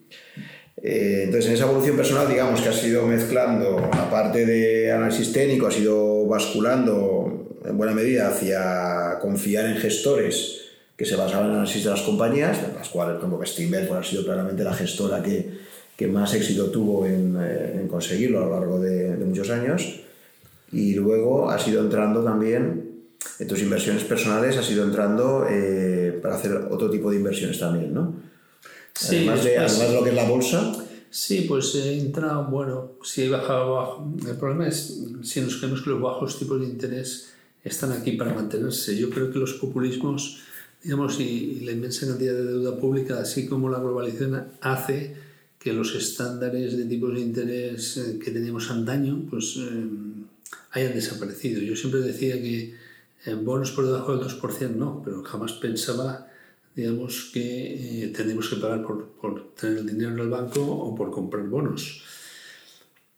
Eh, 0.78 1.22
entonces, 1.26 1.50
en 1.50 1.56
esa 1.56 1.66
evolución 1.66 1.96
personal, 1.96 2.28
digamos 2.28 2.60
que 2.60 2.70
ha 2.70 2.74
sido 2.74 3.06
mezclando, 3.08 3.78
aparte 3.94 4.46
de 4.46 4.92
análisis 4.92 5.32
técnico, 5.32 5.68
ha 5.68 5.72
sido 5.72 6.26
basculando 6.26 7.58
en 7.64 7.78
buena 7.78 7.94
medida 7.94 8.28
hacia 8.28 9.20
confiar 9.22 9.68
en 9.68 9.78
gestores 9.78 10.63
que 11.04 11.10
se 11.10 11.16
basaban 11.16 11.48
en 11.48 11.52
el 11.52 11.58
análisis 11.58 11.84
de 11.84 11.90
las 11.90 12.02
compañías, 12.02 12.62
de 12.62 12.74
las 12.74 12.90
cuales, 12.90 13.20
como 13.20 13.40
que 13.40 13.46
pues, 13.56 13.92
ha 13.92 14.04
sido 14.04 14.24
claramente 14.24 14.64
la 14.64 14.74
gestora 14.74 15.22
que, 15.22 15.60
que 15.98 16.08
más 16.08 16.34
éxito 16.34 16.68
tuvo 16.68 17.06
en, 17.06 17.38
eh, 17.42 17.82
en, 17.82 17.88
conseguirlo 17.88 18.40
a 18.40 18.46
lo 18.46 18.52
largo 18.52 18.80
de, 18.80 19.18
de 19.18 19.26
muchos 19.26 19.50
años. 19.50 20.00
Y 20.72 20.96
luego 20.96 21.50
ha 21.50 21.60
sido 21.60 21.82
entrando 21.82 22.24
también 22.24 22.94
en 23.40 23.48
tus 23.48 23.62
inversiones 23.62 24.04
personales, 24.06 24.58
ha 24.58 24.64
sido 24.64 24.86
entrando 24.86 25.46
eh, 25.50 26.20
para 26.22 26.36
hacer 26.36 26.56
otro 26.72 26.90
tipo 26.90 27.12
de 27.12 27.18
inversiones 27.18 27.60
también, 27.60 27.94
¿no? 27.94 28.16
Sí, 28.94 29.18
además, 29.18 29.44
de, 29.44 29.58
además 29.58 29.90
de 29.90 29.94
lo 29.94 30.04
que 30.04 30.10
es 30.10 30.16
la 30.16 30.30
bolsa. 30.30 30.74
Sí, 31.10 31.46
pues 31.48 31.76
he 31.76 32.00
entrado, 32.00 32.46
bueno, 32.46 32.94
si 33.04 33.24
he 33.24 33.30
bajado 33.30 33.78
abajo. 33.78 34.14
El 34.28 34.38
problema 34.38 34.68
es 34.68 35.02
si 35.22 35.42
nos 35.42 35.58
creemos 35.58 35.82
que 35.82 35.90
los 35.90 36.02
bajos 36.02 36.40
tipos 36.40 36.60
de 36.60 36.68
interés 36.68 37.34
están 37.64 37.92
aquí 37.92 38.14
para 38.14 38.34
mantenerse. 38.34 38.96
Yo 38.98 39.10
creo 39.10 39.32
que 39.32 39.40
los 39.40 39.54
populismos, 39.54 40.42
digamos, 40.84 41.20
y, 41.20 41.62
la 41.62 41.72
inmensa 41.72 42.08
cantidad 42.08 42.34
de 42.34 42.44
deuda 42.44 42.78
pública, 42.78 43.20
así 43.20 43.48
como 43.48 43.70
la 43.70 43.80
globalización, 43.80 44.48
hace 44.62 45.16
que 45.58 45.74
los 45.74 45.96
estándares 45.96 46.78
de 46.78 46.86
tipos 46.86 47.14
de 47.14 47.22
interés 47.22 47.98
eh, 47.98 48.20
que 48.24 48.32
teníamos 48.32 48.70
antaño, 48.70 49.26
pues 49.30 49.56
eh, 49.58 49.86
hayan 50.72 50.94
desaparecido. 50.94 51.62
Yo 51.62 51.76
siempre 51.76 52.02
decía 52.02 52.34
que 52.34 52.76
bonos 53.42 53.72
por 53.72 53.86
debajo 53.86 54.18
del 54.18 54.28
2% 54.28 54.76
no, 54.76 55.02
pero 55.04 55.24
jamás 55.24 55.54
pensaba, 55.54 56.28
digamos, 56.76 57.32
que 57.34 58.04
eh, 58.04 58.08
tenemos 58.10 58.50
que 58.50 58.58
pagar 58.58 58.86
por, 58.86 59.08
por, 59.22 59.54
tener 59.54 59.78
el 59.78 59.88
dinero 59.88 60.12
en 60.12 60.20
el 60.20 60.30
banco 60.30 60.62
o 60.62 60.94
por 60.94 61.10
comprar 61.12 61.48
bonos. 61.48 62.04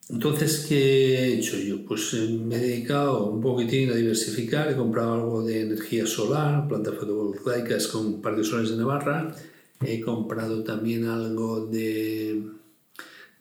Entonces, 0.10 0.66
¿qué 0.70 1.16
he 1.18 1.34
hecho 1.34 1.58
yo? 1.58 1.84
Pues 1.84 2.14
eh, 2.14 2.30
me 2.30 2.58
he 2.58 2.60
dedicado 2.60 3.28
un 3.28 3.42
poquitín 3.42 3.90
a 3.90 3.96
diversificar, 3.96 4.72
he 4.72 4.76
comprado 4.76 5.16
algo 5.16 5.44
de 5.44 5.62
energía 5.62 6.06
solar, 6.06 6.68
plantas 6.68 6.94
fotovoltaicas 6.96 7.88
con 7.88 8.22
parques 8.22 8.48
solares 8.48 8.70
de 8.70 8.78
Navarra, 8.78 9.36
he 9.84 10.00
comprado 10.02 10.64
también 10.64 11.06
algo 11.06 11.66
de, 11.66 12.40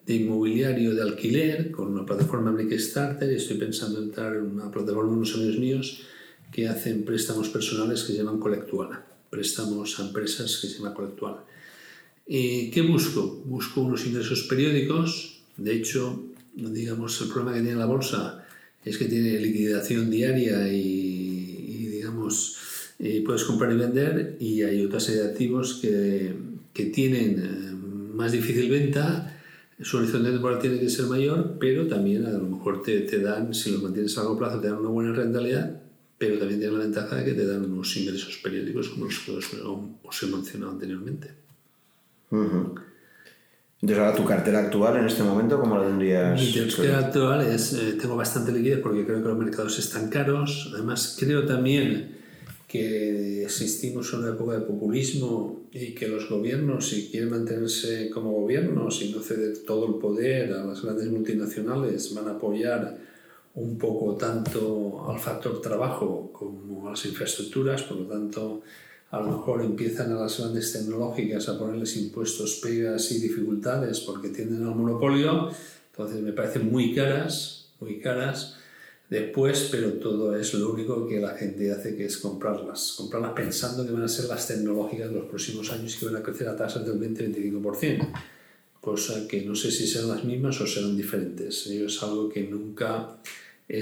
de 0.07 0.15
inmobiliario 0.15 0.95
de 0.95 1.03
alquiler 1.03 1.71
con 1.71 1.89
una 1.89 2.07
plataforma 2.07 2.57
Starter 2.79 3.31
y 3.31 3.37
estoy 3.37 3.59
pensando 3.59 3.99
en 3.99 4.05
entrar 4.05 4.35
en 4.35 4.47
una 4.47 4.71
plataforma 4.71 5.11
de 5.11 5.17
unos 5.17 5.35
amigos 5.35 5.59
míos 5.59 6.03
que 6.51 6.67
hacen 6.67 7.05
préstamos 7.05 7.51
personales 7.51 8.05
que 8.05 8.13
se 8.13 8.19
llaman 8.19 8.39
Colectuala, 8.39 9.05
préstamos 9.29 10.01
a 10.01 10.07
empresas 10.07 10.57
que 10.57 10.69
se 10.69 10.79
llaman 10.79 10.95
Colectuala. 10.95 11.45
¿Y 12.27 12.71
¿Qué 12.71 12.81
busco? 12.81 13.43
Busco 13.45 13.83
unos 13.83 14.07
ingresos 14.07 14.45
periódicos, 14.45 15.43
de 15.59 15.75
hecho, 15.75 16.25
digamos, 16.57 17.21
el 17.21 17.29
problema 17.29 17.55
que 17.55 17.63
tiene 17.63 17.77
la 17.77 17.87
bolsa 17.87 18.45
es 18.85 18.99
que 18.99 19.07
tiene 19.07 19.39
liquidación 19.41 20.11
diaria 20.11 20.69
y, 20.69 21.89
digamos, 21.91 22.59
puedes 23.25 23.45
comprar 23.45 23.73
y 23.73 23.77
vender 23.77 24.37
y 24.41 24.63
hay 24.63 24.85
otra 24.85 25.01
serie 25.01 25.23
de 25.23 25.29
activos 25.29 25.79
que, 25.81 26.35
que 26.73 26.87
tienen 26.87 27.39
eh, 27.39 28.15
más 28.15 28.33
difícil 28.33 28.71
venta, 28.71 29.41
su 29.81 29.97
horizonte 29.97 30.31
temporal 30.31 30.61
tiene 30.61 30.79
que 30.79 30.89
ser 30.89 31.07
mayor, 31.07 31.57
pero 31.59 31.87
también 31.87 32.27
a 32.27 32.31
lo 32.31 32.45
mejor 32.45 32.83
te, 32.83 33.01
te, 33.01 33.21
dan, 33.21 33.55
si 33.55 33.73
los 33.73 33.83
mantienes 33.83 34.17
a 34.17 34.21
largo 34.21 34.39
plazo, 34.39 34.61
te 34.61 34.69
dan 34.69 34.79
una 34.79 34.89
buena 34.89 35.13
rentabilidad, 35.13 35.81
pero 36.17 36.39
también 36.39 36.61
tienen 36.61 36.79
la 36.79 36.85
ventaja 36.85 37.17
de 37.17 37.25
que 37.25 37.33
te 37.33 37.47
dan 37.47 37.65
unos 37.65 37.97
ingresos 37.97 38.39
periódicos 38.43 38.89
como 38.91 39.07
los 39.07 39.19
que 39.19 39.33
os, 39.33 40.23
he 40.23 40.27
mencionado 40.27 40.73
anteriormente. 40.73 41.31
Entonces, 43.85 44.03
ahora 44.03 44.17
tu 44.17 44.25
cartera 44.25 44.61
actual 44.61 44.97
en 44.97 45.05
este 45.05 45.23
momento, 45.23 45.61
¿cómo 45.61 45.77
la 45.77 45.85
tendrías? 45.85 46.41
Mi 46.41 46.55
cartera 46.55 47.01
actual 47.01 47.43
es, 47.43 47.75
eh, 47.75 47.99
tengo 48.01 48.17
bastante 48.17 48.51
liquidez 48.51 48.79
porque 48.79 49.05
creo 49.05 49.23
que 49.23 49.29
los 49.29 49.37
mercados 49.37 49.79
están 49.79 50.09
caros. 50.09 50.71
Además, 50.73 51.19
creo 51.21 51.45
también 51.45 52.17
que 52.67 53.45
existimos 53.45 54.11
en 54.15 54.21
una 54.21 54.31
época 54.31 54.55
de 54.55 54.61
populismo 54.63 55.69
y 55.71 55.95
que 55.95 56.09
los 56.09 56.31
gobiernos, 56.31 56.89
si 56.89 57.11
quieren 57.11 57.29
mantenerse 57.29 58.09
como 58.09 58.31
gobiernos 58.31 59.03
y 59.03 59.13
no 59.13 59.21
ceder 59.21 59.59
todo 59.67 59.87
el 59.87 59.95
poder 59.97 60.55
a 60.55 60.65
las 60.65 60.81
grandes 60.81 61.09
multinacionales, 61.09 62.15
van 62.15 62.29
a 62.29 62.31
apoyar 62.31 62.97
un 63.55 63.77
poco 63.77 64.17
tanto 64.17 65.05
al 65.11 65.19
factor 65.19 65.61
trabajo 65.61 66.31
como 66.33 66.89
a 66.89 66.93
las 66.93 67.05
infraestructuras, 67.05 67.83
por 67.83 67.99
lo 67.99 68.07
tanto 68.07 68.63
a 69.15 69.21
lo 69.21 69.39
mejor 69.39 69.63
empiezan 69.63 70.11
a 70.13 70.17
las 70.17 70.39
grandes 70.39 70.73
tecnológicas 70.73 71.49
a 71.49 71.57
ponerles 71.57 71.97
impuestos, 71.97 72.59
pegas 72.61 73.13
y 73.13 73.21
dificultades 73.21 74.01
porque 74.01 74.31
tienden 74.31 74.67
al 74.67 74.75
monopolio, 74.75 75.51
entonces 75.93 76.21
me 76.21 76.33
parecen 76.33 76.71
muy 76.71 76.93
caras, 76.93 77.69
muy 77.79 78.01
caras 78.01 78.57
después, 79.09 79.69
pero 79.71 79.93
todo 79.95 80.35
es 80.35 80.53
lo 80.55 80.73
único 80.73 81.07
que 81.07 81.21
la 81.21 81.31
gente 81.37 81.71
hace 81.71 81.95
que 81.95 82.07
es 82.07 82.19
comprarlas, 82.19 82.95
comprarlas 82.97 83.33
pensando 83.35 83.87
que 83.87 83.93
van 83.93 84.03
a 84.03 84.09
ser 84.09 84.25
las 84.25 84.49
tecnológicas 84.49 85.09
de 85.11 85.15
los 85.15 85.27
próximos 85.27 85.71
años 85.71 85.95
y 85.95 85.99
que 86.01 86.07
van 86.07 86.17
a 86.17 86.23
crecer 86.23 86.49
a 86.49 86.57
tasas 86.57 86.85
del 86.85 86.99
20-25%, 86.99 88.09
cosa 88.81 89.29
que 89.29 89.43
no 89.43 89.55
sé 89.55 89.71
si 89.71 89.87
serán 89.87 90.09
las 90.09 90.25
mismas 90.25 90.61
o 90.61 90.67
serán 90.67 90.97
diferentes. 90.97 91.69
Es 91.69 92.03
algo 92.03 92.29
que 92.29 92.43
nunca 92.43 93.21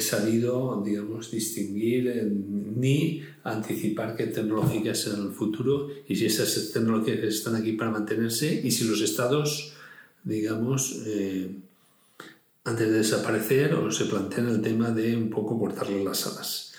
sabido, 0.00 0.82
digamos, 0.84 1.30
distinguir 1.30 2.08
eh, 2.08 2.24
ni 2.26 3.22
anticipar 3.42 4.16
qué 4.16 4.26
tecnológicas 4.26 5.00
serán 5.00 5.26
el 5.26 5.32
futuro 5.32 5.88
y 6.06 6.16
si 6.16 6.26
esas 6.26 6.70
tecnologías 6.72 7.18
están 7.24 7.56
aquí 7.56 7.72
para 7.72 7.90
mantenerse 7.90 8.60
y 8.62 8.70
si 8.70 8.84
los 8.84 9.00
estados, 9.00 9.74
digamos, 10.22 11.02
eh, 11.06 11.50
antes 12.64 12.88
de 12.88 12.98
desaparecer 12.98 13.74
o 13.74 13.90
se 13.90 14.04
plantean 14.04 14.48
el 14.48 14.62
tema 14.62 14.90
de 14.90 15.16
un 15.16 15.30
poco 15.30 15.58
cortarle 15.58 16.04
las 16.04 16.26
alas. 16.26 16.74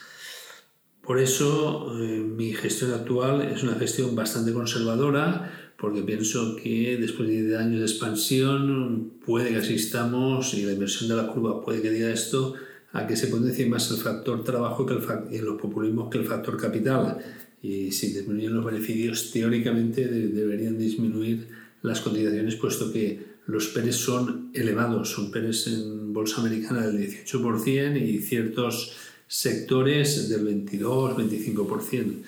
Por 1.01 1.19
eso 1.19 1.99
eh, 1.99 2.19
mi 2.19 2.53
gestión 2.53 2.93
actual 2.93 3.41
es 3.41 3.63
una 3.63 3.75
gestión 3.75 4.15
bastante 4.15 4.53
conservadora 4.53 5.73
porque 5.77 6.01
pienso 6.01 6.55
que 6.55 6.97
después 6.97 7.27
de 7.27 7.43
10 7.43 7.59
años 7.59 7.79
de 7.79 7.85
expansión 7.85 9.11
puede 9.25 9.49
que 9.49 9.57
asistamos 9.57 10.53
y 10.53 10.63
la 10.63 10.71
inversión 10.71 11.09
de 11.09 11.17
la 11.17 11.27
curva 11.27 11.61
puede 11.61 11.81
que 11.81 11.89
diga 11.89 12.09
esto 12.09 12.53
a 12.93 13.07
que 13.07 13.15
se 13.15 13.27
potencie 13.27 13.65
más 13.67 13.89
el 13.91 13.97
factor 13.97 14.43
trabajo 14.43 14.85
que 14.85 14.93
el 14.93 15.01
en 15.31 15.45
los 15.45 15.59
populismos 15.59 16.09
que 16.09 16.19
el 16.19 16.25
factor 16.25 16.57
capital. 16.57 17.17
Y 17.61 17.91
si 17.91 18.13
disminuyen 18.13 18.53
los 18.53 18.65
beneficios, 18.65 19.31
teóricamente 19.31 20.07
deberían 20.07 20.77
disminuir 20.77 21.47
las 21.81 22.01
cotizaciones, 22.01 22.55
puesto 22.55 22.91
que 22.91 23.33
los 23.47 23.67
PERES 23.67 23.95
son 23.95 24.51
elevados, 24.53 25.11
son 25.11 25.31
PERES 25.31 25.67
en 25.67 26.13
bolsa 26.13 26.41
americana 26.41 26.87
del 26.87 27.09
18% 27.09 28.01
y 28.01 28.19
ciertos 28.19 28.93
sectores 29.27 30.29
del 30.29 30.67
22-25%. 30.69 32.21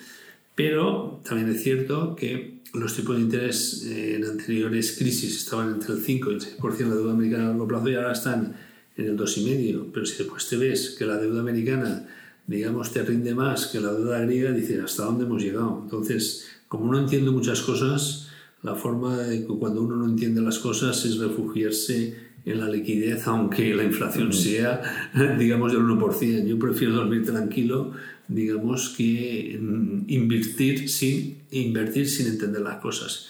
Pero 0.54 1.20
también 1.24 1.50
es 1.50 1.62
cierto 1.62 2.16
que 2.16 2.56
los 2.74 2.96
tipos 2.96 3.16
de 3.16 3.22
interés 3.22 3.86
en 3.86 4.24
anteriores 4.24 4.96
crisis 4.98 5.36
estaban 5.36 5.74
entre 5.74 5.94
el 5.94 6.00
5 6.00 6.30
y 6.30 6.34
el 6.34 6.40
6% 6.40 6.76
de 6.76 6.84
la 6.86 6.94
deuda 6.94 7.12
americana 7.12 7.44
a 7.44 7.48
largo 7.48 7.68
plazo 7.68 7.88
y 7.88 7.94
ahora 7.94 8.12
están 8.12 8.56
en 8.96 9.06
el 9.06 9.16
2,5, 9.16 9.90
pero 9.92 10.06
si 10.06 10.18
después 10.18 10.48
te 10.48 10.56
ves 10.56 10.96
que 10.98 11.04
la 11.04 11.18
deuda 11.18 11.40
americana, 11.40 12.08
digamos, 12.46 12.92
te 12.92 13.02
rinde 13.02 13.34
más 13.34 13.66
que 13.66 13.80
la 13.80 13.92
deuda 13.92 14.20
griega, 14.20 14.52
dices, 14.52 14.82
¿hasta 14.82 15.04
dónde 15.04 15.24
hemos 15.24 15.42
llegado? 15.42 15.80
Entonces, 15.82 16.46
como 16.68 16.90
no 16.90 16.98
entiendo 16.98 17.32
muchas 17.32 17.60
cosas, 17.62 18.28
la 18.62 18.74
forma 18.74 19.18
de 19.18 19.44
cuando 19.44 19.82
uno 19.82 19.96
no 19.96 20.06
entiende 20.06 20.40
las 20.40 20.58
cosas 20.58 21.04
es 21.04 21.18
refugiarse 21.18 22.16
en 22.44 22.60
la 22.60 22.68
liquidez, 22.68 23.26
aunque 23.26 23.74
la 23.74 23.84
inflación 23.84 24.32
sea, 24.32 24.80
digamos, 25.38 25.72
del 25.72 25.82
1%. 25.82 26.46
Yo 26.46 26.58
prefiero 26.58 26.94
dormir 26.94 27.26
tranquilo, 27.26 27.92
digamos, 28.28 28.94
que 28.96 29.58
invertir 30.06 30.88
sin, 30.88 31.38
invertir 31.50 32.08
sin 32.08 32.28
entender 32.28 32.62
las 32.62 32.76
cosas. 32.76 33.28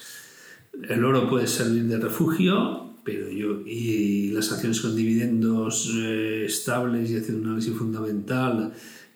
El 0.89 1.05
oro 1.05 1.29
puede 1.29 1.47
servir 1.47 1.85
de 1.85 1.99
refugio, 1.99 2.95
pero 3.07 3.31
yo, 3.31 3.63
y 3.65 4.33
las 4.33 4.51
acciones 4.51 4.81
con 4.81 4.97
dividendos 4.97 5.89
eh, 5.95 6.45
estables 6.45 7.09
y 7.09 7.17
haciendo 7.17 7.43
un 7.43 7.47
análisis 7.51 7.73
fundamental, 7.73 8.73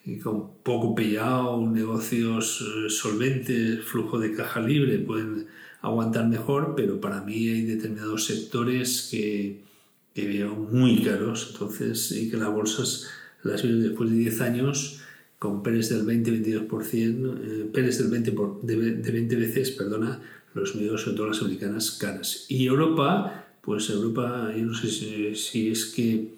y 0.06 0.18
con 0.20 0.62
poco 0.62 0.94
payout, 0.94 1.72
negocios 1.72 2.62
eh, 2.62 2.88
solventes, 2.88 3.84
flujo 3.84 4.20
de 4.20 4.32
caja 4.32 4.60
libre, 4.60 4.98
pueden 5.00 5.48
aguantar 5.82 6.28
mejor, 6.28 6.74
pero 6.76 7.00
para 7.00 7.22
mí 7.22 7.48
hay 7.48 7.62
determinados 7.62 8.26
sectores 8.26 9.08
que, 9.10 9.64
que 10.14 10.28
veo 10.28 10.54
muy 10.54 11.02
caros, 11.02 11.50
entonces, 11.52 12.12
y 12.12 12.30
que 12.30 12.36
las 12.36 12.52
bolsas 12.52 13.08
las 13.42 13.60
veo 13.64 13.76
después 13.76 14.08
de 14.08 14.16
10 14.16 14.40
años 14.42 15.00
con 15.40 15.64
PERES 15.64 15.88
del 15.88 16.06
20-22%, 16.06 17.38
eh, 17.42 17.70
PERES 17.72 17.98
del 17.98 18.10
20, 18.10 18.34
de, 18.62 18.76
de 18.96 19.10
20 19.10 19.36
veces, 19.36 19.72
perdona, 19.72 20.20
los 20.54 20.74
medios, 20.76 21.02
sobre 21.02 21.16
todo 21.16 21.28
las 21.28 21.40
americanas, 21.42 21.92
caras. 21.92 22.46
Y 22.48 22.66
Europa, 22.66 23.39
pues 23.61 23.91
Europa, 23.91 24.53
yo 24.57 24.65
no 24.65 24.74
sé 24.74 24.89
si, 25.35 25.69
es 25.69 25.87
que 25.87 26.35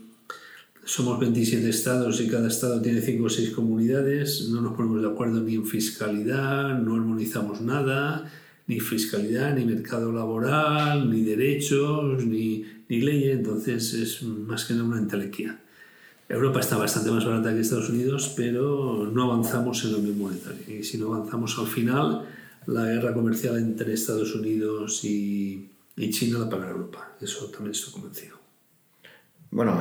somos 0.85 1.21
27 1.21 1.69
estados 1.69 2.21
y 2.21 2.29
cada 2.29 2.49
estado 2.49 2.83
tiene 2.83 3.01
5 3.01 3.25
o 3.25 3.29
6 3.29 3.51
comunidades, 3.51 4.49
no 4.49 4.61
nos 4.61 4.75
ponemos 4.75 5.01
de 5.01 5.09
acuerdo 5.09 5.41
ni 5.41 5.55
en 5.55 5.67
fiscalidad, 5.67 6.79
no 6.79 6.97
armonizamos 6.97 7.61
nada, 7.61 8.31
ni 8.67 8.81
fiscalidad, 8.81 9.55
ni 9.55 9.65
mercado 9.65 10.13
laboral, 10.13 11.11
ni 11.11 11.23
derechos, 11.23 12.25
ni, 12.25 12.65
ni 12.89 13.01
leyes, 13.01 13.39
entonces 13.39 13.95
es 13.95 14.23
más 14.23 14.65
que 14.65 14.75
nada 14.75 14.87
una 14.87 14.99
entelequia. 14.99 15.61
Europa 16.29 16.61
está 16.61 16.79
bastante 16.79 17.11
más 17.11 17.25
barata 17.25 17.53
que 17.53 17.61
Estados 17.61 17.91
Unidos, 17.91 18.33
pero 18.35 19.11
no 19.13 19.25
avanzamos 19.25 19.85
en 19.85 19.93
lo 19.93 19.99
mismo 19.99 20.29
monetario. 20.29 20.79
Y 20.79 20.83
si 20.83 20.97
no 20.97 21.13
avanzamos 21.13 21.59
al 21.59 21.67
final, 21.67 22.25
la 22.67 22.87
guerra 22.87 23.13
comercial 23.13 23.59
entre 23.59 23.93
Estados 23.93 24.35
Unidos 24.35 25.05
y, 25.05 25.72
y 26.03 26.11
China 26.11 26.41
la 26.41 26.49
pagará 26.49 26.73
Europa. 26.73 27.17
Eso 27.21 27.47
también 27.47 27.71
estoy 27.71 27.93
convencido. 27.93 28.37
Bueno, 29.53 29.79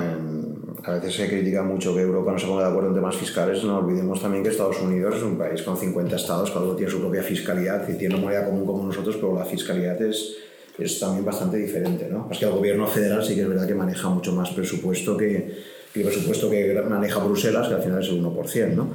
a 0.84 0.92
veces 0.92 1.16
se 1.16 1.28
critica 1.28 1.64
mucho 1.64 1.96
que 1.96 2.02
Europa 2.02 2.34
no 2.34 2.38
se 2.38 2.46
ponga 2.46 2.66
de 2.66 2.70
acuerdo 2.70 2.90
en 2.90 2.96
temas 2.96 3.16
fiscales. 3.16 3.64
No 3.64 3.80
olvidemos 3.80 4.22
también 4.22 4.44
que 4.44 4.50
Estados 4.50 4.80
Unidos 4.82 5.16
es 5.16 5.24
un 5.24 5.38
país 5.38 5.64
con 5.64 5.78
50 5.78 6.16
estados, 6.16 6.52
cada 6.52 6.66
uno 6.66 6.76
tiene 6.76 6.92
su 6.92 7.00
propia 7.00 7.24
fiscalidad 7.24 7.88
y 7.90 7.98
tiene 7.98 8.16
una 8.16 8.24
moneda 8.26 8.46
común 8.46 8.66
como 8.66 8.84
nosotros, 8.84 9.16
pero 9.16 9.34
la 9.36 9.46
fiscalidad 9.46 10.00
es, 10.02 10.36
es 10.78 11.00
también 11.00 11.26
bastante 11.26 11.58
diferente. 11.58 12.08
¿no? 12.12 12.28
Es 12.30 12.38
que 12.38 12.46
el 12.46 12.52
gobierno 12.52 12.86
federal 12.86 13.24
sí 13.24 13.34
que 13.34 13.42
es 13.42 13.50
verdad 13.50 13.66
que 13.66 13.76
maneja 13.76 14.10
mucho 14.10 14.34
más 14.34 14.52
presupuesto 14.52 15.18
que, 15.18 15.58
el 15.96 16.04
presupuesto 16.04 16.50
que 16.50 16.80
maneja 16.88 17.24
Bruselas, 17.24 17.68
que 17.68 17.76
al 17.76 17.82
final 17.82 18.04
es 18.04 18.10
el 18.10 18.24
1%. 18.24 18.76
¿no? 18.76 18.90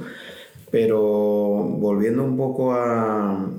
Pero 0.71 1.01
volviendo 1.01 2.23
un 2.23 2.37
poco 2.37 2.73
a, 2.73 3.49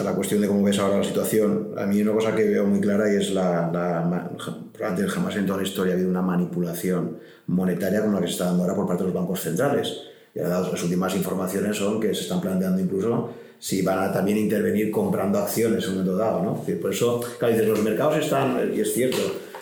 a 0.00 0.04
la 0.04 0.14
cuestión 0.14 0.40
de 0.40 0.48
cómo 0.48 0.62
ves 0.62 0.78
ahora 0.78 0.98
la 0.98 1.04
situación, 1.04 1.74
a 1.76 1.86
mí 1.86 2.00
una 2.02 2.12
cosa 2.12 2.34
que 2.34 2.44
veo 2.44 2.66
muy 2.66 2.80
clara 2.80 3.12
y 3.12 3.16
es 3.16 3.30
la, 3.32 3.70
la 3.72 4.30
antes 4.86 5.10
jamás 5.10 5.36
en 5.36 5.46
toda 5.46 5.58
la 5.58 5.64
historia 5.64 5.92
ha 5.92 5.96
habido 5.96 6.10
una 6.10 6.22
manipulación 6.22 7.18
monetaria 7.46 8.00
como 8.00 8.14
la 8.14 8.20
que 8.20 8.26
se 8.26 8.32
está 8.32 8.46
dando 8.46 8.62
ahora 8.62 8.74
por 8.74 8.86
parte 8.86 9.02
de 9.02 9.10
los 9.10 9.14
bancos 9.14 9.40
centrales. 9.40 10.02
Y 10.34 10.40
ahora 10.40 10.60
las 10.60 10.82
últimas 10.82 11.14
informaciones 11.16 11.76
son 11.76 12.00
que 12.00 12.14
se 12.14 12.22
están 12.22 12.40
planteando 12.40 12.80
incluso 12.80 13.30
si 13.58 13.82
van 13.82 13.98
a 13.98 14.12
también 14.12 14.38
intervenir 14.38 14.90
comprando 14.90 15.38
acciones 15.38 15.84
en 15.84 15.90
un 15.90 15.96
momento 15.98 16.16
dado. 16.16 16.42
¿no? 16.42 16.64
Por 16.80 16.92
eso, 16.92 17.20
claro, 17.38 17.52
dices, 17.52 17.68
los 17.68 17.82
mercados 17.82 18.16
están, 18.16 18.72
y 18.74 18.80
es 18.80 18.94
cierto, 18.94 19.18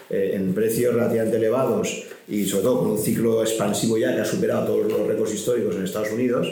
eh, 0.09 0.33
en 0.35 0.55
precios 0.55 0.95
relativamente 0.95 1.37
elevados 1.37 2.05
y 2.29 2.45
sobre 2.45 2.63
todo 2.63 2.79
con 2.81 2.91
un 2.93 2.99
ciclo 2.99 3.43
expansivo 3.43 3.99
ya 3.99 4.15
que 4.15 4.21
ha 4.21 4.25
superado 4.25 4.67
todos 4.67 4.91
los 4.91 5.07
récords 5.07 5.35
históricos 5.35 5.75
en 5.77 5.85
Estados 5.85 6.13
Unidos, 6.13 6.49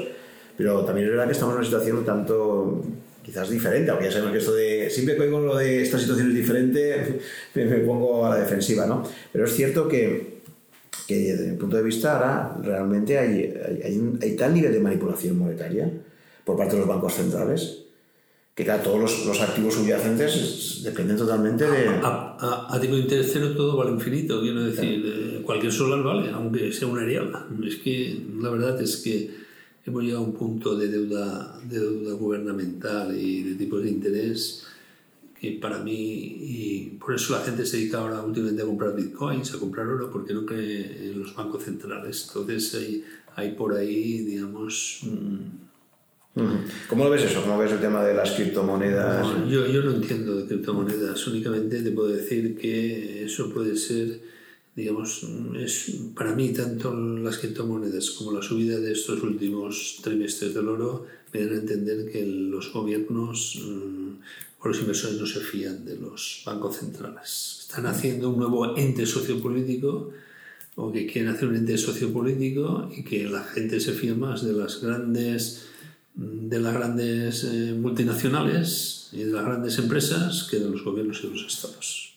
pero 0.57 0.85
también 0.85 1.07
es 1.07 1.13
verdad 1.13 1.27
que 1.27 1.33
estamos 1.33 1.55
en 1.55 1.59
una 1.59 1.67
situación 1.67 1.99
un 1.99 2.05
tanto 2.05 2.83
quizás 3.27 3.51
diferente, 3.51 3.91
aunque 3.91 4.07
ya 4.07 4.13
sabemos 4.13 4.33
que 4.33 4.39
esto 4.39 4.55
de, 4.55 4.89
siempre 4.89 5.17
que 5.17 5.23
oigo 5.23 5.41
lo 5.41 5.57
de 5.57 5.83
esta 5.83 5.99
situación 5.99 6.29
es 6.29 6.35
diferente, 6.35 7.19
me, 7.55 7.65
pongo 7.81 8.25
a 8.25 8.31
la 8.31 8.37
defensiva, 8.37 8.87
¿no? 8.87 9.03
Pero 9.33 9.47
es 9.47 9.53
cierto 9.53 9.89
que, 9.89 10.43
que 11.09 11.17
desde 11.17 11.51
mi 11.51 11.57
punto 11.57 11.77
de 11.77 11.83
vista 11.83 12.15
ahora 12.15 12.57
realmente 12.63 13.19
hay, 13.19 13.53
hay, 13.85 14.19
hay 14.23 14.37
tal 14.37 14.55
nivel 14.55 14.73
de 14.73 14.79
manipulación 14.79 15.37
monetaria 15.37 15.91
por 16.45 16.57
parte 16.57 16.75
de 16.75 16.79
los 16.79 16.89
bancos 16.89 17.15
centrales 17.15 17.87
que 18.57 18.65
claro, 18.65 18.85
todos 18.85 19.01
los, 19.01 19.27
los 19.27 19.41
activos 19.43 19.75
subyacentes 19.75 20.81
dependen 20.83 21.19
totalmente 21.19 21.71
de... 21.71 21.89
A, 21.89 22.67
a, 22.71 22.81
tipo 22.81 22.95
de 22.95 23.03
interés 23.03 23.29
cero 23.31 23.55
todo 23.55 23.77
vale 23.77 23.91
infinito, 23.91 24.41
quiero 24.41 24.65
decir, 24.65 25.05
eh, 25.05 25.43
cualquier 25.45 25.71
solar 25.71 26.03
vale, 26.03 26.31
aunque 26.31 26.73
sea 26.73 26.89
una 26.89 27.03
ariada. 27.03 27.47
Es 27.67 27.77
que 27.77 28.19
la 28.41 28.49
verdad 28.49 28.81
es 28.81 28.97
que 28.97 29.46
hemos 29.87 30.03
llegado 30.03 30.25
a 30.25 30.27
un 30.27 30.35
punto 30.35 30.77
de 30.77 30.89
deuda, 30.89 31.59
de 31.65 31.79
deuda 31.79 32.15
gubernamental 32.15 33.17
y 33.17 33.43
de 33.43 33.55
tipos 33.55 33.83
de 33.83 33.91
interés 33.91 34.67
que 35.41 35.53
para 35.53 35.79
mí, 35.79 35.93
y 35.93 36.97
por 36.99 37.15
eso 37.15 37.35
la 37.35 37.43
gente 37.43 37.67
se 37.67 37.77
dedica 37.77 37.99
ahora 37.99 38.23
últimamente 38.23 38.63
a 38.63 38.65
comprar 38.65 38.97
bitcoins, 38.97 39.55
a 39.55 39.59
comprar 39.59 39.87
oro, 39.87 40.11
porque 40.11 40.33
no 40.33 40.47
cree 40.47 41.11
en 41.11 41.21
los 41.21 41.35
bancos 41.35 41.63
centrales. 41.63 42.27
Entonces 42.29 42.75
hay, 42.75 43.05
hay 43.35 43.53
por 43.53 43.75
ahí, 43.75 44.23
digamos... 44.23 45.03
¿Cómo 46.89 47.05
lo 47.05 47.11
ves 47.11 47.25
eso? 47.25 47.43
¿Cómo 47.43 47.59
ves 47.59 47.73
el 47.73 47.81
tema 47.81 48.05
de 48.05 48.15
las 48.15 48.33
criptomonedas? 48.33 49.27
yo, 49.49 49.67
yo 49.67 49.83
no 49.83 49.93
entiendo 49.93 50.37
de 50.37 50.47
criptomonedas, 50.47 51.27
únicamente 51.27 51.83
te 51.83 51.91
puedo 51.93 52.09
decir 52.09 52.59
que 52.59 53.25
eso 53.25 53.51
puede 53.51 53.77
ser, 53.77 54.21
digamos, 54.77 55.27
es 55.59 55.91
para 56.15 56.35
mí 56.35 56.53
tanto 56.53 56.95
las 56.95 57.39
criptomonedas 57.39 58.11
como 58.11 58.31
la 58.33 58.43
subida 58.43 58.79
de 58.79 58.93
estos 58.93 59.23
últimos 59.23 60.01
trimestres 60.03 60.53
del 60.55 60.69
oro 60.69 61.07
me 61.33 61.41
dan 61.41 61.55
a 61.55 61.61
entender 61.61 62.13
que 62.13 62.25
los 62.27 62.71
gobiernos 62.75 63.59
mm, 63.65 64.11
o 64.61 64.69
los 64.69 64.79
inversores 64.79 65.19
no 65.19 65.27
se 65.27 65.41
fían 65.41 65.83
de 65.87 65.97
los 65.97 66.43
bancos 66.45 66.77
centrales. 66.77 67.61
Están 67.63 67.87
haciendo 67.87 68.29
un 68.29 68.39
nuevo 68.39 68.77
ente 68.77 69.07
sociopolítico 69.07 70.13
o 70.77 70.93
que 70.93 71.07
quieren 71.07 71.33
hacer 71.33 71.49
un 71.49 71.57
ente 71.57 71.79
sociopolítico 71.79 72.91
y 72.95 73.03
que 73.03 73.25
la 73.25 73.45
gente 73.45 73.81
se 73.81 73.93
fía 73.93 74.15
más 74.15 74.45
de 74.45 74.53
las 74.53 74.83
grandes 74.83 75.69
de 76.15 76.61
las 76.61 76.73
grandes 76.73 77.45
eh, 77.45 77.75
multinacionales 77.75 79.11
y 79.13 79.25
de 79.25 79.33
las 79.33 79.45
grandes 79.45 79.79
empresas 79.79 80.47
que 80.51 80.59
de 80.59 80.69
los 80.69 80.83
gobiernos 80.83 81.21
y 81.23 81.29
de 81.29 81.33
los 81.35 81.47
estados. 81.47 82.15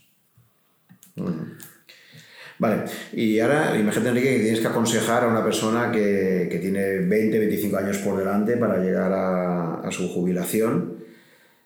Vale, 2.59 2.83
y 3.13 3.39
ahora 3.39 3.77
imagínate, 3.79 4.09
Enrique, 4.09 4.33
que 4.35 4.39
tienes 4.41 4.59
que 4.59 4.67
aconsejar 4.67 5.23
a 5.23 5.27
una 5.27 5.43
persona 5.43 5.91
que, 5.91 6.49
que 6.51 6.59
tiene 6.59 6.99
20, 6.99 7.39
25 7.39 7.77
años 7.77 7.97
por 7.99 8.17
delante 8.17 8.57
para 8.57 8.77
llegar 8.77 9.11
a, 9.13 9.75
a 9.75 9.91
su 9.91 10.09
jubilación. 10.09 10.99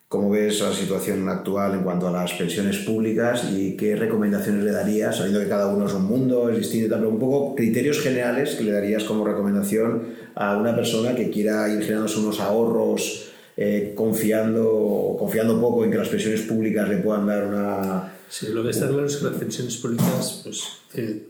¿Cómo 0.07 0.30
ves 0.30 0.61
la 0.61 0.72
situación 0.72 1.28
actual 1.28 1.74
en 1.74 1.84
cuanto 1.84 2.07
a 2.07 2.11
las 2.11 2.34
pensiones 2.34 2.78
públicas 2.78 3.49
y 3.52 3.76
qué 3.76 3.95
recomendaciones 3.95 4.64
le 4.64 4.72
darías, 4.72 5.18
sabiendo 5.18 5.40
que 5.40 5.49
cada 5.49 5.74
uno 5.74 5.88
es 5.88 5.94
un 5.94 6.06
mundo, 6.06 6.52
es 6.52 6.57
distinto, 6.57 6.95
pero 6.95 7.10
un 7.10 7.18
poco 7.18 7.56
criterios 7.56 7.99
generales 7.99 8.53
que 8.53 8.64
le 8.64 8.72
darías 8.72 9.03
como 9.06 9.26
recomendación 9.26 10.10
a 10.36 10.56
una 10.56 10.76
persona 10.76 11.15
que 11.15 11.32
quiera 11.32 11.68
ir 11.70 11.82
generándose 11.82 12.20
unos 12.20 12.40
ahorros 12.40 13.32
eh, 13.57 13.94
confiando, 13.95 15.15
confiando 15.18 15.60
poco 15.60 15.84
en 15.84 15.91
que 15.91 15.98
las 15.98 16.10
pensiones 16.10 16.41
públicas 16.41 16.88
le 16.88 16.98
puedan 16.98 17.26
dar 17.26 17.45
una... 17.45 18.12
Sí, 18.34 18.48
lo 18.48 18.64
que 18.64 18.72
está 18.72 18.88
claro 18.88 19.06
es 19.06 19.18
que 19.18 19.26
las 19.26 19.36
pensiones 19.36 19.78
públicas 19.78 20.42
pues, 20.44 20.64
eh, 20.96 21.28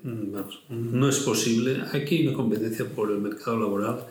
no 0.69 1.09
es 1.09 1.19
posible. 1.19 1.83
Aquí 1.91 2.15
hay 2.15 2.27
una 2.27 2.37
competencia 2.37 2.85
por 2.85 3.11
el 3.11 3.17
mercado 3.17 3.59
laboral 3.59 4.05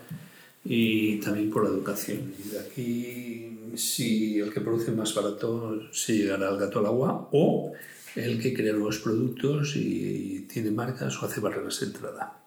y 0.63 1.15
también 1.15 1.49
por 1.49 1.63
la 1.63 1.71
educación. 1.71 2.35
Y 2.37 2.55
aquí, 2.55 3.57
si 3.75 4.37
el 4.37 4.53
que 4.53 4.61
produce 4.61 4.91
más 4.91 5.15
barato 5.15 5.91
se 5.91 6.17
llegará 6.17 6.49
al 6.49 6.59
gato 6.59 6.77
al 6.77 6.85
agua 6.85 7.29
o 7.31 7.73
el 8.15 8.39
que 8.39 8.53
crea 8.53 8.73
nuevos 8.73 8.99
productos 8.99 9.75
y 9.75 10.45
tiene 10.47 10.69
marcas 10.69 11.19
o 11.19 11.25
hace 11.25 11.39
barreras 11.39 11.79
de 11.79 11.87
entrada. 11.87 12.43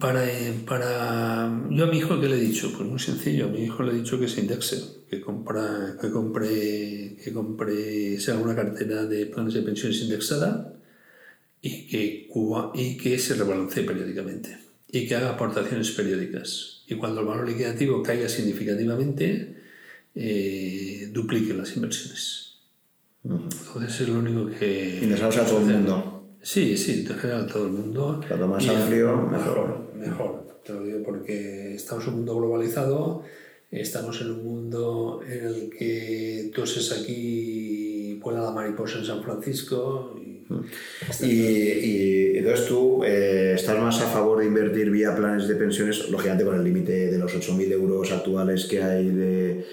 Para, 0.00 0.26
para, 0.66 1.66
yo 1.70 1.84
a 1.84 1.86
mi 1.88 1.98
hijo, 1.98 2.20
¿qué 2.20 2.28
le 2.28 2.36
he 2.36 2.40
dicho? 2.40 2.72
Pues 2.76 2.88
muy 2.88 2.98
sencillo, 2.98 3.46
a 3.46 3.48
mi 3.48 3.64
hijo 3.64 3.82
le 3.82 3.92
he 3.92 3.96
dicho 3.96 4.18
que 4.18 4.26
se 4.26 4.40
indexe, 4.40 4.82
que, 5.08 5.20
compra, 5.20 5.96
que, 6.00 6.10
compre, 6.10 7.16
que 7.22 7.32
compre, 7.32 8.18
sea 8.18 8.36
una 8.38 8.56
cartera 8.56 9.04
de 9.04 9.26
planes 9.26 9.54
de 9.54 9.62
pensiones 9.62 10.00
indexada 10.00 10.74
y 11.60 11.86
que, 11.86 12.28
y 12.74 12.96
que 12.96 13.18
se 13.18 13.34
rebalancee 13.34 13.84
periódicamente 13.84 14.68
y 14.90 15.06
que 15.06 15.14
haga 15.14 15.30
aportaciones 15.30 15.90
periódicas. 15.90 16.82
Y 16.86 16.94
cuando 16.94 17.20
el 17.20 17.26
valor 17.26 17.46
liquidativo 17.46 18.02
caiga 18.02 18.28
significativamente, 18.28 19.56
eh, 20.14 21.10
duplique 21.12 21.52
las 21.52 21.76
inversiones. 21.76 22.56
Entonces 23.22 24.00
es 24.00 24.08
lo 24.08 24.18
único 24.18 24.46
que... 24.58 25.00
Interesados 25.02 25.36
a 25.36 25.44
todo 25.44 25.58
el 25.58 25.66
mundo. 25.66 26.17
Sí, 26.42 26.76
sí, 26.76 27.06
en 27.08 27.16
general 27.18 27.46
todo 27.46 27.66
el 27.66 27.72
mundo. 27.72 28.20
Cuanto 28.26 28.48
más 28.48 28.68
amplio, 28.68 29.16
mejor. 29.16 29.92
Mejor, 29.94 30.60
te 30.64 30.72
lo 30.72 30.82
digo 30.84 31.02
porque 31.04 31.74
estamos 31.74 32.04
en 32.04 32.10
un 32.10 32.16
mundo 32.16 32.36
globalizado, 32.36 33.22
estamos 33.70 34.20
en 34.20 34.30
un 34.30 34.44
mundo 34.44 35.20
en 35.26 35.46
el 35.46 35.70
que 35.70 36.50
toses 36.54 36.92
aquí, 36.92 38.18
pueda 38.22 38.40
la 38.40 38.50
mariposa 38.52 38.98
en 38.98 39.04
San 39.04 39.22
Francisco, 39.22 40.14
y, 41.20 42.38
entonces 42.38 42.66
tú 42.66 43.04
eh, 43.04 43.52
estás 43.54 43.78
más 43.78 44.00
a 44.00 44.06
favor 44.06 44.38
de 44.38 44.46
invertir 44.46 44.90
vía 44.90 45.14
planes 45.14 45.46
de 45.48 45.54
pensiones, 45.56 46.08
lógicamente 46.08 46.44
con 46.44 46.54
el 46.54 46.64
límite 46.64 47.10
de 47.10 47.18
los 47.18 47.34
8.000 47.34 47.72
euros 47.72 48.10
actuales 48.12 48.64
que 48.66 48.82
hay 48.82 49.10
de, 49.10 49.66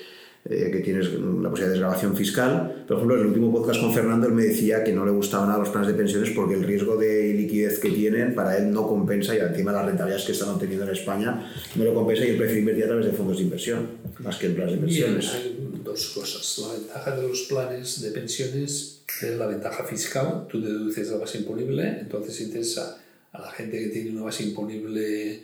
eh, 0.47 0.69
que 0.72 0.80
tienes 0.80 1.11
la 1.11 1.49
posibilidad 1.49 1.67
de 1.67 1.69
desgrabación 1.69 2.15
fiscal. 2.15 2.85
Por 2.88 2.97
ejemplo, 2.97 3.15
en 3.15 3.22
el 3.22 3.27
último 3.27 3.51
podcast 3.51 3.81
con 3.81 3.93
Fernando 3.93 4.27
él 4.27 4.34
me 4.34 4.43
decía 4.43 4.84
que 4.84 4.93
no 4.93 5.03
le 5.03 5.11
gustaban 5.11 5.47
nada 5.47 5.59
los 5.59 5.69
planes 5.69 5.88
de 5.88 5.95
pensiones 5.95 6.30
porque 6.31 6.53
el 6.53 6.63
riesgo 6.63 6.95
de 6.97 7.34
liquidez 7.34 7.80
que 7.80 7.89
tienen 7.89 8.35
para 8.35 8.55
él 8.57 8.72
no 8.72 8.88
compensa 8.88 9.35
y 9.35 9.39
encima 9.39 9.72
las 9.72 9.85
rentabilidades 9.85 10.26
que 10.26 10.34
están 10.34 10.49
obteniendo 10.49 10.85
en 10.85 10.91
España 10.91 11.51
no 11.76 11.84
lo 11.84 11.93
compensa 11.95 12.26
y 12.26 12.30
él 12.30 12.38
prefiere 12.38 12.59
invertir 12.59 12.84
a 12.84 12.88
través 12.88 13.05
de 13.07 13.11
fondos 13.13 13.38
de 13.38 13.43
inversión 13.43 13.88
más 14.19 14.38
que 14.38 14.45
en 14.45 14.55
planes 14.55 14.73
de 14.73 14.80
pensiones. 14.80 15.34
hay 15.34 15.57
dos 15.84 16.09
cosas. 16.09 16.65
La 16.67 16.73
ventaja 16.73 17.15
de 17.15 17.27
los 17.27 17.41
planes 17.43 18.01
de 18.01 18.11
pensiones 18.11 19.01
es 19.22 19.38
la 19.38 19.47
ventaja 19.47 19.84
fiscal, 19.84 20.45
tú 20.49 20.61
deduces 20.61 21.09
la 21.09 21.17
base 21.17 21.39
imponible, 21.39 21.99
entonces 22.01 22.39
interesa 22.41 22.97
a 23.31 23.41
la 23.41 23.51
gente 23.51 23.80
que 23.80 23.88
tiene 23.88 24.11
una 24.11 24.23
base 24.23 24.43
imponible, 24.43 25.41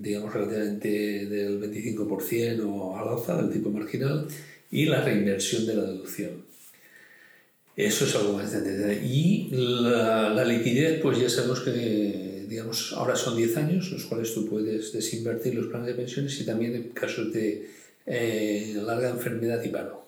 digamos, 0.00 0.32
relativamente 0.32 0.88
del 1.26 1.60
25% 1.60 2.64
o 2.66 2.96
al 2.96 3.08
alza 3.08 3.36
del 3.40 3.52
tipo 3.52 3.70
marginal, 3.70 4.26
y 4.70 4.86
la 4.86 5.02
reinversión 5.02 5.66
de 5.66 5.74
la 5.74 5.84
deducción. 5.84 6.44
Eso 7.76 8.04
es 8.04 8.14
algo 8.14 8.34
más 8.34 8.52
de 8.52 9.00
Y 9.04 9.48
la, 9.50 10.30
la, 10.30 10.44
liquidez, 10.44 11.00
pues 11.00 11.18
ya 11.18 11.28
sabemos 11.28 11.60
que, 11.60 12.46
digamos, 12.48 12.92
ahora 12.92 13.16
son 13.16 13.36
10 13.36 13.56
años, 13.56 13.90
los 13.90 14.04
cuales 14.04 14.32
tú 14.32 14.46
puedes 14.46 14.92
desinvertir 14.92 15.54
los 15.54 15.66
planes 15.66 15.88
de 15.88 15.94
pensiones 15.94 16.40
y 16.40 16.46
también 16.46 16.74
en 16.76 16.88
casos 16.90 17.32
de 17.32 17.68
eh, 18.06 18.74
larga 18.84 19.10
enfermedad 19.10 19.62
y 19.64 19.68
paro. 19.70 20.03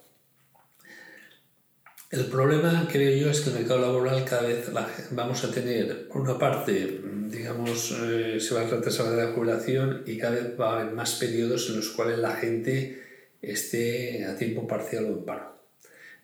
El 2.09 2.27
problema, 2.27 2.87
creo 2.91 3.17
yo, 3.17 3.31
es 3.31 3.41
que 3.41 3.51
el 3.51 3.57
mercado 3.57 3.81
laboral 3.81 4.25
cada 4.25 4.43
vez 4.43 4.71
vamos 5.11 5.43
a 5.43 5.51
tener, 5.51 6.07
por 6.07 6.21
una 6.23 6.39
parte, 6.39 7.01
digamos, 7.29 7.93
eh, 8.01 8.39
se 8.39 8.55
va 8.55 8.61
a 8.61 8.69
retrasar 8.69 9.13
la 9.13 9.33
jubilación 9.33 10.05
y 10.07 10.17
cada 10.17 10.37
vez 10.37 10.61
va 10.61 10.71
a 10.71 10.81
haber 10.81 10.95
más 10.95 11.17
periodos 11.17 11.69
en 11.69 11.77
los 11.77 11.89
cuales 11.91 12.19
la 12.19 12.37
gente 12.37 13.03
esté 13.43 14.25
a 14.25 14.37
tiempo 14.37 14.69
parcial 14.69 15.07
o 15.07 15.09
en 15.09 15.25
paro. 15.25 15.57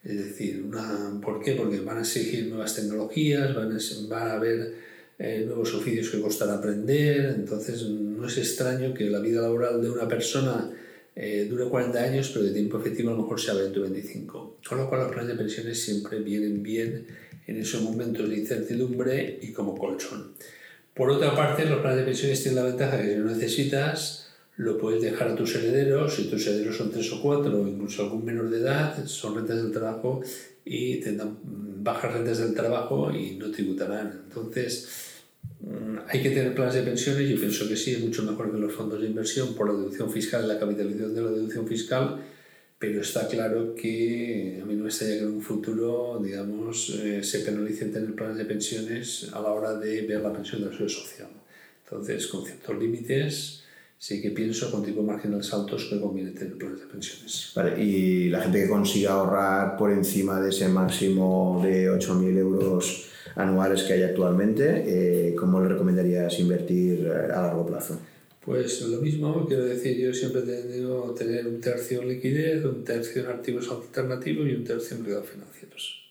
Es 0.04 0.16
decir, 0.16 0.62
una, 0.62 1.18
¿por 1.20 1.42
qué? 1.42 1.52
Porque 1.52 1.80
van 1.80 1.98
a 1.98 2.02
exigir 2.02 2.46
nuevas 2.46 2.76
tecnologías, 2.76 3.52
van 3.52 3.72
a, 3.72 3.78
van 4.08 4.28
a 4.28 4.32
haber 4.34 4.74
eh, 5.18 5.42
nuevos 5.44 5.74
oficios 5.74 6.10
que 6.10 6.20
costará 6.20 6.54
aprender, 6.54 7.34
entonces 7.36 7.82
no 7.88 8.24
es 8.26 8.38
extraño 8.38 8.94
que 8.94 9.10
la 9.10 9.18
vida 9.18 9.42
laboral 9.42 9.82
de 9.82 9.90
una 9.90 10.06
persona 10.06 10.70
eh, 11.14 11.46
dura 11.48 11.66
40 11.66 11.98
años, 11.98 12.30
pero 12.32 12.44
de 12.44 12.52
tiempo 12.52 12.78
efectivo 12.78 13.10
a 13.10 13.14
lo 13.14 13.22
mejor 13.22 13.40
sea 13.40 13.54
20 13.54 13.78
o 13.78 13.82
25. 13.82 14.58
Con 14.66 14.78
lo 14.78 14.88
cual 14.88 15.02
los 15.02 15.12
planes 15.12 15.28
de 15.28 15.34
pensiones 15.34 15.82
siempre 15.82 16.20
vienen 16.20 16.62
bien 16.62 17.06
en 17.46 17.56
esos 17.56 17.82
momentos 17.82 18.28
de 18.28 18.38
incertidumbre 18.38 19.38
y 19.42 19.52
como 19.52 19.76
colchón. 19.76 20.32
Por 20.94 21.10
otra 21.10 21.34
parte, 21.34 21.64
los 21.64 21.80
planes 21.80 21.98
de 21.98 22.04
pensiones 22.04 22.42
tienen 22.42 22.62
la 22.62 22.68
ventaja 22.68 23.00
que 23.00 23.14
si 23.14 23.16
no 23.16 23.24
necesitas, 23.24 24.28
lo 24.56 24.78
puedes 24.78 25.02
dejar 25.02 25.28
a 25.28 25.34
tus 25.34 25.54
herederos, 25.54 26.14
si 26.14 26.24
tus 26.24 26.46
herederos 26.46 26.76
son 26.76 26.90
tres 26.90 27.10
o 27.12 27.22
cuatro, 27.22 27.62
o 27.62 27.66
incluso 27.66 28.02
algún 28.02 28.24
menor 28.24 28.50
de 28.50 28.58
edad, 28.58 29.06
son 29.06 29.34
rentas 29.34 29.62
del 29.62 29.72
trabajo 29.72 30.22
y 30.64 30.96
tendrán 30.96 31.38
bajas 31.82 32.12
rentas 32.12 32.38
del 32.38 32.54
trabajo 32.54 33.10
y 33.10 33.36
no 33.36 33.50
tributarán. 33.50 34.22
Entonces, 34.28 34.88
mm, 34.88 35.11
hay 36.08 36.22
que 36.22 36.30
tener 36.30 36.54
planes 36.54 36.74
de 36.74 36.82
pensiones. 36.82 37.28
Yo 37.28 37.36
pienso 37.36 37.68
que 37.68 37.76
sí, 37.76 37.92
es 37.92 38.00
mucho 38.00 38.22
mejor 38.22 38.52
que 38.52 38.58
los 38.58 38.72
fondos 38.72 39.00
de 39.00 39.06
inversión 39.06 39.54
por 39.54 39.68
la 39.68 39.78
deducción 39.78 40.10
fiscal, 40.10 40.46
la 40.46 40.58
capitalización 40.58 41.14
de 41.14 41.22
la 41.22 41.30
deducción 41.30 41.66
fiscal, 41.66 42.20
pero 42.78 43.00
está 43.00 43.28
claro 43.28 43.74
que 43.74 44.58
a 44.60 44.66
mí 44.66 44.74
no 44.74 44.84
me 44.84 44.88
extraña 44.90 45.14
que 45.14 45.20
en 45.20 45.30
un 45.30 45.42
futuro, 45.42 46.20
digamos, 46.22 46.90
eh, 47.02 47.22
se 47.22 47.40
penalicen 47.40 47.92
tener 47.92 48.14
planes 48.14 48.36
de 48.36 48.44
pensiones 48.44 49.30
a 49.32 49.40
la 49.40 49.52
hora 49.52 49.74
de 49.74 50.02
ver 50.02 50.20
la 50.20 50.32
pensión 50.32 50.60
de 50.60 50.66
la 50.66 50.72
seguridad 50.72 51.00
social. 51.00 51.28
Entonces, 51.84 52.26
con 52.26 52.44
ciertos 52.44 52.78
límites, 52.78 53.62
sí 53.98 54.20
que 54.20 54.32
pienso 54.32 54.70
con 54.70 54.84
tipos 54.84 55.04
marginales 55.04 55.52
altos 55.52 55.86
que 55.88 56.00
conviene 56.00 56.32
tener 56.32 56.58
planes 56.58 56.80
de 56.80 56.86
pensiones. 56.86 57.52
Vale, 57.54 57.82
y 57.82 58.28
la 58.30 58.40
gente 58.40 58.62
que 58.62 58.68
consiga 58.68 59.12
ahorrar 59.12 59.76
por 59.76 59.92
encima 59.92 60.40
de 60.40 60.50
ese 60.50 60.68
máximo 60.68 61.60
de 61.62 61.88
8.000 61.88 62.36
euros 62.38 63.11
anuales 63.36 63.82
que 63.82 63.94
hay 63.94 64.02
actualmente, 64.02 64.84
eh, 64.86 65.34
¿cómo 65.34 65.60
le 65.60 65.68
recomendarías 65.68 66.38
invertir 66.38 67.06
eh, 67.06 67.32
a 67.32 67.42
largo 67.42 67.66
plazo? 67.66 68.00
Pues 68.44 68.82
lo 68.82 69.00
mismo, 69.00 69.46
quiero 69.46 69.64
decir, 69.64 69.96
yo 69.98 70.12
siempre 70.12 70.42
tengo 70.42 71.14
tener 71.16 71.46
un 71.46 71.60
tercio 71.60 72.02
en 72.02 72.08
liquidez, 72.08 72.64
un 72.64 72.82
tercio 72.82 73.22
en 73.22 73.30
activos 73.30 73.70
alternativos 73.70 74.48
y 74.48 74.54
un 74.54 74.64
tercio 74.64 74.96
en 74.96 75.02
mercados 75.04 75.28
financieros. 75.28 76.02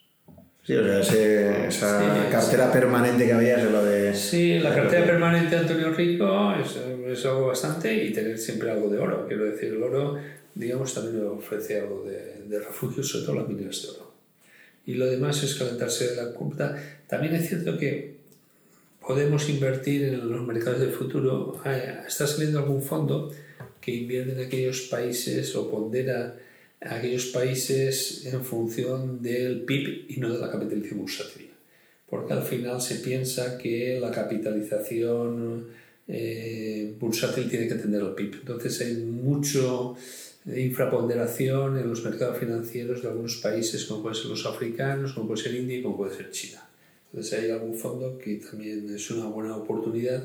Sí, 0.64 0.76
o 0.76 1.04
sea, 1.04 1.68
esa 1.68 2.30
cartera 2.32 2.72
permanente 2.72 3.26
que 3.26 3.34
había 3.34 3.58
es 3.58 3.72
lo 3.72 3.84
de... 3.84 4.14
Sí, 4.14 4.60
la 4.60 4.74
cartera 4.74 5.06
permanente 5.06 5.56
de 5.56 5.62
Antonio 5.62 5.92
Rico 5.92 6.54
es, 6.54 6.78
es, 7.08 7.26
algo 7.26 7.48
bastante 7.48 7.92
y 7.92 8.14
tener 8.14 8.38
siempre 8.38 8.70
algo 8.70 8.88
de 8.88 9.00
oro. 9.00 9.28
Quiero 9.28 9.46
decir, 9.46 9.74
el 9.74 9.82
oro, 9.82 10.18
digamos, 10.54 10.94
también 10.94 11.26
ofrece 11.26 11.80
algo 11.80 12.06
de, 12.06 12.44
de 12.48 12.60
refugio, 12.60 13.04
sobre 13.04 13.26
todo 13.26 13.36
las 13.38 13.50
minas 13.50 13.82
de 13.82 13.90
oro. 13.90 14.11
Y 14.86 14.96
lo 14.96 15.06
demás 15.06 15.44
es 15.44 15.56
calentarse 15.56 16.16
la 16.16 16.34
culpa. 16.34 16.76
También 17.08 17.36
es 17.36 17.48
cierto 17.48 17.78
que 17.78 18.16
podemos 19.06 19.50
invertir 19.50 20.04
en 20.04 20.30
los 20.30 20.46
mercados 20.46 20.80
del 20.80 20.92
futuro. 20.92 21.62
Está 22.08 22.28
saliendo 22.28 22.60
algún 22.60 22.82
fondo 22.82 23.32
que 23.80 23.92
invierte 23.92 24.34
en 24.34 24.48
aquellos 24.48 24.82
países 24.82 25.56
o 25.56 25.70
pondera 25.70 26.38
aquellos 26.80 27.28
países 27.28 28.26
en 28.26 28.44
función 28.44 29.22
del 29.22 29.62
PIB 29.62 30.06
y 30.10 30.20
no 30.20 30.32
de 30.32 30.40
la 30.40 30.52
capitalización 30.52 31.00
bursátil. 31.00 31.50
Porque 32.10 32.34
al 32.34 32.44
final 32.44 32.82
se 32.82 32.96
piensa 32.96 33.58
que 33.58 34.00
la 34.00 34.12
capitalización 34.12 35.68
eh, 36.08 36.96
bursátil 37.00 37.50
tiene 37.50 37.68
que 37.68 37.76
atender 37.76 38.02
al 38.02 38.16
PIB. 38.16 38.36
Entonces 38.42 38.82
hay 38.82 38.96
mucho 38.96 39.96
infraponderación 40.46 41.78
en 41.78 41.88
los 41.88 42.04
mercados 42.04 42.38
financieros 42.40 43.02
de 43.02 43.10
algunos 43.10 43.38
países, 43.38 43.86
como 43.86 44.04
pueden 44.04 44.18
ser 44.18 44.28
los 44.28 44.46
africanos, 44.46 45.14
como 45.14 45.28
puede 45.28 45.44
ser 45.44 45.56
India 45.56 45.78
y 45.78 45.84
como 45.84 45.98
puede 45.98 46.16
ser 46.16 46.32
China. 46.32 46.68
Entonces 47.12 47.40
hay 47.40 47.52
algún 47.52 47.78
fondo 47.78 48.18
que 48.18 48.36
también 48.36 48.90
es 48.94 49.12
una 49.12 49.26
buena 49.28 49.56
oportunidad 49.56 50.24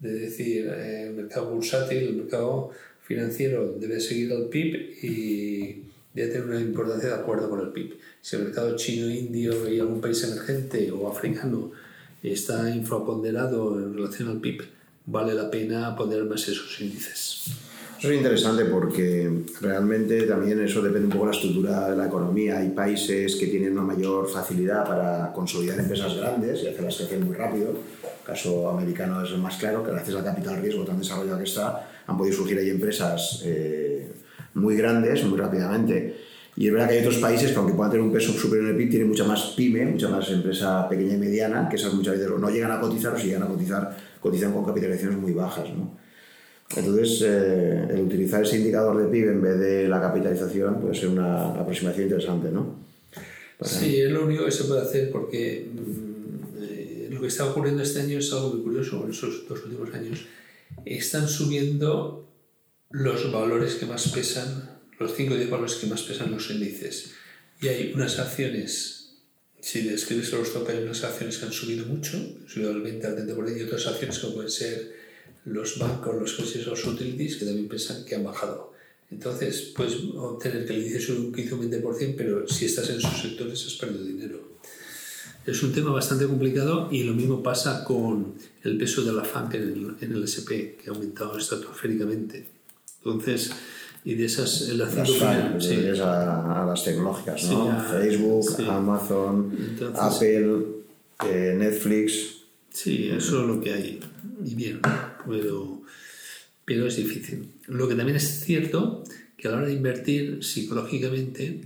de 0.00 0.12
decir 0.12 0.66
eh, 0.66 1.06
el 1.08 1.14
mercado 1.14 1.50
bursátil, 1.50 1.98
el 1.98 2.16
mercado 2.16 2.70
financiero 3.02 3.76
debe 3.78 4.00
seguir 4.00 4.32
al 4.32 4.48
PIB 4.48 5.04
y 5.04 5.82
debe 6.12 6.32
tener 6.32 6.46
una 6.46 6.60
importancia 6.60 7.10
de 7.10 7.14
acuerdo 7.14 7.48
con 7.48 7.60
el 7.60 7.68
PIB. 7.68 7.94
Si 8.20 8.36
el 8.36 8.42
mercado 8.42 8.76
chino, 8.76 9.08
indio 9.08 9.72
y 9.72 9.78
algún 9.78 10.00
país 10.00 10.22
emergente 10.24 10.90
o 10.90 11.08
africano 11.08 11.70
está 12.22 12.74
infraponderado 12.74 13.78
en 13.78 13.94
relación 13.94 14.28
al 14.30 14.40
PIB, 14.40 14.62
vale 15.06 15.34
la 15.34 15.50
pena 15.50 15.94
poner 15.94 16.24
más 16.24 16.48
esos 16.48 16.80
índices. 16.80 17.65
Eso 17.98 18.10
es 18.10 18.16
interesante 18.18 18.66
porque 18.66 19.44
realmente 19.62 20.22
también 20.22 20.60
eso 20.60 20.82
depende 20.82 21.06
un 21.06 21.12
poco 21.12 21.24
de 21.26 21.30
la 21.32 21.36
estructura 21.36 21.90
de 21.90 21.96
la 21.96 22.06
economía. 22.06 22.58
Hay 22.58 22.68
países 22.70 23.36
que 23.36 23.46
tienen 23.46 23.72
una 23.72 23.82
mayor 23.82 24.28
facilidad 24.28 24.86
para 24.86 25.32
consolidar 25.32 25.78
empresas 25.78 26.14
grandes 26.14 26.62
y 26.62 26.66
hacerlas 26.68 26.96
crecer 26.96 27.20
muy 27.20 27.34
rápido. 27.34 27.70
El 27.70 28.26
caso 28.26 28.68
americano 28.68 29.24
es 29.24 29.30
el 29.30 29.38
más 29.38 29.56
claro, 29.56 29.82
que 29.82 29.92
gracias 29.92 30.14
al 30.14 30.24
capital 30.24 30.60
riesgo 30.60 30.84
tan 30.84 30.98
desarrollado 30.98 31.38
que 31.38 31.44
está, 31.44 31.88
han 32.06 32.18
podido 32.18 32.36
surgir 32.36 32.58
ahí 32.58 32.68
empresas 32.68 33.42
eh, 33.46 34.12
muy 34.54 34.76
grandes 34.76 35.24
muy 35.24 35.38
rápidamente. 35.38 36.16
Y 36.54 36.66
es 36.66 36.72
verdad 36.72 36.88
que 36.88 36.94
hay 36.94 37.00
otros 37.00 37.18
países 37.18 37.50
que 37.50 37.56
aunque 37.56 37.74
puedan 37.74 37.92
tener 37.92 38.04
un 38.04 38.12
peso 38.12 38.32
superior 38.32 38.68
en 38.68 38.72
el 38.72 38.76
PIB, 38.78 38.90
tienen 38.90 39.08
mucha 39.08 39.24
más 39.24 39.54
pyme, 39.56 39.84
mucha 39.86 40.08
más 40.08 40.30
empresa 40.30 40.86
pequeña 40.88 41.14
y 41.14 41.18
mediana, 41.18 41.68
que 41.68 41.76
esas 41.76 41.94
muchas 41.94 42.18
veces 42.18 42.30
no 42.38 42.50
llegan 42.50 42.72
a 42.72 42.80
cotizar 42.80 43.14
o 43.14 43.18
si 43.18 43.28
llegan 43.28 43.42
a 43.42 43.46
cotizar, 43.46 43.96
cotizan 44.20 44.52
con 44.52 44.64
capitalizaciones 44.64 45.18
muy 45.18 45.32
bajas. 45.32 45.68
¿no? 45.70 46.05
Entonces, 46.74 47.22
eh, 47.22 47.86
el 47.90 48.00
utilizar 48.00 48.42
ese 48.42 48.58
indicador 48.58 49.00
de 49.00 49.08
PIB 49.08 49.30
en 49.30 49.42
vez 49.42 49.58
de 49.58 49.88
la 49.88 50.00
capitalización 50.00 50.80
puede 50.80 50.94
ser 50.94 51.08
una 51.08 51.50
aproximación 51.54 52.04
interesante, 52.04 52.50
¿no? 52.50 52.84
sí, 53.62 54.00
es 54.00 54.10
lo 54.10 54.26
único 54.26 54.44
que 54.44 54.50
se 54.50 54.64
puede 54.64 54.82
hacer 54.82 55.10
porque 55.10 55.68
mm, 55.72 56.62
eh, 56.62 57.08
lo 57.10 57.20
que 57.20 57.28
está 57.28 57.46
ocurriendo 57.46 57.82
este 57.82 58.00
año 58.00 58.18
es 58.18 58.32
algo 58.32 58.50
muy 58.50 58.62
curioso 58.62 59.02
en 59.04 59.10
esos 59.10 59.48
dos 59.48 59.64
últimos 59.64 59.94
años. 59.94 60.26
Están 60.84 61.28
subiendo 61.28 62.28
los 62.90 63.32
valores 63.32 63.76
que 63.76 63.86
más 63.86 64.08
pesan, 64.08 64.78
los 64.98 65.14
5 65.14 65.34
o 65.34 65.36
10 65.36 65.50
valores 65.50 65.76
que 65.76 65.86
más 65.86 66.02
pesan 66.02 66.30
los 66.32 66.50
índices. 66.50 67.12
Y 67.62 67.68
hay 67.68 67.92
unas 67.94 68.18
acciones, 68.18 69.14
si 69.60 69.82
describes 69.82 70.32
los 70.32 70.52
top, 70.52 70.68
hay 70.68 70.82
unas 70.82 71.02
acciones 71.04 71.38
que 71.38 71.46
han 71.46 71.52
subido 71.52 71.86
mucho, 71.86 72.16
han 72.16 72.48
subido 72.48 72.72
del 72.72 72.82
20 72.82 73.06
al 73.06 73.16
30%, 73.16 73.56
y 73.56 73.62
otras 73.62 73.86
acciones 73.86 74.18
como 74.18 74.34
pueden 74.34 74.50
ser 74.50 75.05
los 75.46 75.78
bancos, 75.78 76.20
los 76.20 76.32
coches, 76.34 76.66
los 76.66 76.84
utilities, 76.84 77.36
que 77.36 77.46
también 77.46 77.68
pesan 77.68 78.04
que 78.04 78.14
han 78.14 78.24
bajado. 78.24 78.72
Entonces, 79.10 79.72
puedes 79.74 79.96
obtener 80.16 80.66
que 80.66 80.72
el 80.72 80.80
índice 80.80 81.00
sube 81.00 81.20
un 81.20 81.32
15 81.32 81.54
o 81.54 81.58
20%, 81.58 82.14
pero 82.16 82.48
si 82.48 82.66
estás 82.66 82.90
en 82.90 82.98
esos 82.98 83.20
sectores 83.20 83.64
has 83.64 83.74
perdido 83.74 84.04
dinero. 84.04 84.56
Es 85.46 85.62
un 85.62 85.72
tema 85.72 85.92
bastante 85.92 86.26
complicado 86.26 86.88
y 86.90 87.04
lo 87.04 87.14
mismo 87.14 87.40
pasa 87.40 87.84
con 87.84 88.34
el 88.64 88.76
peso 88.76 89.04
de 89.04 89.12
la 89.12 89.22
FANC 89.22 89.54
en 89.54 89.62
el, 89.62 89.96
en 90.00 90.12
el 90.12 90.24
SP, 90.26 90.74
que 90.74 90.90
ha 90.90 90.92
aumentado 90.92 91.38
estratosféricamente. 91.38 92.48
Entonces, 92.98 93.52
y 94.04 94.14
de 94.14 94.24
esas 94.24 94.68
las 94.70 94.92
sí. 94.92 95.20
a, 96.00 96.62
a, 96.62 96.66
las 96.66 96.84
tecnológicas, 96.84 97.44
¿no? 97.44 97.80
Facebook, 97.88 98.60
Amazon, 98.68 99.56
Apple, 99.94 100.58
eh, 101.24 101.54
Netflix. 101.56 102.38
Sí, 102.72 103.08
eso 103.08 103.40
es 103.42 103.46
lo 103.46 103.60
que 103.60 103.72
hay. 103.72 104.00
Y 104.44 104.54
bien, 104.54 104.80
pero, 105.28 105.82
pero 106.64 106.86
es 106.86 106.96
difícil. 106.96 107.52
Lo 107.66 107.88
que 107.88 107.94
también 107.94 108.16
es 108.16 108.40
cierto 108.40 109.04
que 109.36 109.48
a 109.48 109.50
la 109.50 109.56
hora 109.58 109.66
de 109.66 109.74
invertir 109.74 110.42
psicológicamente 110.44 111.62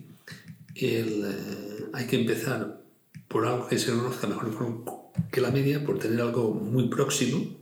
eh, 0.75 1.87
hay 1.93 2.07
que 2.07 2.21
empezar 2.21 2.81
por 3.29 3.47
algo 3.47 3.69
que 3.69 3.79
se 3.79 3.93
conozca 3.93 4.27
mejor 4.27 4.51
que 5.31 5.41
la 5.41 5.51
media, 5.51 5.85
por 5.85 5.99
tener 5.99 6.21
algo 6.21 6.53
muy 6.55 6.89
próximo, 6.89 7.57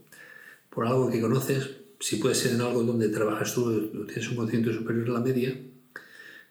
por 0.71 0.87
algo 0.87 1.11
que 1.11 1.21
conoces, 1.21 1.71
si 2.01 2.17
puede 2.17 2.35
ser 2.35 2.53
en 2.53 2.61
algo 2.61 2.83
donde 2.83 3.09
trabajas 3.09 3.55
tú, 3.55 3.91
tienes 4.07 4.29
un 4.29 4.37
conocimiento 4.37 4.73
superior 4.73 5.11
a 5.11 5.13
la 5.15 5.21
media, 5.21 5.61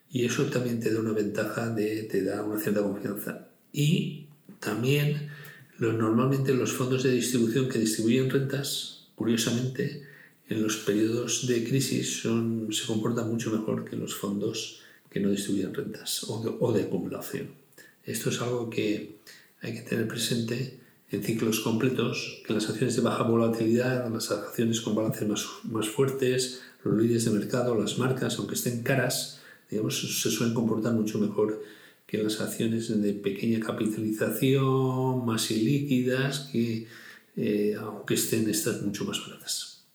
y 0.09 0.25
eso 0.25 0.45
también 0.45 0.79
te 0.79 0.93
da 0.93 0.99
una 0.99 1.13
ventaja, 1.13 1.69
de, 1.69 2.03
te 2.03 2.23
da 2.23 2.43
una 2.43 2.59
cierta 2.59 2.81
confianza. 2.81 3.47
Y 3.71 4.27
también 4.59 5.29
normalmente 5.79 6.53
los 6.53 6.73
fondos 6.73 7.03
de 7.03 7.11
distribución 7.11 7.69
que 7.69 7.79
distribuyen 7.79 8.29
rentas, 8.29 9.07
curiosamente, 9.15 10.03
en 10.49 10.63
los 10.63 10.77
periodos 10.77 11.45
de 11.47 11.63
crisis 11.63 12.21
se 12.21 12.87
comportan 12.87 13.29
mucho 13.29 13.51
mejor 13.51 13.85
que 13.85 13.95
los 13.95 14.15
fondos 14.15 14.81
que 15.09 15.19
no 15.19 15.29
distribuyen 15.29 15.73
rentas 15.73 16.23
o 16.23 16.41
de, 16.41 16.55
o 16.59 16.71
de 16.71 16.83
acumulación. 16.83 17.49
Esto 18.03 18.29
es 18.29 18.41
algo 18.41 18.69
que 18.69 19.17
hay 19.61 19.73
que 19.73 19.81
tener 19.81 20.07
presente 20.07 20.79
en 21.09 21.23
ciclos 21.23 21.61
completos, 21.61 22.41
que 22.45 22.53
las 22.53 22.69
acciones 22.69 22.95
de 22.95 23.01
baja 23.01 23.23
volatilidad, 23.23 24.11
las 24.11 24.31
acciones 24.31 24.81
con 24.81 24.95
balances 24.95 25.27
más, 25.27 25.45
más 25.63 25.87
fuertes, 25.87 26.61
los 26.83 26.97
líderes 26.97 27.25
de 27.25 27.31
mercado, 27.31 27.79
las 27.79 27.97
marcas, 27.97 28.37
aunque 28.37 28.55
estén 28.55 28.83
caras, 28.83 29.41
digamos, 29.69 30.21
se 30.21 30.29
suelen 30.29 30.53
comportar 30.53 30.93
mucho 30.93 31.19
mejor 31.19 31.61
que 32.07 32.23
las 32.23 32.39
acciones 32.39 33.01
de 33.01 33.13
pequeña 33.13 33.59
capitalización, 33.59 35.25
más 35.25 35.51
ilíquidas, 35.51 36.49
que 36.51 36.87
eh, 37.35 37.75
aunque 37.79 38.15
estén 38.15 38.49
estas 38.49 38.81
mucho 38.81 39.05
más 39.05 39.19
baratas. 39.19 39.85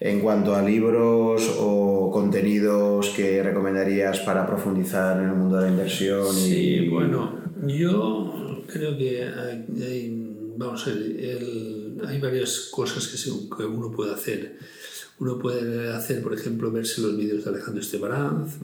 En 0.00 0.20
cuanto 0.20 0.54
a 0.54 0.62
libros 0.62 1.56
o 1.58 2.10
contenidos 2.12 3.10
que 3.10 3.42
recomendarías 3.42 4.20
para 4.20 4.46
profundizar 4.46 5.20
en 5.20 5.30
el 5.30 5.34
mundo 5.34 5.56
de 5.56 5.64
la 5.64 5.70
inversión. 5.70 6.32
Sí, 6.32 6.88
bueno, 6.88 7.42
yo 7.66 8.62
creo 8.68 8.96
que 8.96 9.24
hay, 9.24 10.54
vamos 10.56 10.86
a 10.86 10.90
ver, 10.90 11.42
hay 12.06 12.20
varias 12.20 12.70
cosas 12.70 13.08
que, 13.08 13.56
que, 13.56 13.64
uno 13.64 13.90
puede 13.90 14.14
hacer. 14.14 14.56
Uno 15.18 15.36
puede 15.36 15.92
hacer, 15.92 16.22
por 16.22 16.32
ejemplo, 16.32 16.70
verse 16.70 17.00
los 17.00 17.16
vídeos 17.16 17.44
de 17.44 17.50
Alejandro 17.50 17.82
Estebaranz, 17.82 18.56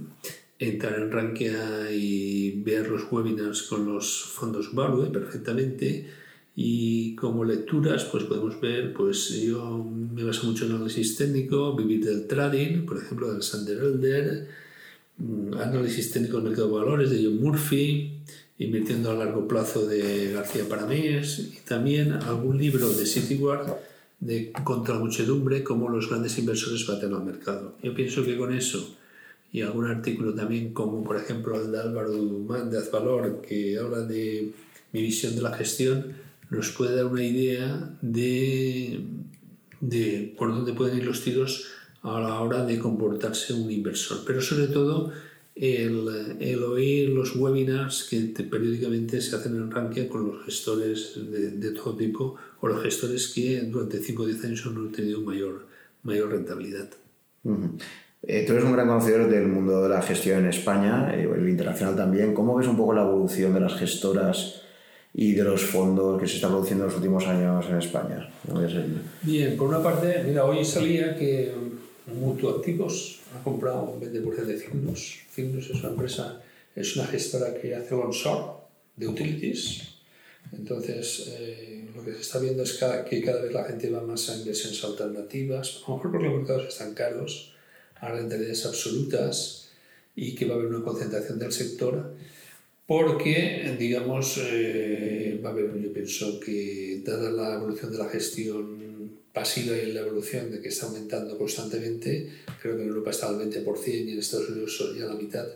entrar 0.58 0.98
en 1.00 1.10
Rankia 1.10 1.90
y 1.92 2.62
ver 2.62 2.88
los 2.88 3.10
webinars 3.10 3.62
con 3.62 3.86
los 3.86 4.24
fondos 4.24 4.74
Value 4.74 5.10
perfectamente. 5.10 6.06
Y 6.56 7.16
como 7.16 7.44
lecturas, 7.44 8.04
pues 8.04 8.24
podemos 8.24 8.60
ver, 8.60 8.92
pues 8.92 9.30
yo 9.42 9.84
me 9.84 10.22
baso 10.22 10.46
mucho 10.46 10.66
en 10.66 10.72
análisis 10.72 11.16
técnico, 11.16 11.74
Vivir 11.74 12.04
del 12.04 12.28
Trading, 12.28 12.86
por 12.86 12.98
ejemplo, 12.98 13.26
de 13.26 13.32
Alexander 13.32 13.76
Elder, 13.76 14.48
mm, 15.18 15.54
Análisis 15.54 16.12
técnicos 16.12 16.42
del 16.42 16.50
mercado 16.50 16.68
de 16.68 16.74
valores 16.74 17.10
de 17.10 17.24
John 17.24 17.40
Murphy, 17.40 18.10
Invirtiendo 18.56 19.10
a 19.10 19.14
largo 19.14 19.48
plazo 19.48 19.84
de 19.84 20.30
García 20.32 20.68
Paramés 20.68 21.40
y 21.40 21.58
también 21.66 22.12
algún 22.12 22.56
libro 22.56 22.88
de 22.88 23.04
Cityward 23.04 23.66
de 24.20 24.52
Contra 24.62 24.94
la 24.94 25.00
muchedumbre, 25.00 25.64
cómo 25.64 25.88
los 25.88 26.08
grandes 26.08 26.38
inversores 26.38 26.86
baten 26.86 27.14
al 27.14 27.24
mercado. 27.24 27.76
Yo 27.82 27.92
pienso 27.94 28.24
que 28.24 28.38
con 28.38 28.54
eso 28.54 28.96
y 29.54 29.62
algún 29.62 29.86
artículo 29.86 30.34
también 30.34 30.74
como 30.74 31.04
por 31.04 31.16
ejemplo 31.16 31.54
el 31.62 31.70
de 31.70 31.78
Álvaro 31.78 32.10
Dumán 32.10 32.72
de 32.72 32.78
Azvalor 32.78 33.40
que 33.40 33.78
habla 33.78 34.00
de 34.00 34.50
mi 34.92 35.00
visión 35.00 35.36
de 35.36 35.42
la 35.42 35.52
gestión, 35.56 36.12
nos 36.50 36.70
puede 36.70 36.96
dar 36.96 37.06
una 37.06 37.22
idea 37.22 37.96
de, 38.02 39.00
de 39.80 40.34
por 40.36 40.52
dónde 40.52 40.72
pueden 40.72 40.98
ir 40.98 41.04
los 41.04 41.22
tiros 41.22 41.68
a 42.02 42.18
la 42.20 42.40
hora 42.40 42.66
de 42.66 42.80
comportarse 42.80 43.54
un 43.54 43.70
inversor. 43.70 44.22
Pero 44.26 44.42
sobre 44.42 44.66
todo 44.66 45.12
el, 45.54 46.36
el, 46.40 46.62
oír 46.64 47.10
los 47.10 47.36
webinars 47.36 48.08
que 48.10 48.18
periódicamente 48.42 49.20
se 49.20 49.36
hacen 49.36 49.54
en 49.54 49.70
Rankia 49.70 50.08
con 50.08 50.26
los 50.26 50.44
gestores 50.44 51.12
de, 51.14 51.52
de, 51.52 51.70
todo 51.70 51.96
tipo 51.96 52.34
o 52.60 52.66
los 52.66 52.82
gestores 52.82 53.28
que 53.28 53.60
durante 53.60 54.02
5 54.02 54.20
o 54.20 54.26
10 54.26 54.44
años 54.46 54.66
han 54.66 54.90
tenido 54.90 55.20
mayor, 55.20 55.68
mayor 56.02 56.32
rentabilidad. 56.32 56.90
Eh, 58.26 58.44
tú 58.46 58.52
eres 58.52 58.64
un 58.64 58.72
gran 58.72 58.88
conocedor 58.88 59.28
del 59.28 59.46
mundo 59.48 59.82
de 59.82 59.88
la 59.88 60.00
gestión 60.00 60.40
en 60.40 60.46
España, 60.46 61.14
eh, 61.14 61.28
el 61.34 61.48
internacional 61.48 61.96
también. 61.96 62.32
¿Cómo 62.32 62.56
ves 62.56 62.66
un 62.66 62.76
poco 62.76 62.94
la 62.94 63.02
evolución 63.02 63.52
de 63.52 63.60
las 63.60 63.74
gestoras 63.74 64.62
y 65.12 65.32
de 65.32 65.44
los 65.44 65.62
fondos 65.62 66.20
que 66.20 66.26
se 66.26 66.36
está 66.36 66.48
produciendo 66.48 66.84
en 66.84 66.88
los 66.88 66.96
últimos 66.96 67.26
años 67.26 67.66
en 67.68 67.76
España? 67.76 68.30
El... 68.48 69.02
Bien, 69.22 69.56
por 69.56 69.68
una 69.68 69.82
parte, 69.82 70.22
mira, 70.26 70.44
hoy 70.44 70.64
salía 70.64 71.16
que 71.16 71.52
Mutuo 72.06 72.50
Activos 72.50 73.20
ha 73.34 73.42
comprado 73.42 73.82
un 73.82 74.00
20% 74.00 74.34
de 74.44 74.58
Cygnus. 74.58 75.18
Cygnus 75.34 75.70
es 75.70 75.80
una 75.80 75.90
empresa, 75.90 76.42
es 76.74 76.96
una 76.96 77.06
gestora 77.06 77.54
que 77.54 77.74
hace 77.74 77.94
onshore 77.94 78.64
de 78.96 79.08
utilities. 79.08 79.94
Entonces, 80.52 81.34
eh, 81.38 81.88
lo 81.94 82.04
que 82.04 82.12
se 82.12 82.20
está 82.20 82.38
viendo 82.38 82.62
es 82.62 82.82
que 83.08 83.22
cada 83.22 83.42
vez 83.42 83.52
la 83.52 83.64
gente 83.64 83.90
va 83.90 84.02
más 84.02 84.28
a 84.30 84.36
inversiones 84.36 84.82
alternativas, 84.84 85.82
a 85.84 85.90
lo 85.90 85.96
mejor 85.96 86.12
porque 86.12 86.26
los 86.26 86.38
mercados 86.38 86.68
están 86.68 86.94
caros, 86.94 87.53
rentabilidades 88.12 88.66
absolutas 88.66 89.70
y 90.16 90.34
que 90.34 90.46
va 90.46 90.54
a 90.54 90.58
haber 90.58 90.68
una 90.68 90.84
concentración 90.84 91.38
del 91.38 91.52
sector 91.52 92.14
porque, 92.86 93.76
digamos, 93.78 94.38
eh, 94.42 95.40
va 95.42 95.50
a 95.50 95.52
haber, 95.52 95.80
yo 95.80 95.92
pienso 95.92 96.38
que 96.38 97.00
dada 97.04 97.30
la 97.30 97.54
evolución 97.54 97.90
de 97.90 97.98
la 97.98 98.08
gestión 98.10 98.84
pasiva 99.32 99.76
y 99.76 99.92
la 99.92 100.00
evolución 100.00 100.50
de 100.50 100.60
que 100.60 100.68
está 100.68 100.86
aumentando 100.86 101.36
constantemente, 101.38 102.30
creo 102.60 102.76
que 102.76 102.82
en 102.82 102.88
Europa 102.88 103.10
está 103.10 103.28
al 103.28 103.38
20% 103.38 103.86
y 103.86 104.12
en 104.12 104.18
Estados 104.18 104.50
Unidos 104.50 104.94
ya 104.96 105.06
la 105.06 105.14
mitad, 105.14 105.46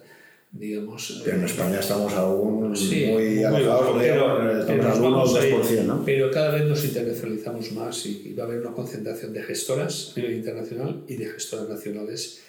digamos. 0.50 1.22
Pero 1.24 1.36
en 1.36 1.44
España 1.44 1.80
estamos 1.80 2.12
aún 2.14 2.70
muy 2.70 3.44
alejados, 3.44 3.96
pero, 3.98 4.60
estamos 4.60 4.86
al 4.86 5.02
1 5.02 5.24
2%, 5.24 5.84
¿no? 5.84 6.04
Pero 6.04 6.30
cada 6.30 6.50
vez 6.54 6.64
nos 6.64 6.84
internacionalizamos 6.84 7.72
más 7.72 8.06
y, 8.06 8.34
va 8.34 8.44
a 8.44 8.46
haber 8.46 8.60
una 8.60 8.72
concentración 8.72 9.32
de 9.32 9.42
gestoras 9.42 10.12
a 10.16 10.20
nivel 10.20 10.36
internacional 10.36 11.04
y 11.06 11.16
de 11.16 11.26
gestoras 11.26 11.68
nacionales 11.68 12.42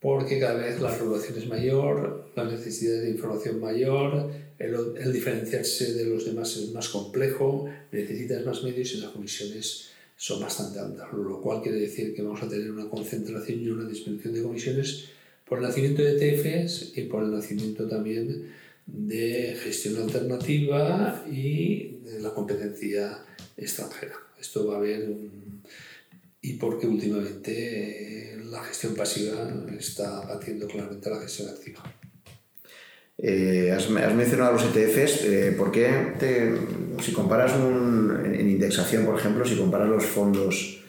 porque 0.00 0.40
cada 0.40 0.54
vez 0.54 0.80
la 0.80 0.96
regulación 0.96 1.36
es 1.36 1.46
mayor, 1.46 2.30
la 2.34 2.44
necesidad 2.44 3.02
de 3.02 3.10
información 3.10 3.60
mayor, 3.60 4.30
el, 4.58 4.74
el 4.96 5.12
diferenciarse 5.12 5.92
de 5.92 6.06
los 6.06 6.24
demás 6.24 6.56
es 6.56 6.72
más 6.72 6.88
complejo, 6.88 7.68
necesitas 7.92 8.44
más 8.46 8.62
medios 8.62 8.94
y 8.94 9.00
las 9.02 9.10
comisiones 9.10 9.90
son 10.16 10.40
bastante 10.40 10.78
altas, 10.78 11.06
lo 11.12 11.40
cual 11.40 11.62
quiere 11.62 11.78
decir 11.78 12.14
que 12.14 12.22
vamos 12.22 12.42
a 12.42 12.48
tener 12.48 12.70
una 12.70 12.88
concentración 12.88 13.60
y 13.60 13.68
una 13.68 13.88
disminución 13.88 14.34
de 14.34 14.42
comisiones 14.42 15.10
por 15.50 15.58
el 15.58 15.64
nacimiento 15.64 16.00
de 16.00 16.12
ETFs 16.12 16.96
y 16.96 17.02
por 17.02 17.24
el 17.24 17.32
nacimiento 17.32 17.88
también 17.88 18.52
de 18.86 19.58
gestión 19.60 20.00
alternativa 20.00 21.24
y 21.28 21.98
de 22.04 22.20
la 22.20 22.30
competencia 22.30 23.18
extranjera. 23.56 24.14
Esto 24.40 24.68
va 24.68 24.74
a 24.74 24.78
haber 24.78 25.08
y 26.40 26.52
porque 26.52 26.86
últimamente 26.86 28.38
la 28.44 28.62
gestión 28.62 28.94
pasiva 28.94 29.66
está 29.76 30.20
batiendo 30.20 30.68
claramente 30.68 31.08
a 31.08 31.14
la 31.16 31.20
gestión 31.22 31.48
activa. 31.48 31.82
Eh, 33.18 33.72
has, 33.72 33.90
mencionado 33.90 34.52
los 34.52 34.64
ETFs, 34.64 35.24
eh, 35.24 35.54
¿por 35.58 35.72
qué 35.72 36.14
te, 36.20 36.54
si 37.02 37.12
comparas 37.12 37.54
en, 37.54 38.48
indexación, 38.48 39.04
por 39.04 39.18
ejemplo, 39.18 39.44
si 39.44 39.56
comparas 39.56 39.88
los 39.88 40.04
fondos 40.04 40.79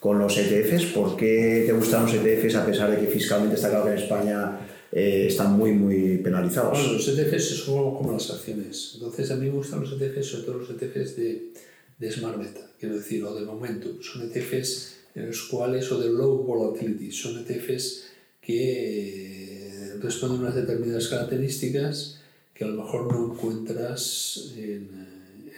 con 0.00 0.18
los 0.18 0.36
ETFs, 0.36 0.86
¿por 0.86 1.16
qué 1.16 1.64
te 1.66 1.72
gustan 1.72 2.04
los 2.04 2.14
ETFs 2.14 2.54
a 2.56 2.66
pesar 2.66 2.90
de 2.90 2.98
que 2.98 3.06
fiscalmente 3.06 3.56
está 3.56 3.68
claro 3.68 3.84
que 3.84 3.92
en 3.92 3.98
España 3.98 4.58
eh, 4.90 5.26
están 5.28 5.52
muy, 5.52 5.72
muy 5.72 6.16
penalizados? 6.18 6.78
Bueno, 6.78 6.94
los 6.94 7.06
ETFs 7.06 7.64
son 7.64 7.94
como 7.94 8.12
las 8.12 8.30
acciones. 8.30 8.92
Entonces, 8.94 9.30
a 9.30 9.36
mí 9.36 9.46
me 9.46 9.52
gustan 9.52 9.80
los 9.80 9.92
ETFs, 9.92 10.26
sobre 10.26 10.44
todo 10.44 10.58
los 10.58 10.70
ETFs 10.70 11.16
de, 11.16 11.52
de 11.98 12.12
Smart 12.12 12.38
Beta, 12.38 12.70
quiero 12.78 12.96
decir, 12.96 13.22
o 13.24 13.34
de 13.34 13.44
momento. 13.44 14.02
Son 14.02 14.22
ETFs 14.22 14.96
en 15.14 15.26
los 15.26 15.42
cuales, 15.42 15.92
o 15.92 16.00
de 16.00 16.08
low 16.08 16.44
volatility, 16.44 17.12
son 17.12 17.38
ETFs 17.38 18.06
que 18.40 19.92
responden 20.00 20.40
unas 20.40 20.54
determinadas 20.54 21.08
características 21.08 22.20
que 22.54 22.64
a 22.64 22.68
lo 22.68 22.82
mejor 22.82 23.12
no 23.12 23.32
encuentras 23.32 24.52
en, 24.56 24.88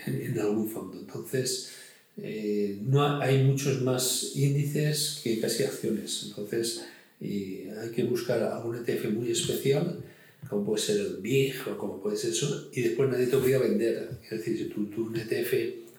en, 0.07 0.39
algún 0.39 0.69
fondo. 0.69 0.99
Entonces, 0.99 1.71
eh, 2.17 2.79
no 2.83 3.21
hay 3.21 3.43
muchos 3.45 3.83
más 3.83 4.33
índices 4.35 5.21
que 5.23 5.41
casi 5.41 5.65
acciones. 5.65 6.25
Entonces, 6.29 6.85
hay 7.21 7.91
que 7.95 8.05
buscar 8.05 8.43
algún 8.43 8.77
ETF 8.77 9.11
muy 9.11 9.31
especial, 9.31 10.03
como 10.49 10.65
puede 10.65 10.83
ser 10.83 11.01
el 11.01 11.17
BIG 11.19 11.55
o 11.69 11.79
como 11.79 12.01
puede 12.01 12.17
ser 12.17 12.31
eso, 12.31 12.69
y 12.73 12.83
después 12.83 13.09
nadie 13.09 13.27
te 13.27 13.37
obliga 13.37 13.59
a 13.59 13.63
vender. 13.63 14.19
Es 14.25 14.31
decir, 14.31 14.59
si 14.59 14.65
tú, 14.65 14.87
tú 14.87 15.07
un 15.07 15.17
ETF 15.17 15.55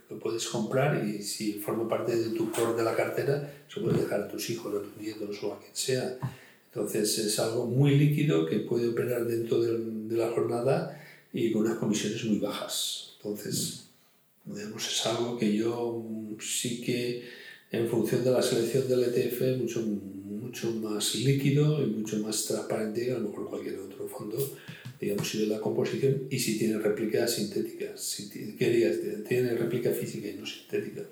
lo 0.10 0.20
puedes 0.20 0.46
comprar 0.48 1.06
y 1.08 1.22
si 1.24 1.54
forma 1.54 1.88
parte 1.88 2.16
de 2.16 2.30
tu 2.36 2.52
core 2.52 2.76
de 2.76 2.84
la 2.84 2.96
cartera, 2.96 3.52
se 3.68 3.82
puede 3.82 4.02
dejar 4.02 4.22
a 4.22 4.28
tus 4.28 4.50
hijos, 4.50 4.74
a 4.76 4.84
tus 4.84 5.02
nietos 5.02 5.44
o 5.44 5.54
a 5.54 5.60
quien 5.60 5.76
sea. 5.76 6.18
Entonces 6.68 7.18
es 7.20 7.40
algo 7.40 7.66
muy 7.66 7.98
líquido 7.98 8.46
que 8.46 8.60
puede 8.60 8.90
operar 8.90 9.26
dentro 9.26 9.62
de, 9.62 9.94
la 10.16 10.30
jornada 10.30 11.02
y 11.32 11.52
con 11.52 11.64
unas 11.64 11.78
comisiones 11.78 12.24
muy 12.26 12.40
bajas. 12.40 13.16
Entonces, 13.18 13.83
digamos, 14.46 14.88
es 14.88 15.06
algo 15.06 15.38
que 15.38 15.56
yo 15.56 16.06
sí 16.40 16.82
que 16.82 17.24
en 17.72 17.88
función 17.88 18.24
de 18.24 18.32
la 18.32 18.42
selección 18.42 18.88
del 18.88 19.04
ETF 19.04 19.58
mucho, 19.60 19.82
mucho 19.82 20.72
más 20.72 21.16
líquido 21.16 21.84
y 21.84 21.88
mucho 21.88 22.20
más 22.20 22.46
transparente 22.46 23.06
que 23.06 23.12
a 23.12 23.18
lo 23.18 23.30
mejor 23.30 23.50
cualquier 23.50 23.80
otro 23.80 24.08
fondo, 24.08 24.38
digamos, 25.00 25.28
si 25.28 25.40
de 25.40 25.48
la 25.48 25.60
composición 25.60 26.28
y 26.30 26.38
si 26.40 26.60
tiene 26.60 26.78
réplica 26.78 27.28
sintética, 27.28 27.98
si 27.98 28.30
tiene 28.30 29.54
réplica 29.56 29.92
física 29.92 30.28
y 30.28 30.36
no 30.36 30.46
sintética. 30.46 31.04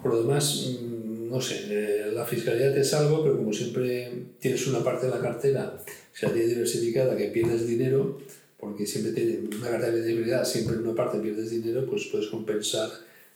Por 0.00 0.12
lo 0.12 0.22
demás, 0.22 0.76
mm, 0.80 1.28
no 1.28 1.40
sé, 1.40 1.64
eh, 1.68 2.12
la 2.12 2.24
fiscalidad 2.24 2.76
es 2.76 2.92
algo, 2.94 3.24
pero 3.24 3.36
como 3.36 3.52
siempre 3.52 4.12
tienes 4.38 4.66
una 4.68 4.84
parte 4.84 5.06
de 5.06 5.12
la 5.12 5.20
cartera 5.20 5.82
que 5.84 6.20
sea 6.20 6.32
diversificada, 6.32 7.16
que 7.16 7.26
pierdes 7.26 7.66
dinero, 7.66 8.20
porque 8.58 8.86
siempre 8.86 9.12
tiene 9.12 9.48
una 9.56 9.70
cartera 9.70 9.92
de 9.92 10.00
visibilidad, 10.00 10.44
siempre 10.44 10.76
en 10.76 10.82
una 10.82 10.94
parte 10.94 11.18
pierdes 11.18 11.50
dinero, 11.50 11.86
pues 11.86 12.06
puedes 12.06 12.28
compensar, 12.28 12.90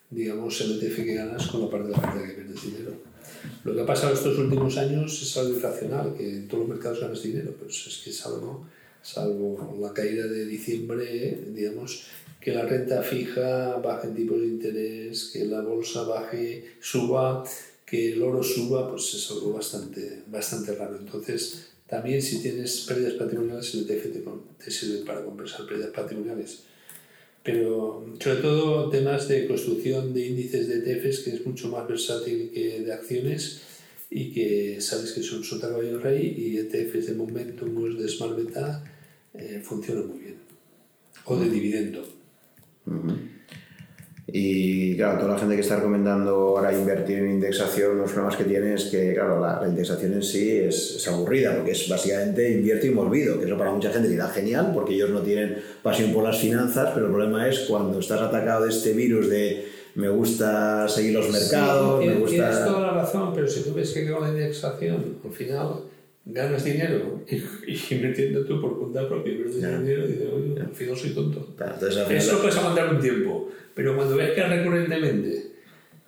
digamos, 0.09 0.61
el 0.61 0.81
ETF 0.81 0.97
que 0.97 1.15
ganas 1.15 1.47
con 1.47 1.63
la 1.63 1.71
parte 1.71 1.89
de 1.89 1.93
la 1.93 2.01
cartera 2.01 2.27
que 2.27 2.35
pierdes 2.35 2.63
dinero. 2.63 2.93
Lo 3.65 3.75
que 3.75 3.81
ha 3.83 3.87
pasado 3.87 4.15
estos 4.15 4.39
últimos 4.39 4.77
años 4.77 5.23
es 5.23 5.37
algo 5.37 5.59
irracional, 5.59 6.15
que 6.15 6.29
en 6.29 6.49
todos 6.49 6.61
los 6.61 6.69
mercados 6.69 7.01
ganas 7.01 7.23
dinero, 7.23 7.55
pero 7.59 7.71
es 7.71 8.01
que 8.03 8.11
es 8.11 8.27
algo, 8.27 8.67
salvo 9.03 9.79
la 9.81 9.93
caída 9.93 10.27
de 10.27 10.47
diciembre, 10.47 11.39
digamos, 11.55 12.07
que 12.41 12.53
la 12.53 12.63
renta 12.63 13.03
fija 13.03 13.77
baje 13.77 14.09
en 14.09 14.15
tipos 14.15 14.41
de 14.41 14.47
interés, 14.47 15.31
que 15.33 15.45
la 15.45 15.61
bolsa 15.61 16.03
baje, 16.05 16.65
suba, 16.81 17.45
que 17.85 18.13
el 18.13 18.23
oro 18.23 18.43
suba, 18.43 18.89
pues 18.89 19.15
es 19.15 19.31
algo 19.31 19.53
bastante, 19.53 20.23
bastante 20.29 20.75
raro. 20.75 20.97
Entonces, 20.97 21.70
también 21.91 22.23
si 22.23 22.41
tienes 22.41 22.83
pérdidas 22.87 23.15
patrimoniales, 23.15 23.75
el 23.75 23.91
ETF 23.91 24.07
te, 24.65 24.71
sirve 24.71 25.05
para 25.05 25.25
compensar 25.25 25.67
pérdidas 25.67 25.91
patrimoniales. 25.91 26.63
Pero 27.43 28.15
sobre 28.21 28.41
todo 28.41 28.89
temas 28.91 29.27
de 29.27 29.49
construcción 29.49 30.15
de 30.15 30.27
índices 30.29 30.69
de 30.69 30.77
ETFs, 30.79 31.21
que 31.21 31.31
es 31.31 31.45
mucho 31.45 31.69
más 31.69 31.89
versátil 31.89 32.53
que 32.55 32.81
de 32.83 32.93
acciones 32.93 33.63
y 34.09 34.31
que 34.31 34.81
sabes 34.81 35.13
que 35.13 35.23
son 35.25 35.43
su 35.43 35.61
caballo 35.61 35.99
rey 35.99 36.35
y 36.39 36.59
ETFs 36.59 37.07
de 37.07 37.15
momentum 37.15 37.97
de 37.97 38.09
smart 38.09 38.37
beta 38.37 38.85
eh, 39.35 39.61
funcionan 39.65 40.07
muy 40.07 40.19
bien. 40.19 40.37
O 41.25 41.37
de 41.37 41.51
dividendo. 41.51 42.07
Y 44.33 44.97
claro, 44.97 45.19
toda 45.19 45.35
la 45.35 45.39
gente 45.39 45.55
que 45.55 45.61
está 45.63 45.77
recomendando 45.77 46.31
ahora 46.31 46.73
invertir 46.73 47.19
en 47.19 47.31
indexación, 47.31 47.99
los 47.99 48.11
problemas 48.11 48.37
que 48.37 48.45
tiene 48.45 48.75
es 48.75 48.85
que, 48.85 49.15
claro, 49.15 49.41
la, 49.41 49.67
indexación 49.69 50.13
en 50.15 50.23
sí 50.23 50.51
es, 50.51 50.97
es, 50.97 51.09
aburrida, 51.09 51.55
porque 51.57 51.73
es 51.73 51.89
básicamente 51.89 52.51
invierte 52.51 52.87
y 52.87 52.91
me 52.91 53.01
olvido, 53.01 53.39
que 53.39 53.47
eso 53.47 53.57
para 53.57 53.73
mucha 53.73 53.91
gente 53.91 54.09
dirá 54.09 54.29
genial, 54.29 54.71
porque 54.75 54.95
ellos 54.95 55.11
no 55.11 55.21
tienen 55.21 55.59
pasión 55.83 56.13
por 56.13 56.25
las 56.25 56.39
finanzas, 56.39 56.91
pero 56.95 57.07
el 57.07 57.13
problema 57.13 57.49
es 57.49 57.61
cuando 57.61 57.99
estás 57.99 58.21
atacado 58.21 58.65
de 58.65 58.71
este 58.71 58.93
virus 58.93 59.29
de 59.29 59.65
me 59.95 60.09
gusta 60.09 60.89
seguir 60.89 61.15
los 61.15 61.31
mercados, 61.31 62.05
me 62.05 62.15
gusta... 62.15 62.51
Tienes 62.51 62.65
toda 62.65 62.81
la 62.81 62.93
razón, 62.93 63.33
pero 63.35 63.49
si 63.49 63.63
tú 63.63 63.75
ves 63.75 63.91
que 63.93 64.11
con 64.11 64.23
la 64.23 64.29
indexación, 64.29 65.19
al 65.25 65.33
final 65.33 65.83
ganas 66.25 66.65
dinero 66.65 67.23
y, 67.29 67.95
invirtiendo 67.95 68.45
tú 68.45 68.61
por 68.61 68.79
cuenta 68.79 69.09
propia, 69.09 69.35
pero 69.37 69.51
dinero 69.51 70.05
y 70.05 70.13
dices, 70.13 70.29
oye, 70.33 70.61
al 70.61 70.75
final 70.75 70.97
soy 70.97 71.11
tonto. 71.11 71.49
Eso 72.11 72.39
puedes 72.39 72.57
aguantar 72.57 72.95
un 72.95 73.01
tiempo, 73.01 73.49
pero 73.75 73.97
cuando 73.97 74.17
ves 74.17 74.33
que 74.33 74.43
recurrentemente 74.43 75.53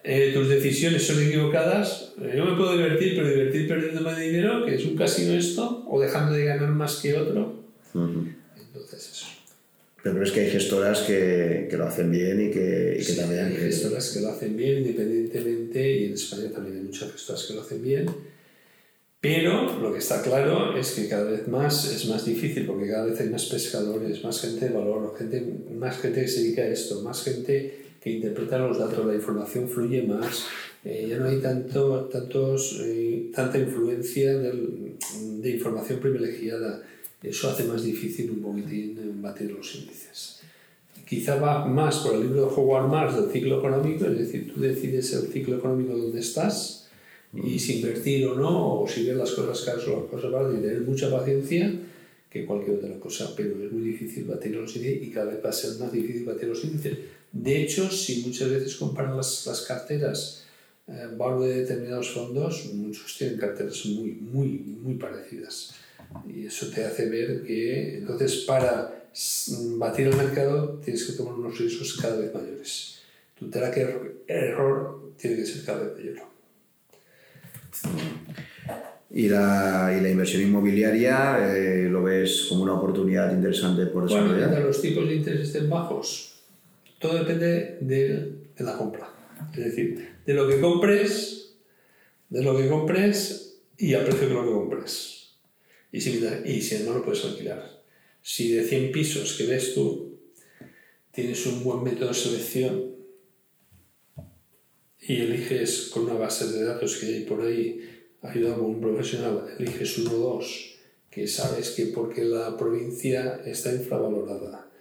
eh, 0.05 0.33
tus 0.35 0.49
decisiones 0.49 1.07
son 1.07 1.23
equivocadas, 1.23 2.15
eh, 2.21 2.35
yo 2.37 2.45
me 2.45 2.57
puedo 2.57 2.77
divertir, 2.77 3.15
pero 3.17 3.29
divertir 3.29 3.69
perdiendo 3.69 4.01
más 4.01 4.19
dinero, 4.19 4.65
que 4.67 4.75
es 4.75 4.85
un 4.85 4.97
casino 4.97 5.33
esto, 5.35 5.85
o 5.89 6.01
dejando 6.01 6.33
de 6.33 6.45
ganar 6.45 6.71
más 6.71 6.97
que 6.97 7.15
otro. 7.15 7.63
Entonces, 7.95 9.11
eso. 9.13 9.27
Pero 10.03 10.21
es 10.23 10.33
que 10.33 10.41
hay 10.41 10.51
gestoras 10.51 11.03
que, 11.03 11.69
que 11.71 11.77
lo 11.77 11.85
hacen 11.85 12.11
bien 12.11 12.49
y 12.49 12.51
que, 12.51 12.99
y 13.01 13.05
que 13.05 13.13
también... 13.13 13.47
Hay 13.47 13.57
gestoras 13.57 14.11
que 14.11 14.21
lo 14.21 14.31
hacen 14.31 14.57
bien 14.57 14.79
independientemente, 14.79 15.97
y 15.97 16.05
en 16.07 16.15
España 16.15 16.51
también 16.51 16.79
hay 16.79 16.83
muchas 16.83 17.13
gestoras 17.13 17.45
que 17.45 17.55
lo 17.55 17.61
hacen 17.61 17.83
bien. 17.83 18.07
Pero 19.23 19.79
lo 19.79 19.93
que 19.93 20.01
está 20.01 20.21
claro 20.21 20.77
es 20.77 20.91
que 20.91 21.09
cada 21.09 21.31
vez 21.31 21.47
más 21.47 21.85
es 21.93 22.09
más 22.09 22.27
difícil 22.27 22.67
porque 22.67 22.89
cada 22.89 23.07
vez 23.07 23.21
hay 23.21 23.29
más 23.29 23.47
pescadores, 23.47 24.25
más 24.25 24.41
gente 24.41 24.69
de 24.69 24.75
valor, 24.75 25.15
gente, 25.17 25.47
más 25.79 25.97
gente 25.99 26.23
que 26.23 26.29
se 26.29 26.43
dedica 26.43 26.63
a 26.63 26.67
esto, 26.67 27.03
más 27.03 27.23
gente 27.23 27.83
que 28.03 28.11
interpreta 28.11 28.59
los 28.59 28.81
datos, 28.81 29.07
la 29.07 29.15
información 29.15 29.69
fluye 29.69 30.03
más, 30.03 30.47
eh, 30.85 31.07
ya 31.09 31.19
no 31.19 31.27
hay 31.27 31.39
tanto, 31.39 32.07
tantos, 32.07 32.81
eh, 32.83 33.31
tanta 33.33 33.59
influencia 33.59 34.37
de 34.37 35.51
información 35.51 36.01
privilegiada. 36.01 36.83
Eso 37.23 37.49
hace 37.49 37.63
más 37.63 37.85
difícil 37.85 38.29
un 38.29 38.43
poquitín 38.43 39.23
batir 39.23 39.53
los 39.53 39.73
índices. 39.77 40.41
Quizá 41.09 41.37
va 41.37 41.65
más 41.65 41.99
por 41.99 42.17
el 42.17 42.23
libro 42.23 42.47
de 42.47 42.53
Howard 42.57 42.89
Marks 42.89 43.15
del 43.15 43.31
ciclo 43.31 43.61
económico, 43.61 44.05
es 44.07 44.19
decir, 44.19 44.53
tú 44.53 44.61
decides 44.61 45.13
el 45.13 45.29
ciclo 45.29 45.59
económico 45.59 45.97
donde 45.97 46.19
estás 46.19 46.82
y 47.35 47.59
si 47.59 47.79
invertir 47.79 48.27
o 48.27 48.35
no, 48.35 48.83
o 48.83 48.89
si 48.89 49.07
ver 49.07 49.17
las 49.17 49.33
cosas 49.33 49.63
caras 49.63 49.87
o 49.89 50.01
las 50.03 50.11
cosas 50.11 50.31
malas, 50.31 50.55
y 50.59 50.63
tener 50.63 50.83
mucha 50.83 51.11
paciencia 51.11 51.73
que 52.31 52.47
cualquier 52.47 52.77
otra 52.77 52.99
cosa, 52.99 53.33
pero 53.37 53.63
es 53.63 53.73
muy 53.73 53.83
difícil 53.83 54.25
batir 54.25 54.53
los 54.53 54.75
índices 54.77 55.03
y 55.03 55.11
cada 55.11 55.33
vez 55.33 55.45
va 55.45 55.51
a 55.51 55.53
ser 55.53 55.79
más 55.79 55.93
difícil 55.93 56.25
batir 56.25 56.49
los 56.49 56.65
índices 56.65 56.99
de 57.33 57.63
hecho, 57.63 57.91
si 57.91 58.23
muchas 58.23 58.51
veces 58.51 58.77
comparan 58.77 59.17
las, 59.17 59.47
las 59.47 59.63
carteras 59.63 60.45
eh, 60.87 61.09
valor 61.17 61.45
de 61.45 61.61
determinados 61.61 62.11
fondos, 62.11 62.67
muchos 62.75 63.17
tienen 63.17 63.39
carteras 63.39 63.87
muy, 63.87 64.11
muy, 64.13 64.49
muy 64.59 64.95
parecidas. 64.95 65.75
Y 66.29 66.47
eso 66.47 66.69
te 66.69 66.85
hace 66.85 67.09
ver 67.09 67.43
que, 67.43 67.97
entonces, 67.99 68.45
para 68.47 69.07
batir 69.79 70.09
el 70.09 70.17
mercado 70.17 70.81
tienes 70.85 71.05
que 71.05 71.15
tomar 71.15 71.35
unos 71.35 71.59
riesgos 71.59 71.99
cada 72.01 72.17
vez 72.17 72.35
mayores. 72.35 72.99
Tu 73.39 73.49
track 73.49 73.79
error 74.27 75.13
tiene 75.17 75.37
que 75.37 75.47
ser 75.47 75.65
cada 75.65 75.85
vez 75.85 75.97
mayor. 75.97 76.32
Y 79.15 79.29
la, 79.29 79.95
y 79.97 80.01
la 80.01 80.09
inversión 80.09 80.43
inmobiliaria 80.43 81.55
eh, 81.55 81.89
lo 81.91 82.03
ves 82.03 82.47
como 82.49 82.63
una 82.63 82.75
oportunidad 82.75 83.33
interesante 83.33 83.87
por 83.87 84.09
desarrollar. 84.09 84.49
Bueno, 84.49 84.67
los 84.67 84.81
tipos 84.81 85.07
de 85.07 85.17
interés 85.17 85.49
estén 85.49 85.69
bajos, 85.69 86.41
todo 86.99 87.19
depende 87.19 87.79
de, 87.81 88.33
la 88.59 88.79
compra. 88.79 89.13
Es 89.53 89.65
decir, 89.65 90.17
de 90.25 90.35
lo 90.35 90.49
que 90.49 90.61
compres, 90.61 91.57
de 92.31 92.43
lo 92.43 92.57
que 92.57 92.69
compres 92.69 93.61
y 93.77 93.93
al 93.93 94.05
precio 94.05 94.29
de 94.29 94.35
lo 94.35 94.45
que 94.45 94.53
compres. 94.53 95.35
Y 95.91 96.01
si, 96.01 96.25
y 96.47 96.63
si 96.63 96.85
no 96.85 96.95
lo 96.95 97.05
puedes 97.05 97.25
alquilar. 97.25 97.83
Si 98.23 98.53
de 98.53 98.63
100 98.65 98.93
pisos 98.93 99.35
que 99.37 99.47
ves 99.47 99.75
tú 99.75 100.19
tienes 101.11 101.45
un 101.47 101.63
buen 101.63 101.83
método 101.83 102.09
de 102.09 102.15
selección 102.15 102.92
y 105.07 105.21
eliges 105.21 105.91
con 105.93 106.05
una 106.05 106.15
base 106.15 106.47
de 106.53 106.65
datos 106.65 106.97
que 106.97 107.07
hay 107.07 107.25
por 107.25 107.43
ahí, 107.43 107.81
ayudado 108.23 108.57
por 108.57 108.67
un 108.67 108.81
profesional, 108.81 109.55
eliges 109.59 109.99
uno 109.99 110.13
o 110.13 110.19
dos 110.19 110.69
que 111.11 111.27
sabes 111.27 111.71
que 111.71 111.87
porque 111.87 112.25
la 112.25 112.57
provincia 112.57 113.43
está 113.45 113.73
infravalorada 113.75 114.73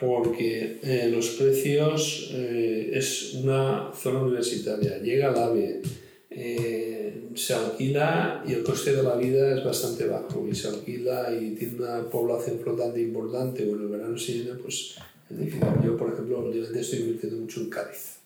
porque 0.00 0.78
eh, 0.82 1.10
los 1.12 1.28
precios 1.30 2.30
eh, 2.32 2.90
es 2.94 3.34
una 3.34 3.92
zona 3.94 4.22
universitaria, 4.22 4.98
llega 4.98 5.28
al 5.28 5.36
AVE, 5.36 5.82
eh, 6.30 7.28
se 7.34 7.52
alquila 7.52 8.42
y 8.48 8.54
el 8.54 8.62
coste 8.62 8.94
de 8.94 9.02
la 9.02 9.16
vida 9.16 9.54
es 9.54 9.62
bastante 9.62 10.06
bajo 10.06 10.48
y 10.50 10.54
se 10.54 10.68
alquila 10.68 11.30
y 11.38 11.50
tiene 11.50 11.84
una 11.84 12.08
población 12.08 12.58
flotante 12.60 13.00
importante, 13.00 13.66
bueno, 13.66 13.84
el 13.84 13.88
verano 13.90 14.18
se 14.18 14.32
llena, 14.32 14.58
pues. 14.60 14.96
Yo, 15.84 15.96
por 15.96 16.12
ejemplo, 16.12 16.40
últimamente 16.40 16.80
estoy 16.80 17.00
invirtiendo 17.00 17.36
mucho 17.42 17.60
en 17.60 17.70
Cádiz. 17.70 18.19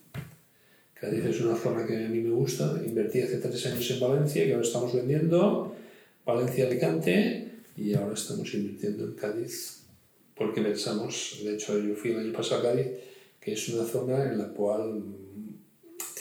Cádiz 1.05 1.25
es 1.25 1.41
una 1.41 1.57
zona 1.57 1.87
que 1.87 1.97
a 1.97 2.09
mí 2.09 2.21
me 2.21 2.31
gusta, 2.31 2.81
invertí 2.85 3.21
hace 3.21 3.39
tres 3.39 3.67
años 3.67 3.91
en 3.91 4.01
Valencia, 4.01 4.45
que 4.45 4.53
ahora 4.53 4.67
estamos 4.67 4.95
vendiendo, 4.95 5.75
Valencia-Alicante, 6.25 7.49
y 7.77 7.95
ahora 7.95 8.15
estamos 8.15 8.53
invirtiendo 8.55 9.05
en 9.05 9.13
Cádiz 9.15 9.85
porque 10.37 10.63
pensamos, 10.63 11.41
de 11.45 11.55
hecho 11.55 11.79
yo 11.79 11.95
fui 11.95 12.11
el 12.11 12.19
año 12.19 12.33
pasado 12.33 12.61
a 12.61 12.73
Cádiz, 12.73 12.87
que 13.41 13.53
es 13.53 13.69
una 13.69 13.85
zona 13.85 14.33
en 14.33 14.39
la 14.39 14.49
cual 14.49 15.03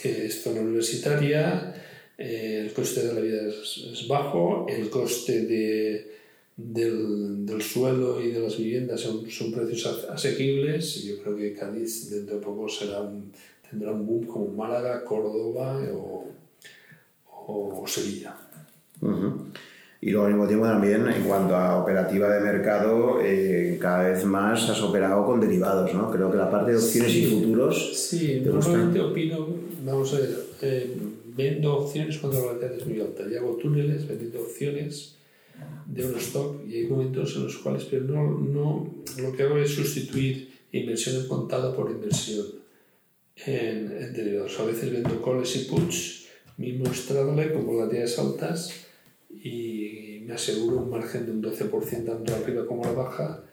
es 0.03 0.41
zona 0.41 0.61
universitaria, 0.61 1.73
eh, 2.17 2.65
el 2.65 2.73
coste 2.73 3.07
de 3.07 3.13
la 3.13 3.21
vida 3.21 3.47
es, 3.47 4.07
bajo, 4.07 4.67
el 4.69 4.89
coste 4.89 5.45
de, 5.45 6.11
del, 6.57 7.45
del, 7.45 7.61
suelo 7.61 8.21
y 8.21 8.31
de 8.31 8.39
las 8.39 8.57
viviendas 8.57 9.01
son, 9.01 9.29
son 9.31 9.51
precios 9.51 9.87
asequibles 10.09 10.97
y 10.97 11.09
yo 11.09 11.23
creo 11.23 11.35
que 11.35 11.53
Cádiz 11.53 12.11
dentro 12.11 12.35
de 12.35 12.41
poco 12.41 12.69
será 12.69 13.01
un, 13.01 13.31
tendrá 13.73 13.91
un 13.91 14.05
boom 14.05 14.25
como 14.27 14.47
Málaga, 14.49 15.03
Córdoba 15.03 15.79
o, 15.93 16.25
o 17.81 17.87
Sevilla. 17.87 18.35
Y 19.99 20.11
luego 20.11 20.27
al 20.27 20.33
mismo 20.33 20.47
tiempo 20.47 20.65
también, 20.65 21.07
en 21.07 21.23
cuanto 21.23 21.55
a 21.55 21.81
operativa 21.81 22.29
de 22.29 22.41
mercado, 22.41 23.19
eh, 23.21 23.77
cada 23.81 24.09
vez 24.09 24.23
más 24.25 24.69
has 24.69 24.81
operado 24.81 25.25
con 25.25 25.39
derivados, 25.39 25.93
¿no? 25.93 26.11
Creo 26.11 26.29
que 26.29 26.37
la 26.37 26.51
parte 26.51 26.71
de 26.71 26.77
opciones 26.77 27.15
y 27.15 27.25
futuros... 27.25 28.09
Sí, 28.09 28.41
normalmente 28.45 28.99
opino, 28.99 29.47
vamos 29.83 30.13
a 30.13 30.19
ver, 30.19 30.29
eh, 30.61 30.97
vendo 31.35 31.77
opciones 31.77 32.17
cuando 32.17 32.39
la 32.39 32.45
volatilidad 32.45 32.77
es 32.77 32.85
muy 32.85 33.01
alta. 33.01 33.23
Y 33.29 33.35
hago 33.35 33.55
túneles 33.55 34.07
vendiendo 34.07 34.41
opciones 34.41 35.15
de 35.87 36.05
un 36.05 36.15
stock 36.15 36.67
y 36.67 36.75
hay 36.75 36.87
momentos 36.87 37.35
en 37.37 37.45
los 37.45 37.57
cuales, 37.57 37.85
pero 37.89 38.03
no, 38.03 38.37
no, 38.39 38.93
lo 39.21 39.31
que 39.31 39.43
hago 39.43 39.57
es 39.57 39.73
sustituir 39.73 40.51
inversión 40.71 41.15
en 41.15 41.27
contado 41.27 41.75
por 41.75 41.89
inversión 41.89 42.62
en, 43.45 44.13
derivados. 44.13 44.59
A 44.59 44.65
veces 44.65 44.91
vendo 44.91 45.21
calls 45.23 45.55
y 45.55 45.65
puts, 45.65 46.27
mismo 46.57 46.93
straddle 46.93 47.51
con 47.51 47.65
volatilidades 47.65 48.19
altas 48.19 48.85
y 49.29 50.23
me 50.25 50.33
aseguro 50.33 50.77
un 50.77 50.89
margen 50.89 51.25
de 51.25 51.31
un 51.31 51.43
12% 51.43 52.05
tanto 52.05 52.35
arriba 52.35 52.65
como 52.65 52.83
a 52.83 52.87
la 52.87 52.93
baja 52.93 53.43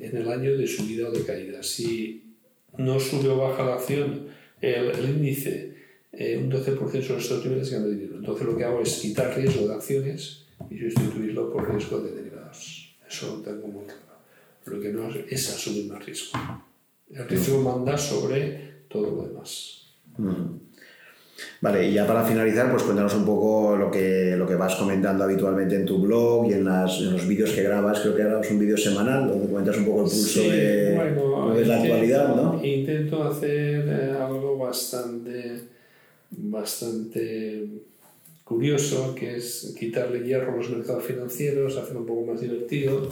en 0.00 0.16
el 0.16 0.28
año 0.28 0.56
de 0.56 0.66
subida 0.66 1.08
o 1.08 1.12
de 1.12 1.24
caída. 1.24 1.62
Si 1.62 2.22
no 2.76 2.98
sube 2.98 3.28
o 3.28 3.38
baja 3.38 3.64
la 3.64 3.74
acción, 3.74 4.26
el, 4.60 5.08
índice, 5.08 5.74
eh, 6.12 6.38
un 6.38 6.50
12% 6.50 7.02
son 7.02 7.18
estos 7.18 7.44
niveles, 7.44 7.70
gano 7.70 7.88
dinero. 7.88 8.16
Entonces 8.16 8.46
lo 8.46 8.56
que 8.56 8.64
hago 8.64 8.80
es 8.80 8.94
quitar 8.96 9.36
riesgo 9.36 9.68
de 9.68 9.74
acciones 9.74 10.44
y 10.70 10.78
sustituirlo 10.78 11.52
por 11.52 11.70
riesgo 11.70 12.00
de 12.00 12.12
derivados. 12.12 12.96
Eso 13.08 13.36
lo 13.36 13.42
tengo 13.42 13.68
muy 13.68 13.84
claro. 13.84 14.00
Lo 14.66 14.80
que 14.80 14.88
no 14.90 15.08
es 15.28 15.50
asumir 15.50 15.86
más 15.86 16.04
riesgo. 16.04 16.38
El 17.10 17.28
riesgo 17.28 17.60
manda 17.60 17.98
sobre 17.98 18.73
todo 18.94 19.10
lo 19.10 19.22
demás. 19.26 19.80
Vale, 21.60 21.88
y 21.88 21.94
ya 21.94 22.06
para 22.06 22.24
finalizar, 22.24 22.70
pues 22.70 22.84
cuéntanos 22.84 23.12
un 23.14 23.24
poco 23.24 23.76
lo 23.76 23.90
que, 23.90 24.36
lo 24.36 24.46
que 24.46 24.54
vas 24.54 24.76
comentando 24.76 25.24
habitualmente 25.24 25.74
en 25.74 25.84
tu 25.84 26.00
blog 26.00 26.48
y 26.48 26.52
en, 26.52 26.64
las, 26.64 27.00
en 27.00 27.12
los 27.12 27.26
vídeos 27.26 27.50
que 27.50 27.64
grabas. 27.64 28.00
Creo 28.00 28.14
que 28.14 28.22
grabas 28.22 28.48
un 28.52 28.60
vídeo 28.60 28.76
semanal 28.76 29.28
donde 29.28 29.48
cuentas 29.48 29.76
un 29.78 29.86
poco 29.86 30.04
el 30.04 30.10
pulso 30.10 30.42
de, 30.42 31.64
la 31.66 31.80
actualidad, 31.80 32.36
¿no? 32.36 32.64
Intento 32.64 33.24
hacer 33.24 33.84
eh, 33.88 34.16
algo 34.16 34.58
bastante, 34.58 35.60
bastante 36.30 37.66
curioso, 38.44 39.12
que 39.16 39.36
es 39.36 39.74
quitarle 39.76 40.24
hierro 40.24 40.52
a 40.52 40.56
los 40.56 40.70
mercados 40.70 41.02
financieros, 41.02 41.76
hacerlo 41.76 42.00
un 42.00 42.06
poco 42.06 42.32
más 42.32 42.40
divertido. 42.40 43.08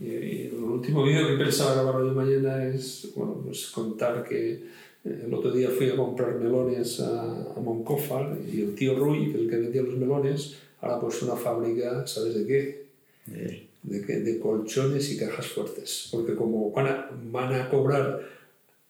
Y, 0.00 0.48
el 0.48 0.54
último 0.54 1.04
vídeo 1.04 1.28
que 1.28 1.44
pensaba 1.44 1.74
grabar 1.74 1.96
hoy 2.02 2.10
mañana 2.10 2.64
es 2.64 3.12
bueno, 3.14 3.40
pues 3.44 3.66
contar 3.66 4.24
que 4.24 4.83
el 5.04 5.32
otro 5.34 5.52
día 5.52 5.68
fui 5.70 5.90
a 5.90 5.96
comprar 5.96 6.36
melones 6.36 7.00
a, 7.00 7.52
a 7.56 7.60
Moncófar 7.60 8.38
y 8.50 8.62
el 8.62 8.74
tío 8.74 8.96
Rui, 8.96 9.30
que 9.30 9.36
es 9.36 9.42
el 9.42 9.50
que 9.50 9.56
vendía 9.56 9.82
los 9.82 9.96
melones, 9.96 10.56
ahora 10.80 10.96
ha 10.96 11.00
puesto 11.00 11.26
una 11.26 11.36
fábrica, 11.36 12.06
¿sabes 12.06 12.34
de 12.34 12.46
qué? 12.46 12.84
De, 13.26 13.68
de 13.82 14.38
colchones 14.38 15.12
y 15.12 15.18
cajas 15.18 15.46
fuertes. 15.46 16.08
Porque 16.10 16.34
como 16.34 16.70
van 16.70 16.86
a, 16.86 17.10
van 17.30 17.52
a 17.54 17.68
cobrar 17.68 18.22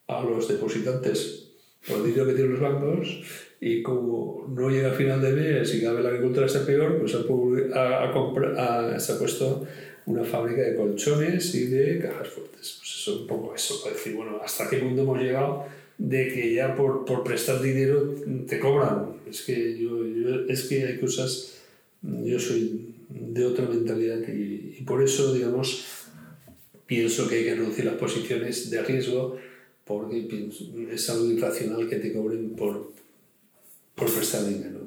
a 0.07 0.25
los 0.25 0.47
depositantes 0.47 1.49
por 1.87 1.99
el 1.99 2.07
dinero 2.07 2.27
que 2.27 2.35
tienen 2.35 2.53
los 2.53 2.61
bancos 2.61 3.23
y 3.61 3.83
como 3.83 4.47
no 4.55 4.71
llega 4.71 4.91
a 4.93 4.95
final 4.95 5.21
de 5.21 5.33
mes 5.33 5.75
y 5.75 5.81
cada 5.81 5.95
vez 5.95 6.05
la 6.05 6.11
agricultura 6.11 6.47
está 6.47 6.65
peor, 6.65 6.99
pues 6.99 7.15
ha, 7.15 9.01
se 9.01 9.13
ha 9.13 9.19
puesto 9.19 9.67
una 10.07 10.23
fábrica 10.23 10.63
de 10.63 10.77
colchones 10.77 11.55
y 11.55 11.67
de 11.67 11.99
cajas 11.99 12.29
fuertes. 12.29 12.77
Pues 12.79 12.95
eso 12.95 13.21
un 13.21 13.27
poco 13.27 13.55
eso, 13.55 13.83
para 13.83 13.97
decir, 13.97 14.15
bueno, 14.15 14.39
hasta 14.45 14.69
qué 14.69 14.77
punto 14.77 15.03
hemos 15.03 15.21
llegado 15.21 15.65
de 15.99 16.29
que 16.29 16.55
ya 16.55 16.75
por, 16.75 17.05
por 17.05 17.25
prestar 17.25 17.63
dinero 17.63 18.15
te 18.47 18.59
cobran. 18.59 19.15
Es 19.29 19.43
que, 19.43 19.79
yo, 19.79 20.07
yo, 20.07 20.47
es 20.49 20.65
que 20.65 20.85
hay 20.85 20.99
cosas, 20.99 21.55
yo 22.03 22.39
soy 22.39 22.95
de 23.09 23.45
otra 23.45 23.69
mentalidad 23.69 24.27
y, 24.29 24.77
y, 24.79 24.83
por 24.85 25.03
eso, 25.03 25.33
digamos, 25.33 25.85
pienso 26.87 27.29
que 27.29 27.37
hay 27.37 27.45
que 27.45 27.55
reducir 27.55 27.85
las 27.85 27.95
posiciones 27.95 28.71
de 28.71 28.83
riesgo 28.83 29.39
porque 29.85 30.49
es 30.91 31.11
algo 31.11 31.31
irracional 31.31 31.89
que 31.89 31.97
te 31.97 32.13
cobren 32.13 32.51
por, 32.51 32.93
por 33.95 34.13
prestar 34.13 34.47
dinero. 34.49 34.81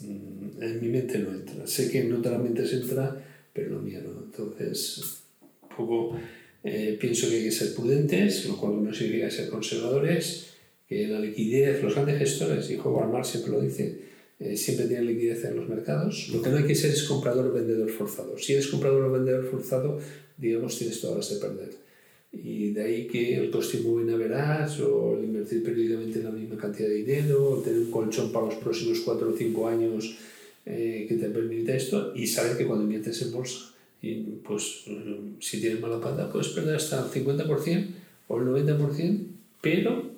Mm, 0.00 0.62
en 0.62 0.80
mi 0.80 0.88
mente 0.88 1.18
no 1.18 1.32
entra. 1.32 1.66
Sé 1.66 1.90
que 1.90 2.00
en 2.00 2.12
otras 2.12 2.42
mentes 2.42 2.72
entra, 2.72 3.22
pero 3.52 3.70
no 3.70 3.80
mía 3.80 4.02
no. 4.02 4.24
Entonces, 4.24 5.22
un 5.62 5.76
poco 5.76 6.18
eh, 6.62 6.96
pienso 7.00 7.28
que 7.28 7.36
hay 7.36 7.44
que 7.44 7.50
ser 7.50 7.74
prudentes, 7.74 8.46
lo 8.46 8.56
cual 8.56 8.84
no 8.84 8.92
significa 8.92 9.30
ser 9.30 9.48
conservadores, 9.48 10.46
que 10.88 11.06
la 11.06 11.20
liquidez, 11.20 11.82
los 11.82 11.94
grandes 11.94 12.18
gestores, 12.18 12.70
y 12.70 12.76
Howard 12.76 13.10
Marks 13.10 13.28
siempre 13.28 13.52
lo 13.52 13.60
dice, 13.60 13.98
eh, 14.40 14.56
siempre 14.56 14.86
tienen 14.86 15.06
liquidez 15.06 15.44
en 15.44 15.56
los 15.56 15.68
mercados. 15.68 16.30
Lo 16.32 16.42
que 16.42 16.50
no 16.50 16.56
hay 16.56 16.64
que 16.64 16.74
ser 16.74 16.90
es 16.90 17.04
comprador 17.04 17.46
o 17.46 17.52
vendedor 17.52 17.88
forzado. 17.90 18.36
Si 18.38 18.54
eres 18.54 18.68
comprador 18.68 19.04
o 19.04 19.12
vendedor 19.12 19.44
forzado, 19.44 20.00
digamos, 20.36 20.76
tienes 20.78 21.00
todas 21.00 21.16
las 21.16 21.30
de 21.30 21.46
perder. 21.46 21.70
Y 22.32 22.70
de 22.70 22.82
ahí 22.82 23.06
que 23.06 23.36
el 23.36 23.50
coste 23.50 23.78
a 23.78 24.16
verás, 24.16 24.80
o 24.80 25.18
el 25.18 25.24
invertir 25.24 25.62
periódicamente 25.62 26.20
en 26.20 26.24
la 26.24 26.30
misma 26.30 26.56
cantidad 26.56 26.88
de 26.88 26.94
dinero, 26.94 27.50
o 27.50 27.56
tener 27.58 27.80
un 27.80 27.90
colchón 27.90 28.32
para 28.32 28.46
los 28.46 28.54
próximos 28.56 29.00
4 29.00 29.30
o 29.30 29.36
5 29.36 29.68
años 29.68 30.16
eh, 30.64 31.06
que 31.08 31.16
te 31.16 31.28
permita 31.28 31.74
esto, 31.74 32.12
y 32.14 32.26
saber 32.26 32.56
que 32.56 32.66
cuando 32.66 32.84
inviertes 32.84 33.20
en 33.22 33.32
bolsa, 33.32 33.69
y 34.02 34.14
pues 34.44 34.84
si 35.40 35.60
tienes 35.60 35.80
mala 35.80 36.00
pata, 36.00 36.30
puedes 36.30 36.48
perder 36.48 36.76
hasta 36.76 37.00
el 37.00 37.24
50% 37.24 37.86
o 38.28 38.38
el 38.38 38.46
90%, 38.46 39.26
pero 39.60 40.10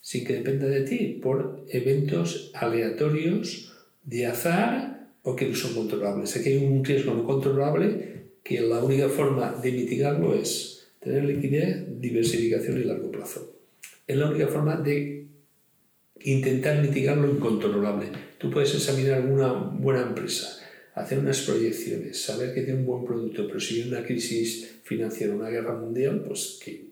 sin 0.00 0.24
que 0.24 0.34
dependa 0.34 0.66
de 0.66 0.82
ti, 0.82 1.20
por 1.22 1.64
eventos 1.68 2.50
aleatorios 2.54 3.72
de 4.04 4.26
azar 4.26 5.08
o 5.22 5.36
que 5.36 5.48
no 5.48 5.54
son 5.54 5.74
controlables. 5.74 6.36
Aquí 6.36 6.50
hay 6.50 6.64
un 6.64 6.84
riesgo 6.84 7.14
no 7.14 7.24
controlable 7.24 8.24
que 8.42 8.60
la 8.60 8.82
única 8.82 9.08
forma 9.08 9.52
de 9.62 9.72
mitigarlo 9.72 10.34
es 10.34 10.88
tener 10.98 11.24
liquidez, 11.24 11.84
diversificación 12.00 12.80
y 12.80 12.84
largo 12.84 13.10
plazo. 13.12 13.54
Es 14.06 14.16
la 14.16 14.28
única 14.28 14.48
forma 14.48 14.76
de 14.76 15.26
intentar 16.24 16.82
mitigar 16.82 17.16
lo 17.16 17.30
incontrolable. 17.30 18.08
Tú 18.38 18.50
puedes 18.50 18.74
examinar 18.74 19.14
alguna 19.14 19.52
buena 19.52 20.02
empresa, 20.02 20.58
hacer 20.94 21.18
unas 21.18 21.40
proyecciones, 21.42 22.20
saber 22.20 22.54
que 22.54 22.62
tiene 22.62 22.80
un 22.80 22.86
buen 22.86 23.04
producto, 23.04 23.46
pero 23.46 23.60
si 23.60 23.80
hay 23.80 23.88
una 23.88 24.04
crisis 24.04 24.80
financiera, 24.82 25.34
una 25.34 25.48
guerra 25.48 25.74
mundial, 25.74 26.22
pues 26.26 26.60
que, 26.62 26.84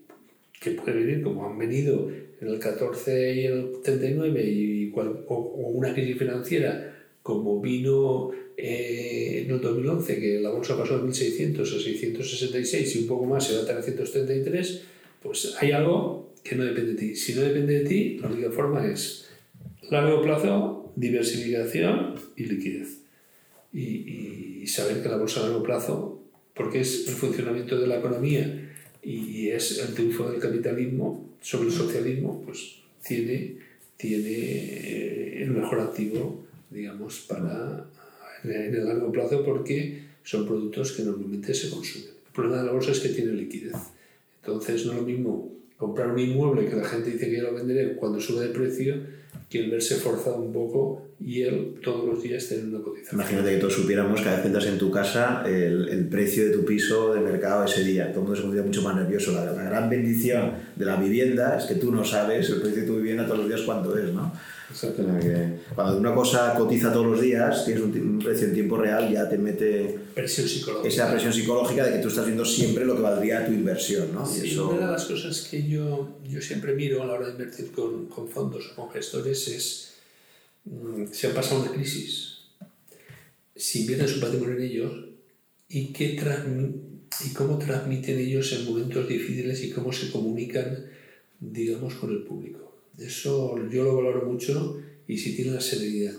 que 0.59 0.71
puede 0.71 1.03
venir 1.03 1.21
como 1.21 1.45
han 1.45 1.57
venido 1.57 2.09
en 2.09 2.47
el 2.47 2.59
14 2.59 3.35
y 3.35 3.45
el 3.45 3.81
39 3.83 4.43
y 4.43 4.91
o, 4.95 5.71
una 5.73 5.93
crisis 5.93 6.17
financiera 6.17 6.87
como 7.21 7.61
vino 7.61 8.31
eh, 8.57 9.43
en 9.45 9.51
el 9.51 9.61
2011, 9.61 10.19
que 10.19 10.39
la 10.39 10.49
bolsa 10.49 10.75
pasó 10.75 10.97
de 10.97 11.07
1.600 11.07 11.61
a 11.61 11.65
666 11.65 12.95
y 12.95 12.99
un 12.99 13.07
poco 13.07 13.25
más 13.25 13.47
se 13.47 13.55
va 13.55 13.61
a 13.61 13.65
333, 13.65 14.81
pues 15.21 15.55
hay 15.59 15.71
algo 15.71 16.33
que 16.43 16.55
no 16.55 16.65
depende 16.65 16.93
de 16.93 16.99
ti. 16.99 17.15
Si 17.15 17.35
no 17.35 17.41
depende 17.41 17.83
de 17.83 17.85
ti, 17.87 18.17
la 18.19 18.27
única 18.27 18.51
forma 18.51 18.85
es 18.87 19.29
largo 19.91 20.23
plazo, 20.23 20.91
diversificación 20.95 22.15
y 22.35 22.45
liquidez. 22.45 23.00
Y, 23.73 24.61
y 24.61 24.67
saber 24.67 25.01
que 25.01 25.09
la 25.09 25.17
bolsa 25.17 25.39
a 25.39 25.43
largo 25.43 25.63
plazo, 25.63 26.21
porque 26.53 26.81
es 26.81 27.07
el 27.07 27.15
funcionamiento 27.15 27.79
de 27.79 27.87
la 27.87 27.99
economía 27.99 28.69
y 29.01 29.47
es 29.49 29.79
el 29.79 29.93
triunfo 29.93 30.29
del 30.29 30.39
capitalismo 30.39 31.29
sobre 31.41 31.69
el 31.69 31.73
socialismo, 31.73 32.41
pues 32.45 32.75
tiene, 33.05 33.55
tiene 33.97 34.29
eh, 34.29 35.43
el 35.43 35.51
mejor 35.51 35.79
activo, 35.79 36.43
digamos, 36.69 37.25
para 37.27 37.85
en 38.43 38.75
el 38.75 38.85
largo 38.85 39.11
plazo 39.11 39.43
porque 39.43 40.03
son 40.23 40.45
productos 40.45 40.93
que 40.93 41.03
normalmente 41.03 41.53
se 41.53 41.69
consumen. 41.69 42.09
El 42.27 42.33
problema 42.33 42.57
de 42.57 42.65
la 42.65 42.71
bolsa 42.71 42.91
es 42.91 42.99
que 42.99 43.09
tiene 43.09 43.33
liquidez. 43.33 43.75
Entonces 44.41 44.85
no 44.85 44.93
es 44.93 44.97
lo 44.99 45.03
mismo 45.03 45.51
comprar 45.81 46.11
un 46.11 46.19
inmueble 46.19 46.67
que 46.69 46.75
la 46.75 46.83
gente 46.83 47.09
dice 47.09 47.31
que 47.31 47.41
lo 47.41 47.55
venderé 47.55 47.95
cuando 47.95 48.19
sube 48.21 48.45
de 48.45 48.53
precio 48.53 48.97
que 49.49 49.63
el 49.63 49.71
verse 49.71 49.95
forzado 49.95 50.35
un 50.37 50.53
poco 50.53 51.07
y 51.19 51.41
él 51.41 51.79
todos 51.83 52.07
los 52.07 52.21
días 52.21 52.47
tener 52.47 52.65
una 52.65 52.83
cotización. 52.83 53.19
Imagínate 53.19 53.55
que 53.55 53.57
todos 53.57 53.73
supiéramos 53.73 54.21
cada 54.21 54.33
vez 54.33 54.41
que 54.41 54.47
entras 54.49 54.67
en 54.67 54.77
tu 54.77 54.91
casa 54.91 55.43
el, 55.47 55.89
el, 55.89 56.07
precio 56.07 56.45
de 56.45 56.51
tu 56.51 56.63
piso 56.63 57.15
de 57.15 57.19
mercado 57.19 57.65
ese 57.65 57.83
día. 57.83 58.11
Todo 58.11 58.19
el 58.19 58.21
mundo 58.21 58.35
se 58.35 58.41
pondría 58.43 58.63
mucho 58.63 58.83
más 58.83 58.95
nervioso. 58.95 59.31
La, 59.31 59.43
la, 59.45 59.63
gran 59.63 59.89
bendición 59.89 60.53
de 60.75 60.85
la 60.85 60.97
vivienda 60.97 61.57
es 61.57 61.65
que 61.65 61.75
tú 61.75 61.91
no 61.91 62.05
sabes 62.05 62.47
el 62.51 62.61
precio 62.61 62.81
de 62.81 62.87
tu 62.87 62.97
vivienda 62.97 63.25
todos 63.25 63.39
los 63.39 63.47
días 63.47 63.61
cuánto 63.61 63.97
es, 63.97 64.13
¿no? 64.13 64.31
Que 64.79 65.59
cuando 65.75 65.97
una 65.97 66.13
cosa 66.13 66.53
cotiza 66.55 66.91
todos 66.93 67.07
los 67.07 67.21
días, 67.21 67.65
tienes 67.65 67.83
un, 67.83 67.91
un, 67.91 68.19
precio 68.19 68.47
en 68.47 68.53
tiempo 68.53 68.77
real, 68.77 69.11
ya 69.11 69.29
te 69.29 69.37
mete 69.37 69.99
presión 70.13 70.47
psicológica. 70.47 70.87
esa 70.87 71.11
presión 71.11 71.33
psicológica 71.33 71.85
de 71.85 71.93
que 71.93 71.99
tú 71.99 72.07
estás 72.07 72.25
viendo 72.25 72.45
siempre 72.45 72.85
lo 72.85 72.95
que 72.95 73.01
valdría 73.01 73.45
tu 73.45 73.51
inversión. 73.51 74.13
¿no? 74.13 74.25
Sí, 74.25 74.41
y 74.47 74.51
eso... 74.51 74.69
Una 74.69 74.87
de 74.87 74.91
las 74.93 75.05
cosas 75.05 75.41
que 75.49 75.67
yo, 75.67 76.19
yo 76.27 76.41
siempre 76.41 76.73
miro 76.73 77.03
a 77.03 77.05
la 77.05 77.13
hora 77.13 77.25
de 77.27 77.31
invertir 77.33 77.71
con, 77.71 78.07
con 78.07 78.27
fondos 78.27 78.71
o 78.71 78.75
con 78.81 78.91
gestores 78.91 79.47
es 79.47 79.93
mmm, 80.65 81.05
si 81.11 81.27
han 81.27 81.33
pasado 81.33 81.61
una 81.61 81.71
crisis, 81.71 82.39
si 83.55 83.81
invierten 83.81 84.07
su 84.07 84.19
patrimonio 84.19 84.55
en 84.55 84.63
ellos 84.63 84.93
y, 85.67 85.93
qué 85.93 86.17
y 87.25 87.33
cómo 87.33 87.57
transmiten 87.57 88.19
ellos 88.19 88.51
en 88.53 88.65
momentos 88.65 89.07
difíciles 89.07 89.63
y 89.63 89.71
cómo 89.71 89.91
se 89.91 90.11
comunican, 90.11 90.85
digamos, 91.39 91.95
con 91.95 92.11
el 92.11 92.23
público. 92.23 92.60
Eso 92.97 93.57
yo 93.69 93.83
lo 93.83 93.95
valoro 93.95 94.25
mucho 94.25 94.77
y 95.07 95.17
si 95.17 95.35
tiene 95.35 95.51
la 95.51 95.61
serenidad. 95.61 96.13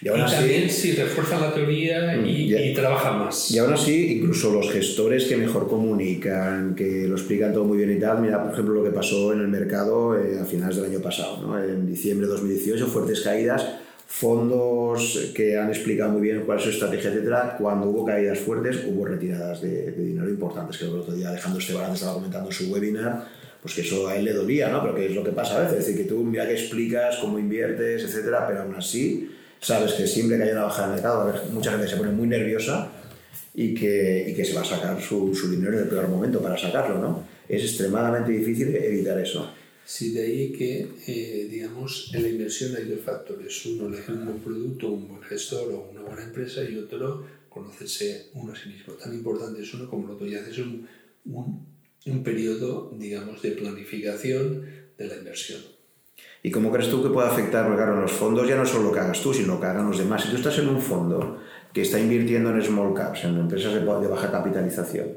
Y, 0.00 0.08
aún 0.08 0.20
así, 0.20 0.36
también 0.36 0.70
si 0.70 0.92
refuerzan 0.92 1.42
la 1.42 1.52
teoría 1.52 2.16
y, 2.16 2.54
y, 2.54 2.74
trabajan 2.74 3.18
más. 3.18 3.50
Y 3.50 3.58
aún 3.58 3.72
así, 3.74 4.18
incluso 4.18 4.52
los 4.52 4.70
gestores 4.70 5.24
que 5.24 5.36
mejor 5.36 5.68
comunican, 5.68 6.74
que 6.74 7.06
lo 7.06 7.16
explican 7.16 7.52
todo 7.52 7.64
muy 7.64 7.78
bien 7.78 7.96
y 7.96 8.00
tal, 8.00 8.22
mira, 8.22 8.42
por 8.42 8.52
ejemplo, 8.52 8.74
lo 8.74 8.84
que 8.84 8.90
pasó 8.90 9.32
en 9.32 9.40
el 9.40 9.48
mercado 9.48 10.18
eh, 10.18 10.38
a 10.40 10.44
finales 10.44 10.76
del 10.76 10.86
año 10.86 11.00
pasado, 11.00 11.42
¿no? 11.46 11.62
en 11.62 11.86
diciembre 11.86 12.26
de 12.26 12.32
2018, 12.34 12.86
fuertes 12.86 13.20
caídas, 13.20 13.66
fondos 14.06 15.32
que 15.34 15.58
han 15.58 15.68
explicado 15.68 16.12
muy 16.12 16.22
bien 16.22 16.44
cuál 16.46 16.58
es 16.58 16.64
su 16.64 16.70
estrategia, 16.70 17.10
etcétera. 17.10 17.56
Cuando 17.58 17.88
hubo 17.88 18.06
caídas 18.06 18.38
fuertes, 18.38 18.84
hubo 18.86 19.04
retiradas 19.04 19.60
de, 19.60 19.90
de 19.90 20.04
dinero 20.04 20.30
importantes, 20.30 20.78
que 20.78 20.84
el 20.84 20.94
otro 20.94 21.12
día 21.12 21.28
Alejandro 21.28 21.60
Esteban 21.60 21.92
estaba 21.92 22.14
comentando 22.14 22.48
en 22.48 22.54
su 22.54 22.72
webinar 22.72 23.37
pues 23.60 23.74
que 23.74 23.80
eso 23.80 24.08
a 24.08 24.16
él 24.16 24.24
le 24.24 24.32
dolía, 24.32 24.68
¿no? 24.68 24.82
Pero 24.82 24.94
que 24.94 25.06
es 25.06 25.14
lo 25.14 25.24
que 25.24 25.32
pasa 25.32 25.56
a 25.56 25.60
veces, 25.62 25.78
es 25.78 25.86
decir, 25.86 26.02
que 26.02 26.08
tú 26.08 26.22
mira 26.22 26.46
que 26.46 26.54
explicas 26.54 27.16
cómo 27.16 27.38
inviertes, 27.38 28.04
etcétera, 28.04 28.46
pero 28.46 28.62
aún 28.62 28.74
así 28.74 29.30
sabes 29.60 29.92
que 29.94 30.06
siempre 30.06 30.36
que 30.36 30.44
haya 30.44 30.52
una 30.52 30.64
baja 30.64 30.86
de 30.86 30.94
mercado, 30.94 31.34
mucha 31.52 31.72
gente 31.72 31.88
se 31.88 31.96
pone 31.96 32.12
muy 32.12 32.28
nerviosa 32.28 32.92
y 33.54 33.74
que, 33.74 34.26
y 34.28 34.34
que 34.34 34.44
se 34.44 34.54
va 34.54 34.60
a 34.60 34.64
sacar 34.64 35.00
su, 35.02 35.34
su, 35.34 35.50
dinero 35.50 35.72
en 35.74 35.84
el 35.84 35.88
peor 35.88 36.08
momento 36.08 36.40
para 36.40 36.56
sacarlo, 36.56 36.98
¿no? 37.00 37.26
Es 37.48 37.62
extremadamente 37.62 38.30
difícil 38.30 38.74
evitar 38.76 39.18
eso. 39.18 39.52
Sí, 39.84 40.12
de 40.12 40.22
ahí 40.22 40.52
que, 40.52 40.86
eh, 41.06 41.48
digamos, 41.50 42.10
en 42.14 42.22
la 42.22 42.28
inversión 42.28 42.76
hay 42.76 42.84
dos 42.84 43.00
factores. 43.00 43.64
Uno, 43.66 43.88
elegir 43.88 44.14
un 44.14 44.26
buen 44.26 44.38
producto, 44.40 44.92
un 44.92 45.08
buen 45.08 45.22
gestor 45.22 45.72
o 45.72 45.88
una 45.90 46.02
buena 46.02 46.24
empresa 46.24 46.62
y 46.62 46.76
otro, 46.76 47.24
conocerse 47.48 48.26
uno 48.34 48.52
a 48.52 48.56
sí 48.56 48.68
mismo. 48.68 48.92
Tan 48.94 49.14
importante 49.14 49.62
es 49.62 49.72
uno 49.72 49.88
como 49.88 50.06
el 50.06 50.14
otro. 50.14 50.26
Y 50.26 50.34
haces 50.34 50.58
un 50.58 50.86
un 52.06 52.22
periodo, 52.22 52.92
digamos, 52.96 53.42
de 53.42 53.52
planificación 53.52 54.64
de 54.96 55.06
la 55.06 55.16
inversión. 55.16 55.60
¿Y 56.42 56.50
cómo 56.50 56.70
crees 56.70 56.90
tú 56.90 57.02
que 57.02 57.10
puede 57.10 57.28
afectar? 57.28 57.64
Porque 57.64 57.78
claro, 57.78 57.94
en 57.94 58.02
los 58.02 58.12
fondos 58.12 58.48
ya 58.48 58.56
no 58.56 58.64
solo 58.64 58.84
lo 58.84 58.92
que 58.92 59.00
hagas 59.00 59.20
tú, 59.20 59.34
sino 59.34 59.54
lo 59.54 59.60
que 59.60 59.66
hagan 59.66 59.88
los 59.88 59.98
demás. 59.98 60.22
Si 60.22 60.30
tú 60.30 60.36
estás 60.36 60.58
en 60.58 60.68
un 60.68 60.80
fondo 60.80 61.38
que 61.72 61.82
está 61.82 61.98
invirtiendo 61.98 62.50
en 62.50 62.62
small 62.62 62.94
caps, 62.94 63.24
en 63.24 63.38
empresas 63.38 63.74
de 63.74 63.80
baja 63.80 64.30
capitalización, 64.30 65.08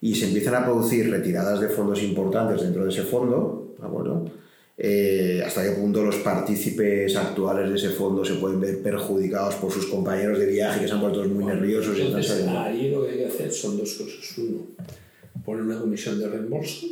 y 0.00 0.14
se 0.14 0.26
empiezan 0.26 0.54
a 0.54 0.64
producir 0.64 1.10
retiradas 1.10 1.60
de 1.60 1.68
fondos 1.68 2.02
importantes 2.02 2.60
dentro 2.60 2.84
de 2.84 2.90
ese 2.90 3.02
fondo, 3.02 3.74
eh, 4.76 5.42
hasta 5.44 5.62
qué 5.62 5.70
punto 5.70 6.02
los 6.02 6.16
partícipes 6.16 7.14
actuales 7.16 7.70
de 7.70 7.76
ese 7.76 7.90
fondo 7.90 8.24
se 8.24 8.34
pueden 8.34 8.60
ver 8.60 8.82
perjudicados 8.82 9.54
por 9.54 9.70
sus 9.70 9.86
compañeros 9.86 10.38
de 10.38 10.46
viaje 10.46 10.80
que 10.80 10.88
se 10.88 10.94
han 10.94 11.00
vuelto 11.00 11.24
muy 11.24 11.44
nerviosos. 11.44 11.98
Entonces, 11.98 12.36
y 12.36 12.40
están 12.40 12.56
ahí 12.56 12.90
lo 12.90 13.04
que 13.04 13.12
hay 13.12 13.18
que 13.18 13.26
hacer 13.26 13.52
son 13.52 13.78
dos 13.78 13.94
cosas. 13.94 14.38
Uno, 14.38 14.66
poner 15.44 15.62
una 15.62 15.80
comisión 15.80 16.18
de 16.18 16.28
reembolso 16.28 16.86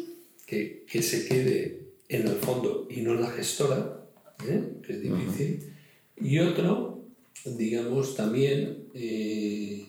que, 0.47 0.85
que, 0.91 1.03
se 1.03 1.27
quede 1.27 1.81
en 2.09 2.27
el 2.27 2.35
fondo 2.37 2.87
y 2.91 3.01
no 3.01 3.15
en 3.15 3.23
la 3.23 3.31
gestora, 3.31 4.05
¿eh? 4.47 4.63
que 4.85 4.93
es 4.93 5.03
difícil. 5.03 5.61
Uh 5.61 6.23
-huh. 6.25 6.29
Y 6.29 6.39
otro, 6.39 7.05
digamos, 7.45 8.15
también 8.15 8.85
eh, 8.95 9.87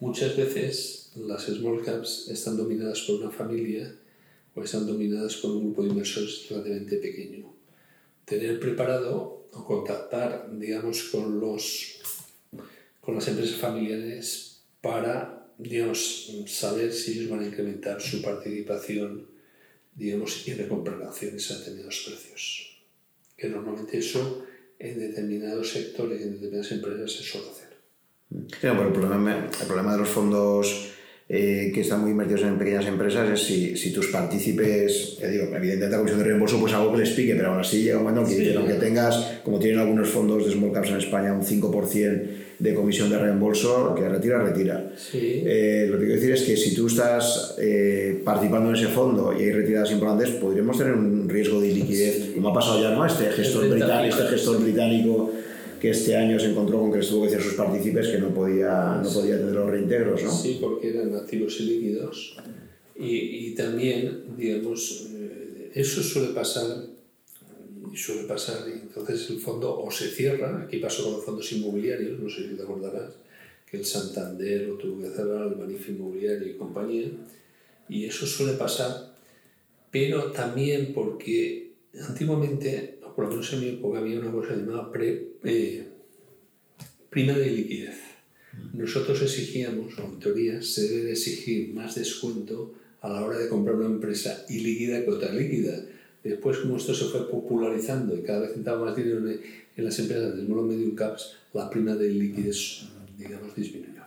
muchas 0.00 0.36
veces 0.36 1.12
las 1.16 1.44
small 1.44 1.82
caps 1.82 2.28
están 2.30 2.56
dominadas 2.56 3.00
por 3.02 3.20
una 3.20 3.30
familia 3.30 3.94
o 4.54 4.62
están 4.62 4.86
dominadas 4.86 5.36
por 5.36 5.50
un 5.50 5.64
grupo 5.64 5.82
de 5.82 5.88
inversores 5.88 6.46
relativamente 6.48 6.96
pequeño. 6.96 7.52
Tener 8.24 8.58
preparado 8.60 9.46
o 9.52 9.64
contactar, 9.64 10.48
digamos, 10.58 11.04
con, 11.04 11.40
los, 11.40 12.00
con 13.00 13.14
las 13.14 13.28
empresas 13.28 13.56
familiares 13.56 14.62
para 14.80 15.43
digamos, 15.68 16.30
saber 16.46 16.92
si 16.92 17.12
ellos 17.12 17.30
van 17.30 17.40
a 17.40 17.46
incrementar 17.46 18.00
su 18.00 18.22
participación, 18.22 19.26
digamos, 19.94 20.46
y 20.46 20.54
recomprar 20.54 21.02
acciones 21.02 21.50
a 21.50 21.58
determinados 21.58 22.04
precios. 22.06 22.78
Que 23.36 23.48
normalmente 23.48 23.98
eso 23.98 24.46
en 24.78 24.98
determinados 24.98 25.70
sectores 25.70 26.20
y 26.20 26.24
en 26.24 26.34
determinadas 26.34 26.72
empresas 26.72 27.12
se 27.12 27.22
suele 27.22 27.48
hacer. 27.50 27.74
pero 28.60 28.86
el 28.86 28.92
problema, 28.92 29.48
el 29.60 29.66
problema 29.66 29.92
de 29.92 29.98
los 29.98 30.08
fondos 30.08 30.92
eh, 31.26 31.70
que 31.74 31.80
están 31.80 32.02
muy 32.02 32.10
invertidos 32.10 32.42
en 32.42 32.58
pequeñas 32.58 32.86
empresas 32.86 33.30
es 33.30 33.42
si, 33.42 33.78
si 33.78 33.94
tus 33.94 34.08
partícipes, 34.08 35.16
digo, 35.20 35.44
evidentemente 35.56 35.90
la 35.90 35.96
comisión 35.96 36.18
de 36.18 36.24
reembolso 36.26 36.60
pues 36.60 36.74
algo 36.74 36.92
que 36.92 36.98
les 36.98 37.10
pique, 37.10 37.34
pero 37.34 37.50
aún 37.50 37.60
así 37.60 37.82
llega 37.82 37.96
un 37.96 38.04
momento 38.04 38.28
que, 38.28 38.54
aunque 38.54 38.74
tengas, 38.74 39.40
como 39.42 39.58
tienen 39.58 39.80
algunos 39.80 40.10
fondos 40.10 40.44
de 40.44 40.52
small 40.52 40.72
caps 40.72 40.90
en 40.90 40.96
España, 40.98 41.32
un 41.32 41.42
5% 41.42 42.22
de 42.58 42.74
comisión 42.74 43.08
de 43.08 43.18
reembolso, 43.18 43.94
que 43.94 44.06
retira, 44.06 44.42
retira. 44.42 44.92
Eh, 45.14 45.86
lo 45.90 45.98
que 45.98 46.04
quiero 46.04 46.20
decir 46.20 46.34
es 46.34 46.42
que 46.42 46.56
si 46.58 46.74
tú 46.74 46.88
estás 46.88 47.56
eh, 47.58 48.20
participando 48.22 48.68
en 48.68 48.76
ese 48.76 48.88
fondo 48.88 49.32
y 49.32 49.44
hay 49.44 49.52
retiradas 49.52 49.92
importantes, 49.92 50.28
podríamos 50.34 50.76
tener 50.76 50.92
un 50.92 51.26
riesgo 51.26 51.58
de 51.58 51.68
liquidez, 51.68 52.32
como 52.34 52.50
ha 52.50 52.52
pasado 52.54 52.82
ya, 52.82 52.90
¿no? 52.90 53.04
Este 53.06 53.30
gestor 53.30 53.70
británico, 53.70 54.16
este 54.16 54.28
gestor 54.28 54.62
británico 54.62 55.32
que 55.84 55.90
este 55.90 56.16
año 56.16 56.40
se 56.40 56.46
encontró 56.46 56.80
con 56.80 56.90
que 56.90 56.96
les 56.96 57.08
tuvo 57.10 57.20
que 57.20 57.26
decir 57.26 57.40
a 57.42 57.44
sus 57.44 57.58
partícipes 57.58 58.08
que 58.08 58.16
no 58.16 58.32
podía, 58.32 59.02
no 59.04 59.10
podía 59.10 59.36
tener 59.36 59.52
los 59.52 59.68
reintegros, 59.68 60.22
¿no? 60.22 60.32
Sí, 60.32 60.56
porque 60.58 60.88
eran 60.88 61.14
activos 61.14 61.60
y 61.60 61.64
líquidos. 61.64 62.38
Y, 62.96 63.16
y 63.48 63.54
también, 63.54 64.34
digamos, 64.34 65.10
eh, 65.12 65.72
eso 65.74 66.02
suele 66.02 66.28
pasar, 66.28 66.86
suele 67.94 68.22
pasar, 68.26 68.66
y 68.66 68.80
entonces 68.80 69.28
el 69.28 69.38
fondo 69.38 69.78
o 69.78 69.90
se 69.90 70.08
cierra, 70.08 70.62
aquí 70.62 70.78
pasó 70.78 71.04
con 71.04 71.12
los 71.12 71.24
fondos 71.26 71.52
inmobiliarios, 71.52 72.18
no 72.18 72.30
sé 72.30 72.48
si 72.48 72.56
te 72.56 72.62
acordarás, 72.62 73.12
que 73.70 73.76
el 73.76 73.84
Santander 73.84 74.62
lo 74.62 74.78
tuvo 74.78 75.02
que 75.02 75.10
cerrar, 75.10 75.48
el 75.48 75.54
Banif 75.56 75.86
Inmobiliario 75.90 76.48
y 76.48 76.54
compañía, 76.54 77.10
y 77.90 78.06
eso 78.06 78.24
suele 78.24 78.54
pasar, 78.54 79.14
pero 79.90 80.32
también 80.32 80.94
porque 80.94 81.72
antiguamente 82.08 82.93
por 83.14 83.24
lo 83.24 83.30
menos 83.30 83.52
en 83.52 83.60
mi 83.60 83.68
época 83.68 83.98
había 83.98 84.18
una 84.18 84.32
cosa 84.32 84.56
llamada 84.56 84.90
eh, 85.44 85.88
prima 87.10 87.32
de 87.34 87.50
liquidez. 87.50 87.96
Nosotros 88.72 89.20
exigíamos, 89.22 89.98
o 89.98 90.04
en 90.04 90.18
teoría 90.18 90.62
se 90.62 90.88
debe 90.88 91.12
exigir 91.12 91.74
más 91.74 91.94
descuento 91.94 92.74
a 93.00 93.08
la 93.08 93.24
hora 93.24 93.38
de 93.38 93.48
comprar 93.48 93.76
una 93.76 93.86
empresa 93.86 94.44
ilíquida 94.48 95.04
que 95.04 95.10
otra 95.10 95.32
líquida. 95.32 95.84
Después, 96.22 96.58
como 96.58 96.76
esto 96.76 96.94
se 96.94 97.04
fue 97.06 97.28
popularizando 97.30 98.16
y 98.16 98.22
cada 98.22 98.40
vez 98.40 98.56
entraba 98.56 98.86
más 98.86 98.96
dinero 98.96 99.22
en 99.28 99.84
las 99.84 99.98
empresas 99.98 100.36
de 100.36 100.46
small 100.46 100.64
medium 100.64 100.94
caps, 100.94 101.36
la 101.52 101.68
prima 101.68 101.94
de 101.94 102.08
liquidez, 102.08 102.84
digamos, 103.18 103.54
disminuyó. 103.54 104.02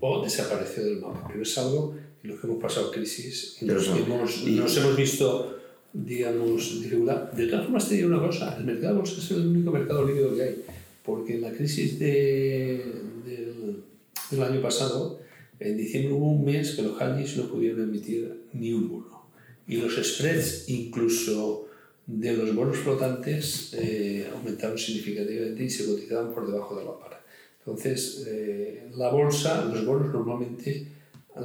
O 0.00 0.22
desapareció 0.22 0.84
del 0.84 1.00
mapa. 1.00 1.26
Pero 1.28 1.42
es 1.42 1.56
algo 1.56 1.96
en 2.22 2.30
lo 2.30 2.40
que 2.40 2.46
hemos 2.46 2.62
pasado 2.62 2.90
crisis 2.90 3.56
y 3.60 3.64
nos, 3.64 3.86
hemos, 3.88 4.44
nos 4.44 4.76
hemos 4.76 4.96
visto 4.96 5.59
digamos, 5.92 6.82
dificultad. 6.82 7.32
De 7.32 7.46
todas 7.46 7.64
formas, 7.64 7.88
te 7.88 7.96
digo 7.96 8.08
una 8.08 8.20
cosa, 8.20 8.56
el 8.56 8.64
mercado 8.64 8.96
bolsa 8.96 9.18
es 9.18 9.30
el 9.32 9.46
único 9.46 9.70
mercado 9.70 10.06
líquido 10.06 10.34
que 10.34 10.42
hay, 10.42 10.64
porque 11.04 11.34
en 11.34 11.42
la 11.42 11.52
crisis 11.52 11.98
de, 11.98 12.84
del, 13.26 13.82
del, 14.30 14.42
año 14.42 14.60
pasado, 14.62 15.20
en 15.58 15.76
diciembre 15.76 16.14
hubo 16.14 16.32
un 16.32 16.44
mes 16.44 16.74
que 16.74 16.82
los 16.82 17.00
handys 17.00 17.36
no 17.36 17.48
pudieron 17.48 17.82
emitir 17.82 18.44
ni 18.52 18.72
un 18.72 18.88
bono. 18.88 19.30
Y 19.66 19.76
los 19.76 19.94
spreads, 19.94 20.68
incluso 20.68 21.68
de 22.06 22.32
los 22.32 22.54
bonos 22.54 22.78
flotantes, 22.78 23.74
eh, 23.74 24.28
aumentaron 24.32 24.78
significativamente 24.78 25.64
y 25.64 25.70
se 25.70 25.86
cotizaban 25.86 26.32
por 26.32 26.46
debajo 26.46 26.76
de 26.76 26.84
la 26.84 26.98
para. 26.98 27.24
Entonces, 27.58 28.24
eh, 28.26 28.90
la 28.96 29.10
bolsa, 29.10 29.64
los 29.66 29.84
bonos 29.84 30.12
normalmente, 30.12 30.86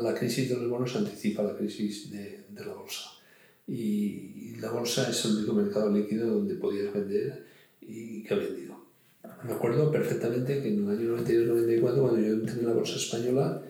la 0.02 0.14
crisis 0.16 0.50
de 0.50 0.56
los 0.56 0.70
bonos 0.70 0.96
anticipa 0.96 1.44
la 1.44 1.56
crisis 1.56 2.10
de, 2.10 2.46
de 2.50 2.66
la 2.66 2.74
bolsa 2.74 3.15
y, 3.68 4.56
la 4.60 4.72
bolsa 4.72 5.10
es 5.10 5.26
el 5.26 5.36
único 5.36 5.54
mercado 5.54 5.92
líquido 5.92 6.28
donde 6.28 6.56
podías 6.56 6.92
vender 6.92 7.46
y 7.82 8.24
que 8.24 8.34
ha 8.34 8.38
vendido. 8.38 8.86
Me 9.44 9.52
acuerdo 9.52 9.92
perfectamente 9.92 10.62
que 10.62 10.70
en 10.70 10.86
el 10.86 10.90
año 10.90 11.18
92-94, 11.18 11.82
cuando 11.82 12.20
yo 12.20 12.34
entré 12.34 12.60
en 12.60 12.68
la 12.68 12.74
bolsa 12.74 12.96
española, 12.96 13.62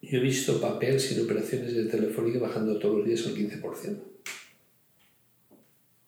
yo 0.00 0.18
he 0.18 0.22
visto 0.22 0.60
papel 0.60 1.00
sin 1.00 1.24
operaciones 1.24 1.74
de 1.74 1.86
Telefónica 1.86 2.38
bajando 2.38 2.78
todos 2.78 2.98
los 2.98 3.06
días 3.06 3.26
al 3.26 3.34
15%. 3.34 3.98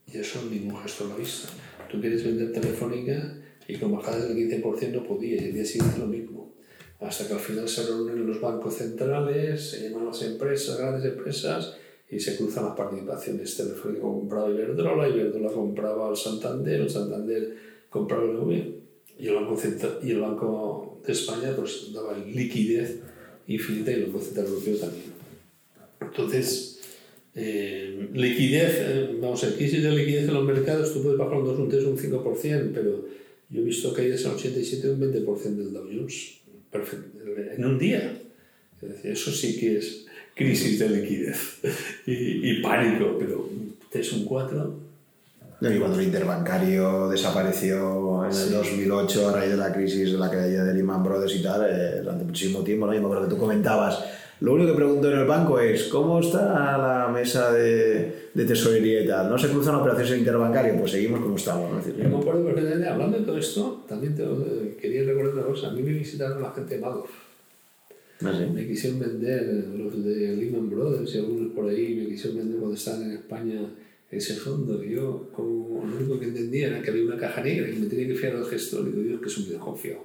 Y 0.07 0.19
eso 0.19 0.49
ningún 0.49 0.81
gestor 0.81 1.09
lo 1.09 1.15
ha 1.15 1.19
visto. 1.19 1.49
Tú 1.91 2.01
quieres 2.01 2.25
vender 2.25 2.53
Telefónica 2.53 3.39
y 3.67 3.77
con 3.77 3.93
bajadas 3.93 4.29
del 4.29 4.37
15% 4.37 4.93
no 4.93 5.05
podías, 5.05 5.43
y 5.43 5.47
el 5.47 5.55
día 5.55 5.65
siguiente 5.65 5.99
lo 5.99 6.07
mismo. 6.07 6.55
Hasta 7.01 7.27
que 7.27 7.35
al 7.35 7.41
final 7.41 7.69
se 7.69 7.87
reúnen 7.87 8.27
los 8.27 8.41
bancos 8.41 8.75
centrales, 8.75 9.71
se 9.71 9.89
llaman 9.89 10.07
las 10.07 10.23
empresas, 10.23 10.79
grandes 10.79 11.05
empresas, 11.05 11.77
y 12.11 12.19
se 12.19 12.37
cruzan 12.37 12.65
las 12.65 12.77
participaciones. 12.77 13.57
Telefónica 13.57 14.03
compraba 14.03 14.51
Iberdrola, 14.51 15.09
Iberdrola 15.09 15.53
compraba 15.53 16.09
al 16.09 16.17
Santander, 16.17 16.81
el 16.81 16.91
Santander 16.91 17.57
compraba 17.91 18.25
el 18.25 18.37
gobierno 18.37 18.75
y 19.19 19.27
el 19.27 19.35
Banco, 19.35 19.57
Central, 19.57 19.99
y 20.03 20.11
el 20.13 20.21
Banco 20.21 21.01
de 21.05 21.13
España 21.13 21.55
pues, 21.57 21.93
daba 21.93 22.17
liquidez 22.17 23.01
infinita 23.47 23.91
y 23.91 23.95
el 23.95 24.05
Banco 24.07 24.21
Central 24.21 24.47
Europeo 24.47 24.77
también. 24.77 25.19
Entonces, 26.01 26.81
eh, 27.35 28.09
liquidez, 28.15 28.75
eh, 28.79 29.19
vamos 29.21 29.43
a 29.45 29.55
crisis 29.55 29.83
de 29.83 29.91
liquidez 29.91 30.29
en 30.29 30.35
los 30.35 30.45
mercados, 30.45 30.93
tú 30.93 31.03
puedes 31.03 31.19
bajar 31.19 31.39
un 31.39 31.45
2, 31.45 31.59
un 31.59 31.69
3, 31.69 31.85
un 31.85 31.99
5%, 31.99 32.71
pero 32.73 33.07
yo 33.51 33.61
he 33.61 33.65
visto 33.65 33.93
caídas 33.93 34.25
en 34.25 34.33
87 34.33 34.91
un 34.91 35.01
20% 35.01 35.57
del 35.57 35.73
Dow 35.73 35.85
Jones 35.85 36.39
en 37.57 37.65
un 37.65 37.79
día. 37.79 38.21
Es 38.81 38.89
decir, 38.89 39.11
eso 39.11 39.31
sí 39.33 39.59
que 39.59 39.79
es 39.79 40.08
crisis 40.39 40.79
de 40.79 40.89
liquidez 40.89 41.61
y, 42.07 42.63
pánico, 42.63 43.17
pero 43.19 43.49
es 43.93 44.13
un 44.13 44.25
4. 44.25 44.89
Y 45.61 45.79
cuando 45.79 45.99
el 45.99 46.07
interbancario 46.07 47.09
desapareció 47.09 48.25
en 48.25 48.31
el 48.31 48.53
2008 48.53 49.29
a 49.29 49.33
raíz 49.33 49.51
de 49.51 49.57
la 49.57 49.73
crisis 49.73 50.13
de 50.13 50.19
la 50.19 50.31
caída 50.31 50.65
de 50.65 50.73
Lehman 50.73 51.03
Brothers 51.03 51.35
y 51.35 51.43
tal, 51.43 51.67
eh, 51.69 52.01
durante 52.01 52.25
muchísimo 52.25 52.63
tiempo, 52.63 52.87
¿no? 52.87 52.95
yo 52.95 53.09
me 53.09 53.21
que 53.23 53.35
tú 53.35 53.37
comentabas, 53.37 54.05
lo 54.41 54.55
único 54.55 54.71
que 54.71 54.77
pregunto 54.77 55.11
en 55.11 55.19
el 55.19 55.27
banco 55.27 55.59
es, 55.59 55.89
¿cómo 55.89 56.21
está 56.21 56.79
la 56.79 57.11
mesa 57.13 57.51
de, 57.51 58.31
de 58.33 58.45
tesorería 58.45 59.03
y 59.03 59.09
tal? 59.09 59.29
¿No 59.29 59.37
se 59.37 59.49
cruzan 59.49 59.75
operaciones 59.75 60.13
en 60.13 60.21
interbancario? 60.21 60.77
Pues 60.79 60.93
seguimos 60.93 61.19
como 61.19 61.35
estamos. 61.35 61.73
¿no? 61.73 61.93
Yo 61.93 62.09
me 62.09 62.19
acuerdo 62.19 62.45
perfectamente, 62.45 62.89
hablando 62.89 63.19
de 63.19 63.25
todo 63.25 63.37
esto, 63.37 63.85
también 63.89 64.15
te, 64.15 64.23
quería 64.81 65.03
recordar 65.03 65.35
una 65.35 65.43
cosa, 65.43 65.67
a 65.67 65.73
mí 65.73 65.83
me 65.83 65.91
visitaron 65.91 66.41
la 66.41 66.53
gente 66.53 66.77
de 66.77 66.81
Madoff 66.81 67.11
Ah, 68.21 68.47
me 68.53 68.67
quisieron 68.67 68.99
vender 68.99 69.69
los 69.77 70.05
de 70.05 70.37
Lehman 70.37 70.69
Brothers 70.69 71.15
y 71.15 71.19
algunos 71.19 71.53
por 71.53 71.69
ahí, 71.69 71.95
me 71.95 72.09
quisieron 72.09 72.39
vender 72.39 72.59
cuando 72.59 72.77
estaban 72.77 73.05
en 73.05 73.13
España 73.13 73.61
ese 74.11 74.35
fondo. 74.35 74.83
Y 74.83 74.91
yo, 74.91 75.31
como 75.33 75.87
lo 75.87 75.97
único 75.97 76.19
que 76.19 76.27
entendía 76.27 76.69
era 76.69 76.83
que 76.83 76.91
había 76.91 77.05
una 77.05 77.17
caja 77.17 77.43
negra 77.43 77.69
y 77.69 77.77
me 77.77 77.87
tenía 77.87 78.09
que 78.09 78.15
fiar 78.15 78.37
al 78.37 78.47
gestor, 78.47 78.89
y 78.89 78.91
digo, 78.91 79.03
Dios, 79.03 79.21
que 79.21 79.29
es 79.29 79.39
un 79.39 79.49
desconfiado. 79.49 80.05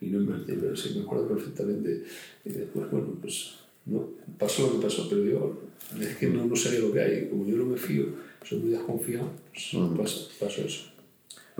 Y 0.00 0.06
no 0.06 0.20
invertí, 0.20 0.54
pero 0.58 0.74
sí 0.74 0.94
me 0.96 1.02
acuerdo 1.02 1.28
perfectamente. 1.28 2.04
Y 2.44 2.48
después, 2.50 2.90
bueno, 2.90 3.18
pues 3.20 3.56
no, 3.84 4.08
pasó 4.38 4.68
lo 4.68 4.78
que 4.78 4.86
pasó, 4.86 5.06
pero 5.08 5.24
yo 5.24 5.60
es 6.00 6.16
que 6.16 6.28
no, 6.28 6.46
no 6.46 6.56
sabía 6.56 6.80
lo 6.80 6.92
que 6.92 7.00
hay. 7.00 7.28
Como 7.28 7.46
yo 7.46 7.56
no 7.56 7.66
me 7.66 7.76
fío, 7.76 8.06
soy 8.42 8.60
muy 8.60 8.70
desconfiado, 8.70 9.30
pues 9.52 9.70
pasó, 9.98 10.28
pasó 10.40 10.62
eso. 10.62 10.89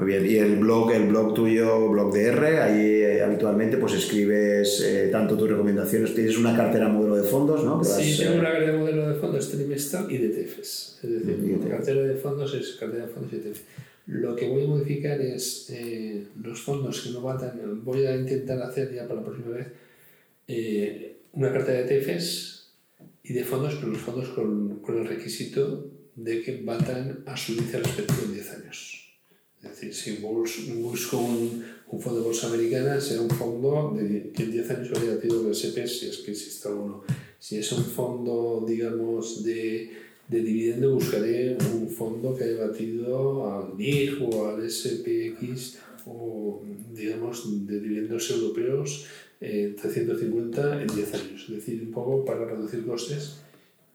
Muy 0.01 0.13
bien, 0.13 0.25
y 0.25 0.37
el 0.37 0.57
blog, 0.57 0.93
el 0.93 1.09
blog 1.09 1.35
tuyo, 1.35 1.91
blog 1.91 2.11
de 2.15 2.29
R, 2.29 2.59
ahí 2.59 2.87
eh, 3.03 3.23
habitualmente 3.23 3.77
pues 3.77 3.93
escribes 3.93 4.81
eh, 4.81 5.11
tanto 5.13 5.37
tus 5.37 5.51
recomendaciones, 5.51 6.15
tienes 6.15 6.39
una 6.39 6.57
cartera 6.57 6.89
modelo 6.89 7.17
de 7.17 7.23
fondos, 7.25 7.63
¿no? 7.63 7.85
sí, 7.85 8.17
tengo 8.17 8.41
una 8.41 8.51
cartera 8.51 8.79
modelo 8.79 9.11
de 9.11 9.15
fondos 9.17 9.51
trimestral 9.51 10.11
y 10.11 10.17
de 10.17 10.31
TEFES. 10.31 11.01
Es 11.03 11.27
decir, 11.27 11.69
cartera 11.69 12.01
de 12.01 12.15
fondos 12.15 12.55
es 12.55 12.77
cartera 12.77 13.05
de 13.05 13.13
fondos 13.13 13.31
y 13.35 13.37
TEFES. 13.41 13.65
Lo 14.07 14.35
que 14.35 14.49
voy 14.49 14.65
a 14.65 14.69
modificar 14.69 15.21
es 15.21 15.69
eh, 15.69 16.29
los 16.43 16.63
fondos 16.63 17.03
que 17.03 17.11
no 17.11 17.21
batan, 17.21 17.85
voy 17.85 18.07
a 18.07 18.17
intentar 18.17 18.63
hacer 18.63 18.95
ya 18.95 19.07
para 19.07 19.21
la 19.21 19.27
próxima 19.27 19.55
vez 19.55 19.67
una 21.35 21.53
cartera 21.53 21.81
de 21.81 21.85
TEFES 21.85 22.73
y 23.25 23.35
de 23.35 23.45
fondos, 23.45 23.75
pero 23.75 23.89
los 23.89 24.01
fondos 24.01 24.31
con, 24.31 24.77
con 24.77 24.97
el 24.97 25.07
requisito 25.07 25.91
de 26.17 26.41
que 26.41 26.63
batan 26.63 27.23
a 27.27 27.37
su 27.37 27.53
índice 27.53 27.81
respectivo 27.81 28.23
en 28.25 28.33
10 28.33 28.51
años. 28.55 29.00
Es 29.63 29.71
decir, 29.71 29.95
si 29.95 30.17
busco 30.23 31.19
un, 31.19 31.63
un, 31.89 32.01
fondo 32.01 32.21
de 32.21 32.25
bolsa 32.25 32.47
americana, 32.47 32.99
será 32.99 33.21
un 33.21 33.31
fondo 33.31 33.95
de, 33.95 34.31
que 34.33 34.45
en 34.45 34.53
10 34.53 34.71
años 34.71 34.91
habría 34.95 35.17
batido 35.17 35.47
el 35.47 35.53
SP, 35.53 35.85
si 35.87 36.09
es 36.09 36.19
que 36.19 36.31
existe 36.31 36.69
alguno. 36.69 37.03
Si 37.39 37.59
es 37.59 37.71
un 37.73 37.85
fondo, 37.85 38.65
digamos, 38.67 39.45
de, 39.45 39.91
de 40.29 40.43
dividendo, 40.43 40.95
buscaré 40.95 41.59
un 41.75 41.89
fondo 41.91 42.35
que 42.35 42.45
haya 42.45 42.69
batido 42.69 43.53
al 43.53 43.75
MIG 43.75 44.23
o 44.23 44.49
al 44.49 44.71
SPX 44.71 45.79
o, 46.07 46.63
digamos, 46.95 47.67
de 47.67 47.81
dividendos 47.81 48.31
europeos 48.31 49.07
eh, 49.43 49.75
350 49.81 50.83
en 50.83 50.87
10 50.89 51.15
años. 51.15 51.47
Es 51.49 51.57
decir, 51.57 51.83
un 51.83 51.91
poco 51.91 52.25
para 52.25 52.47
reducir 52.47 52.87
costes 52.87 53.41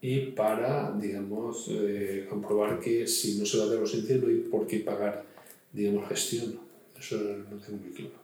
y 0.00 0.26
para, 0.26 0.96
digamos, 1.00 1.68
eh, 1.70 2.26
comprobar 2.28 2.78
que 2.78 3.06
si 3.08 3.36
no 3.38 3.44
se 3.46 3.58
va 3.58 3.64
a 3.64 3.66
dar 3.68 3.80
los 3.80 3.94
no 3.94 4.28
hay 4.28 4.44
por 4.48 4.66
qué 4.68 4.80
pagar 4.80 5.35
digamos, 5.76 6.08
gestión. 6.08 6.58
Eso 6.98 7.16
no 7.50 7.58
tengo 7.58 7.78
muy 7.78 7.92
claro. 7.92 8.14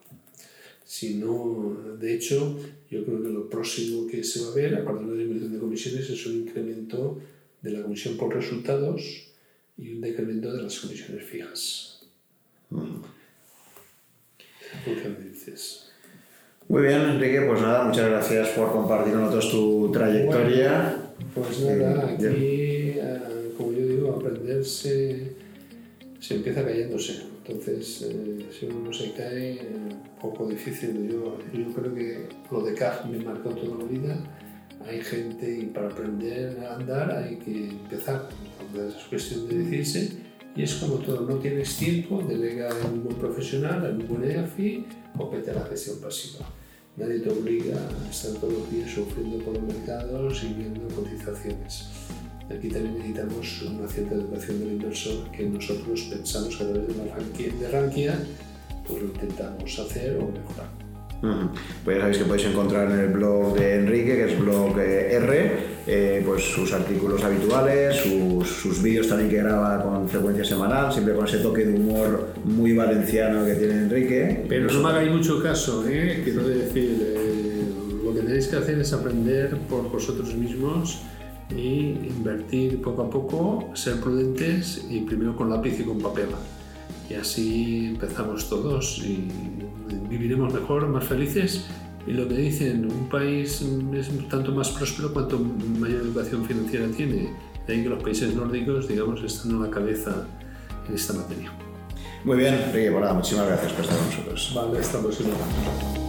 Si 0.85 1.15
no, 1.15 1.97
de 1.99 2.15
hecho, 2.15 2.59
yo 2.91 3.05
creo 3.05 3.23
que 3.23 3.29
lo 3.29 3.49
próximo 3.49 4.07
que 4.07 4.25
se 4.25 4.43
va 4.43 4.53
a 4.53 4.55
ver, 4.55 4.75
aparte 4.75 5.05
de 5.05 5.11
la 5.11 5.17
disminución 5.17 5.53
de 5.53 5.59
comisiones, 5.59 6.11
es 6.11 6.27
un 6.27 6.41
incremento 6.43 7.21
de 7.61 7.71
la 7.71 7.83
comisión 7.83 8.17
por 8.17 8.35
resultados 8.35 9.29
y 9.79 9.93
un 9.93 10.01
decremento 10.01 10.53
de 10.53 10.63
las 10.63 10.81
comisiones 10.81 11.25
fijas. 11.25 12.01
Mm. 12.71 13.03
¿Por 14.85 15.03
qué 15.03 15.09
me 15.09 15.29
dices? 15.31 15.91
Muy 16.69 16.83
bien, 16.83 17.01
Enrique, 17.03 17.43
pues 17.43 17.61
nada, 17.61 17.85
muchas 17.85 18.09
gracias 18.09 18.49
por 18.51 18.73
compartir 18.73 19.13
con 19.13 19.23
nosotros 19.23 19.51
tu 19.51 19.93
trayectoria. 19.93 20.97
pues 21.35 21.61
nada, 21.61 22.09
aquí, 22.09 22.25
eh, 22.27 23.53
como 23.57 23.73
yo 23.73 23.87
digo, 23.87 24.17
aprender 24.17 24.65
se, 26.23 26.37
empieza 26.37 26.65
cayéndose. 26.65 27.23
Entonces, 27.45 28.03
eh, 28.03 28.47
si 28.51 28.67
uno 28.67 28.87
no 28.87 28.93
se 28.93 29.13
cae, 29.13 29.61
un 29.61 30.21
poco 30.21 30.47
difícil. 30.47 31.09
Yo, 31.09 31.39
yo 31.53 31.75
creo 31.75 31.95
que 31.95 32.29
lo 32.51 32.63
de 32.63 32.75
CAG 32.75 33.09
me 33.11 33.19
marcó 33.19 33.51
toda 33.51 33.79
la 33.79 33.85
vida. 33.85 34.17
Hay 34.87 35.01
gente 35.01 35.61
y 35.61 35.67
para 35.67 35.89
aprender 35.89 36.59
a 36.61 36.77
andar 36.77 37.11
hay 37.11 37.37
que 37.37 37.71
empezar. 37.71 38.29
Entonces, 38.61 39.01
es 39.01 39.09
cuestión 39.09 39.49
de 39.49 39.59
decirse 39.59 40.23
y 40.55 40.63
es 40.65 40.75
como 40.75 40.97
todo, 40.97 41.23
no 41.23 41.37
tienes 41.37 41.77
tiempo, 41.77 42.23
delega 42.23 42.69
en 42.69 42.93
un 42.93 43.05
buen 43.05 43.17
profesional, 43.17 43.85
en 43.87 44.03
un 44.03 44.09
buen 44.09 44.31
EAFI 44.31 44.85
o 45.19 45.31
vete 45.31 45.51
a 45.51 45.55
la 45.55 45.65
gestión 45.65 45.99
pasiva. 46.01 46.47
Nadie 46.97 47.21
te 47.21 47.31
obliga 47.31 47.75
a 47.75 48.11
estar 48.11 48.33
todos 48.39 48.53
los 48.53 48.71
días 48.71 48.91
sufriendo 48.91 49.43
por 49.43 49.55
los 49.55 49.63
mercados 49.63 50.45
y 50.45 50.53
viendo 50.53 50.87
cotizaciones. 50.95 51.89
Aquí 52.51 52.69
también 52.69 52.95
necesitamos 52.99 53.63
una 53.63 53.89
cierta 53.89 54.15
educación 54.15 54.61
del 54.61 54.73
inversor 54.73 55.31
que 55.31 55.45
nosotros 55.45 56.03
pensamos 56.03 56.57
que 56.57 56.65
a 56.65 56.73
través 56.73 56.89
de 56.89 57.11
ranking, 57.11 57.61
de 57.61 57.69
Rankia 57.71 58.19
pues 58.87 59.03
lo 59.03 59.09
intentamos 59.09 59.79
hacer 59.79 60.17
o 60.17 60.29
mejorar. 60.29 60.83
Pues 61.85 61.97
ya 61.97 62.01
sabéis 62.01 62.19
que 62.19 62.25
podéis 62.25 62.47
encontrar 62.49 62.91
en 62.91 62.99
el 62.99 63.09
blog 63.09 63.55
de 63.57 63.77
Enrique, 63.77 64.17
que 64.17 64.33
es 64.33 64.41
blog 64.41 64.77
eh, 64.81 65.15
R, 65.15 65.57
eh, 65.87 66.23
pues 66.27 66.43
sus 66.43 66.73
artículos 66.73 67.23
habituales, 67.23 67.97
sus, 67.97 68.83
vídeos 68.83 69.07
también 69.07 69.31
que 69.31 69.37
graba 69.37 69.81
con 69.85 70.09
frecuencia 70.09 70.45
semanal, 70.45 70.93
siempre 70.93 71.15
con 71.15 71.25
ese 71.25 71.39
toque 71.39 71.65
de 71.65 71.75
humor 71.75 72.35
muy 72.45 72.73
valenciano 72.73 73.45
que 73.47 73.55
tiene 73.55 73.75
Enrique. 73.75 74.45
Pero 74.49 74.69
no 74.73 74.83
me 74.83 74.89
hagáis 74.89 75.13
mucho 75.13 75.41
caso, 75.41 75.85
¿eh? 75.89 76.23
quiero 76.25 76.43
decir, 76.49 76.99
eh, 77.01 77.65
lo 78.05 78.13
que 78.13 78.23
tenéis 78.23 78.49
que 78.49 78.57
hacer 78.57 78.81
es 78.81 78.93
aprender 78.93 79.57
por 79.71 79.93
vosotros 79.93 80.35
mismos 80.35 81.03
y 81.57 82.09
invertir 82.09 82.81
poco 82.81 83.03
a 83.03 83.11
poco, 83.11 83.71
ser 83.75 84.01
prudentes 84.01 84.87
y 84.89 85.01
primero 85.01 85.37
con 85.37 85.51
lápiz 85.51 85.79
y 85.81 85.85
con 85.85 86.01
papel. 86.01 86.29
Y 87.09 87.15
así 87.15 87.87
empezamos 87.91 88.49
todos 88.49 88.99
y 88.99 89.29
viviremos 90.09 90.53
mejor, 90.53 90.89
más 90.89 91.05
felices. 91.05 91.67
Y 92.07 92.13
lo 92.13 92.27
que 92.27 92.35
dicen, 92.35 92.91
un 92.91 93.09
país 93.09 93.65
es 93.95 94.29
tanto 94.29 94.53
más 94.53 94.71
próspero 94.71 95.13
cuanto 95.13 95.39
mayor 95.39 96.03
educación 96.03 96.45
financiera 96.45 96.89
tiene. 96.89 97.31
De 97.67 97.75
ahí 97.75 97.83
que 97.83 97.89
los 97.89 98.03
países 98.03 98.35
nórdicos, 98.35 98.89
digamos, 98.89 99.23
están 99.23 99.53
en 99.53 99.63
la 99.63 99.71
cabeza 99.71 100.27
en 100.89 100.95
esta 100.95 101.13
materia. 101.13 101.53
Muy 102.25 102.37
bien, 102.39 102.55
Enrique, 102.55 102.91
bueno, 102.91 103.15
muchísimas 103.15 103.47
gracias 103.47 103.73
por 103.73 103.85
estar 103.85 103.99
con 103.99 104.07
nosotros. 104.07 104.53
Vale, 104.55 104.79
hasta 104.79 104.99
la 104.99 105.03
próxima. 105.05 106.02